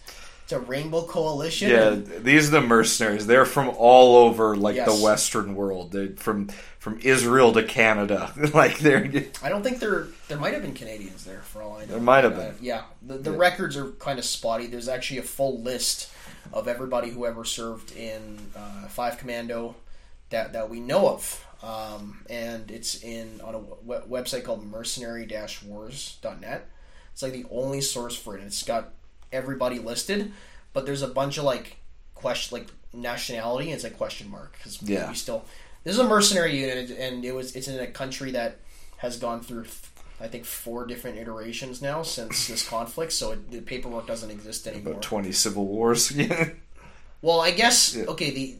it's 0.47 0.53
a 0.53 0.59
rainbow 0.61 1.03
coalition. 1.05 1.69
Yeah, 1.69 1.89
and- 1.89 2.07
these 2.23 2.47
are 2.47 2.51
the 2.51 2.61
mercenaries. 2.61 3.27
They're 3.27 3.43
from 3.45 3.67
all 3.77 4.15
over, 4.15 4.55
like 4.55 4.77
Yes. 4.77 4.87
the 4.87 4.95
Western 5.03 5.55
world. 5.55 5.91
They're 5.91 6.15
from 6.15 6.47
from 6.79 6.99
Israel 7.03 7.51
to 7.51 7.63
Canada. 7.63 8.31
like 8.53 8.79
they're 8.79 9.11
I 9.43 9.49
don't 9.49 9.61
think 9.61 9.79
there 9.79 10.07
there 10.29 10.37
might 10.37 10.53
have 10.53 10.61
been 10.61 10.73
Canadians 10.73 11.25
there 11.25 11.41
for 11.41 11.61
all 11.61 11.75
I 11.75 11.81
know. 11.81 11.87
There 11.87 11.99
might 11.99 12.23
have 12.23 12.35
Uh, 12.39 12.51
been. 12.51 12.55
yeah, 12.61 12.83
the, 13.05 13.17
the 13.17 13.31
Yeah. 13.31 13.37
records 13.37 13.75
are 13.75 13.89
kind 13.99 14.17
of 14.19 14.23
spotty. 14.23 14.67
There's 14.67 14.87
actually 14.87 15.17
a 15.19 15.23
full 15.23 15.59
list 15.61 16.09
of 16.53 16.69
everybody 16.69 17.09
who 17.09 17.25
ever 17.25 17.43
served 17.43 17.91
in 17.91 18.39
uh, 18.55 18.87
Five 18.87 19.17
Commando 19.17 19.75
that 20.29 20.53
that 20.53 20.69
we 20.69 20.79
know 20.79 21.09
of, 21.09 21.45
um, 21.61 22.23
and 22.29 22.71
it's 22.71 23.03
in 23.03 23.41
on 23.41 23.53
a 23.53 23.59
w- 23.59 24.01
website 24.09 24.45
called 24.45 24.65
mercenary-wars.net. 24.65 26.67
It's 27.13 27.21
like 27.23 27.33
the 27.33 27.45
only 27.51 27.81
source 27.81 28.15
for 28.15 28.35
it. 28.35 28.39
And 28.39 28.47
it's 28.47 28.63
got 28.63 28.93
everybody 29.31 29.79
listed, 29.79 30.31
but 30.73 30.85
there's 30.85 31.01
a 31.01 31.07
bunch 31.07 31.37
of 31.37 31.43
like 31.43 31.77
question 32.15 32.57
like 32.57 32.67
nationality. 32.93 33.65
And 33.65 33.75
it's 33.75 33.83
a 33.83 33.89
question 33.89 34.29
mark 34.29 34.53
because 34.57 34.81
Yeah. 34.81 35.09
we 35.09 35.15
still 35.15 35.45
this 35.83 35.93
is 35.93 35.99
a 35.99 36.03
mercenary 36.07 36.59
unit, 36.59 36.91
and 36.91 37.23
it 37.23 37.33
was 37.33 37.55
it's 37.55 37.67
in 37.67 37.79
a 37.79 37.87
country 37.87 38.31
that 38.31 38.57
has 38.97 39.17
gone 39.17 39.41
through. 39.41 39.65
I 40.19 40.27
think 40.27 40.45
four 40.45 40.87
different 40.87 41.17
iterations 41.19 41.79
now 41.81 42.01
since 42.01 42.47
this 42.47 42.67
conflict, 42.75 43.11
so 43.13 43.33
it, 43.33 43.51
the 43.51 43.61
paperwork 43.61 44.07
doesn't 44.07 44.31
exist 44.31 44.67
anymore. 44.67 44.93
about 44.93 45.01
twenty 45.03 45.31
civil 45.31 45.65
wars. 45.67 46.11
Yeah. 46.15 46.49
Well, 47.21 47.39
I 47.39 47.51
guess 47.51 47.95
Yeah. 47.95 48.05
okay. 48.05 48.31
The 48.31 48.55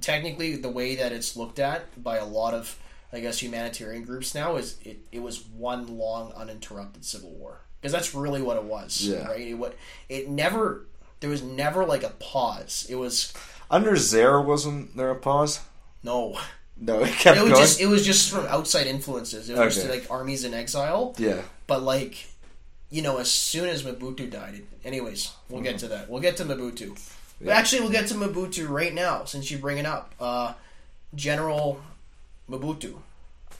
technically 0.00 0.56
the 0.56 0.68
way 0.70 0.96
that 0.96 1.12
it's 1.12 1.36
looked 1.36 1.58
at 1.58 2.02
by 2.02 2.16
a 2.18 2.24
lot 2.24 2.54
of 2.54 2.78
I 3.12 3.20
guess 3.20 3.38
humanitarian 3.42 4.04
groups 4.04 4.34
now 4.34 4.56
is 4.56 4.76
it, 4.84 5.00
it 5.12 5.20
was 5.22 5.44
one 5.46 5.98
long 5.98 6.32
uninterrupted 6.32 7.04
civil 7.04 7.30
war 7.30 7.60
because 7.82 7.92
that's 7.92 8.14
really 8.14 8.40
what 8.40 8.56
it 8.56 8.62
was. 8.64 9.02
Yeah. 9.02 9.26
Right. 9.28 9.48
It 9.48 9.54
what 9.54 9.76
it 10.08 10.30
never 10.30 10.86
there 11.20 11.28
was 11.28 11.42
never 11.42 11.84
like 11.84 12.04
a 12.04 12.10
pause. 12.10 12.86
It 12.88 12.94
was 12.94 13.32
Under 13.70 13.96
Zaire, 13.96 14.40
wasn't 14.40 14.96
there 14.96 15.10
a 15.10 15.16
pause? 15.16 15.60
no. 16.02 16.38
No, 16.80 17.00
it 17.04 17.12
kept 17.12 17.36
It 17.38 17.42
was 17.42 17.52
going. 17.52 17.62
just 17.62 17.80
it 17.80 17.86
was 17.86 18.04
just 18.04 18.30
from 18.30 18.46
outside 18.46 18.86
influences. 18.86 19.48
It 19.50 19.56
was 19.58 19.74
just 19.74 19.86
Okay. 19.86 20.00
like 20.00 20.10
armies 20.10 20.42
in 20.44 20.54
exile. 20.54 21.14
yeah. 21.18 21.42
But 21.68 21.82
like, 21.82 22.26
you 22.90 23.02
know, 23.02 23.18
as 23.18 23.30
soon 23.30 23.68
as 23.68 23.82
Mobutu 23.84 24.28
died, 24.30 24.54
it, 24.54 24.64
anyways, 24.84 25.30
we'll 25.48 25.60
get 25.62 25.78
to 25.80 25.88
that. 25.88 26.08
We'll 26.10 26.22
get 26.22 26.38
to 26.38 26.44
Mobutu. 26.44 26.98
But 27.40 27.48
Yeah. 27.48 27.56
actually, 27.56 27.82
we'll 27.82 27.90
get 27.90 28.08
to 28.08 28.14
Mobutu 28.14 28.68
right 28.68 28.92
now 28.92 29.24
since 29.24 29.50
you 29.50 29.58
bring 29.58 29.78
it 29.78 29.86
up. 29.86 30.14
Uh, 30.18 30.54
General 31.14 31.80
Mobutu. 32.50 32.96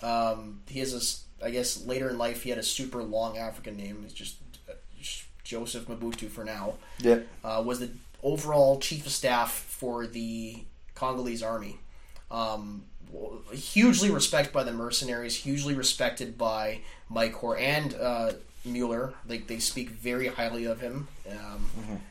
Um, 0.02 0.60
he 0.68 0.80
has 0.80 0.92
a, 0.94 0.96
s- 0.96 1.22
I 1.42 1.50
guess 1.50 1.84
later 1.84 2.08
in 2.10 2.18
life 2.18 2.42
he 2.42 2.50
had 2.50 2.58
a 2.58 2.62
super 2.62 3.02
long 3.02 3.38
African 3.38 3.76
name. 3.76 4.02
It's 4.04 4.14
just, 4.14 4.36
uh, 4.68 4.74
just 5.00 5.24
Joseph 5.44 5.86
Mobutu 5.86 6.28
for 6.28 6.44
now. 6.44 6.74
Yeah. 6.98 7.20
Uh, 7.44 7.62
was 7.64 7.80
the 7.80 7.90
overall 8.22 8.78
chief 8.78 9.06
of 9.06 9.12
staff 9.12 9.52
for 9.52 10.06
the 10.06 10.64
Congolese 10.94 11.42
army. 11.42 11.78
Um, 12.30 12.84
hugely 13.52 14.10
respected 14.10 14.52
by 14.52 14.62
the 14.62 14.72
mercenaries, 14.72 15.36
hugely 15.36 15.74
respected 15.74 16.38
by 16.38 16.80
Mike 17.08 17.34
Hoare 17.34 17.58
and 17.58 17.94
uh, 17.94 18.32
Mueller. 18.64 19.14
Like 19.28 19.46
they 19.48 19.58
speak 19.58 19.90
very 19.90 20.28
highly 20.28 20.64
of 20.64 20.80
him 20.80 21.08
um, 21.30 21.66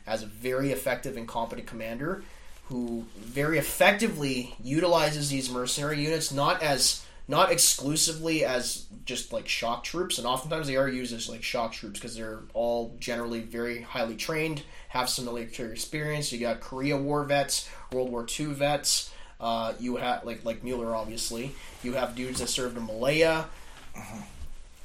as 0.06 0.22
a 0.22 0.26
very 0.26 0.70
effective 0.70 1.16
and 1.16 1.26
competent 1.26 1.66
commander 1.66 2.22
who 2.66 3.04
very 3.16 3.58
effectively 3.58 4.54
utilizes 4.62 5.28
these 5.28 5.50
mercenary 5.50 6.02
units 6.02 6.32
not 6.32 6.62
as 6.62 7.04
not 7.32 7.50
exclusively 7.50 8.44
as 8.44 8.84
just 9.06 9.32
like 9.32 9.48
shock 9.48 9.82
troops 9.82 10.18
and 10.18 10.26
oftentimes 10.26 10.66
they 10.66 10.76
are 10.76 10.88
used 10.88 11.14
as 11.14 11.28
like 11.28 11.42
shock 11.42 11.72
troops 11.72 11.98
because 11.98 12.14
they're 12.14 12.40
all 12.52 12.94
generally 13.00 13.40
very 13.40 13.80
highly 13.80 14.14
trained 14.16 14.62
have 14.90 15.08
some 15.08 15.24
military 15.24 15.72
experience. 15.72 16.30
You 16.30 16.38
got 16.38 16.60
korea 16.60 16.96
war 16.96 17.24
vets 17.24 17.68
world 17.90 18.10
war 18.10 18.26
ii 18.38 18.46
vets 18.46 19.10
uh, 19.40 19.72
you 19.80 19.96
have 19.96 20.24
like 20.24 20.44
like 20.44 20.62
mueller 20.62 20.94
obviously. 20.94 21.52
You 21.82 21.94
have 21.94 22.14
dudes 22.14 22.38
that 22.40 22.48
served 22.48 22.76
in 22.76 22.84
malaya. 22.86 23.46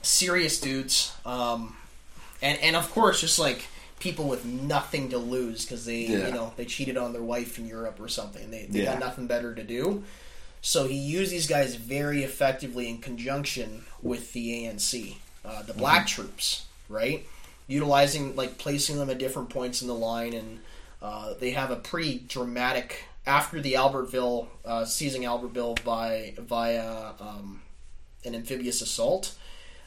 Serious 0.02 0.60
dudes 0.62 1.14
um, 1.26 1.76
and 2.42 2.58
and 2.62 2.76
of 2.76 2.90
course 2.92 3.20
just 3.22 3.40
like 3.40 3.66
people 4.00 4.28
with 4.30 4.46
nothing 4.46 5.10
to 5.10 5.18
lose 5.18 5.66
because 5.66 5.86
they 5.86 6.02
Yeah. 6.06 6.28
you 6.28 6.34
know 6.34 6.54
they 6.56 6.66
cheated 6.66 6.98
on 6.98 7.12
their 7.14 7.22
wife 7.22 7.60
in 7.60 7.68
Europe 7.68 7.98
or 8.00 8.08
something. 8.08 8.50
They, 8.52 8.66
they 8.70 8.84
Yeah. 8.84 8.92
got 8.94 9.00
nothing 9.00 9.28
better 9.28 9.54
to 9.54 9.64
do 9.64 10.04
so 10.62 10.88
he 10.88 10.96
used 10.96 11.32
these 11.32 11.48
guys 11.48 11.76
very 11.76 12.24
effectively 12.24 12.90
in 12.90 12.98
conjunction 12.98 13.84
with 14.02 14.34
the 14.34 14.66
ANC 14.66 15.16
uh, 15.46 15.64
the 15.64 15.74
black 15.74 16.08
troops 16.08 16.66
right 16.90 17.26
utilizing 17.68 18.36
like 18.36 18.58
placing 18.58 18.98
them 18.98 19.10
at 19.10 19.18
different 19.18 19.50
points 19.50 19.82
in 19.82 19.88
the 19.88 19.96
line 19.96 20.34
and 20.34 20.60
uh, 21.02 21.34
they 21.40 21.52
have 21.52 21.72
a 21.72 21.76
pretty 21.76 22.24
dramatic 22.28 23.04
after 23.26 23.62
the 23.62 23.74
Albertville 23.74 24.48
uh, 24.66 24.86
seizing 24.86 25.24
Albertville 25.24 25.84
by 25.84 26.34
via 26.40 27.12
um, 27.20 27.62
an 28.26 28.36
amphibious 28.36 28.82
assault 28.82 29.36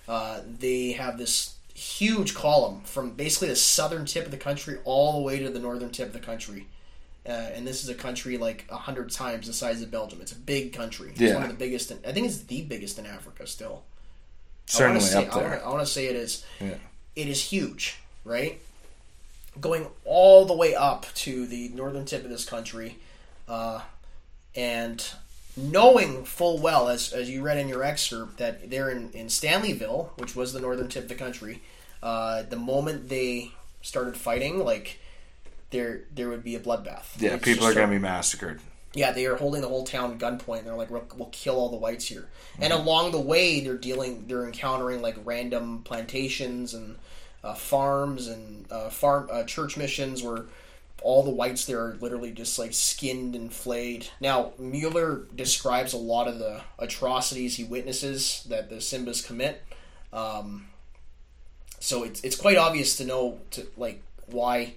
uh, 0.08 0.40
they 0.58 0.92
have 0.92 1.18
this 1.18 1.54
huge 1.80 2.34
column 2.34 2.82
from 2.82 3.12
basically 3.12 3.48
the 3.48 3.56
southern 3.56 4.04
tip 4.04 4.26
of 4.26 4.30
the 4.30 4.36
country 4.36 4.78
all 4.84 5.14
the 5.14 5.20
way 5.20 5.38
to 5.38 5.48
the 5.48 5.58
northern 5.58 5.90
tip 5.90 6.08
of 6.08 6.12
the 6.12 6.18
country. 6.18 6.66
Uh, 7.26 7.30
and 7.54 7.66
this 7.66 7.82
is 7.82 7.88
a 7.90 7.94
country 7.94 8.38
like 8.38 8.64
a 8.70 8.76
hundred 8.76 9.10
times 9.10 9.46
the 9.46 9.52
size 9.52 9.82
of 9.82 9.90
Belgium. 9.90 10.20
It's 10.22 10.32
a 10.32 10.36
big 10.38 10.72
country. 10.72 11.10
It's 11.10 11.20
Yeah. 11.20 11.34
one 11.34 11.42
of 11.42 11.48
the 11.50 11.54
biggest. 11.54 11.90
In, 11.90 11.98
I 12.06 12.12
think 12.12 12.26
it's 12.26 12.38
the 12.38 12.62
biggest 12.62 12.98
in 12.98 13.06
Africa 13.06 13.46
still. 13.46 13.82
Certainly 14.66 15.00
I 15.00 15.04
say, 15.04 15.26
up 15.26 15.34
there. 15.34 15.62
I 15.64 15.68
want 15.68 15.80
to 15.80 15.92
say 15.92 16.06
it 16.06 16.16
is. 16.16 16.44
Yeah. 16.60 16.74
It 17.16 17.28
is 17.28 17.42
huge, 17.42 17.96
right? 18.24 18.60
Going 19.60 19.88
all 20.04 20.46
the 20.46 20.54
way 20.54 20.74
up 20.74 21.06
to 21.16 21.46
the 21.46 21.68
northern 21.70 22.04
tip 22.06 22.22
of 22.24 22.30
this 22.30 22.44
country, 22.44 22.98
uh, 23.48 23.80
and 24.54 25.04
knowing 25.56 26.24
full 26.24 26.58
well, 26.58 26.88
as, 26.88 27.12
as 27.12 27.28
you 27.28 27.42
read 27.42 27.58
in 27.58 27.68
your 27.68 27.82
excerpt, 27.82 28.38
that 28.38 28.70
they're 28.70 28.90
in, 28.90 29.10
in 29.10 29.26
Stanleyville, 29.26 30.10
which 30.16 30.34
was 30.36 30.52
the 30.52 30.60
northern 30.60 30.88
tip 30.88 31.02
of 31.02 31.08
the 31.08 31.14
country. 31.16 31.60
Uh, 32.02 32.42
the 32.44 32.56
moment 32.56 33.08
they 33.08 33.50
started 33.82 34.16
fighting, 34.16 34.64
like 34.64 34.99
there 35.70 36.02
there 36.14 36.28
would 36.28 36.44
be 36.44 36.54
a 36.56 36.60
bloodbath. 36.60 37.04
Yeah, 37.18 37.34
It's 37.34 37.44
people 37.44 37.66
are 37.66 37.74
going 37.74 37.88
to 37.88 37.94
be 37.94 37.98
massacred. 38.00 38.60
yeah, 38.94 39.12
they 39.12 39.26
are 39.26 39.36
holding 39.36 39.60
the 39.60 39.68
whole 39.68 39.84
town 39.84 40.18
gunpoint. 40.18 40.64
They're 40.64 40.74
like, 40.74 40.90
we'll, 40.90 41.06
we'll 41.16 41.28
kill 41.30 41.56
all 41.56 41.68
the 41.68 41.76
whites 41.76 42.06
here. 42.06 42.28
And 42.60 42.72
along 42.72 43.12
the 43.12 43.20
way, 43.20 43.60
they're 43.60 43.76
dealing, 43.76 44.26
they're 44.26 44.44
encountering 44.46 45.00
like 45.00 45.16
random 45.24 45.82
plantations 45.84 46.74
and 46.74 46.96
uh, 47.44 47.54
farms 47.54 48.26
and 48.28 48.70
uh, 48.70 48.90
farm 48.90 49.28
uh, 49.32 49.44
church 49.44 49.76
missions 49.76 50.22
where 50.22 50.44
all 51.02 51.22
the 51.22 51.30
whites 51.30 51.64
there 51.64 51.80
are 51.80 51.96
literally 52.00 52.30
just 52.32 52.58
like 52.58 52.74
skinned 52.74 53.34
and 53.34 53.50
flayed. 53.52 54.08
Now 54.20 54.52
Mueller 54.58 55.22
describes 55.34 55.92
a 55.94 55.96
lot 55.98 56.28
of 56.28 56.38
the 56.38 56.60
atrocities 56.78 57.56
he 57.56 57.64
witnesses 57.64 58.44
that 58.50 58.68
the 58.68 58.76
Simbas 58.76 59.26
commit. 59.26 59.62
Um, 60.12 60.66
so 61.78 62.02
it's 62.02 62.20
it's 62.22 62.36
quite 62.36 62.58
obvious 62.58 62.96
to 62.98 63.06
know 63.06 63.38
to 63.52 63.66
like 63.78 64.02
why 64.26 64.74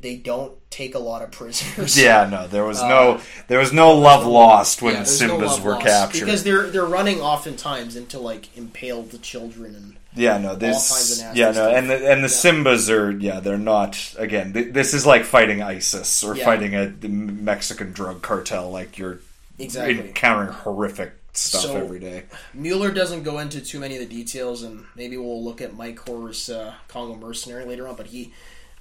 they 0.00 0.16
don't 0.16 0.52
take 0.70 0.94
a 0.94 0.98
lot 0.98 1.22
of 1.22 1.30
prisoners. 1.30 1.98
Yeah, 2.00 2.28
no, 2.30 2.46
there 2.46 2.64
was 2.64 2.80
no 2.82 3.20
there 3.48 3.58
was 3.58 3.72
no 3.72 3.92
love 3.94 4.26
lost 4.26 4.82
when 4.82 4.94
Uh, 4.94 4.98
Yeah, 4.98 5.04
there's 5.04 5.22
no 5.22 5.38
Simbas 5.38 5.60
were 5.60 5.76
captured. 5.76 6.24
because 6.24 6.44
they're 6.44 6.68
they're 6.68 6.84
running 6.84 7.20
oftentimes 7.20 7.96
into 7.96 8.18
like 8.18 8.56
impaled 8.56 9.20
children 9.22 9.74
and 9.74 9.96
yeah, 10.16 10.38
no, 10.38 10.50
kinds 10.50 10.60
this 10.60 11.18
of 11.18 11.24
nasty 11.24 11.40
yeah, 11.40 11.50
no, 11.50 11.68
and 11.70 11.90
the, 11.90 11.94
and 11.96 12.22
the 12.22 12.28
Yeah. 12.28 12.52
Simbas 12.52 12.88
are 12.90 13.10
yeah, 13.10 13.40
they're 13.40 13.58
not 13.58 14.14
again. 14.18 14.52
Th- 14.52 14.72
this 14.72 14.94
is 14.94 15.04
like 15.06 15.24
fighting 15.24 15.60
ISIS 15.62 16.22
or 16.22 16.36
Yeah. 16.36 16.44
fighting 16.44 16.74
a 16.74 16.92
Mexican 17.08 17.92
drug 17.92 18.22
cartel. 18.22 18.70
Like 18.70 18.96
you're 18.98 19.18
Exactly. 19.58 19.98
encountering 20.08 20.52
horrific 20.52 21.12
stuff 21.32 21.62
So- 21.62 21.76
every 21.76 21.98
day. 21.98 22.24
Mueller 22.52 22.90
doesn't 22.92 23.22
go 23.24 23.38
into 23.40 23.60
too 23.60 23.80
many 23.80 23.94
of 23.96 24.00
the 24.08 24.14
details, 24.14 24.62
and 24.62 24.84
maybe 24.96 25.16
we'll 25.16 25.42
look 25.42 25.60
at 25.60 25.74
Mike 25.76 25.98
Hoare's 26.00 26.48
uh, 26.48 26.74
Congo 26.88 27.16
mercenary 27.16 27.64
later 27.64 27.88
on. 27.88 27.96
But 27.96 28.06
he, 28.08 28.32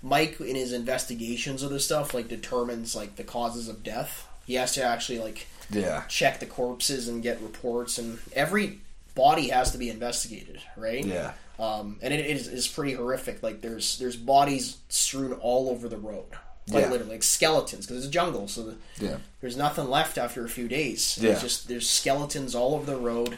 Mike, 0.03 0.39
in 0.41 0.55
his 0.55 0.73
investigations 0.73 1.63
of 1.63 1.69
this 1.71 1.85
stuff, 1.85 2.13
like 2.13 2.27
determines 2.27 2.95
like 2.95 3.15
the 3.15 3.23
causes 3.23 3.67
of 3.69 3.81
death. 3.83 4.27
He 4.45 4.55
has 4.55 4.73
to 4.73 4.83
actually 4.83 5.19
like 5.19 5.47
Yeah, 5.71 6.03
check 6.09 6.39
the 6.39 6.45
corpses 6.45 7.07
and 7.07 7.23
get 7.23 7.41
reports, 7.41 7.97
and 7.97 8.19
every 8.33 8.79
body 9.15 9.47
has 9.49 9.71
to 9.71 9.77
be 9.77 9.89
investigated, 9.89 10.59
right? 10.75 11.05
yeah, 11.05 11.33
Um, 11.57 11.97
and 12.01 12.13
it 12.13 12.25
is, 12.25 12.47
is 12.47 12.67
pretty 12.67 12.93
horrific. 12.93 13.41
Like 13.41 13.61
there's 13.61 13.97
there's 13.97 14.17
bodies 14.17 14.77
strewn 14.89 15.33
all 15.33 15.69
over 15.69 15.87
the 15.87 15.97
road, 15.97 16.25
like 16.67 16.83
Yeah. 16.85 16.89
literally 16.91 17.13
like 17.13 17.23
skeletons 17.23 17.85
because 17.85 17.99
it's 17.99 18.07
a 18.07 18.11
jungle, 18.11 18.47
so 18.49 18.63
the, 18.63 18.75
yeah, 18.99 19.17
there's 19.39 19.55
nothing 19.55 19.89
left 19.89 20.17
after 20.17 20.43
a 20.43 20.49
few 20.49 20.67
days. 20.67 21.17
Yeah. 21.21 21.31
It's 21.31 21.41
just 21.41 21.67
there's 21.69 21.89
skeletons 21.89 22.53
all 22.55 22.75
over 22.75 22.85
the 22.91 22.97
road. 22.97 23.37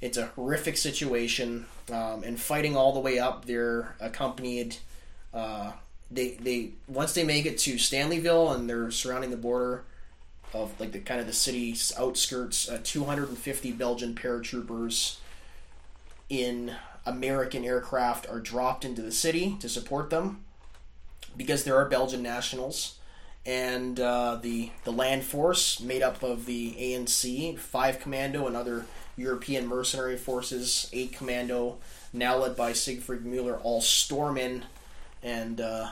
It's 0.00 0.16
a 0.16 0.26
horrific 0.36 0.76
situation, 0.78 1.66
um, 1.92 2.22
and 2.22 2.40
fighting 2.40 2.76
all 2.76 2.92
the 2.92 3.00
way 3.00 3.18
up, 3.18 3.44
they're 3.44 3.94
accompanied. 4.00 4.76
Uh, 5.34 5.72
they 6.10 6.30
they 6.30 6.70
once 6.86 7.12
they 7.12 7.24
make 7.24 7.46
it 7.46 7.58
to 7.58 7.74
Stanleyville 7.74 8.54
and 8.54 8.68
they're 8.68 8.90
surrounding 8.90 9.30
the 9.30 9.36
border 9.36 9.84
of 10.54 10.78
like 10.80 10.92
the 10.92 10.98
kind 11.00 11.20
of 11.20 11.26
the 11.26 11.32
city's 11.32 11.92
outskirts. 11.98 12.68
Uh, 12.68 12.80
250 12.82 13.72
Belgian 13.72 14.14
paratroopers 14.14 15.16
in 16.28 16.74
American 17.04 17.64
aircraft 17.64 18.28
are 18.28 18.40
dropped 18.40 18.84
into 18.84 19.02
the 19.02 19.12
city 19.12 19.56
to 19.60 19.68
support 19.68 20.10
them 20.10 20.44
because 21.36 21.64
there 21.64 21.76
are 21.76 21.88
Belgian 21.88 22.22
nationals 22.22 22.98
and 23.48 23.98
uh, 23.98 24.38
the 24.42 24.70
the 24.84 24.92
land 24.92 25.24
force 25.24 25.80
made 25.80 26.02
up 26.02 26.22
of 26.22 26.44
the 26.44 26.74
ANC, 26.78 27.58
five 27.58 27.98
commando, 27.98 28.46
and 28.46 28.54
other 28.54 28.84
European 29.16 29.66
mercenary 29.66 30.18
forces, 30.18 30.88
eight 30.92 31.12
commando, 31.12 31.78
now 32.12 32.36
led 32.36 32.54
by 32.56 32.74
Siegfried 32.74 33.24
Mueller, 33.24 33.58
all 33.58 33.80
storm 33.80 34.36
in, 34.36 34.64
and 35.22 35.60
uh, 35.60 35.90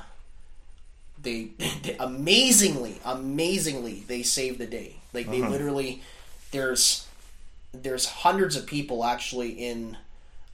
they, 1.20 1.50
they 1.82 1.96
amazingly, 1.98 3.00
amazingly, 3.04 4.04
they 4.06 4.22
save 4.22 4.58
the 4.58 4.66
day. 4.66 4.96
Like 5.12 5.30
they 5.30 5.40
literally, 5.42 6.02
there's 6.50 7.06
there's 7.72 8.06
hundreds 8.06 8.56
of 8.56 8.66
people 8.66 9.04
actually 9.04 9.50
in 9.50 9.96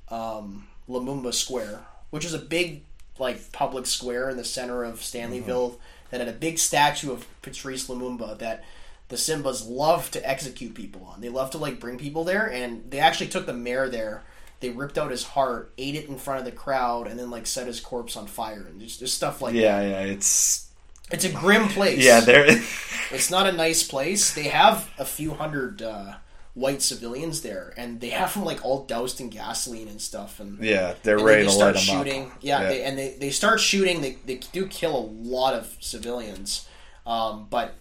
um, 0.09 0.67
Lumumba 0.89 1.35
Square, 1.35 1.81
which 2.11 2.25
is 2.25 2.35
a 2.35 2.39
big 2.39 2.83
like 3.19 3.53
public 3.53 3.87
square 3.87 4.31
in 4.31 4.37
the 4.37 4.45
center 4.45 4.85
of 4.85 5.01
Stanleyville 5.01 5.79
that 6.11 6.21
had 6.21 6.29
a 6.29 6.33
big 6.33 6.59
statue 6.59 7.13
of 7.13 7.27
Patrice 7.43 7.89
Lumumba 7.89 8.39
that 8.39 8.65
the 9.09 9.17
Simbas 9.17 9.69
love 9.69 10.11
to 10.13 10.29
execute 10.29 10.75
people 10.75 11.05
on. 11.05 11.21
They 11.21 11.29
love 11.29 11.51
to 11.51 11.59
like 11.59 11.81
bring 11.81 11.99
people 11.99 12.25
there, 12.25 12.51
and 12.51 12.91
they 12.91 12.99
actually 12.99 13.29
took 13.29 13.47
the 13.47 13.53
mayor 13.53 13.89
there. 13.89 14.23
They 14.63 14.71
ripped 14.71 14.97
out 14.97 15.11
his 15.11 15.25
heart, 15.25 15.75
ate 15.77 15.95
it 15.95 16.09
in 16.09 16.17
front 16.17 16.39
of 16.41 16.47
the 16.47 16.53
crowd, 16.53 17.07
and 17.07 17.19
then 17.21 17.31
like 17.31 17.47
set 17.47 17.67
his 17.67 17.81
corpse 17.81 18.17
on 18.17 18.27
fire 18.27 18.65
and 18.67 18.81
just, 18.81 18.99
just 19.01 19.15
stuff 19.15 19.43
like 19.43 19.53
yeah, 19.55 19.79
that. 19.81 19.89
yeah. 19.91 20.01
Yeah. 20.07 20.13
It's 20.13 20.71
It's 21.11 21.25
a 21.27 21.31
grim 21.33 21.69
place. 21.69 21.99
yeah, 22.03 22.21
there. 22.21 22.47
It's 23.11 23.31
not 23.31 23.47
a 23.47 23.53
nice 23.53 23.83
place. 23.83 24.33
They 24.33 24.45
have 24.45 24.89
a 24.99 25.05
few 25.05 25.33
hundred 25.35 25.83
uh, 25.83 26.15
white 26.55 26.81
civilians 26.81 27.43
there, 27.43 27.75
and 27.77 28.01
they 28.01 28.09
have 28.09 28.33
them 28.33 28.45
like 28.45 28.65
all 28.65 28.85
doused 28.87 29.21
in 29.21 29.29
gasoline 29.29 29.89
and 29.89 30.01
stuff. 30.01 30.41
And 30.41 30.59
yeah, 30.65 30.95
they're 31.03 31.19
and 31.19 31.27
ready 31.27 31.45
to 31.45 31.51
they 31.51 31.55
light 31.55 31.75
start 31.75 31.75
them 31.75 31.83
shooting. 31.83 32.27
up. 32.31 32.39
Yeah, 32.41 32.63
Yeah. 32.63 32.69
They, 32.69 32.83
and 32.85 32.99
they, 32.99 33.17
they 33.21 33.31
start 33.31 33.61
shooting. 33.61 34.01
They, 34.01 34.17
they 34.25 34.37
do 34.53 34.67
kill 34.67 34.97
a 34.97 35.05
lot 35.29 35.53
of 35.53 35.77
civilians, 35.81 36.67
um, 37.07 37.49
but 37.51 37.75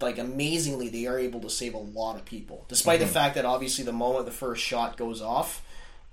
like 0.00 0.16
amazingly, 0.18 0.88
they 0.88 1.04
are 1.06 1.18
able 1.18 1.40
to 1.40 1.50
save 1.50 1.74
a 1.74 1.78
lot 1.78 2.16
of 2.16 2.24
people, 2.24 2.64
despite 2.68 3.00
Mm-hmm. 3.00 3.08
the 3.08 3.12
fact 3.12 3.34
that 3.34 3.44
obviously 3.44 3.84
the 3.84 3.92
moment 3.92 4.24
the 4.24 4.32
first 4.32 4.62
shot 4.62 4.96
goes 4.96 5.20
off, 5.20 5.62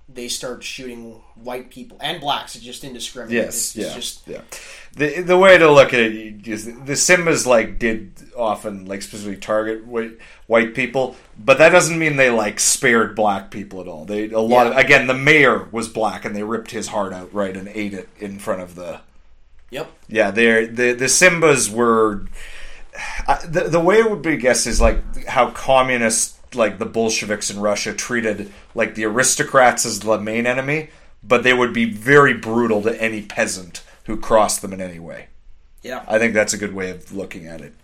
they 0.08 0.28
start 0.28 0.62
shooting 0.62 1.22
white 1.34 1.70
people 1.70 1.96
and 2.00 2.20
blacks. 2.20 2.54
It's 2.54 2.64
just 2.64 2.84
indiscriminate. 2.84 3.44
Yes, 3.44 3.54
it's, 3.54 3.76
yeah, 3.76 3.84
it's 3.86 3.94
just 3.94 4.28
yeah. 4.28 4.40
The 4.94 5.22
the 5.22 5.38
way 5.38 5.58
to 5.58 5.70
look 5.70 5.94
at 5.94 6.00
it 6.00 6.46
is 6.46 6.66
the 6.66 6.92
Simbas 6.92 7.46
like 7.46 7.78
did 7.78 8.12
often 8.36 8.86
like 8.86 9.02
specifically 9.02 9.36
target 9.36 9.86
white, 9.86 10.18
white 10.46 10.74
people, 10.74 11.16
but 11.38 11.58
that 11.58 11.70
doesn't 11.70 11.98
mean 11.98 12.16
they 12.16 12.30
like 12.30 12.60
spared 12.60 13.14
black 13.14 13.50
people 13.50 13.80
at 13.80 13.88
all. 13.88 14.04
They 14.04 14.30
a 14.30 14.40
lot 14.40 14.66
of, 14.66 14.76
again 14.76 15.06
the 15.06 15.14
mayor 15.14 15.68
was 15.72 15.88
black 15.88 16.24
and 16.24 16.34
they 16.36 16.42
ripped 16.42 16.72
his 16.72 16.88
heart 16.88 17.12
out 17.12 17.32
right 17.32 17.56
and 17.56 17.68
ate 17.68 17.94
it 17.94 18.08
in 18.18 18.38
front 18.38 18.60
of 18.60 18.74
the 18.74 19.00
yep. 19.70 19.90
yeah. 20.08 20.30
They 20.30 20.66
the 20.66 20.92
the 20.92 21.06
Simbas 21.06 21.70
were 21.72 22.26
I, 23.26 23.44
the 23.46 23.68
the 23.68 23.80
way 23.80 23.96
it 23.96 24.10
would 24.10 24.22
be 24.22 24.36
guessed 24.36 24.66
is 24.66 24.80
like 24.80 25.26
how 25.26 25.50
communist 25.50 26.36
like 26.54 26.78
the 26.78 26.86
Bolsheviks 26.86 27.50
in 27.50 27.60
Russia 27.60 27.92
treated 27.94 28.52
like 28.74 28.94
the 28.94 29.04
aristocrats 29.04 29.84
as 29.86 30.00
the 30.00 30.18
main 30.18 30.46
enemy, 30.46 30.90
but 31.22 31.42
they 31.42 31.52
would 31.54 31.72
be 31.72 31.84
very 31.84 32.34
brutal 32.34 32.82
to 32.82 33.00
any 33.02 33.22
peasant 33.22 33.82
who 34.04 34.16
crossed 34.16 34.62
them 34.62 34.72
in 34.72 34.80
any 34.80 34.98
way. 34.98 35.28
Yeah. 35.82 36.04
I 36.08 36.18
think 36.18 36.34
that's 36.34 36.52
a 36.52 36.58
good 36.58 36.74
way 36.74 36.90
of 36.90 37.12
looking 37.12 37.46
at 37.46 37.60
it. 37.60 37.74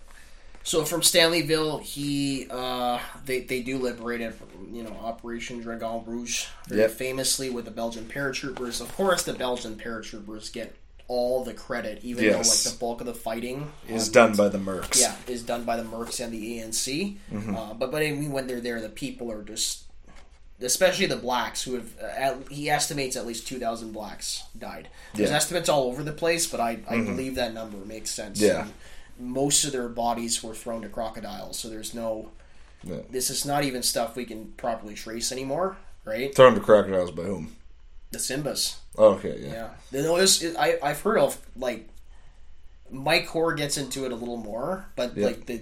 So 0.65 0.85
from 0.85 1.01
Stanleyville, 1.01 1.81
he 1.83 2.47
uh, 2.51 2.99
they 3.25 3.41
they 3.41 3.63
do 3.63 3.79
liberate 3.79 4.21
it. 4.21 4.37
You 4.71 4.83
know, 4.83 4.91
Operation 5.03 5.61
Dragon 5.61 6.05
Rouge, 6.05 6.47
very 6.69 6.83
Yep. 6.83 6.91
famously 6.91 7.49
with 7.49 7.65
the 7.65 7.71
Belgian 7.71 8.05
paratroopers. 8.05 8.81
Of 8.83 8.95
course, 8.95 9.23
the 9.23 9.33
Belgian 9.33 9.77
paratroopers 9.77 10.53
get 10.53 10.75
all 11.09 11.43
the 11.43 11.55
credit, 11.55 12.01
even 12.05 12.23
Yes. 12.25 12.35
though 12.35 12.69
like 12.69 12.75
the 12.75 12.79
bulk 12.81 13.01
of 13.01 13.07
the 13.07 13.15
fighting 13.15 13.73
Is 13.89 14.09
um, 14.09 14.13
done 14.13 14.37
by 14.37 14.49
the 14.49 14.59
Mercs. 14.59 15.01
yeah 15.01 15.15
is 15.27 15.43
done 15.43 15.65
by 15.65 15.77
the 15.77 15.83
Mercs 15.83 16.23
and 16.23 16.33
the 16.33 16.59
ANC. 16.61 17.17
Mm-hmm. 17.33 17.57
Uh, 17.57 17.75
but 17.75 17.91
but 17.91 18.03
I 18.03 18.11
mean, 18.13 18.31
when 18.31 18.47
they're 18.47 18.61
there, 18.61 18.81
the 18.81 18.89
people 18.91 19.33
are 19.33 19.43
just, 19.43 19.85
especially 20.61 21.07
the 21.07 21.17
blacks 21.17 21.63
who 21.63 21.75
have. 21.75 21.89
Uh, 22.03 22.07
at, 22.07 22.49
he 22.51 22.69
estimates 22.71 23.17
at 23.17 23.27
least 23.27 23.49
two 23.49 23.59
thousand 23.59 23.93
blacks 23.93 24.45
died. 24.59 24.89
There's 25.15 25.21
Yeah. 25.21 25.27
Mm-hmm. 25.29 25.37
estimates 25.37 25.69
all 25.69 25.85
over 25.85 26.03
the 26.03 26.13
place, 26.13 26.47
but 26.47 26.61
I 26.61 26.79
I 26.89 27.01
believe 27.01 27.37
that 27.37 27.55
number 27.55 27.79
makes 27.79 28.11
sense. 28.11 28.41
Yeah. 28.41 28.63
And 28.63 28.73
most 29.35 29.65
of 29.65 29.73
their 29.73 29.89
bodies 29.89 30.43
were 30.43 30.55
thrown 30.55 30.83
to 30.83 30.89
crocodiles, 30.89 31.59
so 31.59 31.69
there's 31.69 31.95
no. 31.95 32.31
Yeah. 32.85 32.99
This 33.11 33.31
is 33.31 33.45
not 33.45 33.65
even 33.65 33.83
stuff 33.83 34.15
we 34.15 34.25
can 34.25 34.53
properly 34.57 34.95
trace 34.95 35.33
anymore, 35.33 35.77
right? 36.05 36.33
Thrown 36.35 36.55
to 36.55 36.61
crocodiles 36.61 37.11
by 37.11 37.23
whom? 37.25 37.57
The 38.11 38.19
Simbas. 38.19 38.77
Oh, 38.97 39.15
okay, 39.15 39.39
yeah. 39.41 39.53
Yeah, 39.53 39.69
There 39.91 40.13
was- 40.13 40.43
I 40.57 40.79
I've 40.83 41.01
heard 41.03 41.19
of 41.19 41.39
like 41.57 41.89
Mike 42.91 43.27
Hoare 43.27 43.55
gets 43.55 43.77
into 43.77 44.07
it 44.07 44.13
a 44.13 44.15
little 44.15 44.39
more, 44.39 44.87
but 44.97 45.17
Yeah. 45.17 45.27
like 45.27 45.47
the 45.47 45.61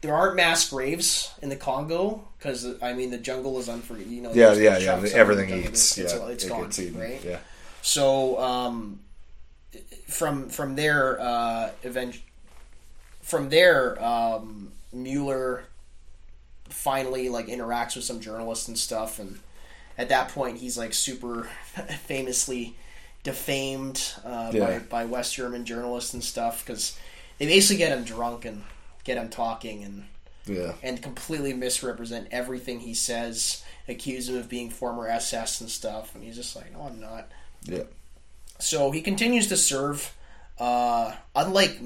there 0.00 0.14
aren't 0.14 0.36
mass 0.36 0.68
graves 0.68 1.30
in 1.40 1.48
the 1.48 1.56
Congo 1.56 2.28
because 2.38 2.66
I 2.82 2.92
mean 2.92 3.10
the 3.10 3.18
jungle 3.18 3.58
is 3.58 3.68
unforgiving. 3.68 4.12
You 4.12 4.22
know, 4.22 4.32
Yeah, 4.34 4.52
yeah, 4.54 4.78
yeah. 4.78 5.08
Everything 5.14 5.50
eats. 5.64 5.94
that's- 5.94 6.14
yeah, 6.14 6.26
it's, 6.26 6.34
it's 6.34 6.44
it 6.44 6.48
gone, 6.48 6.70
eaten. 6.70 7.00
right? 7.00 7.24
Yeah. 7.24 7.38
So 7.82 8.38
um, 8.40 9.00
from 10.08 10.48
from 10.48 10.74
there, 10.76 11.20
uh, 11.20 11.70
event 11.82 12.16
from 13.22 13.48
there, 13.48 14.02
um, 14.04 14.72
Mueller 14.92 15.64
finally 16.68 17.28
like 17.30 17.46
interacts 17.46 17.96
with 17.96 18.04
some 18.04 18.20
journalists 18.20 18.68
and 18.68 18.78
stuff, 18.78 19.18
and 19.18 19.38
at 19.98 20.08
that 20.08 20.28
point, 20.30 20.58
he's 20.58 20.76
like 20.78 20.94
super 20.94 21.44
famously 22.06 22.74
defamed 23.22 24.12
uh, 24.24 24.52
by 24.52 24.58
Yeah. 24.58 24.78
by 24.80 25.04
West 25.06 25.34
German 25.34 25.64
journalists 25.64 26.14
and 26.14 26.22
stuff 26.22 26.64
because 26.64 26.96
they 27.38 27.46
basically 27.46 27.78
get 27.78 27.96
him 27.96 28.04
drunk 28.04 28.44
and 28.44 28.62
get 29.04 29.16
him 29.18 29.28
talking 29.28 29.82
and 29.82 30.04
Yeah. 30.46 30.72
and 30.82 31.00
completely 31.02 31.52
misrepresent 31.54 32.28
everything 32.30 32.80
he 32.80 32.94
says, 32.94 33.62
accuse 33.88 34.28
him 34.28 34.36
of 34.36 34.48
being 34.48 34.70
former 34.70 35.08
SS 35.08 35.60
and 35.60 35.70
stuff, 35.70 36.14
and 36.14 36.22
he's 36.22 36.36
just 36.36 36.54
like, 36.54 36.72
no, 36.72 36.82
I'm 36.82 37.00
not. 37.00 37.30
Yeah. 37.64 37.84
So 38.58 38.90
he 38.90 39.00
continues 39.00 39.48
to 39.48 39.56
serve. 39.56 40.14
Uh, 40.58 41.12
unlike 41.34 41.80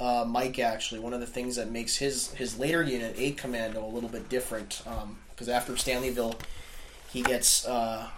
uh, 0.00 0.24
Mike, 0.26 0.58
actually, 0.58 1.00
one 1.00 1.12
of 1.12 1.20
the 1.20 1.26
things 1.26 1.56
that 1.56 1.70
makes 1.70 1.96
his 1.96 2.28
his 2.32 2.58
later 2.58 2.82
unit, 2.82 3.14
Eight 3.18 3.36
Commando, 3.36 3.84
a 3.84 3.86
little 3.86 4.08
bit 4.08 4.28
different, 4.28 4.82
because 5.30 5.48
after 5.48 5.72
Stanleyville, 5.74 6.34
he 7.08 7.22
gets 7.22 7.66
uh, 7.66 8.08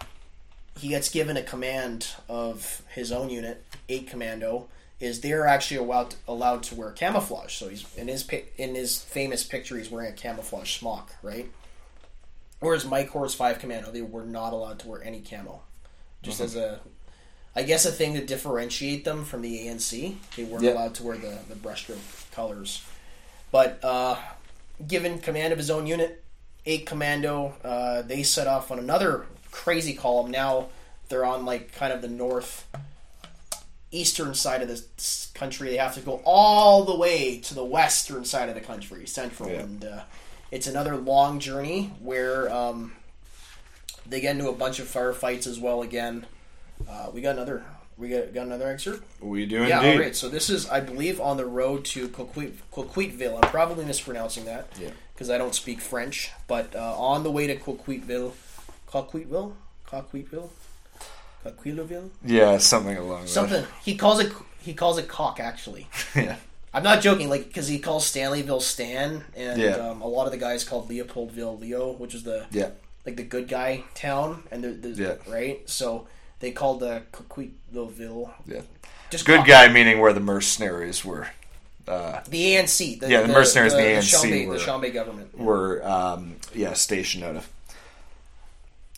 he 0.79 0.89
gets 0.89 1.09
given 1.11 1.37
a 1.37 1.43
command 1.43 2.09
of 2.29 2.83
his 2.95 3.13
own 3.13 3.31
unit, 3.31 3.65
Eight 3.89 4.07
Commando. 4.09 4.69
Is 4.99 5.23
they're 5.23 5.47
actually 5.47 5.79
allowed 5.79 6.15
allowed 6.29 6.63
to 6.65 6.75
wear 6.75 6.91
camouflage? 6.91 7.55
So 7.55 7.69
he's 7.69 7.87
in 7.97 8.09
his 8.09 8.29
in 8.59 8.75
his 8.75 9.01
famous 9.01 9.43
picture, 9.45 9.77
he's 9.79 9.91
wearing 9.91 10.13
a 10.13 10.17
camouflage 10.17 10.79
smock, 10.79 11.15
right? 11.23 11.51
Whereas 12.61 12.85
Mike 12.85 13.09
Hoare's 13.09 13.35
Five 13.35 13.59
Commando, 13.59 13.91
they 13.91 14.03
were 14.03 14.25
not 14.27 14.53
allowed 14.53 14.79
to 14.81 14.89
wear 14.89 15.03
any 15.03 15.21
camo, 15.23 15.63
just 16.23 16.41
as 16.41 16.55
a 16.57 16.81
I 17.57 17.63
guess 17.63 17.87
a 17.87 17.91
thing 17.91 18.13
to 18.15 18.25
differentiate 18.25 19.05
them 19.07 19.25
from 19.25 19.41
the 19.43 19.67
ANC. 19.67 20.17
They 20.37 20.45
weren't 20.45 20.63
Yeah. 20.65 20.73
allowed 20.75 20.95
to 20.97 21.03
wear 21.03 21.17
the, 21.17 21.39
the 21.49 21.55
breaststroke 21.55 22.31
colors. 22.31 22.83
But 23.51 23.83
uh, 23.83 24.17
given 24.87 25.19
command 25.19 25.53
of 25.53 25.59
his 25.59 25.71
own 25.71 25.87
unit, 25.87 26.23
8 26.67 26.87
Commando, 26.87 27.55
uh, 27.65 28.03
they 28.03 28.23
set 28.23 28.47
off 28.47 28.71
on 28.71 28.79
another 28.79 29.27
crazy 29.51 29.95
column. 29.95 30.31
Now 30.31 30.69
they're 31.09 31.25
on 31.25 31.45
like 31.45 31.73
kind 31.75 31.93
of 31.93 32.03
the 32.03 32.09
north 32.09 32.67
eastern 33.91 34.35
side 34.35 34.63
of 34.63 34.69
this 34.69 35.31
country. 35.35 35.71
They 35.71 35.77
have 35.77 35.95
to 35.95 36.01
go 36.01 36.21
all 36.25 36.85
the 36.85 36.97
way 36.97 37.39
to 37.41 37.55
the 37.55 37.65
western 37.65 38.25
side 38.25 38.49
of 38.49 38.55
the 38.55 38.61
country, 38.61 39.07
central. 39.07 39.49
Yeah. 39.49 39.61
And 39.61 39.85
uh, 39.85 40.01
it's 40.51 40.67
another 40.67 40.97
long 40.97 41.41
journey 41.41 41.93
where 42.01 42.53
um, 42.53 42.93
they 44.07 44.21
get 44.21 44.37
into 44.37 44.49
a 44.49 44.53
bunch 44.55 44.79
of 44.79 44.87
firefights 44.87 45.47
as 45.47 45.59
well 45.59 45.83
again. 45.83 46.27
Uh, 46.89 47.11
we 47.13 47.21
got 47.21 47.35
another. 47.37 47.65
We 47.99 48.09
got, 48.09 48.33
got 48.33 48.47
another 48.47 48.69
excerpt. 48.71 49.05
We 49.21 49.45
do 49.45 49.57
Yeah, 49.67 49.79
indeed. 49.81 49.93
all 49.93 49.99
right. 50.01 50.17
So 50.17 50.31
this 50.31 50.49
is, 50.49 50.67
I 50.71 50.81
believe, 50.81 51.21
on 51.21 51.37
the 51.37 51.45
road 51.45 51.85
to 51.87 52.09
Coquit, 52.09 52.55
Coquitville. 52.73 53.35
I'm 53.43 53.51
probably 53.51 53.85
mispronouncing 53.85 54.47
that 54.47 54.69
Yeah. 54.81 54.89
Because 55.21 55.29
I 55.29 55.37
don't 55.37 55.55
speak 55.55 55.83
French. 55.83 56.31
But 56.49 56.75
uh, 56.75 56.95
on 56.99 57.25
the 57.25 57.31
way 57.31 57.47
to 57.47 57.55
Coquitville, 57.55 58.33
Coquitville, 58.89 59.53
Coquitville, 59.87 60.49
Coquitville, 61.45 62.09
Yeah, 62.25 62.57
something 62.57 62.97
along 62.97 63.27
something. 63.27 63.67
He 63.85 63.97
calls 63.97 64.19
it. 64.21 64.33
He 64.63 64.73
calls 64.73 64.97
it 64.97 65.09
cock. 65.09 65.39
Actually, 65.39 65.89
yeah. 66.17 66.37
I'm 66.73 66.83
not 66.83 67.03
joking. 67.03 67.29
Like 67.29 67.49
because 67.49 67.69
he 67.69 67.79
calls 67.79 68.11
Stanleyville 68.11 68.63
Stan, 68.63 69.25
and 69.37 69.61
Yeah. 69.61 69.73
um, 69.77 70.01
a 70.01 70.09
lot 70.09 70.25
of 70.25 70.33
the 70.33 70.39
guys 70.39 70.65
called 70.65 70.89
Leopoldville 70.89 71.61
Leo, 71.61 71.93
which 71.93 72.15
is 72.15 72.23
the 72.23 72.47
Yeah. 72.51 72.71
like 73.05 73.17
the 73.17 73.23
good 73.23 73.47
guy 73.47 73.85
town, 73.95 74.45
and 74.51 74.65
the, 74.65 74.71
the 74.71 74.89
Yeah. 75.03 75.31
right. 75.31 75.69
So 75.69 76.09
they 76.39 76.51
called 76.51 76.81
the 76.81 77.03
Coquitville. 77.13 78.31
Yeah. 78.47 78.63
Just 79.11 79.27
Good 79.27 79.41
cock. 79.41 79.47
guy 79.49 79.69
meaning 79.69 79.99
where 80.01 80.15
the 80.15 80.21
mercenaries 80.21 81.05
were. 81.05 81.29
Uh, 81.91 82.23
The 82.29 82.55
ANC. 82.55 83.01
The, 83.01 83.09
Yeah, 83.11 83.23
the 83.23 83.29
mercenaries 83.33 83.73
the, 83.73 83.79
in 83.79 83.85
the 83.85 83.91
the 83.95 83.99
ANC 84.01 84.09
Tshombe, 84.09 84.47
were- 84.47 84.55
the 84.55 84.61
Tshombe 84.65 84.93
government. 84.93 85.39
were 85.39 85.85
um, 85.87 86.37
yeah 86.55 86.73
stationed 86.75 87.25
out 87.25 87.37
of. 87.37 87.49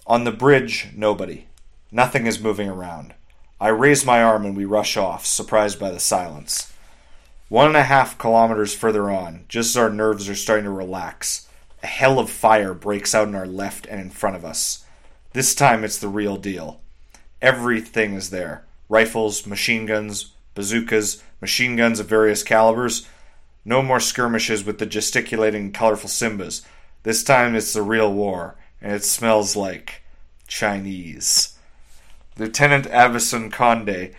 On 0.06 0.24
the 0.24 0.32
bridge, 0.32 0.88
nobody. 0.94 1.46
Nothing 1.90 2.26
is 2.26 2.40
moving 2.40 2.68
around. 2.68 3.14
I 3.60 3.68
raise 3.68 4.04
my 4.04 4.22
arm 4.22 4.44
and 4.44 4.56
we 4.56 4.64
rush 4.64 4.96
off, 4.96 5.24
surprised 5.24 5.78
by 5.78 5.90
the 5.90 6.00
silence. 6.00 6.72
One 7.48 7.68
and 7.68 7.76
a 7.76 7.84
half 7.84 8.18
kilometers 8.18 8.74
further 8.74 9.10
on, 9.10 9.44
just 9.48 9.70
as 9.70 9.76
our 9.76 9.90
nerves 9.90 10.28
are 10.28 10.34
starting 10.34 10.64
to 10.64 10.70
relax, 10.70 11.48
a 11.82 11.86
hell 11.86 12.18
of 12.18 12.30
fire 12.30 12.74
breaks 12.74 13.14
out 13.14 13.28
in 13.28 13.34
our 13.34 13.46
left 13.46 13.86
and 13.86 14.00
in 14.00 14.10
front 14.10 14.36
of 14.36 14.44
us. 14.44 14.84
This 15.32 15.54
time 15.54 15.84
it's 15.84 15.98
the 15.98 16.08
real 16.08 16.36
deal. 16.36 16.80
Everything 17.40 18.14
is 18.14 18.30
there 18.30 18.64
rifles, 18.88 19.46
machine 19.46 19.86
guns, 19.86 20.31
bazookas, 20.54 21.22
machine 21.40 21.76
guns 21.76 22.00
of 22.00 22.06
various 22.06 22.42
calibers. 22.42 23.06
No 23.64 23.82
more 23.82 24.00
skirmishes 24.00 24.64
with 24.64 24.78
the 24.78 24.86
gesticulating, 24.86 25.72
colorful 25.72 26.08
Simbas. 26.08 26.64
This 27.02 27.22
time 27.24 27.54
it's 27.54 27.72
the 27.72 27.82
real 27.82 28.12
war, 28.12 28.56
and 28.80 28.92
it 28.92 29.04
smells 29.04 29.56
like 29.56 30.02
Chinese. 30.46 31.56
Lieutenant 32.38 32.86
Avison 32.86 33.50
Conde, 33.50 34.14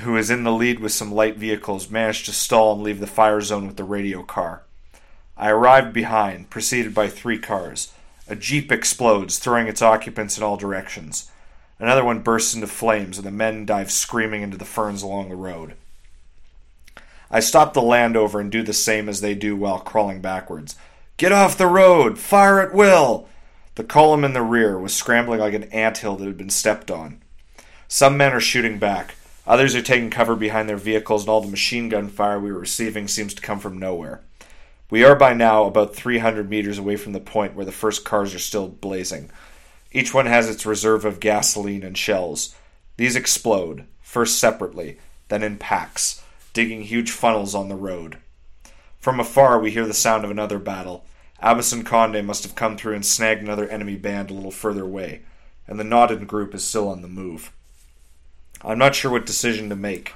who 0.00 0.16
is 0.16 0.30
in 0.30 0.44
the 0.44 0.52
lead 0.52 0.78
with 0.80 0.92
some 0.92 1.12
light 1.12 1.36
vehicles, 1.36 1.90
managed 1.90 2.26
to 2.26 2.32
stall 2.32 2.74
and 2.74 2.82
leave 2.82 3.00
the 3.00 3.06
fire 3.06 3.40
zone 3.40 3.66
with 3.66 3.76
the 3.76 3.84
radio 3.84 4.22
car. 4.22 4.62
I 5.36 5.50
arrived 5.50 5.92
behind, 5.92 6.50
preceded 6.50 6.94
by 6.94 7.08
three 7.08 7.38
cars. 7.38 7.92
A 8.28 8.34
jeep 8.34 8.72
explodes, 8.72 9.38
throwing 9.38 9.68
its 9.68 9.82
occupants 9.82 10.36
in 10.36 10.44
all 10.44 10.56
directions. 10.56 11.30
Another 11.78 12.04
one 12.04 12.20
bursts 12.20 12.54
into 12.54 12.66
flames, 12.66 13.18
and 13.18 13.26
the 13.26 13.30
men 13.30 13.66
dive 13.66 13.90
screaming 13.90 14.42
into 14.42 14.56
the 14.56 14.64
ferns 14.64 15.02
along 15.02 15.28
the 15.28 15.36
road. 15.36 15.74
I 17.30 17.40
stop 17.40 17.74
the 17.74 17.82
Land 17.82 18.14
Rover 18.14 18.40
and 18.40 18.50
do 18.50 18.62
the 18.62 18.72
same 18.72 19.08
as 19.08 19.20
they 19.20 19.34
do 19.34 19.56
while 19.56 19.80
crawling 19.80 20.20
backwards. 20.20 20.76
Get 21.16 21.32
off 21.32 21.58
the 21.58 21.66
road! 21.66 22.18
Fire 22.18 22.60
at 22.60 22.74
will! 22.74 23.28
The 23.74 23.84
column 23.84 24.24
in 24.24 24.32
the 24.32 24.42
rear 24.42 24.78
was 24.78 24.94
scrambling 24.94 25.40
like 25.40 25.52
an 25.52 25.64
anthill 25.64 26.16
that 26.16 26.26
had 26.26 26.38
been 26.38 26.50
stepped 26.50 26.90
on. 26.90 27.20
Some 27.88 28.16
men 28.16 28.32
are 28.32 28.40
shooting 28.40 28.78
back. 28.78 29.16
Others 29.46 29.74
are 29.74 29.82
taking 29.82 30.10
cover 30.10 30.34
behind 30.34 30.68
their 30.68 30.76
vehicles, 30.76 31.22
and 31.22 31.28
all 31.28 31.40
the 31.40 31.48
machine 31.48 31.88
gun 31.88 32.08
fire 32.08 32.40
we 32.40 32.50
were 32.50 32.58
receiving 32.58 33.06
seems 33.06 33.34
to 33.34 33.42
come 33.42 33.58
from 33.58 33.78
nowhere. 33.78 34.22
We 34.88 35.04
are 35.04 35.14
by 35.14 35.34
now 35.34 35.64
about 35.64 35.94
300 35.94 36.48
meters 36.48 36.78
away 36.78 36.96
from 36.96 37.12
the 37.12 37.20
point 37.20 37.54
where 37.54 37.66
the 37.66 37.72
first 37.72 38.04
cars 38.04 38.34
are 38.34 38.40
still 38.40 38.68
blazing. 38.68 39.30
Each 39.92 40.12
one 40.12 40.26
has 40.26 40.48
its 40.48 40.66
reserve 40.66 41.04
of 41.04 41.20
gasoline 41.20 41.82
and 41.82 41.96
shells. 41.96 42.54
These 42.96 43.16
explode, 43.16 43.86
first 44.00 44.38
separately, 44.38 44.98
then 45.28 45.42
in 45.42 45.58
packs, 45.58 46.22
digging 46.52 46.82
huge 46.82 47.10
funnels 47.10 47.54
on 47.54 47.68
the 47.68 47.74
road. 47.74 48.18
From 48.98 49.20
afar, 49.20 49.58
we 49.58 49.70
hear 49.70 49.86
the 49.86 49.94
sound 49.94 50.24
of 50.24 50.30
another 50.30 50.58
battle. 50.58 51.04
Abison 51.42 51.84
Conde 51.84 52.26
must 52.26 52.42
have 52.44 52.54
come 52.54 52.76
through 52.76 52.94
and 52.94 53.04
snagged 53.04 53.42
another 53.42 53.68
enemy 53.68 53.96
band 53.96 54.30
a 54.30 54.34
little 54.34 54.50
further 54.50 54.84
away, 54.84 55.22
and 55.66 55.78
the 55.78 55.84
knotted 55.84 56.26
group 56.26 56.54
is 56.54 56.64
still 56.64 56.88
on 56.88 57.02
the 57.02 57.08
move. 57.08 57.52
I'm 58.62 58.78
not 58.78 58.94
sure 58.94 59.10
what 59.10 59.26
decision 59.26 59.68
to 59.68 59.76
make. 59.76 60.14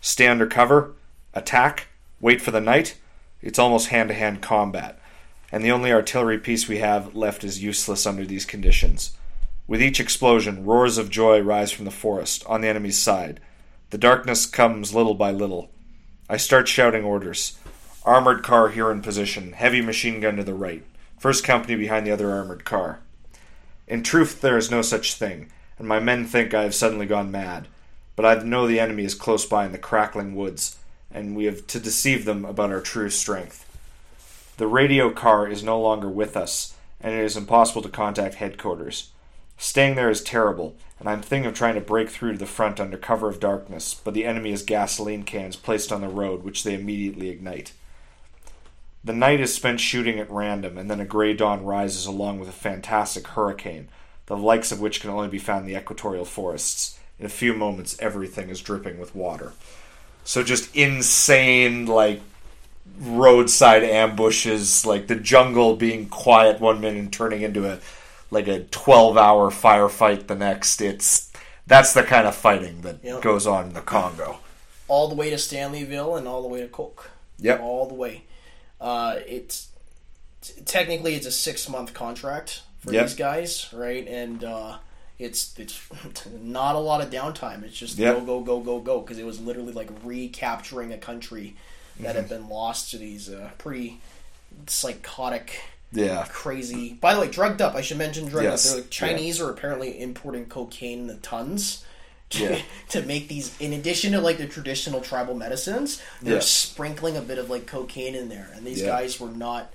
Stay 0.00 0.26
under 0.26 0.46
cover? 0.46 0.94
Attack? 1.34 1.88
Wait 2.20 2.40
for 2.40 2.50
the 2.50 2.60
night? 2.60 2.96
It's 3.42 3.58
almost 3.58 3.88
hand 3.88 4.08
to 4.08 4.14
hand 4.14 4.40
combat, 4.40 4.98
and 5.52 5.62
the 5.62 5.70
only 5.70 5.92
artillery 5.92 6.38
piece 6.38 6.66
we 6.66 6.78
have 6.78 7.14
left 7.14 7.44
is 7.44 7.62
useless 7.62 8.06
under 8.06 8.24
these 8.24 8.46
conditions. 8.46 9.16
With 9.68 9.82
each 9.82 10.00
explosion, 10.00 10.64
roars 10.64 10.96
of 10.96 11.10
joy 11.10 11.40
rise 11.40 11.70
from 11.70 11.84
the 11.84 11.90
forest, 11.90 12.42
on 12.46 12.62
the 12.62 12.68
enemy's 12.68 12.98
side. 12.98 13.38
The 13.90 13.98
darkness 13.98 14.46
comes 14.46 14.94
little 14.94 15.14
by 15.14 15.30
little. 15.30 15.70
I 16.28 16.38
start 16.38 16.66
shouting 16.66 17.04
orders. 17.04 17.58
Armored 18.04 18.42
car 18.42 18.70
here 18.70 18.90
in 18.90 19.02
position, 19.02 19.52
heavy 19.52 19.82
machine 19.82 20.20
gun 20.20 20.36
to 20.36 20.42
the 20.42 20.54
right. 20.54 20.82
First 21.18 21.44
company 21.44 21.76
behind 21.76 22.06
the 22.06 22.10
other 22.10 22.32
armored 22.32 22.64
car. 22.64 23.00
In 23.86 24.02
truth, 24.02 24.40
there 24.40 24.56
is 24.56 24.70
no 24.70 24.80
such 24.80 25.14
thing, 25.14 25.52
and 25.78 25.86
my 25.86 26.00
men 26.00 26.24
think 26.24 26.54
I 26.54 26.62
have 26.62 26.74
suddenly 26.74 27.06
gone 27.06 27.30
mad. 27.30 27.68
But 28.16 28.24
I 28.24 28.42
know 28.42 28.66
the 28.66 28.80
enemy 28.80 29.04
is 29.04 29.14
close 29.14 29.46
by 29.46 29.66
in 29.66 29.72
the 29.72 29.78
crackling 29.78 30.34
woods, 30.34 30.78
and 31.10 31.36
we 31.36 31.44
have 31.44 31.66
to 31.68 31.78
deceive 31.78 32.24
them 32.24 32.44
about 32.44 32.70
our 32.70 32.80
true 32.80 33.10
strength. 33.10 33.68
The 34.62 34.68
radio 34.68 35.10
car 35.10 35.48
is 35.48 35.64
no 35.64 35.80
longer 35.80 36.08
with 36.08 36.36
us, 36.36 36.76
and 37.00 37.12
it 37.12 37.24
is 37.24 37.36
impossible 37.36 37.82
to 37.82 37.88
contact 37.88 38.36
headquarters. 38.36 39.10
Staying 39.58 39.96
there 39.96 40.08
is 40.08 40.22
terrible, 40.22 40.76
and 41.00 41.08
I'm 41.08 41.20
thinking 41.20 41.48
of 41.48 41.54
trying 41.56 41.74
to 41.74 41.80
break 41.80 42.08
through 42.08 42.34
to 42.34 42.38
the 42.38 42.46
front 42.46 42.78
under 42.78 42.96
cover 42.96 43.28
of 43.28 43.40
darkness, 43.40 43.92
but 43.92 44.14
the 44.14 44.24
enemy 44.24 44.52
has 44.52 44.62
gasoline 44.62 45.24
cans 45.24 45.56
placed 45.56 45.90
on 45.90 46.00
the 46.00 46.06
road, 46.06 46.44
which 46.44 46.62
they 46.62 46.74
immediately 46.74 47.28
ignite. 47.28 47.72
The 49.02 49.12
night 49.12 49.40
is 49.40 49.52
spent 49.52 49.80
shooting 49.80 50.20
at 50.20 50.30
random, 50.30 50.78
and 50.78 50.88
then 50.88 51.00
a 51.00 51.04
gray 51.04 51.34
dawn 51.34 51.64
rises 51.64 52.06
along 52.06 52.38
with 52.38 52.48
a 52.48 52.52
fantastic 52.52 53.26
hurricane, 53.26 53.88
the 54.26 54.36
likes 54.36 54.70
of 54.70 54.80
which 54.80 55.00
can 55.00 55.10
only 55.10 55.26
be 55.26 55.40
found 55.40 55.66
in 55.66 55.74
the 55.74 55.80
equatorial 55.80 56.24
forests. 56.24 57.00
In 57.18 57.26
a 57.26 57.28
few 57.28 57.52
moments, 57.52 57.96
everything 57.98 58.48
is 58.48 58.60
dripping 58.60 59.00
with 59.00 59.16
water. 59.16 59.54
So 60.22 60.44
just 60.44 60.72
insane, 60.76 61.86
like 61.86 62.20
roadside 63.00 63.82
ambushes, 63.82 64.84
like 64.86 65.06
the 65.06 65.16
jungle 65.16 65.76
being 65.76 66.08
quiet 66.08 66.60
one 66.60 66.80
minute 66.80 66.98
and 66.98 67.12
turning 67.12 67.42
into 67.42 67.70
a 67.70 67.78
like 68.30 68.48
a 68.48 68.60
twelve 68.64 69.16
hour 69.16 69.50
firefight 69.50 70.26
the 70.26 70.34
next. 70.34 70.80
It's 70.80 71.30
that's 71.66 71.92
the 71.94 72.02
kind 72.02 72.26
of 72.26 72.34
fighting 72.34 72.80
that 72.82 72.98
Yep. 73.02 73.22
goes 73.22 73.46
on 73.46 73.66
in 73.68 73.72
the 73.74 73.80
Congo. 73.80 74.38
all 74.88 75.08
the 75.08 75.14
way 75.14 75.30
to 75.30 75.36
Stanleyville 75.36 76.18
and 76.18 76.26
all 76.28 76.42
the 76.42 76.48
way 76.48 76.60
to 76.60 76.68
Coke. 76.68 77.10
Yep. 77.38 77.60
All 77.60 77.86
the 77.86 77.94
way. 77.94 78.24
Uh, 78.80 79.16
it's 79.26 79.68
technically 80.64 81.14
it's 81.14 81.26
a 81.26 81.30
six 81.32 81.68
month 81.68 81.94
contract 81.94 82.62
for 82.80 82.92
Yep. 82.92 83.06
these 83.06 83.14
guys, 83.14 83.68
right? 83.72 84.06
And 84.08 84.42
uh, 84.44 84.78
it's 85.18 85.54
it's 85.58 85.80
not 86.42 86.74
a 86.74 86.78
lot 86.80 87.00
of 87.00 87.10
downtime. 87.10 87.62
It's 87.62 87.76
just 87.76 87.96
Yep. 87.98 88.26
go 88.26 88.40
go 88.40 88.40
go 88.40 88.60
go 88.60 88.80
go 88.80 89.00
because 89.00 89.18
it 89.18 89.26
was 89.26 89.40
literally 89.40 89.72
like 89.72 89.88
recapturing 90.04 90.92
a 90.92 90.98
country 90.98 91.56
that 92.00 92.16
Mm-hmm. 92.16 92.28
been 92.28 92.48
lost 92.48 92.90
to 92.90 92.98
these 92.98 93.28
uh, 93.28 93.50
pretty 93.58 94.00
psychotic 94.66 95.60
Yeah. 95.92 96.26
crazy. 96.30 96.94
By 96.94 97.14
the 97.14 97.20
way, 97.20 97.28
drugged 97.28 97.60
up. 97.62 97.74
I 97.74 97.80
should 97.82 97.98
mention 97.98 98.26
drugged 98.28 98.44
Yes, 98.44 98.70
up. 98.70 98.76
They're, 98.76 98.84
Chinese 98.88 99.40
are 99.40 99.50
apparently 99.50 100.00
importing 100.00 100.46
cocaine 100.46 101.00
in 101.00 101.06
the 101.06 101.16
tons. 101.16 101.84
To, 102.30 102.44
Yeah. 102.44 102.62
to 102.90 103.02
make 103.02 103.28
these, 103.28 103.52
in 103.60 103.74
addition 103.74 104.12
to 104.12 104.20
like 104.20 104.38
the 104.38 104.46
traditional 104.46 105.00
tribal 105.02 105.34
medicines, 105.34 106.00
they're 106.22 106.34
Yeah. 106.36 106.40
sprinkling 106.40 107.16
a 107.16 107.20
bit 107.20 107.36
of 107.38 107.50
like 107.50 107.66
cocaine 107.66 108.14
in 108.14 108.28
there, 108.30 108.50
and 108.54 108.66
these 108.66 108.80
Yeah. 108.80 108.86
guys 108.88 109.20
were 109.20 109.30
not 109.30 109.70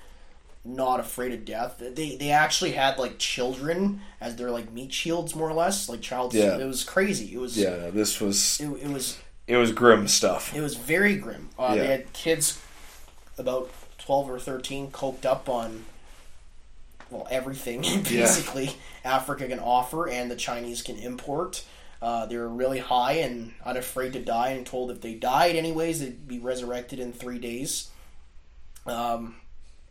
not 0.65 0.99
afraid 0.99 1.31
of 1.33 1.45
death. 1.45 1.75
They 1.79 2.17
they 2.17 2.29
actually 2.31 2.71
had 2.73 2.97
like 2.97 3.19
children 3.19 4.01
as 4.19 4.35
their 4.35 4.51
like 4.51 4.69
meat 4.73 4.91
shields, 4.91 5.33
more 5.33 5.47
or 5.49 5.53
less, 5.53 5.87
like 5.87 6.01
child. 6.01 6.33
Yeah. 6.33 6.57
It 6.57 6.65
was 6.65 6.83
crazy. 6.83 7.33
It 7.33 7.39
was 7.39 7.55
Yeah, 7.57 7.89
this 7.89 8.19
was 8.19 8.59
It, 8.59 8.65
it 8.83 8.89
was 8.89 9.17
it 9.47 9.55
was 9.57 9.71
grim 9.71 10.07
stuff. 10.07 10.53
it 10.55 10.61
was 10.61 10.75
very 10.75 11.15
grim. 11.15 11.49
Uh, 11.57 11.73
Yeah. 11.75 11.81
They 11.81 11.87
had 11.87 12.13
kids 12.13 12.61
about 13.37 13.69
twelve 13.97 14.29
or 14.29 14.39
thirteen 14.39 14.91
coked 14.91 15.25
up 15.25 15.47
on 15.49 15.85
well 17.09 17.27
everything 17.31 17.81
basically 18.03 18.75
Africa 19.05 19.47
can 19.47 19.59
offer 19.59 20.09
and 20.09 20.29
the 20.29 20.35
Chinese 20.35 20.81
can 20.81 20.97
import. 20.97 21.63
Uh, 22.01 22.25
they 22.27 22.37
were 22.37 22.49
really 22.49 22.77
high 22.79 23.13
and 23.13 23.53
unafraid 23.65 24.13
to 24.13 24.23
die, 24.23 24.49
and 24.49 24.67
told 24.67 24.91
if 24.91 25.01
they 25.01 25.15
died 25.15 25.55
anyways, 25.55 25.99
they'd 25.99 26.27
be 26.27 26.37
resurrected 26.37 26.99
in 26.99 27.11
three 27.11 27.39
days. 27.39 27.89
Um, 28.85 29.37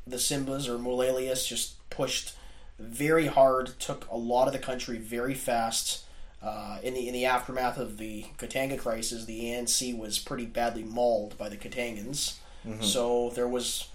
the 0.07 0.16
Simbas 0.16 0.69
or 0.69 0.78
Mulalius 0.78 1.47
just 1.49 1.74
pushed 1.91 2.35
very 2.78 3.27
hard, 3.27 3.78
took 3.81 4.07
a 4.09 4.16
lot 4.16 4.47
of 4.47 4.53
the 4.53 4.59
country 4.61 4.99
very 4.99 5.35
fast. 5.35 6.05
Uh, 6.47 6.78
in 6.85 6.94
the 6.94 7.09
in 7.09 7.12
the 7.12 7.27
aftermath 7.27 7.77
of 7.77 7.98
the 7.98 8.24
Katanga 8.39 8.78
crisis, 8.78 9.24
the 9.24 9.47
ANC 9.47 9.98
was 9.98 10.18
pretty 10.20 10.47
badly 10.47 10.85
mauled 10.85 11.36
by 11.36 11.48
the 11.48 11.56
Katangans. 11.56 12.35
So 12.82 13.31
there 13.35 13.48
was 13.48 13.89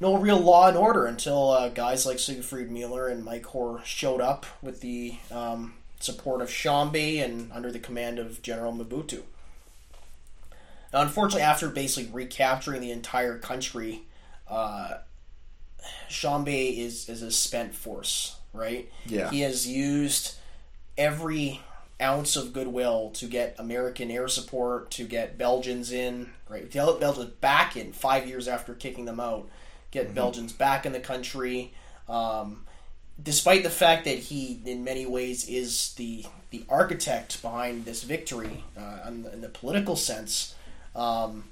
no 0.00 0.16
real 0.16 0.38
law 0.38 0.68
and 0.68 0.76
order 0.76 1.06
until 1.06 1.50
uh, 1.50 1.68
guys 1.70 2.06
like 2.06 2.18
Siegfried 2.18 2.70
Mueller 2.70 3.08
and 3.08 3.24
Mike 3.24 3.46
Hoare 3.46 3.80
showed 3.84 4.20
up 4.20 4.46
with 4.62 4.80
the 4.80 5.16
um, 5.32 5.74
support 5.98 6.40
of 6.40 6.48
Tshombe 6.48 7.20
and 7.20 7.50
under 7.52 7.72
the 7.72 7.78
command 7.78 8.18
of 8.18 8.42
General 8.42 8.72
Mobutu. 8.72 9.22
Now, 10.92 11.02
unfortunately, 11.02 11.42
after 11.42 11.68
basically 11.68 12.12
recapturing 12.12 12.80
the 12.80 12.92
entire 12.92 13.38
country, 13.38 14.02
uh, 14.48 14.98
Tshombe 16.08 16.48
is, 16.48 17.08
is 17.08 17.22
a 17.22 17.30
spent 17.30 17.74
force, 17.74 18.36
right? 18.52 18.90
Yeah. 19.06 19.30
He 19.30 19.40
has 19.40 19.66
used 19.66 20.35
every 20.96 21.60
ounce 22.00 22.36
of 22.36 22.52
goodwill 22.52 23.10
to 23.14 23.26
get 23.26 23.54
American 23.58 24.10
air 24.10 24.28
support, 24.28 24.90
to 24.90 25.04
get 25.04 25.38
Belgians 25.38 25.92
in, 25.92 26.30
right? 26.48 26.70
Belgians 26.70 27.30
back 27.40 27.76
in 27.76 27.92
five 27.92 28.26
years 28.26 28.48
after 28.48 28.74
kicking 28.74 29.06
them 29.06 29.20
out, 29.20 29.48
get 29.90 30.14
Belgians 30.14 30.52
back 30.52 30.84
in 30.84 30.92
the 30.92 31.00
country. 31.00 31.72
Um, 32.08 32.64
despite 33.22 33.62
the 33.62 33.70
fact 33.70 34.04
that 34.04 34.18
he, 34.18 34.60
in 34.64 34.84
many 34.84 35.06
ways, 35.06 35.48
is 35.48 35.94
the 35.94 36.24
the 36.50 36.64
architect 36.68 37.42
behind 37.42 37.84
this 37.84 38.04
victory 38.04 38.64
uh, 38.78 39.08
in, 39.08 39.22
the, 39.24 39.32
in 39.32 39.40
the 39.40 39.48
political 39.48 39.96
sense, 39.96 40.54
um, 40.94 41.44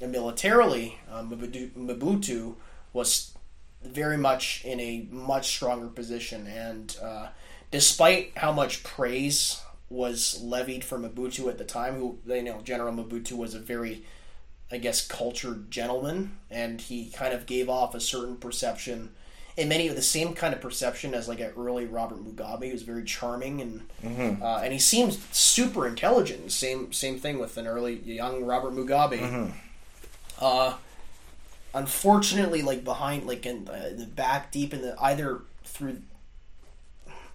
and 0.00 0.12
militarily, 0.12 0.98
uh, 1.10 1.22
Mobutu, 1.22 1.70
Mobutu 1.70 2.56
was 2.92 3.32
very 3.82 4.16
much 4.16 4.64
in 4.64 4.80
a 4.80 5.06
much 5.10 5.48
stronger 5.48 5.88
position. 5.88 6.46
And 6.46 6.96
uh, 7.02 7.28
despite 7.72 8.32
how 8.36 8.52
much 8.52 8.84
praise 8.84 9.60
was 9.90 10.40
levied 10.40 10.84
for 10.84 10.98
Mobutu 10.98 11.48
at 11.48 11.58
the 11.58 11.64
time, 11.64 11.96
who 11.96 12.18
you 12.26 12.42
know 12.42 12.60
General 12.62 12.94
Mobutu 12.94 13.32
was 13.32 13.54
a 13.54 13.58
very, 13.58 14.04
I 14.70 14.78
guess, 14.78 15.04
cultured 15.04 15.70
gentleman, 15.70 16.38
and 16.50 16.80
he 16.80 17.10
kind 17.10 17.34
of 17.34 17.46
gave 17.46 17.68
off 17.68 17.96
a 17.96 18.00
certain 18.00 18.36
perception. 18.36 19.10
And 19.58 19.68
many 19.68 19.86
of 19.88 19.96
the 19.96 20.02
same 20.02 20.32
kind 20.32 20.54
of 20.54 20.62
perception 20.62 21.12
as 21.12 21.28
like 21.28 21.40
an 21.40 21.52
early 21.58 21.84
Robert 21.84 22.24
Mugabe, 22.24 22.66
who 22.66 22.72
was 22.72 22.82
very 22.82 23.04
charming 23.04 23.60
and 23.60 23.82
uh, 24.42 24.60
and 24.64 24.72
he 24.72 24.78
seems 24.78 25.18
super 25.30 25.86
intelligent. 25.86 26.52
Same 26.52 26.92
same 26.92 27.18
thing 27.18 27.38
with 27.38 27.56
an 27.58 27.66
early 27.66 27.96
young 27.96 28.44
Robert 28.44 28.72
Mugabe. 28.72 29.20
Uh, 30.40 30.76
unfortunately, 31.74 32.62
like 32.62 32.82
behind, 32.82 33.26
like 33.26 33.44
in 33.44 33.68
uh, 33.68 33.90
the 33.94 34.06
back 34.06 34.50
deep 34.50 34.72
in 34.72 34.80
the 34.80 34.96
either 35.00 35.42
through 35.64 35.98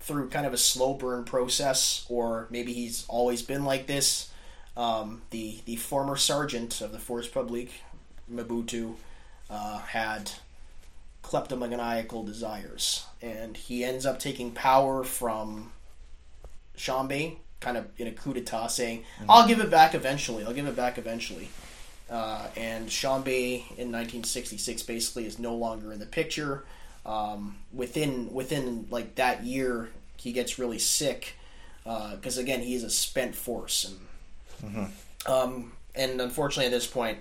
through 0.08 0.30
kind 0.30 0.46
of 0.46 0.54
a 0.54 0.58
slow 0.58 0.94
burn 0.94 1.26
process, 1.26 2.06
or 2.10 2.48
maybe 2.50 2.72
he's 2.74 3.06
always 3.10 3.42
been 3.42 3.66
like 3.66 3.86
this. 3.88 4.32
Um, 4.78 5.22
the 5.32 5.60
the 5.66 5.76
former 5.76 6.16
sergeant 6.16 6.82
of 6.82 6.92
the 6.92 7.00
Force 7.00 7.28
Publique, 7.28 7.82
Mobutu, 8.32 8.96
uh, 9.50 9.80
had 9.80 10.32
kleptomaniacal 11.24 12.24
desires, 12.24 13.06
and 13.22 13.58
he 13.58 13.84
ends 13.84 14.06
up 14.06 14.20
taking 14.20 14.52
power 14.52 15.04
from 15.04 15.72
Tshombe, 16.78 17.38
kind 17.60 17.76
of 17.76 17.88
in 17.98 18.08
a 18.08 18.12
coup 18.12 18.34
d'état, 18.34 18.72
saying, 18.72 19.04
"I'll 19.28 19.48
give 19.48 19.60
it 19.60 19.70
back 19.70 19.94
eventually. 19.94 20.46
I'll 20.46 20.54
give 20.54 20.68
it 20.68 20.76
back 20.76 20.98
eventually." 20.98 21.50
Uh, 22.10 22.48
and 22.56 22.88
Tshombe 22.90 23.28
in 23.78 23.92
1966 23.92 24.84
basically 24.84 25.26
is 25.26 25.38
no 25.38 25.56
longer 25.56 25.92
in 25.92 26.00
the 26.00 26.06
picture. 26.06 26.64
Um, 27.06 27.58
within 27.74 28.34
within 28.34 28.88
like 28.90 29.16
that 29.16 29.44
year, 29.44 29.90
he 30.18 30.32
gets 30.32 30.60
really 30.60 30.80
sick 30.80 31.36
because 31.84 32.38
again 32.38 32.62
he 32.62 32.76
is 32.76 32.84
a 32.84 32.90
spent 32.90 33.36
force, 33.36 33.96
and 34.64 34.92
um, 35.26 35.72
and 35.96 36.20
unfortunately 36.22 36.66
at 36.66 36.72
this 36.72 36.88
point, 36.88 37.20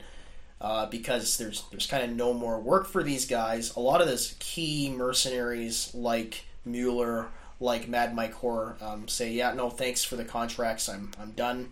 uh, 0.61 0.87
because 0.87 1.37
there's 1.37 1.65
there's 1.71 1.87
kind 1.87 2.05
of 2.05 2.11
no 2.17 2.33
more 2.33 2.59
work 2.61 2.87
for 2.87 3.03
these 3.03 3.27
guys, 3.27 3.75
a 3.77 3.81
lot 3.81 4.01
of 4.01 4.09
those 4.09 4.35
key 4.39 4.93
mercenaries 4.97 5.95
like 5.95 6.45
Mueller, 6.65 7.29
like 7.61 7.89
Mad 7.89 8.15
Mike 8.15 8.35
Hoare, 8.35 8.77
um, 8.81 9.07
say, 9.09 9.33
yeah, 9.33 9.53
no, 9.53 9.71
thanks 9.71 10.05
for 10.05 10.17
the 10.17 10.25
contracts, 10.25 10.89
I'm 10.89 11.11
I'm 11.21 11.33
done. 11.33 11.71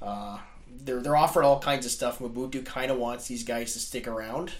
Uh, 0.00 0.38
they're 0.84 1.00
they're 1.00 1.16
offered 1.16 1.44
all 1.44 1.58
kinds 1.58 1.86
of 1.86 1.92
stuff. 1.92 2.18
Mobutu 2.18 2.64
kind 2.64 2.90
of 2.90 2.98
wants 2.98 3.26
these 3.26 3.42
guys 3.42 3.72
to 3.72 3.78
stick 3.78 4.06
around, 4.06 4.52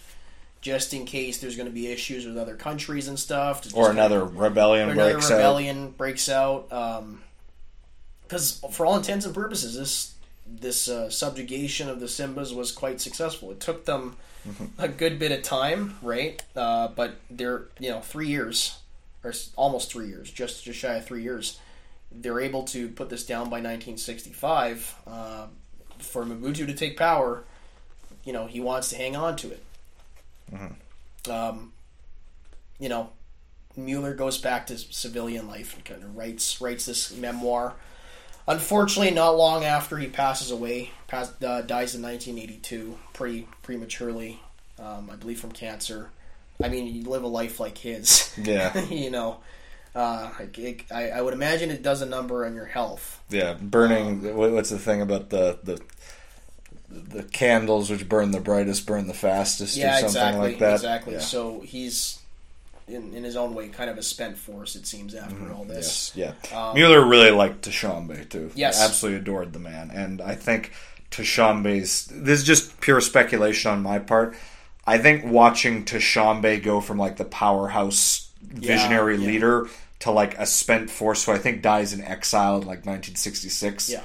just 0.67 0.93
in 0.93 1.05
case 1.07 1.39
there's 1.39 1.55
going 1.57 1.69
to 1.69 1.73
be 1.75 1.87
issues 1.87 2.27
with 2.27 2.37
other 2.37 2.57
countries 2.57 3.07
and 3.07 3.17
stuff. 3.19 3.63
just 3.63 3.77
Or 3.77 3.89
another 3.91 4.25
rebellion 4.25 4.89
or 4.89 4.93
another 4.93 5.13
breaks 5.13 5.31
out. 5.31 5.37
rebellion 5.37 5.91
breaks 5.93 6.29
out. 6.29 6.69
Because 8.23 8.61
for 8.73 8.85
all 8.85 8.97
intents 8.97 9.25
and 9.25 9.35
purposes, 9.35 9.77
this 9.77 10.15
this 10.49 10.89
uh, 10.89 11.09
subjugation 11.11 11.89
of 11.89 11.99
the 12.01 12.07
Simbas 12.07 12.55
was 12.55 12.71
quite 12.73 13.01
successful. 13.01 13.51
It 13.53 13.61
took 13.61 13.85
them 13.85 14.17
Mm-hmm. 14.47 14.65
a 14.81 14.87
good 14.87 15.19
bit 15.19 15.33
of 15.33 15.43
time, 15.43 15.97
right? 16.03 16.41
Uh, 16.55 16.87
but 16.87 17.17
they're 17.29 17.65
you 17.81 17.91
know 17.91 17.99
three 18.01 18.29
years 18.29 18.79
or 19.25 19.33
almost 19.57 19.91
three 19.91 20.07
years, 20.07 20.31
just 20.31 20.63
just 20.63 20.79
shy 20.79 20.95
of 20.95 21.05
three 21.05 21.23
years. 21.25 21.59
They're 22.13 22.39
able 22.41 22.63
to 22.67 22.89
put 22.91 23.11
this 23.11 23.27
down 23.27 23.47
by 23.47 23.57
1965. 23.59 24.95
Uh, 25.05 25.47
for 25.99 26.25
Mobutu 26.25 26.65
to 26.67 26.75
take 26.75 26.97
power, 26.97 27.43
you 28.23 28.33
know 28.33 28.47
he 28.47 28.61
wants 28.61 28.91
to 28.91 28.97
hang 28.97 29.17
on 29.17 29.35
to 29.43 29.51
it. 29.51 29.65
Um, 31.31 31.73
you 32.79 32.89
know, 32.89 33.11
Mueller 33.77 34.15
goes 34.15 34.39
back 34.39 34.67
to 34.69 34.79
civilian 34.79 35.49
life 35.49 35.75
and 35.75 35.85
kind 35.85 36.03
of 36.03 36.17
writes 36.17 36.61
writes 36.61 36.87
this 36.87 37.15
memoir. 37.17 37.75
Unfortunately, 38.49 39.13
not 39.13 39.31
long 39.37 39.65
after 39.65 39.99
he 39.99 40.07
passes 40.07 40.53
away, 40.53 40.93
pass, 41.09 41.31
uh, 41.43 41.63
dies 41.63 41.97
in 41.97 42.03
1982, 42.03 42.97
pretty 43.13 43.49
prematurely, 43.63 44.41
um, 44.79 45.11
I 45.13 45.17
believe 45.17 45.41
from 45.41 45.51
cancer. 45.51 46.11
I 46.63 46.69
mean, 46.69 46.87
you 46.87 47.03
live 47.11 47.25
a 47.25 47.27
life 47.27 47.59
like 47.59 47.77
his, 47.79 48.33
Yeah. 48.41 48.79
you 48.89 49.11
know. 49.11 49.39
Uh, 49.97 50.31
I, 50.39 50.77
I, 50.95 51.09
I 51.11 51.23
would 51.23 51.33
imagine 51.35 51.71
it 51.71 51.83
does 51.83 52.03
a 52.03 52.07
number 52.07 52.45
on 52.47 52.55
your 52.55 52.67
health. 52.67 53.21
Yeah, 53.31 53.55
burning. 53.55 54.37
what- 54.37 54.53
what's 54.53 54.71
the 54.71 54.79
thing 54.79 55.01
about 55.01 55.31
the 55.31 55.59
the 55.65 55.81
the 56.89 57.23
candles 57.25 57.91
which 57.91 58.09
burn 58.09 58.31
the 58.31 58.41
brightest 58.41 58.87
burn 58.87 59.07
the 59.07 59.15
fastest, 59.15 59.77
Yeah, 59.77 59.97
or 59.97 60.01
something 60.01 60.07
exactly, 60.09 60.49
like 60.51 60.59
that? 60.61 60.75
exactly. 60.75 61.13
Yeah. 61.15 61.21
So 61.21 61.61
he's 61.61 62.21
in, 62.89 63.13
in 63.15 63.25
his 63.25 63.37
own 63.37 63.55
way 63.55 63.69
kind 63.69 63.91
of 63.91 63.99
a 63.99 64.03
spent 64.03 64.39
force. 64.39 64.77
It 64.77 64.87
seems 64.87 65.15
after 65.15 65.53
all 65.53 65.65
this. 65.65 66.13
Yes, 66.15 66.37
yeah. 66.53 66.73
Mueller 66.75 67.05
really 67.05 67.31
liked 67.33 67.69
Tshombe 67.69 68.29
too. 68.29 68.45
Um, 68.47 68.51
Yes. 68.55 68.81
absolutely 68.81 69.21
adored 69.21 69.53
the 69.53 69.59
man, 69.59 69.91
and 69.93 70.21
I 70.21 70.35
think 70.35 70.73
Tshombe's. 71.11 72.07
This 72.07 72.41
is 72.41 72.47
just 72.47 72.81
pure 72.81 73.01
speculation 73.01 73.71
on 73.71 73.83
my 73.83 73.99
part. 73.99 74.37
I 74.87 74.99
think 74.99 75.25
watching 75.25 75.85
Tshombe 75.85 76.61
go 76.63 76.81
from 76.81 76.99
like 76.99 77.17
the 77.17 77.25
powerhouse 77.25 78.31
visionary 78.41 79.17
yeah. 79.17 79.27
leader 79.27 79.69
to 80.01 80.11
like 80.13 80.39
a 80.39 80.47
spent 80.47 80.91
force 80.91 81.25
who 81.25 81.33
I 81.33 81.39
think 81.39 81.63
dies 81.63 81.93
in 81.93 82.03
exile 82.03 82.57
in 82.57 82.61
like 82.61 82.87
1966. 82.87 83.91
Yeah. 83.91 84.03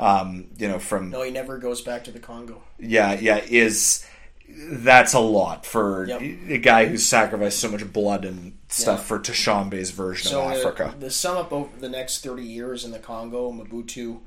Um, 0.00 0.46
you 0.56 0.66
know, 0.68 0.78
from 0.78 1.10
No, 1.10 1.22
he 1.22 1.30
never 1.30 1.58
goes 1.58 1.82
back 1.82 2.04
to 2.04 2.10
the 2.10 2.18
Congo. 2.18 2.62
yeah, 2.78 3.12
yeah, 3.20 3.36
is 3.48 4.04
that's 4.48 5.12
a 5.12 5.20
lot 5.20 5.64
for 5.66 6.06
Yep. 6.08 6.20
a 6.48 6.58
guy 6.58 6.86
who's 6.86 7.06
sacrificed 7.06 7.60
so 7.60 7.68
much 7.70 7.92
blood 7.92 8.24
and 8.24 8.56
stuff 8.68 9.00
Yeah. 9.00 9.04
for 9.04 9.18
Tshombe's 9.20 9.90
version 9.90 10.30
So 10.30 10.40
of 10.42 10.52
uh, 10.52 10.56
Africa. 10.56 10.94
the 10.98 11.10
sum 11.10 11.36
up 11.36 11.52
over 11.52 11.68
the 11.78 11.88
next 11.88 12.24
thirty 12.24 12.44
years 12.44 12.84
in 12.84 12.90
the 12.90 12.98
Congo, 12.98 13.52
Mobutu, 13.52 14.20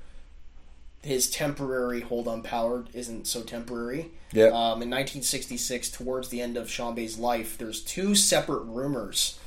his 1.02 1.30
temporary 1.30 2.00
hold 2.02 2.28
on 2.28 2.42
power 2.44 2.86
isn't 2.94 3.28
so 3.28 3.42
temporary. 3.42 4.12
Yeah. 4.32 4.46
Um, 4.46 4.82
in 4.82 4.90
1966, 4.90 5.90
towards 5.90 6.30
the 6.30 6.40
end 6.42 6.56
of 6.56 6.68
Tshombe's 6.68 7.20
life, 7.20 7.58
there's 7.58 7.82
two 7.82 8.16
separate 8.16 8.64
rumors 8.64 9.38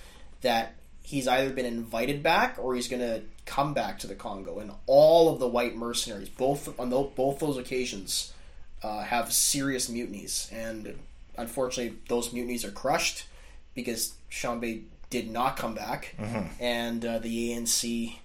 that 0.43 0.75
he's 1.03 1.27
either 1.27 1.51
been 1.51 1.65
invited 1.67 2.23
back 2.23 2.57
or 2.61 2.75
he's 2.75 2.89
going 2.89 3.01
to 3.01 3.23
come 3.47 3.73
back 3.73 3.99
to 4.01 4.07
the 4.07 4.15
Congo. 4.15 4.59
And 4.59 4.73
all 4.87 5.33
of 5.33 5.39
the 5.41 5.49
white 5.49 5.75
mercenaries, 5.77 6.29
both 6.29 6.79
on 6.79 6.91
both 6.91 7.39
those 7.39 7.57
occasions, 7.57 8.33
uh, 8.83 9.03
have 9.05 9.33
serious 9.33 9.89
mutinies. 9.89 10.51
And 10.53 10.99
unfortunately, 11.39 11.97
those 12.09 12.33
mutinies 12.33 12.65
are 12.65 12.71
crushed 12.71 13.25
because 13.75 14.15
Tshombe 14.31 14.85
did 15.09 15.31
not 15.31 15.57
come 15.57 15.75
back, 15.75 16.15
and 16.59 17.05
uh, 17.05 17.19
the 17.21 17.51
ANC 17.53 18.17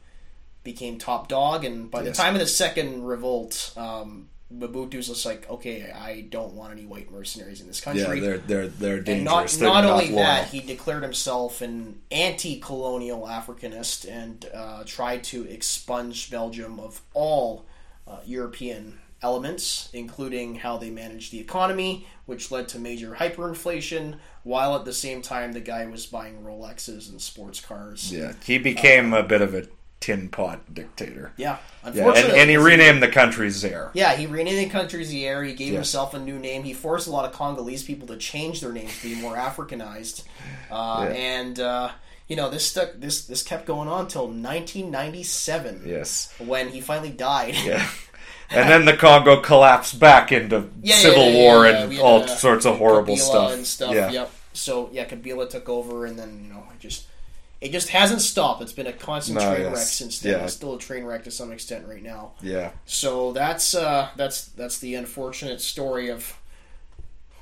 became 0.63 0.97
top 0.97 1.27
dog. 1.27 1.63
And 1.63 1.89
by 1.91 2.01
Yes. 2.03 2.17
the 2.17 2.23
time 2.23 2.33
of 2.33 2.39
the 2.41 2.47
second 2.47 3.03
revolt, 3.03 3.71
um, 3.77 4.29
Mobutu's 4.53 5.07
just 5.07 5.25
like, 5.25 5.49
okay, 5.49 5.91
I 5.91 6.21
don't 6.29 6.53
want 6.53 6.73
any 6.73 6.85
white 6.85 7.11
mercenaries 7.11 7.61
in 7.61 7.67
this 7.67 7.79
country. 7.79 8.01
Yeah, 8.01 8.07
country. 8.07 8.19
they're 8.21 8.37
they're 8.37 8.67
they're 8.67 8.99
dangerous. 9.01 9.17
and 9.17 9.25
not, 9.25 9.47
they're 9.47 9.67
not 9.67 9.83
not 9.83 9.93
only 9.93 10.09
loyal. 10.11 10.23
that, 10.23 10.47
he 10.49 10.59
declared 10.59 11.03
himself 11.03 11.61
an 11.61 12.01
anti-colonial 12.11 13.21
Africanist 13.21 14.09
and 14.09 14.45
uh, 14.53 14.83
tried 14.85 15.23
to 15.25 15.45
expunge 15.47 16.29
Belgium 16.29 16.79
of 16.79 17.01
all 17.13 17.65
uh, 18.07 18.17
European 18.25 18.99
elements, 19.21 19.89
including 19.93 20.55
how 20.55 20.77
they 20.77 20.89
managed 20.89 21.31
the 21.31 21.39
economy, 21.39 22.07
which 22.25 22.51
led 22.51 22.67
to 22.69 22.79
major 22.79 23.15
hyperinflation. 23.15 24.17
While 24.43 24.75
at 24.75 24.85
the 24.85 24.93
same 24.93 25.21
time, 25.21 25.51
the 25.53 25.59
guy 25.59 25.85
was 25.85 26.07
buying 26.07 26.41
Rolexes 26.43 27.09
and 27.09 27.21
sports 27.21 27.59
cars. 27.61 28.11
yeah, 28.11 28.33
he 28.43 28.57
became 28.57 29.13
a 29.13 29.23
bit 29.23 29.41
of 29.41 29.53
a 29.53 29.67
tin 30.01 30.27
pot 30.27 30.73
dictator. 30.73 31.31
Yeah, 31.37 31.51
Yeah, 31.51 31.57
and, 31.85 31.95
unfortunately, 31.95 32.39
and 32.41 32.49
he 32.49 32.57
renamed 32.57 33.01
the 33.01 33.07
country 33.07 33.49
Zaire. 33.51 33.91
Yeah, 33.93 34.15
he 34.15 34.25
renamed 34.25 34.57
the 34.57 34.69
country 34.69 35.03
Zaire. 35.05 35.43
He 35.43 35.53
gave 35.53 35.69
Yeah. 35.69 35.75
himself 35.75 36.13
a 36.13 36.19
new 36.19 36.37
name. 36.39 36.63
He 36.63 36.73
forced 36.73 37.07
a 37.07 37.11
lot 37.11 37.23
of 37.23 37.31
Congolese 37.31 37.83
people 37.83 38.07
to 38.09 38.17
change 38.17 38.59
their 38.61 38.73
names 38.73 38.99
to 39.01 39.07
be 39.09 39.15
more 39.15 39.35
Africanized. 39.37 40.23
Uh, 40.69 41.05
Yeah. 41.07 41.13
And 41.15 41.59
uh, 41.59 41.91
you 42.27 42.35
know 42.35 42.49
this 42.49 42.65
stuck. 42.65 42.93
This 42.97 43.25
this 43.25 43.43
kept 43.43 43.65
going 43.65 43.87
on 43.87 44.01
until 44.01 44.27
1997 44.27 45.83
Yes. 45.85 46.33
when 46.39 46.69
he 46.69 46.81
finally 46.81 47.11
died. 47.11 47.55
Yeah. 47.63 47.87
And 48.53 48.69
then 48.69 48.83
the 48.83 48.97
Congo 48.97 49.39
collapsed 49.39 49.97
back 49.97 50.33
into 50.33 50.67
Yeah, 50.83 50.95
civil 50.97 51.31
war 51.31 51.65
and 51.67 51.97
all 52.01 52.23
uh, 52.23 52.27
sorts 52.27 52.65
of 52.65 52.79
horrible 52.79 53.15
Kabila 53.15 53.19
stuff. 53.19 53.51
and 53.53 53.65
stuff. 53.65 53.93
Yeah. 53.95 54.09
Yep. 54.11 54.31
So 54.51 54.89
yeah, 54.91 55.05
Kabila 55.07 55.49
took 55.49 55.69
over, 55.69 56.05
and 56.05 56.19
then 56.19 56.41
you 56.43 56.49
know 56.51 56.65
it 56.73 56.79
just 56.81 57.05
it 57.61 57.71
just 57.71 57.89
hasn't 57.89 58.21
stopped. 58.21 58.61
It's 58.61 58.73
been 58.73 58.87
a 58.87 58.93
constant 58.93 59.39
No, 59.39 59.47
train 59.53 59.61
yes. 59.67 59.75
wreck 59.75 59.85
since 59.87 60.19
then. 60.19 60.31
Yeah. 60.39 60.43
It's 60.45 60.53
still 60.53 60.73
a 60.75 60.79
train 60.79 61.03
wreck 61.05 61.23
to 61.25 61.31
some 61.31 61.51
extent 61.51 61.87
right 61.87 62.01
now. 62.03 62.31
Yeah. 62.41 62.71
So 62.85 63.31
that's 63.33 63.75
uh, 63.75 64.09
that's 64.17 64.45
that's 64.47 64.79
the 64.79 64.95
unfortunate 64.95 65.61
story 65.61 66.09
of 66.09 66.37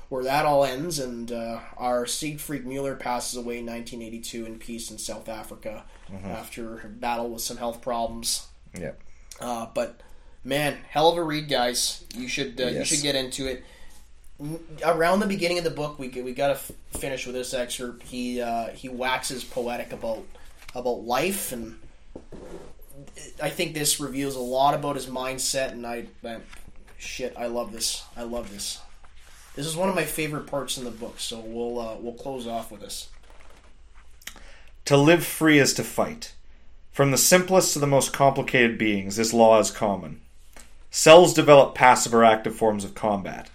where 0.10 0.24
that 0.24 0.46
all 0.46 0.66
ends, 0.66 0.98
and 1.00 1.32
uh, 1.32 1.60
our 1.78 2.06
Siegfried 2.06 2.66
Mueller 2.66 2.96
passes 2.96 3.36
away 3.38 3.60
in 3.60 3.66
1982 3.68 4.46
in 4.46 4.58
peace 4.58 4.90
in 4.92 4.98
South 4.98 5.30
Africa 5.30 5.84
after 6.26 6.80
a 6.80 6.88
battle 6.88 7.30
with 7.30 7.42
some 7.44 7.58
health 7.58 7.82
problems. 7.82 8.48
Yeah. 8.78 8.94
Uh, 9.40 9.68
but 9.74 10.02
man, 10.44 10.80
hell 10.90 11.10
of 11.12 11.18
a 11.18 11.24
read, 11.24 11.48
guys. 11.48 12.04
You 12.16 12.28
should 12.28 12.60
uh, 12.60 12.68
you 12.68 12.84
should 12.86 13.02
get 13.04 13.16
into 13.16 13.46
it. 13.48 13.64
Around 14.86 15.20
the 15.20 15.28
beginning 15.28 15.58
of 15.58 15.66
the 15.66 15.70
book, 15.70 16.00
we 16.00 16.08
we 16.08 16.34
got 16.34 16.48
to 16.48 16.54
f- 16.54 16.72
finish 16.92 17.26
with 17.26 17.36
this 17.36 17.54
excerpt. 17.54 18.04
He 18.04 18.42
uh, 18.42 18.70
he 18.70 18.88
waxes 18.88 19.44
poetic 19.44 19.92
about 19.92 20.24
about 20.74 21.04
life, 21.04 21.52
and 21.52 21.78
I 23.42 23.50
think 23.50 23.74
this 23.74 24.00
reveals 24.00 24.36
a 24.36 24.42
lot 24.42 24.76
about 24.76 24.96
his 24.96 25.08
mindset. 25.08 25.72
And 25.72 25.86
I, 25.86 26.06
I 26.24 26.38
shit, 26.98 27.34
I 27.38 27.48
love 27.48 27.74
this. 27.74 28.06
I 28.16 28.24
love 28.24 28.50
this. 28.52 28.80
This 29.56 29.66
is 29.66 29.76
one 29.76 29.90
of 29.90 29.96
my 29.96 30.06
favorite 30.06 30.48
parts 30.48 30.78
in 30.78 30.86
the 30.86 30.92
book. 30.92 31.20
So 31.20 31.40
we'll 31.40 31.78
uh, 31.78 31.96
we'll 32.00 32.14
close 32.14 32.48
off 32.48 32.72
with 32.72 32.80
this. 32.80 33.10
To 34.86 34.96
live 34.96 35.26
free 35.26 35.60
is 35.60 35.74
to 35.74 35.84
fight. 35.84 36.34
From 36.92 37.12
the 37.12 37.18
simplest 37.18 37.74
to 37.74 37.80
the 37.80 37.88
most 37.88 38.14
complicated 38.14 38.78
beings, 38.78 39.18
this 39.18 39.34
law 39.34 39.60
is 39.60 39.70
common. 39.70 40.22
Cells 40.92 41.34
develop 41.34 41.76
passive 41.76 42.14
or 42.14 42.24
active 42.24 42.56
forms 42.56 42.84
of 42.84 42.96
combat. 42.96 43.50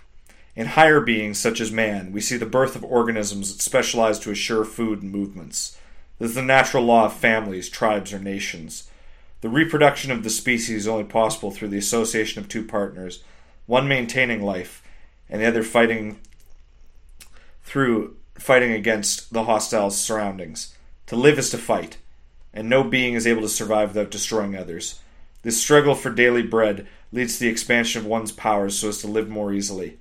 In 0.56 0.66
higher 0.66 1.00
beings, 1.00 1.38
such 1.38 1.60
as 1.60 1.72
man, 1.72 2.12
we 2.12 2.20
see 2.20 2.36
the 2.36 2.46
birth 2.46 2.76
of 2.76 2.84
organisms 2.84 3.52
that 3.52 3.62
specialize 3.62 4.20
to 4.20 4.30
assure 4.30 4.64
food 4.64 5.02
and 5.02 5.10
movements. 5.10 5.76
This 6.18 6.30
is 6.30 6.36
the 6.36 6.42
natural 6.42 6.84
law 6.84 7.06
of 7.06 7.12
families, 7.12 7.68
tribes, 7.68 8.12
or 8.12 8.20
nations. 8.20 8.88
The 9.40 9.48
reproduction 9.48 10.12
of 10.12 10.22
the 10.22 10.30
species 10.30 10.82
is 10.82 10.88
only 10.88 11.04
possible 11.04 11.50
through 11.50 11.68
the 11.68 11.78
association 11.78 12.40
of 12.40 12.48
two 12.48 12.64
partners, 12.64 13.24
one 13.66 13.88
maintaining 13.88 14.42
life, 14.42 14.82
and 15.28 15.42
the 15.42 15.46
other 15.46 15.64
fighting 15.64 16.20
through 17.64 18.16
fighting 18.38 18.72
against 18.72 19.32
the 19.32 19.44
hostile 19.44 19.90
surroundings. 19.90 20.76
To 21.06 21.16
live 21.16 21.38
is 21.38 21.50
to 21.50 21.58
fight, 21.58 21.98
and 22.52 22.68
no 22.68 22.84
being 22.84 23.14
is 23.14 23.26
able 23.26 23.42
to 23.42 23.48
survive 23.48 23.88
without 23.94 24.10
destroying 24.10 24.56
others. 24.56 25.00
This 25.42 25.60
struggle 25.60 25.94
for 25.94 26.10
daily 26.10 26.42
bread 26.42 26.86
leads 27.12 27.34
to 27.34 27.44
the 27.44 27.50
expansion 27.50 28.00
of 28.00 28.06
one's 28.06 28.32
powers 28.32 28.78
so 28.78 28.88
as 28.88 28.98
to 28.98 29.08
live 29.08 29.28
more 29.28 29.52
easily. 29.52 29.98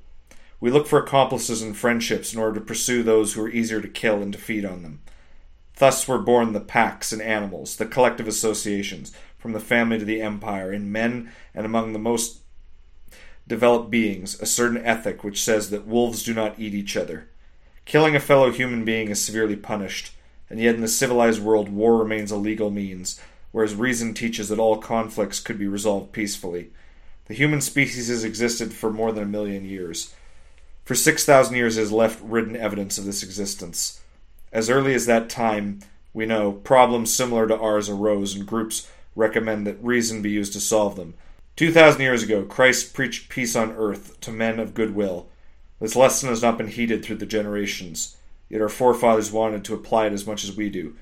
We 0.63 0.71
look 0.71 0.87
for 0.87 0.97
accomplices 0.97 1.61
and 1.61 1.75
friendships 1.75 2.33
in 2.33 2.39
order 2.39 2.57
to 2.57 2.65
pursue 2.65 3.03
those 3.03 3.33
who 3.33 3.43
are 3.43 3.49
easier 3.49 3.81
to 3.81 3.87
kill 3.89 4.21
and 4.21 4.31
to 4.31 4.39
feed 4.39 4.63
on 4.63 4.81
them. 4.81 5.01
Thus 5.75 6.07
were 6.07 6.19
born 6.19 6.53
the 6.53 6.61
packs 6.61 7.11
and 7.11 7.21
animals, 7.21 7.75
the 7.75 7.85
collective 7.85 8.29
associations, 8.29 9.11
from 9.37 9.51
the 9.51 9.59
family 9.59 9.99
to 9.99 10.05
the 10.05 10.21
empire, 10.21 10.71
in 10.71 10.89
men 10.89 11.33
and 11.53 11.65
among 11.65 11.91
the 11.91 11.99
most 11.99 12.43
developed 13.45 13.91
beings, 13.91 14.39
a 14.39 14.45
certain 14.45 14.77
ethic 14.85 15.21
which 15.21 15.43
says 15.43 15.69
that 15.69 15.85
wolves 15.85 16.23
do 16.23 16.33
not 16.33 16.57
eat 16.57 16.73
each 16.73 16.95
other. 16.95 17.27
Killing 17.83 18.15
a 18.15 18.21
fellow 18.21 18.49
human 18.49 18.85
being 18.85 19.09
is 19.09 19.21
severely 19.21 19.57
punished, 19.57 20.13
and 20.49 20.61
yet 20.61 20.75
in 20.75 20.81
the 20.81 20.87
civilized 20.87 21.41
world 21.41 21.67
war 21.67 21.97
remains 21.97 22.31
a 22.31 22.37
legal 22.37 22.71
means, 22.71 23.19
whereas 23.51 23.75
reason 23.75 24.13
teaches 24.13 24.47
that 24.47 24.59
all 24.59 24.77
conflicts 24.77 25.41
could 25.41 25.59
be 25.59 25.67
resolved 25.67 26.13
peacefully. 26.13 26.71
The 27.25 27.33
human 27.33 27.59
species 27.59 28.07
has 28.07 28.23
existed 28.23 28.71
for 28.71 28.93
more 28.93 29.11
than 29.11 29.23
a 29.23 29.27
million 29.27 29.65
years. 29.65 30.13
For 30.83 30.95
6,000 30.95 31.55
years 31.55 31.77
has 31.77 31.93
left 31.93 32.21
written 32.21 32.57
evidence 32.57 32.97
of 32.97 33.05
this 33.05 33.23
existence. 33.23 34.01
As 34.51 34.69
early 34.69 34.93
as 34.93 35.05
that 35.05 35.29
time, 35.29 35.79
we 36.13 36.25
know 36.25 36.51
problems 36.51 37.13
similar 37.13 37.47
to 37.47 37.57
ours 37.57 37.87
arose, 37.87 38.35
and 38.35 38.45
groups 38.45 38.89
recommend 39.15 39.65
that 39.65 39.81
reason 39.81 40.21
be 40.21 40.29
used 40.29 40.51
to 40.53 40.59
solve 40.59 40.97
them. 40.97 41.13
2,000 41.55 42.01
years 42.01 42.21
ago, 42.21 42.43
Christ 42.43 42.93
preached 42.93 43.29
peace 43.29 43.55
on 43.55 43.71
earth 43.71 44.19
to 44.21 44.31
men 44.31 44.59
of 44.59 44.73
good 44.73 44.93
will. 44.93 45.29
This 45.79 45.95
lesson 45.95 46.27
has 46.29 46.41
not 46.41 46.57
been 46.57 46.67
heeded 46.67 47.03
through 47.03 47.17
the 47.17 47.25
generations, 47.25 48.17
yet 48.49 48.61
our 48.61 48.69
forefathers 48.69 49.31
wanted 49.31 49.63
to 49.65 49.73
apply 49.73 50.07
it 50.07 50.13
as 50.13 50.27
much 50.27 50.43
as 50.43 50.55
we 50.55 50.69
do. 50.69 50.95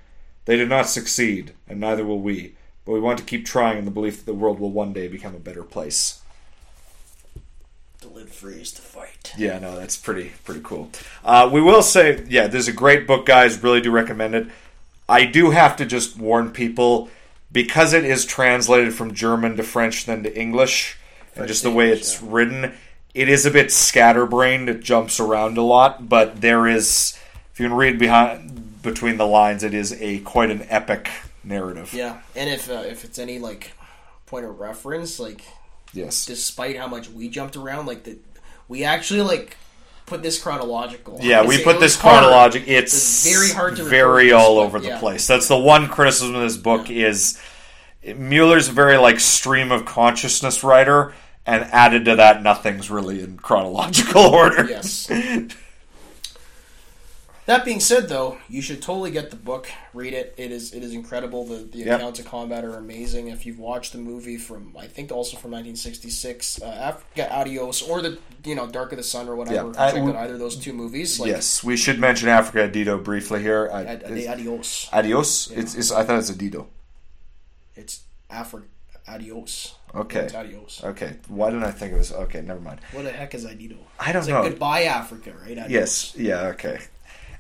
They 0.45 0.57
did 0.57 0.69
not 0.69 0.87
succeed, 0.87 1.53
and 1.67 1.79
neither 1.79 2.05
will 2.05 2.19
we, 2.19 2.55
but 2.85 2.91
we 2.91 2.99
want 2.99 3.17
to 3.17 3.25
keep 3.25 3.45
trying 3.45 3.79
in 3.79 3.85
the 3.85 3.91
belief 3.91 4.17
that 4.17 4.25
the 4.25 4.33
world 4.33 4.59
will 4.59 4.71
one 4.71 4.93
day 4.93 5.07
become 5.07 5.35
a 5.35 5.39
better 5.39 5.63
place. 5.63 6.20
To 8.01 8.07
live 8.07 8.29
free 8.29 8.61
is 8.61 8.71
to 8.73 8.81
fight. 8.81 9.31
Yeah, 9.37 9.59
no, 9.59 9.75
that's 9.75 9.95
pretty 9.95 10.31
pretty 10.43 10.61
cool. 10.63 10.89
Uh, 11.23 11.49
we 11.53 11.61
will 11.61 11.83
say, 11.83 12.25
yeah, 12.27 12.47
this 12.47 12.61
is 12.61 12.67
a 12.67 12.73
great 12.73 13.05
book, 13.05 13.27
guys. 13.27 13.61
Really 13.61 13.79
do 13.79 13.91
recommend 13.91 14.33
it. 14.33 14.47
I 15.07 15.25
do 15.25 15.51
have 15.51 15.75
to 15.75 15.85
just 15.85 16.17
warn 16.17 16.49
people 16.51 17.09
because 17.51 17.93
it 17.93 18.03
is 18.03 18.25
translated 18.25 18.93
from 18.93 19.13
German 19.13 19.55
to 19.57 19.63
French, 19.63 20.05
then 20.05 20.23
to 20.23 20.35
English, 20.35 20.97
and 21.35 21.47
just 21.47 21.61
the 21.61 21.69
way 21.69 21.91
it's 21.91 22.19
yeah. 22.21 22.27
written, 22.31 22.73
it 23.13 23.29
is 23.29 23.45
a 23.45 23.51
bit 23.51 23.71
scatterbrained. 23.71 24.67
It 24.67 24.81
jumps 24.81 25.19
around 25.19 25.57
a 25.57 25.61
lot, 25.61 26.09
but 26.09 26.41
there 26.41 26.67
is, 26.67 27.19
if 27.53 27.59
you 27.59 27.67
can 27.67 27.77
read 27.77 27.99
behind 27.99 28.81
between 28.81 29.17
the 29.17 29.27
lines, 29.27 29.63
it 29.63 29.73
is 29.73 29.93
a 30.01 30.19
quite 30.21 30.49
an 30.49 30.65
epic 30.69 31.11
narrative. 31.43 31.93
Yeah, 31.93 32.21
and 32.35 32.49
if 32.49 32.69
uh, 32.69 32.83
if 32.85 33.03
it's 33.03 33.19
any 33.19 33.37
like 33.37 33.73
point 34.25 34.45
of 34.45 34.59
reference, 34.59 35.19
like 35.19 35.43
Yes. 35.93 36.25
despite 36.25 36.77
how 36.77 36.87
much 36.87 37.09
we 37.09 37.29
jumped 37.29 37.55
around, 37.55 37.85
like 37.85 38.03
the 38.03 38.17
we 38.67 38.83
actually 38.83 39.21
like 39.21 39.57
put 40.05 40.23
this 40.23 40.41
chronological. 40.41 41.17
Yeah, 41.21 41.45
we 41.45 41.55
It 41.55 41.63
put 41.63 41.79
this 41.79 41.95
chronological. 41.95 42.69
It's, 42.69 42.93
It's 42.93 43.23
very 43.23 43.51
hard 43.51 43.75
to 43.77 43.83
very 43.83 44.31
all 44.31 44.55
but 44.55 44.61
over 44.61 44.79
the 44.79 44.89
yeah. 44.89 44.99
place. 44.99 45.27
That's 45.27 45.47
the 45.47 45.57
one 45.57 45.87
criticism 45.87 46.35
of 46.35 46.41
this 46.41 46.57
book 46.57 46.89
is 46.89 47.39
Mueller's 48.03 48.69
a 48.69 48.71
very 48.71 48.97
like 48.97 49.19
stream 49.19 49.71
of 49.71 49.85
consciousness 49.85 50.63
writer, 50.63 51.13
and 51.45 51.63
added 51.65 52.05
to 52.05 52.15
that, 52.15 52.41
nothing's 52.41 52.89
really 52.89 53.21
in 53.21 53.37
chronological 53.37 54.21
order. 54.33 54.65
Yes. 54.65 55.09
That 57.47 57.65
being 57.65 57.79
said, 57.79 58.07
though, 58.07 58.37
you 58.47 58.61
should 58.61 58.81
totally 58.83 59.09
get 59.11 59.31
the 59.31 59.35
book, 59.35 59.67
read 59.93 60.13
it. 60.13 60.35
It 60.37 60.51
is 60.51 60.73
it 60.73 60.83
is 60.83 60.93
incredible. 60.93 61.43
The 61.45 61.55
the 61.57 61.79
Yep. 61.79 61.99
accounts 61.99 62.19
of 62.19 62.25
combat 62.27 62.63
are 62.63 62.75
amazing. 62.75 63.27
If 63.29 63.45
you've 63.47 63.57
watched 63.59 63.93
the 63.93 63.97
movie 63.97 64.37
from, 64.37 64.75
I 64.77 64.85
think 64.87 65.11
also 65.11 65.35
from 65.37 65.51
1966, 65.51 66.61
uh, 66.61 66.65
Africa 66.67 67.33
Adios 67.33 67.81
or 67.81 68.01
the 68.01 68.19
you 68.45 68.53
know 68.55 68.67
Dark 68.67 68.91
of 68.91 68.97
the 68.99 69.03
Sun 69.03 69.27
or 69.27 69.35
whatever. 69.35 69.71
Yeah, 69.75 69.83
I- 69.83 69.91
Check 69.91 70.01
out 70.03 70.15
either 70.17 70.33
of 70.33 70.39
those 70.39 70.55
two 70.55 70.71
movies. 70.71 71.19
Like, 71.19 71.29
yes, 71.31 71.63
we 71.63 71.75
should 71.75 71.99
mention 71.99 72.29
Africa 72.29 72.67
Dido 72.67 72.97
briefly 72.99 73.41
here. 73.41 73.69
I, 73.73 73.83
Ad, 73.85 74.03
is- 74.03 74.27
adios. 74.27 74.89
adios. 74.93 75.49
It's, 75.51 75.73
it's. 75.75 75.91
I 75.91 76.03
thought 76.03 76.19
it's 76.19 76.29
a 76.29 76.35
Dido. 76.35 76.67
It's 77.75 78.01
Africa. 78.29 78.67
Adios. 79.07 79.75
Okay. 79.95 80.19
It's 80.21 80.35
adios. 80.35 80.81
Okay. 80.83 81.15
Why 81.27 81.49
didn't 81.49 81.63
I 81.65 81.71
think 81.71 81.91
it 81.93 81.97
was? 81.97 82.11
Okay, 82.13 82.41
never 82.41 82.59
mind. 82.61 82.79
What 82.91 83.03
the 83.03 83.11
heck 83.11 83.33
is 83.33 83.45
Adido? 83.45 83.77
I 83.99 84.11
don't 84.13 84.21
It's 84.21 84.29
know. 84.29 84.41
like 84.41 84.51
goodbye 84.51 84.83
Africa, 84.83 85.33
right? 85.41 85.57
Adios. 85.57 85.69
Yes. 85.71 86.13
Yeah. 86.15 86.41
Okay. 86.53 86.79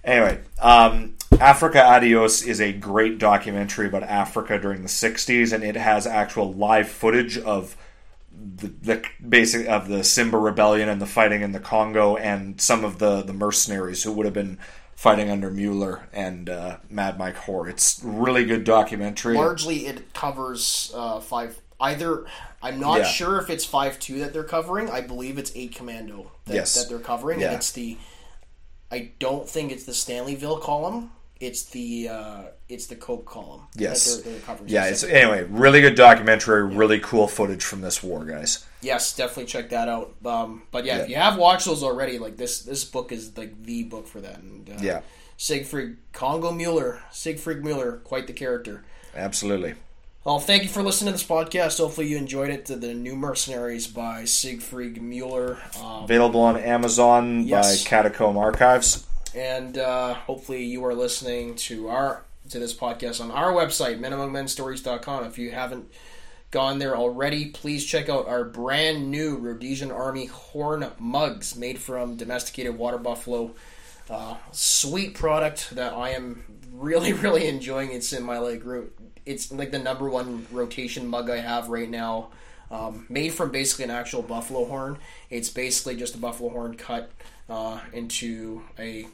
Anyway, 0.03 0.39
um, 0.59 1.15
Africa 1.39 1.83
Adios 1.83 2.41
is 2.43 2.59
a 2.59 2.73
great 2.73 3.17
documentary 3.19 3.87
about 3.87 4.03
Africa 4.03 4.59
during 4.59 4.81
the 4.81 4.87
'60s, 4.87 5.53
and 5.53 5.63
it 5.63 5.75
has 5.75 6.07
actual 6.07 6.53
live 6.53 6.89
footage 6.89 7.37
of 7.37 7.75
the, 8.31 8.67
the 8.67 9.03
basic 9.27 9.67
of 9.67 9.87
the 9.87 10.03
Simba 10.03 10.37
rebellion 10.37 10.89
and 10.89 11.01
the 11.01 11.05
fighting 11.05 11.41
in 11.41 11.51
the 11.51 11.59
Congo, 11.59 12.15
and 12.15 12.59
some 12.59 12.83
of 12.83 12.99
the 12.99 13.21
the 13.21 13.33
mercenaries 13.33 14.03
who 14.03 14.11
would 14.13 14.25
have 14.25 14.33
been 14.33 14.57
fighting 14.95 15.29
under 15.29 15.49
Mueller 15.49 16.07
and 16.13 16.49
uh, 16.49 16.77
Mad 16.89 17.17
Mike 17.17 17.35
Hoare. 17.35 17.67
It's 17.69 18.01
really 18.03 18.45
good 18.45 18.63
documentary. 18.63 19.35
Largely, 19.35 19.87
it 19.87 20.13
covers 20.13 20.91
uh, 20.95 21.19
five 21.19 21.59
either 21.79 22.25
I'm 22.63 22.79
not 22.79 22.99
Yeah. 22.99 23.03
sure 23.05 23.39
if 23.39 23.49
it's 23.49 23.65
five 23.65 23.99
two 23.99 24.19
that 24.19 24.33
they're 24.33 24.43
covering. 24.43 24.89
I 24.89 25.01
believe 25.01 25.37
it's 25.37 25.51
eight 25.55 25.73
commando 25.75 26.31
that, 26.45 26.53
Yes. 26.55 26.75
that 26.75 26.89
they're 26.89 26.99
covering, 26.99 27.39
Yeah. 27.39 27.47
and 27.47 27.55
it's 27.55 27.71
the. 27.71 27.97
I 28.91 29.11
don't 29.19 29.47
think 29.49 29.71
it's 29.71 29.85
the 29.85 29.93
Stanleyville 29.93 30.61
column. 30.61 31.11
It's 31.39 31.63
the 31.63 32.09
uh, 32.09 32.41
it's 32.69 32.85
the 32.87 32.95
Coke 32.95 33.25
column. 33.25 33.61
Yes. 33.75 34.17
they're, 34.17 34.33
they're. 34.37 34.57
Yeah, 34.67 34.85
it's 34.85 35.03
anyway, 35.03 35.43
really 35.49 35.81
good 35.81 35.95
documentary, 35.95 36.67
really 36.67 36.99
cool 36.99 37.27
footage 37.27 37.63
from 37.63 37.81
this 37.81 38.03
war, 38.03 38.25
guys. 38.25 38.65
yes, 38.81 39.15
definitely 39.15 39.45
check 39.45 39.69
that 39.69 39.87
out. 39.89 40.13
Um, 40.25 40.63
but 40.71 40.85
yeah, 40.85 40.97
Yeah. 40.97 41.03
if 41.03 41.09
you 41.09 41.15
have 41.15 41.37
watched 41.37 41.65
those 41.65 41.81
already, 41.83 42.19
like 42.19 42.37
this 42.37 42.61
this 42.61 42.85
book 42.85 43.11
is 43.11 43.35
like 43.37 43.63
the 43.63 43.83
book 43.83 44.07
for 44.07 44.21
that. 44.21 44.37
And, 44.39 44.69
uh, 44.69 44.73
Yeah. 44.81 45.01
Siegfried 45.37 45.97
Congo 46.13 46.51
Mueller, 46.51 47.01
Siegfried 47.11 47.63
Mueller, 47.63 47.93
quite 48.03 48.27
the 48.27 48.33
character. 48.33 48.83
Absolutely. 49.15 49.73
Well, 50.23 50.39
thank 50.39 50.61
you 50.63 50.69
for 50.69 50.83
listening 50.83 51.07
to 51.07 51.11
this 51.13 51.27
podcast. 51.27 51.79
Hopefully, 51.79 52.07
you 52.07 52.17
enjoyed 52.17 52.51
it. 52.51 52.65
To 52.67 52.75
the 52.75 52.93
New 52.93 53.15
Mercenaries 53.15 53.87
by 53.87 54.25
Siegfried 54.25 55.01
Mueller, 55.01 55.57
um, 55.81 56.03
Available 56.03 56.41
on 56.41 56.57
Amazon 56.57 57.43
Yes. 57.47 57.83
by 57.83 57.89
Catacomb 57.89 58.37
Archives. 58.37 59.07
and 59.33 59.77
uh, 59.79 60.13
hopefully, 60.13 60.63
you 60.63 60.85
are 60.85 60.93
listening 60.93 61.55
to 61.55 61.89
our 61.89 62.23
to 62.49 62.59
this 62.59 62.73
podcast 62.73 63.19
on 63.21 63.31
our 63.31 63.51
website, 63.51 63.99
menamongmenstories.com. 63.99 65.23
If 65.23 65.39
you 65.39 65.51
haven't 65.51 65.89
gone 66.51 66.77
there 66.79 66.95
already, 66.95 67.45
please 67.47 67.83
check 67.85 68.07
out 68.09 68.27
our 68.27 68.43
brand 68.43 69.09
new 69.09 69.37
Rhodesian 69.37 69.89
Army 69.89 70.25
horn 70.27 70.85
mugs 70.99 71.55
made 71.55 71.79
from 71.79 72.15
domesticated 72.17 72.77
water 72.77 72.97
buffalo. 72.99 73.51
Uh, 74.09 74.35
sweet 74.51 75.15
product 75.15 75.69
that 75.71 75.93
I 75.93 76.09
am 76.09 76.43
really, 76.73 77.13
really 77.25 77.47
enjoying. 77.47 77.91
It's 77.91 78.13
in 78.13 78.21
my 78.23 78.37
like, 78.37 78.63
ro- 78.65 78.89
it's 79.25 79.51
like 79.51 79.71
the 79.71 79.79
number 79.79 80.09
one 80.09 80.47
rotation 80.51 81.07
mug 81.07 81.29
I 81.29 81.37
have 81.37 81.69
right 81.69 81.89
now. 81.89 82.29
Um, 82.69 83.05
made 83.09 83.33
from 83.33 83.51
basically 83.51 83.83
an 83.83 83.91
actual 83.91 84.21
buffalo 84.21 84.63
horn. 84.63 84.97
It's 85.29 85.49
basically 85.49 85.97
just 85.97 86.15
a 86.15 86.17
buffalo 86.17 86.49
horn 86.49 86.75
cut 86.77 87.11
uh, 87.49 87.81
into 87.91 88.61
a, 88.79 89.07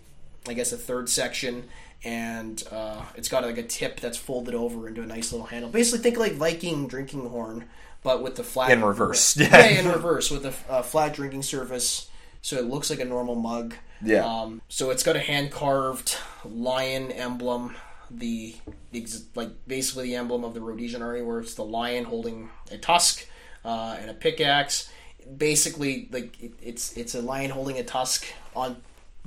I 0.48 0.54
guess, 0.54 0.72
a 0.72 0.78
third 0.78 1.10
section, 1.10 1.64
and 2.04 2.62
uh, 2.72 3.02
it's 3.16 3.30
got 3.30 3.44
like 3.44 3.58
a 3.58 3.64
tip 3.64 4.00
that's 4.00 4.18
folded 4.18 4.54
over 4.54 4.88
into 4.88 5.02
a 5.02 5.08
nice 5.08 5.32
little 5.32 5.48
handle. 5.48 5.72
Basically, 5.72 6.00
think 6.00 6.18
like 6.18 6.34
Viking 6.34 6.88
drinking 6.88 7.30
horn, 7.30 7.66
but 8.04 8.22
with 8.22 8.36
the 8.36 8.44
flat 8.44 8.70
In 8.70 8.84
reverse. 8.84 9.36
yeah, 9.40 9.66
in 9.66 9.88
reverse 9.92 10.30
with 10.30 10.46
a 10.46 10.54
uh, 10.72 10.82
flat 10.84 11.16
drinking 11.16 11.42
surface, 11.42 12.12
so 12.44 12.58
it 12.58 12.66
looks 12.66 12.92
like 12.92 13.00
a 13.00 13.06
normal 13.06 13.36
mug. 13.36 13.74
Yeah. 14.04 14.24
Um, 14.24 14.62
so 14.70 14.92
it's 14.92 15.02
got 15.02 15.16
a 15.16 15.20
hand 15.20 15.52
carved 15.52 16.16
lion 16.46 17.12
emblem, 17.12 17.76
the 18.12 18.56
ex- 18.94 19.26
like 19.36 19.50
basically 19.68 20.06
the 20.10 20.16
emblem 20.16 20.44
of 20.44 20.54
the 20.54 20.62
Rhodesian 20.62 21.02
army, 21.02 21.22
where 21.22 21.40
it's 21.40 21.56
the 21.56 21.64
lion 21.66 22.06
holding 22.06 22.50
a 22.72 22.78
tusk 22.78 23.26
uh, 23.66 23.98
and 24.00 24.10
a 24.10 24.14
pickaxe. 24.14 24.90
Basically, 25.38 26.08
like 26.12 26.42
it, 26.42 26.54
it's 26.62 26.96
it's 26.96 27.14
a 27.16 27.22
lion 27.22 27.52
holding 27.52 27.78
a 27.78 27.84
tusk 27.84 28.26
on 28.56 28.78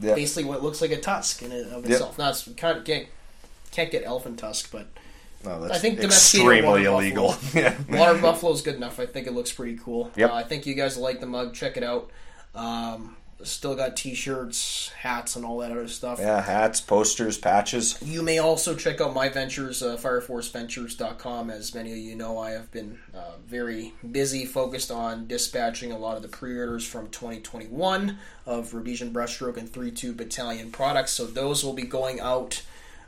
basically 0.00 0.44
what 0.44 0.62
looks 0.62 0.80
like 0.80 0.90
a 0.92 1.00
tusk 1.00 1.42
in 1.42 1.52
of 1.52 1.82
Yep. 1.82 1.84
itself. 1.84 2.18
Now 2.18 2.30
it's 2.30 2.48
kind 2.56 2.78
of 2.78 2.84
can't 2.84 3.06
can't 3.70 3.90
get 3.90 4.04
elephant 4.04 4.38
tusk, 4.38 4.72
but 4.72 4.86
No, 5.44 5.68
I 5.70 5.78
think 5.78 6.00
extremely 6.00 6.84
illegal. 6.84 7.28
buffalo- 7.28 7.62
yeah. 7.62 7.76
Water 7.98 8.18
buffalo 8.18 8.52
is 8.52 8.62
good 8.62 8.76
enough. 8.76 8.98
I 8.98 9.06
think 9.06 9.26
it 9.26 9.32
looks 9.34 9.52
pretty 9.52 9.76
cool. 9.76 10.10
Yep. 10.16 10.30
Uh, 10.30 10.34
I 10.34 10.42
think 10.42 10.64
you 10.66 10.74
guys 10.74 10.96
like 10.96 11.20
the 11.20 11.26
mug. 11.26 11.52
Check 11.54 11.76
it 11.76 11.82
out. 11.82 12.10
Um, 12.54 13.16
still 13.42 13.74
got 13.74 13.96
t-shirts, 13.96 14.90
hats, 14.98 15.36
and 15.36 15.44
all 15.44 15.58
that 15.58 15.70
other 15.70 15.88
stuff. 15.88 16.18
Yeah, 16.18 16.42
hats, 16.42 16.80
posters, 16.80 17.38
patches. 17.38 17.98
You 18.02 18.22
may 18.22 18.38
also 18.38 18.74
check 18.74 19.00
out 19.00 19.14
my 19.14 19.28
ventures, 19.28 19.82
uh, 19.82 19.96
fireforceventures.com. 19.96 21.50
As 21.50 21.74
many 21.74 21.92
of 21.92 21.98
you 21.98 22.16
know, 22.16 22.38
I 22.38 22.50
have 22.50 22.70
been 22.70 22.98
uh, 23.14 23.36
very 23.46 23.92
busy 24.10 24.44
focused 24.44 24.90
on 24.90 25.26
dispatching 25.26 25.92
a 25.92 25.98
lot 25.98 26.16
of 26.16 26.22
the 26.22 26.28
pre-orders 26.28 26.86
from 26.86 27.08
2021 27.08 28.18
of 28.46 28.74
Rhodesian 28.74 29.12
Brushstroke 29.12 29.56
and 29.56 29.70
3-2 29.70 30.16
Battalion 30.16 30.70
products. 30.70 31.12
So 31.12 31.26
those 31.26 31.64
will 31.64 31.74
be 31.74 31.82
going 31.82 32.20
out, 32.20 32.62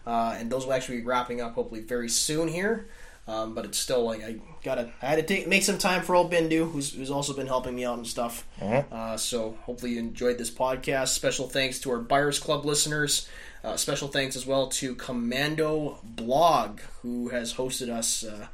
uh, 0.06 0.36
and 0.38 0.50
those 0.50 0.66
will 0.66 0.72
actually 0.72 0.98
be 0.98 1.04
wrapping 1.04 1.40
up 1.40 1.54
hopefully 1.54 1.80
very 1.80 2.08
soon 2.08 2.48
here. 2.48 2.86
Um, 3.28 3.54
but 3.54 3.64
it's 3.64 3.78
still 3.78 4.04
like 4.04 4.24
I 4.24 4.36
gotta, 4.64 4.90
I 5.00 5.06
had 5.06 5.16
to 5.16 5.22
take 5.22 5.46
make 5.46 5.62
some 5.62 5.78
time 5.78 6.02
for 6.02 6.16
old 6.16 6.32
Bindu, 6.32 6.70
who's, 6.72 6.92
who's 6.92 7.10
also 7.10 7.32
been 7.32 7.46
helping 7.46 7.76
me 7.76 7.84
out 7.84 7.96
and 7.96 8.06
stuff. 8.06 8.44
Uh, 8.60 9.16
so 9.16 9.56
hopefully 9.62 9.92
you 9.92 10.00
enjoyed 10.00 10.38
this 10.38 10.50
podcast. 10.50 11.08
Special 11.08 11.46
thanks 11.48 11.78
to 11.80 11.90
our 11.92 11.98
Buyers 11.98 12.38
Club 12.40 12.64
listeners. 12.64 13.28
Uh, 13.62 13.76
special 13.76 14.08
thanks 14.08 14.34
as 14.34 14.44
well 14.44 14.66
to 14.66 14.96
Commando 14.96 15.98
Blog, 16.02 16.80
who 17.02 17.28
has 17.28 17.54
hosted 17.54 17.88
us 17.90 18.24
uh, 18.24 18.48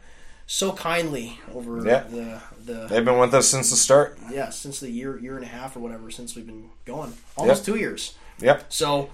so 0.46 0.72
kindly 0.72 1.40
over 1.54 1.82
Yeah. 1.86 2.02
the 2.10 2.42
the 2.62 2.86
They've 2.88 3.04
been 3.04 3.18
with 3.18 3.32
us 3.32 3.48
since 3.48 3.70
the 3.70 3.76
start. 3.76 4.18
yeah 4.30 4.50
since 4.50 4.80
the 4.80 4.90
year 4.90 5.18
year 5.18 5.36
and 5.36 5.44
a 5.44 5.48
half 5.48 5.76
or 5.76 5.80
whatever 5.80 6.10
since 6.10 6.36
we've 6.36 6.46
been 6.46 6.68
going 6.84 7.14
almost 7.38 7.64
two 7.64 7.76
years. 7.76 8.14
Yep. 8.40 8.66
So 8.70 9.08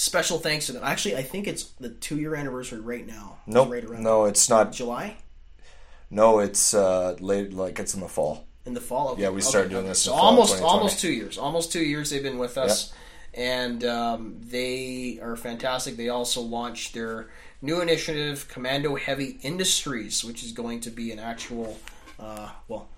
special 0.00 0.38
thanks 0.38 0.66
to 0.66 0.72
them. 0.72 0.82
Actually, 0.82 1.16
I 1.16 1.22
think 1.22 1.46
it's 1.46 1.64
the 1.78 1.90
two 1.90 2.16
year 2.18 2.34
anniversary 2.34 2.80
right 2.80 3.06
now. 3.06 3.38
It's 3.46 3.54
Nope. 3.54 3.70
right 3.70 3.84
around 3.84 4.02
No, 4.02 4.24
it's 4.24 4.48
not. 4.48 4.72
July 4.72 5.16
No, 6.10 6.38
it's 6.38 6.72
uh, 6.74 7.16
late. 7.20 7.52
Like 7.52 7.78
it's 7.78 7.94
in 7.94 8.00
the 8.00 8.08
fall. 8.08 8.46
in 8.64 8.74
the 8.74 8.80
fall. 8.80 9.10
Okay. 9.10 9.22
Yeah, 9.22 9.30
we 9.30 9.40
started 9.42 9.70
doing 9.70 9.86
this 9.86 10.00
So 10.02 10.12
almost 10.12 10.54
2020. 10.54 10.72
almost 10.78 11.00
two 11.00 11.12
years. 11.12 11.38
Almost 11.38 11.72
two 11.72 11.84
years 11.84 12.10
they've 12.10 12.22
been 12.22 12.38
with 12.38 12.56
us, 12.56 12.92
and 13.34 13.84
um, 13.84 14.36
they 14.42 15.18
are 15.22 15.36
fantastic. 15.36 15.96
They 15.96 16.08
also 16.08 16.40
launched 16.40 16.94
their 16.94 17.28
new 17.62 17.80
initiative, 17.82 18.48
Commando 18.48 18.96
Heavy 18.96 19.38
Industries, 19.42 20.24
which 20.24 20.42
is 20.42 20.52
going 20.52 20.80
to 20.80 20.90
be 20.90 21.12
an 21.12 21.18
actual, 21.18 21.78
uh, 22.18 22.48
well, 22.68 22.88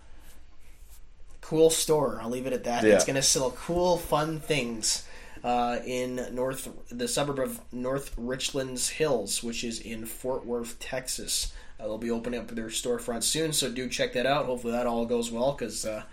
cool 1.40 1.68
store. 1.70 2.20
I'll 2.22 2.30
leave 2.30 2.46
it 2.46 2.52
at 2.52 2.62
that. 2.64 2.84
Yeah. 2.84 2.94
It's 2.94 3.04
going 3.04 3.16
to 3.16 3.22
sell 3.22 3.50
cool, 3.50 3.98
fun 3.98 4.38
things. 4.38 5.04
Uh, 5.44 5.80
in 5.84 6.28
north, 6.32 6.68
the 6.88 7.08
suburb 7.08 7.38
of 7.40 7.60
North 7.72 8.14
Richlands 8.16 8.90
Hills, 8.90 9.42
which 9.42 9.64
is 9.64 9.80
in 9.80 10.06
Fort 10.06 10.46
Worth, 10.46 10.78
Texas. 10.78 11.52
Uh, 11.80 11.84
they'll 11.84 11.98
be 11.98 12.10
opening 12.10 12.38
up 12.38 12.48
their 12.48 12.66
storefront 12.66 13.24
soon, 13.24 13.52
so 13.52 13.70
do 13.70 13.88
check 13.88 14.12
that 14.12 14.26
out. 14.26 14.46
Hopefully, 14.46 14.72
that 14.72 14.86
all 14.86 15.04
goes 15.04 15.32
well 15.32 15.52
because 15.52 15.84
uh, 15.84 16.04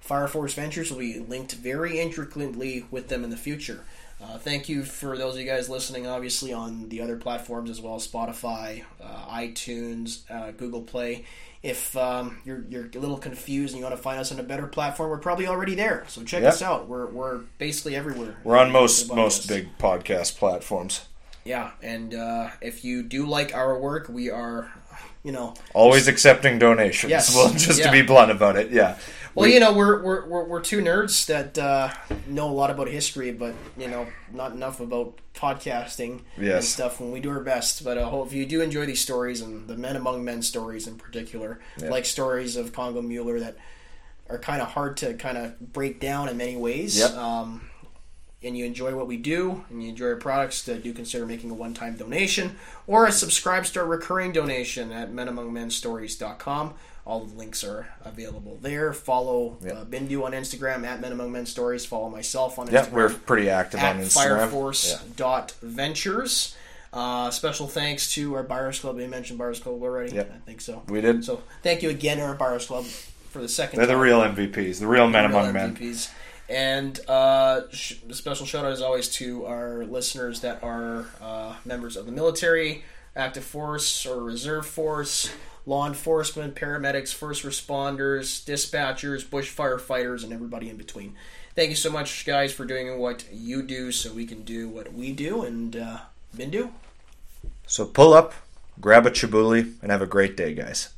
Fire 0.00 0.26
Force 0.26 0.54
Ventures 0.54 0.90
will 0.90 0.98
be 0.98 1.20
linked 1.20 1.52
very 1.52 2.00
intricately 2.00 2.84
with 2.90 3.08
them 3.08 3.22
in 3.22 3.30
the 3.30 3.36
future. 3.36 3.84
Uh, 4.20 4.38
thank 4.38 4.68
you 4.68 4.84
for 4.84 5.16
those 5.16 5.34
of 5.34 5.40
you 5.40 5.46
guys 5.46 5.68
listening, 5.68 6.06
obviously, 6.06 6.52
on 6.52 6.88
the 6.88 7.00
other 7.00 7.16
platforms 7.16 7.70
as 7.70 7.80
well 7.80 7.98
Spotify, 7.98 8.84
uh, 9.02 9.26
iTunes, 9.28 10.28
uh, 10.30 10.52
Google 10.52 10.82
Play. 10.82 11.24
If 11.62 11.96
um, 11.96 12.38
you're, 12.44 12.64
you're 12.68 12.86
a 12.86 12.98
little 12.98 13.18
confused 13.18 13.72
and 13.74 13.78
you 13.78 13.84
want 13.84 13.96
to 13.96 14.02
find 14.02 14.18
us 14.18 14.32
on 14.32 14.40
a 14.40 14.42
better 14.42 14.66
platform, 14.66 15.10
we're 15.10 15.18
probably 15.18 15.46
already 15.46 15.76
there. 15.76 16.04
So 16.08 16.24
check 16.24 16.42
Yep. 16.42 16.52
us 16.54 16.62
out. 16.62 16.88
We're, 16.88 17.06
we're 17.06 17.38
basically 17.58 17.94
everywhere. 17.94 18.36
We're 18.42 18.58
on 18.58 18.72
most 18.72 19.14
most 19.14 19.44
podcast. 19.44 19.48
big 19.48 19.78
podcast 19.78 20.36
platforms. 20.38 21.06
Yeah, 21.44 21.70
and 21.82 22.14
uh, 22.14 22.50
if 22.60 22.84
you 22.84 23.02
do 23.02 23.26
like 23.26 23.54
our 23.54 23.78
work, 23.78 24.08
we 24.08 24.30
are, 24.30 24.72
you 25.24 25.32
know, 25.32 25.54
Always 25.74 26.06
accepting 26.08 26.58
donations. 26.58 27.10
Yes. 27.10 27.34
Well, 27.34 27.52
just 27.52 27.78
Yeah. 27.80 27.86
to 27.86 27.92
be 27.92 28.02
blunt 28.02 28.30
about 28.32 28.56
it, 28.56 28.70
yeah. 28.72 28.96
Well, 29.34 29.48
you 29.48 29.60
know, 29.60 29.72
we're 29.72 30.02
we're, 30.02 30.26
we're, 30.26 30.44
we're 30.44 30.60
two 30.60 30.80
nerds 30.82 31.26
that 31.26 31.58
uh, 31.58 31.92
know 32.26 32.48
a 32.48 32.52
lot 32.52 32.70
about 32.70 32.88
history, 32.88 33.32
but 33.32 33.54
you 33.78 33.88
know, 33.88 34.06
not 34.32 34.52
enough 34.52 34.80
about 34.80 35.18
podcasting 35.34 36.20
and 36.56 36.64
stuff. 36.64 37.00
When 37.00 37.12
we 37.12 37.20
do 37.20 37.30
our 37.30 37.40
best, 37.40 37.82
but 37.84 37.96
uh, 37.96 38.08
hope 38.08 38.28
if 38.28 38.32
you 38.32 38.46
do 38.46 38.60
enjoy 38.60 38.86
these 38.86 39.00
stories 39.00 39.40
and 39.40 39.66
the 39.66 39.76
men 39.76 39.96
among 39.96 40.24
men 40.24 40.42
stories 40.42 40.86
in 40.86 40.96
particular, 40.96 41.60
like 41.78 42.04
stories 42.04 42.56
of 42.56 42.72
Congo 42.72 43.00
Mueller 43.00 43.40
that 43.40 43.56
are 44.28 44.38
kind 44.38 44.62
of 44.62 44.68
hard 44.68 44.96
to 44.98 45.14
kind 45.14 45.38
of 45.38 45.58
break 45.72 46.00
down 46.00 46.28
in 46.28 46.36
many 46.36 46.56
ways. 46.56 46.98
Yep. 46.98 47.12
Um, 47.12 47.68
and 48.44 48.56
you 48.56 48.64
enjoy 48.64 48.94
what 48.96 49.06
we 49.06 49.16
do 49.16 49.64
and 49.70 49.82
you 49.82 49.90
enjoy 49.90 50.06
our 50.06 50.16
products, 50.16 50.68
uh, 50.68 50.74
do 50.74 50.92
consider 50.92 51.24
making 51.24 51.50
a 51.50 51.54
one 51.54 51.74
time 51.74 51.96
donation 51.96 52.56
or 52.86 53.06
a 53.06 53.12
subscribe 53.12 53.64
to 53.64 53.80
our 53.80 53.86
recurring 53.86 54.32
donation 54.32 54.90
at 54.90 55.12
menamongmenstories.com. 55.12 56.74
All 57.04 57.24
the 57.24 57.34
links 57.36 57.64
are 57.64 57.88
available 58.04 58.58
there. 58.62 58.92
Follow 58.92 59.56
uh, 59.64 59.84
Bindu 59.84 60.22
on 60.24 60.32
Instagram 60.32 60.84
at 60.86 61.00
Men 61.00 61.10
Among 61.12 61.32
Men 61.32 61.46
Stories. 61.46 61.84
Follow 61.84 62.08
myself 62.08 62.58
on 62.60 62.70
Yeah, 62.70 62.84
Instagram 62.84 62.92
we're 62.92 63.10
pretty 63.10 63.50
active 63.50 63.80
on 63.82 63.98
Instagram. 63.98 64.48
fireforce.ventures. 64.50 66.56
Uh, 66.92 67.30
special 67.30 67.66
thanks 67.66 68.12
to 68.14 68.34
our 68.34 68.42
Buyers 68.42 68.80
Club. 68.80 68.96
We 68.96 69.06
mentioned 69.06 69.38
Buyers 69.38 69.60
Club 69.60 69.82
already. 69.82 70.14
Yep. 70.14 70.32
I 70.34 70.38
think 70.46 70.60
so. 70.60 70.82
We 70.88 71.00
did. 71.00 71.24
So 71.24 71.42
thank 71.62 71.82
you 71.82 71.88
again 71.90 72.18
to 72.18 72.24
our 72.24 72.34
Buyers 72.34 72.66
Club 72.66 72.84
for 72.84 73.40
the 73.40 73.48
second 73.48 73.78
They're 73.78 73.86
the 73.86 73.96
real 73.96 74.20
MVPs, 74.20 74.78
the 74.78 74.86
real 74.86 75.08
men 75.08 75.30
real 75.30 75.38
among 75.40 75.54
men. 75.54 75.74
MVPs. 75.74 76.10
And 76.50 77.00
uh, 77.08 77.62
sh- 77.72 77.94
a 78.08 78.14
special 78.14 78.44
shout 78.44 78.66
out 78.66 78.72
as 78.72 78.82
always 78.82 79.08
to 79.14 79.46
our 79.46 79.84
listeners 79.86 80.40
that 80.42 80.62
are 80.62 81.06
uh, 81.22 81.54
members 81.64 81.96
of 81.96 82.04
the 82.04 82.12
military, 82.12 82.84
active 83.16 83.44
force 83.44 84.04
or 84.04 84.22
reserve 84.22 84.66
force, 84.66 85.32
law 85.66 85.86
enforcement, 85.86 86.54
paramedics, 86.54 87.14
first 87.14 87.44
responders, 87.44 88.44
dispatchers, 88.44 89.28
bush 89.28 89.54
firefighters, 89.54 90.24
and 90.24 90.32
everybody 90.32 90.68
in 90.68 90.76
between. 90.76 91.14
Thank 91.54 91.70
you 91.70 91.76
so 91.76 91.90
much, 91.90 92.24
guys, 92.24 92.52
for 92.52 92.64
doing 92.64 92.98
what 92.98 93.24
you 93.32 93.62
do 93.62 93.92
so 93.92 94.12
we 94.12 94.26
can 94.26 94.42
do 94.42 94.68
what 94.68 94.92
we 94.92 95.12
do. 95.12 95.42
And 95.42 95.76
uh, 95.76 95.98
Bindu? 96.36 96.70
So 97.66 97.84
pull 97.84 98.14
up, 98.14 98.32
grab 98.80 99.06
a 99.06 99.10
chibuli, 99.10 99.74
and 99.82 99.90
have 99.90 100.02
a 100.02 100.06
great 100.06 100.36
day, 100.36 100.54
guys. 100.54 100.92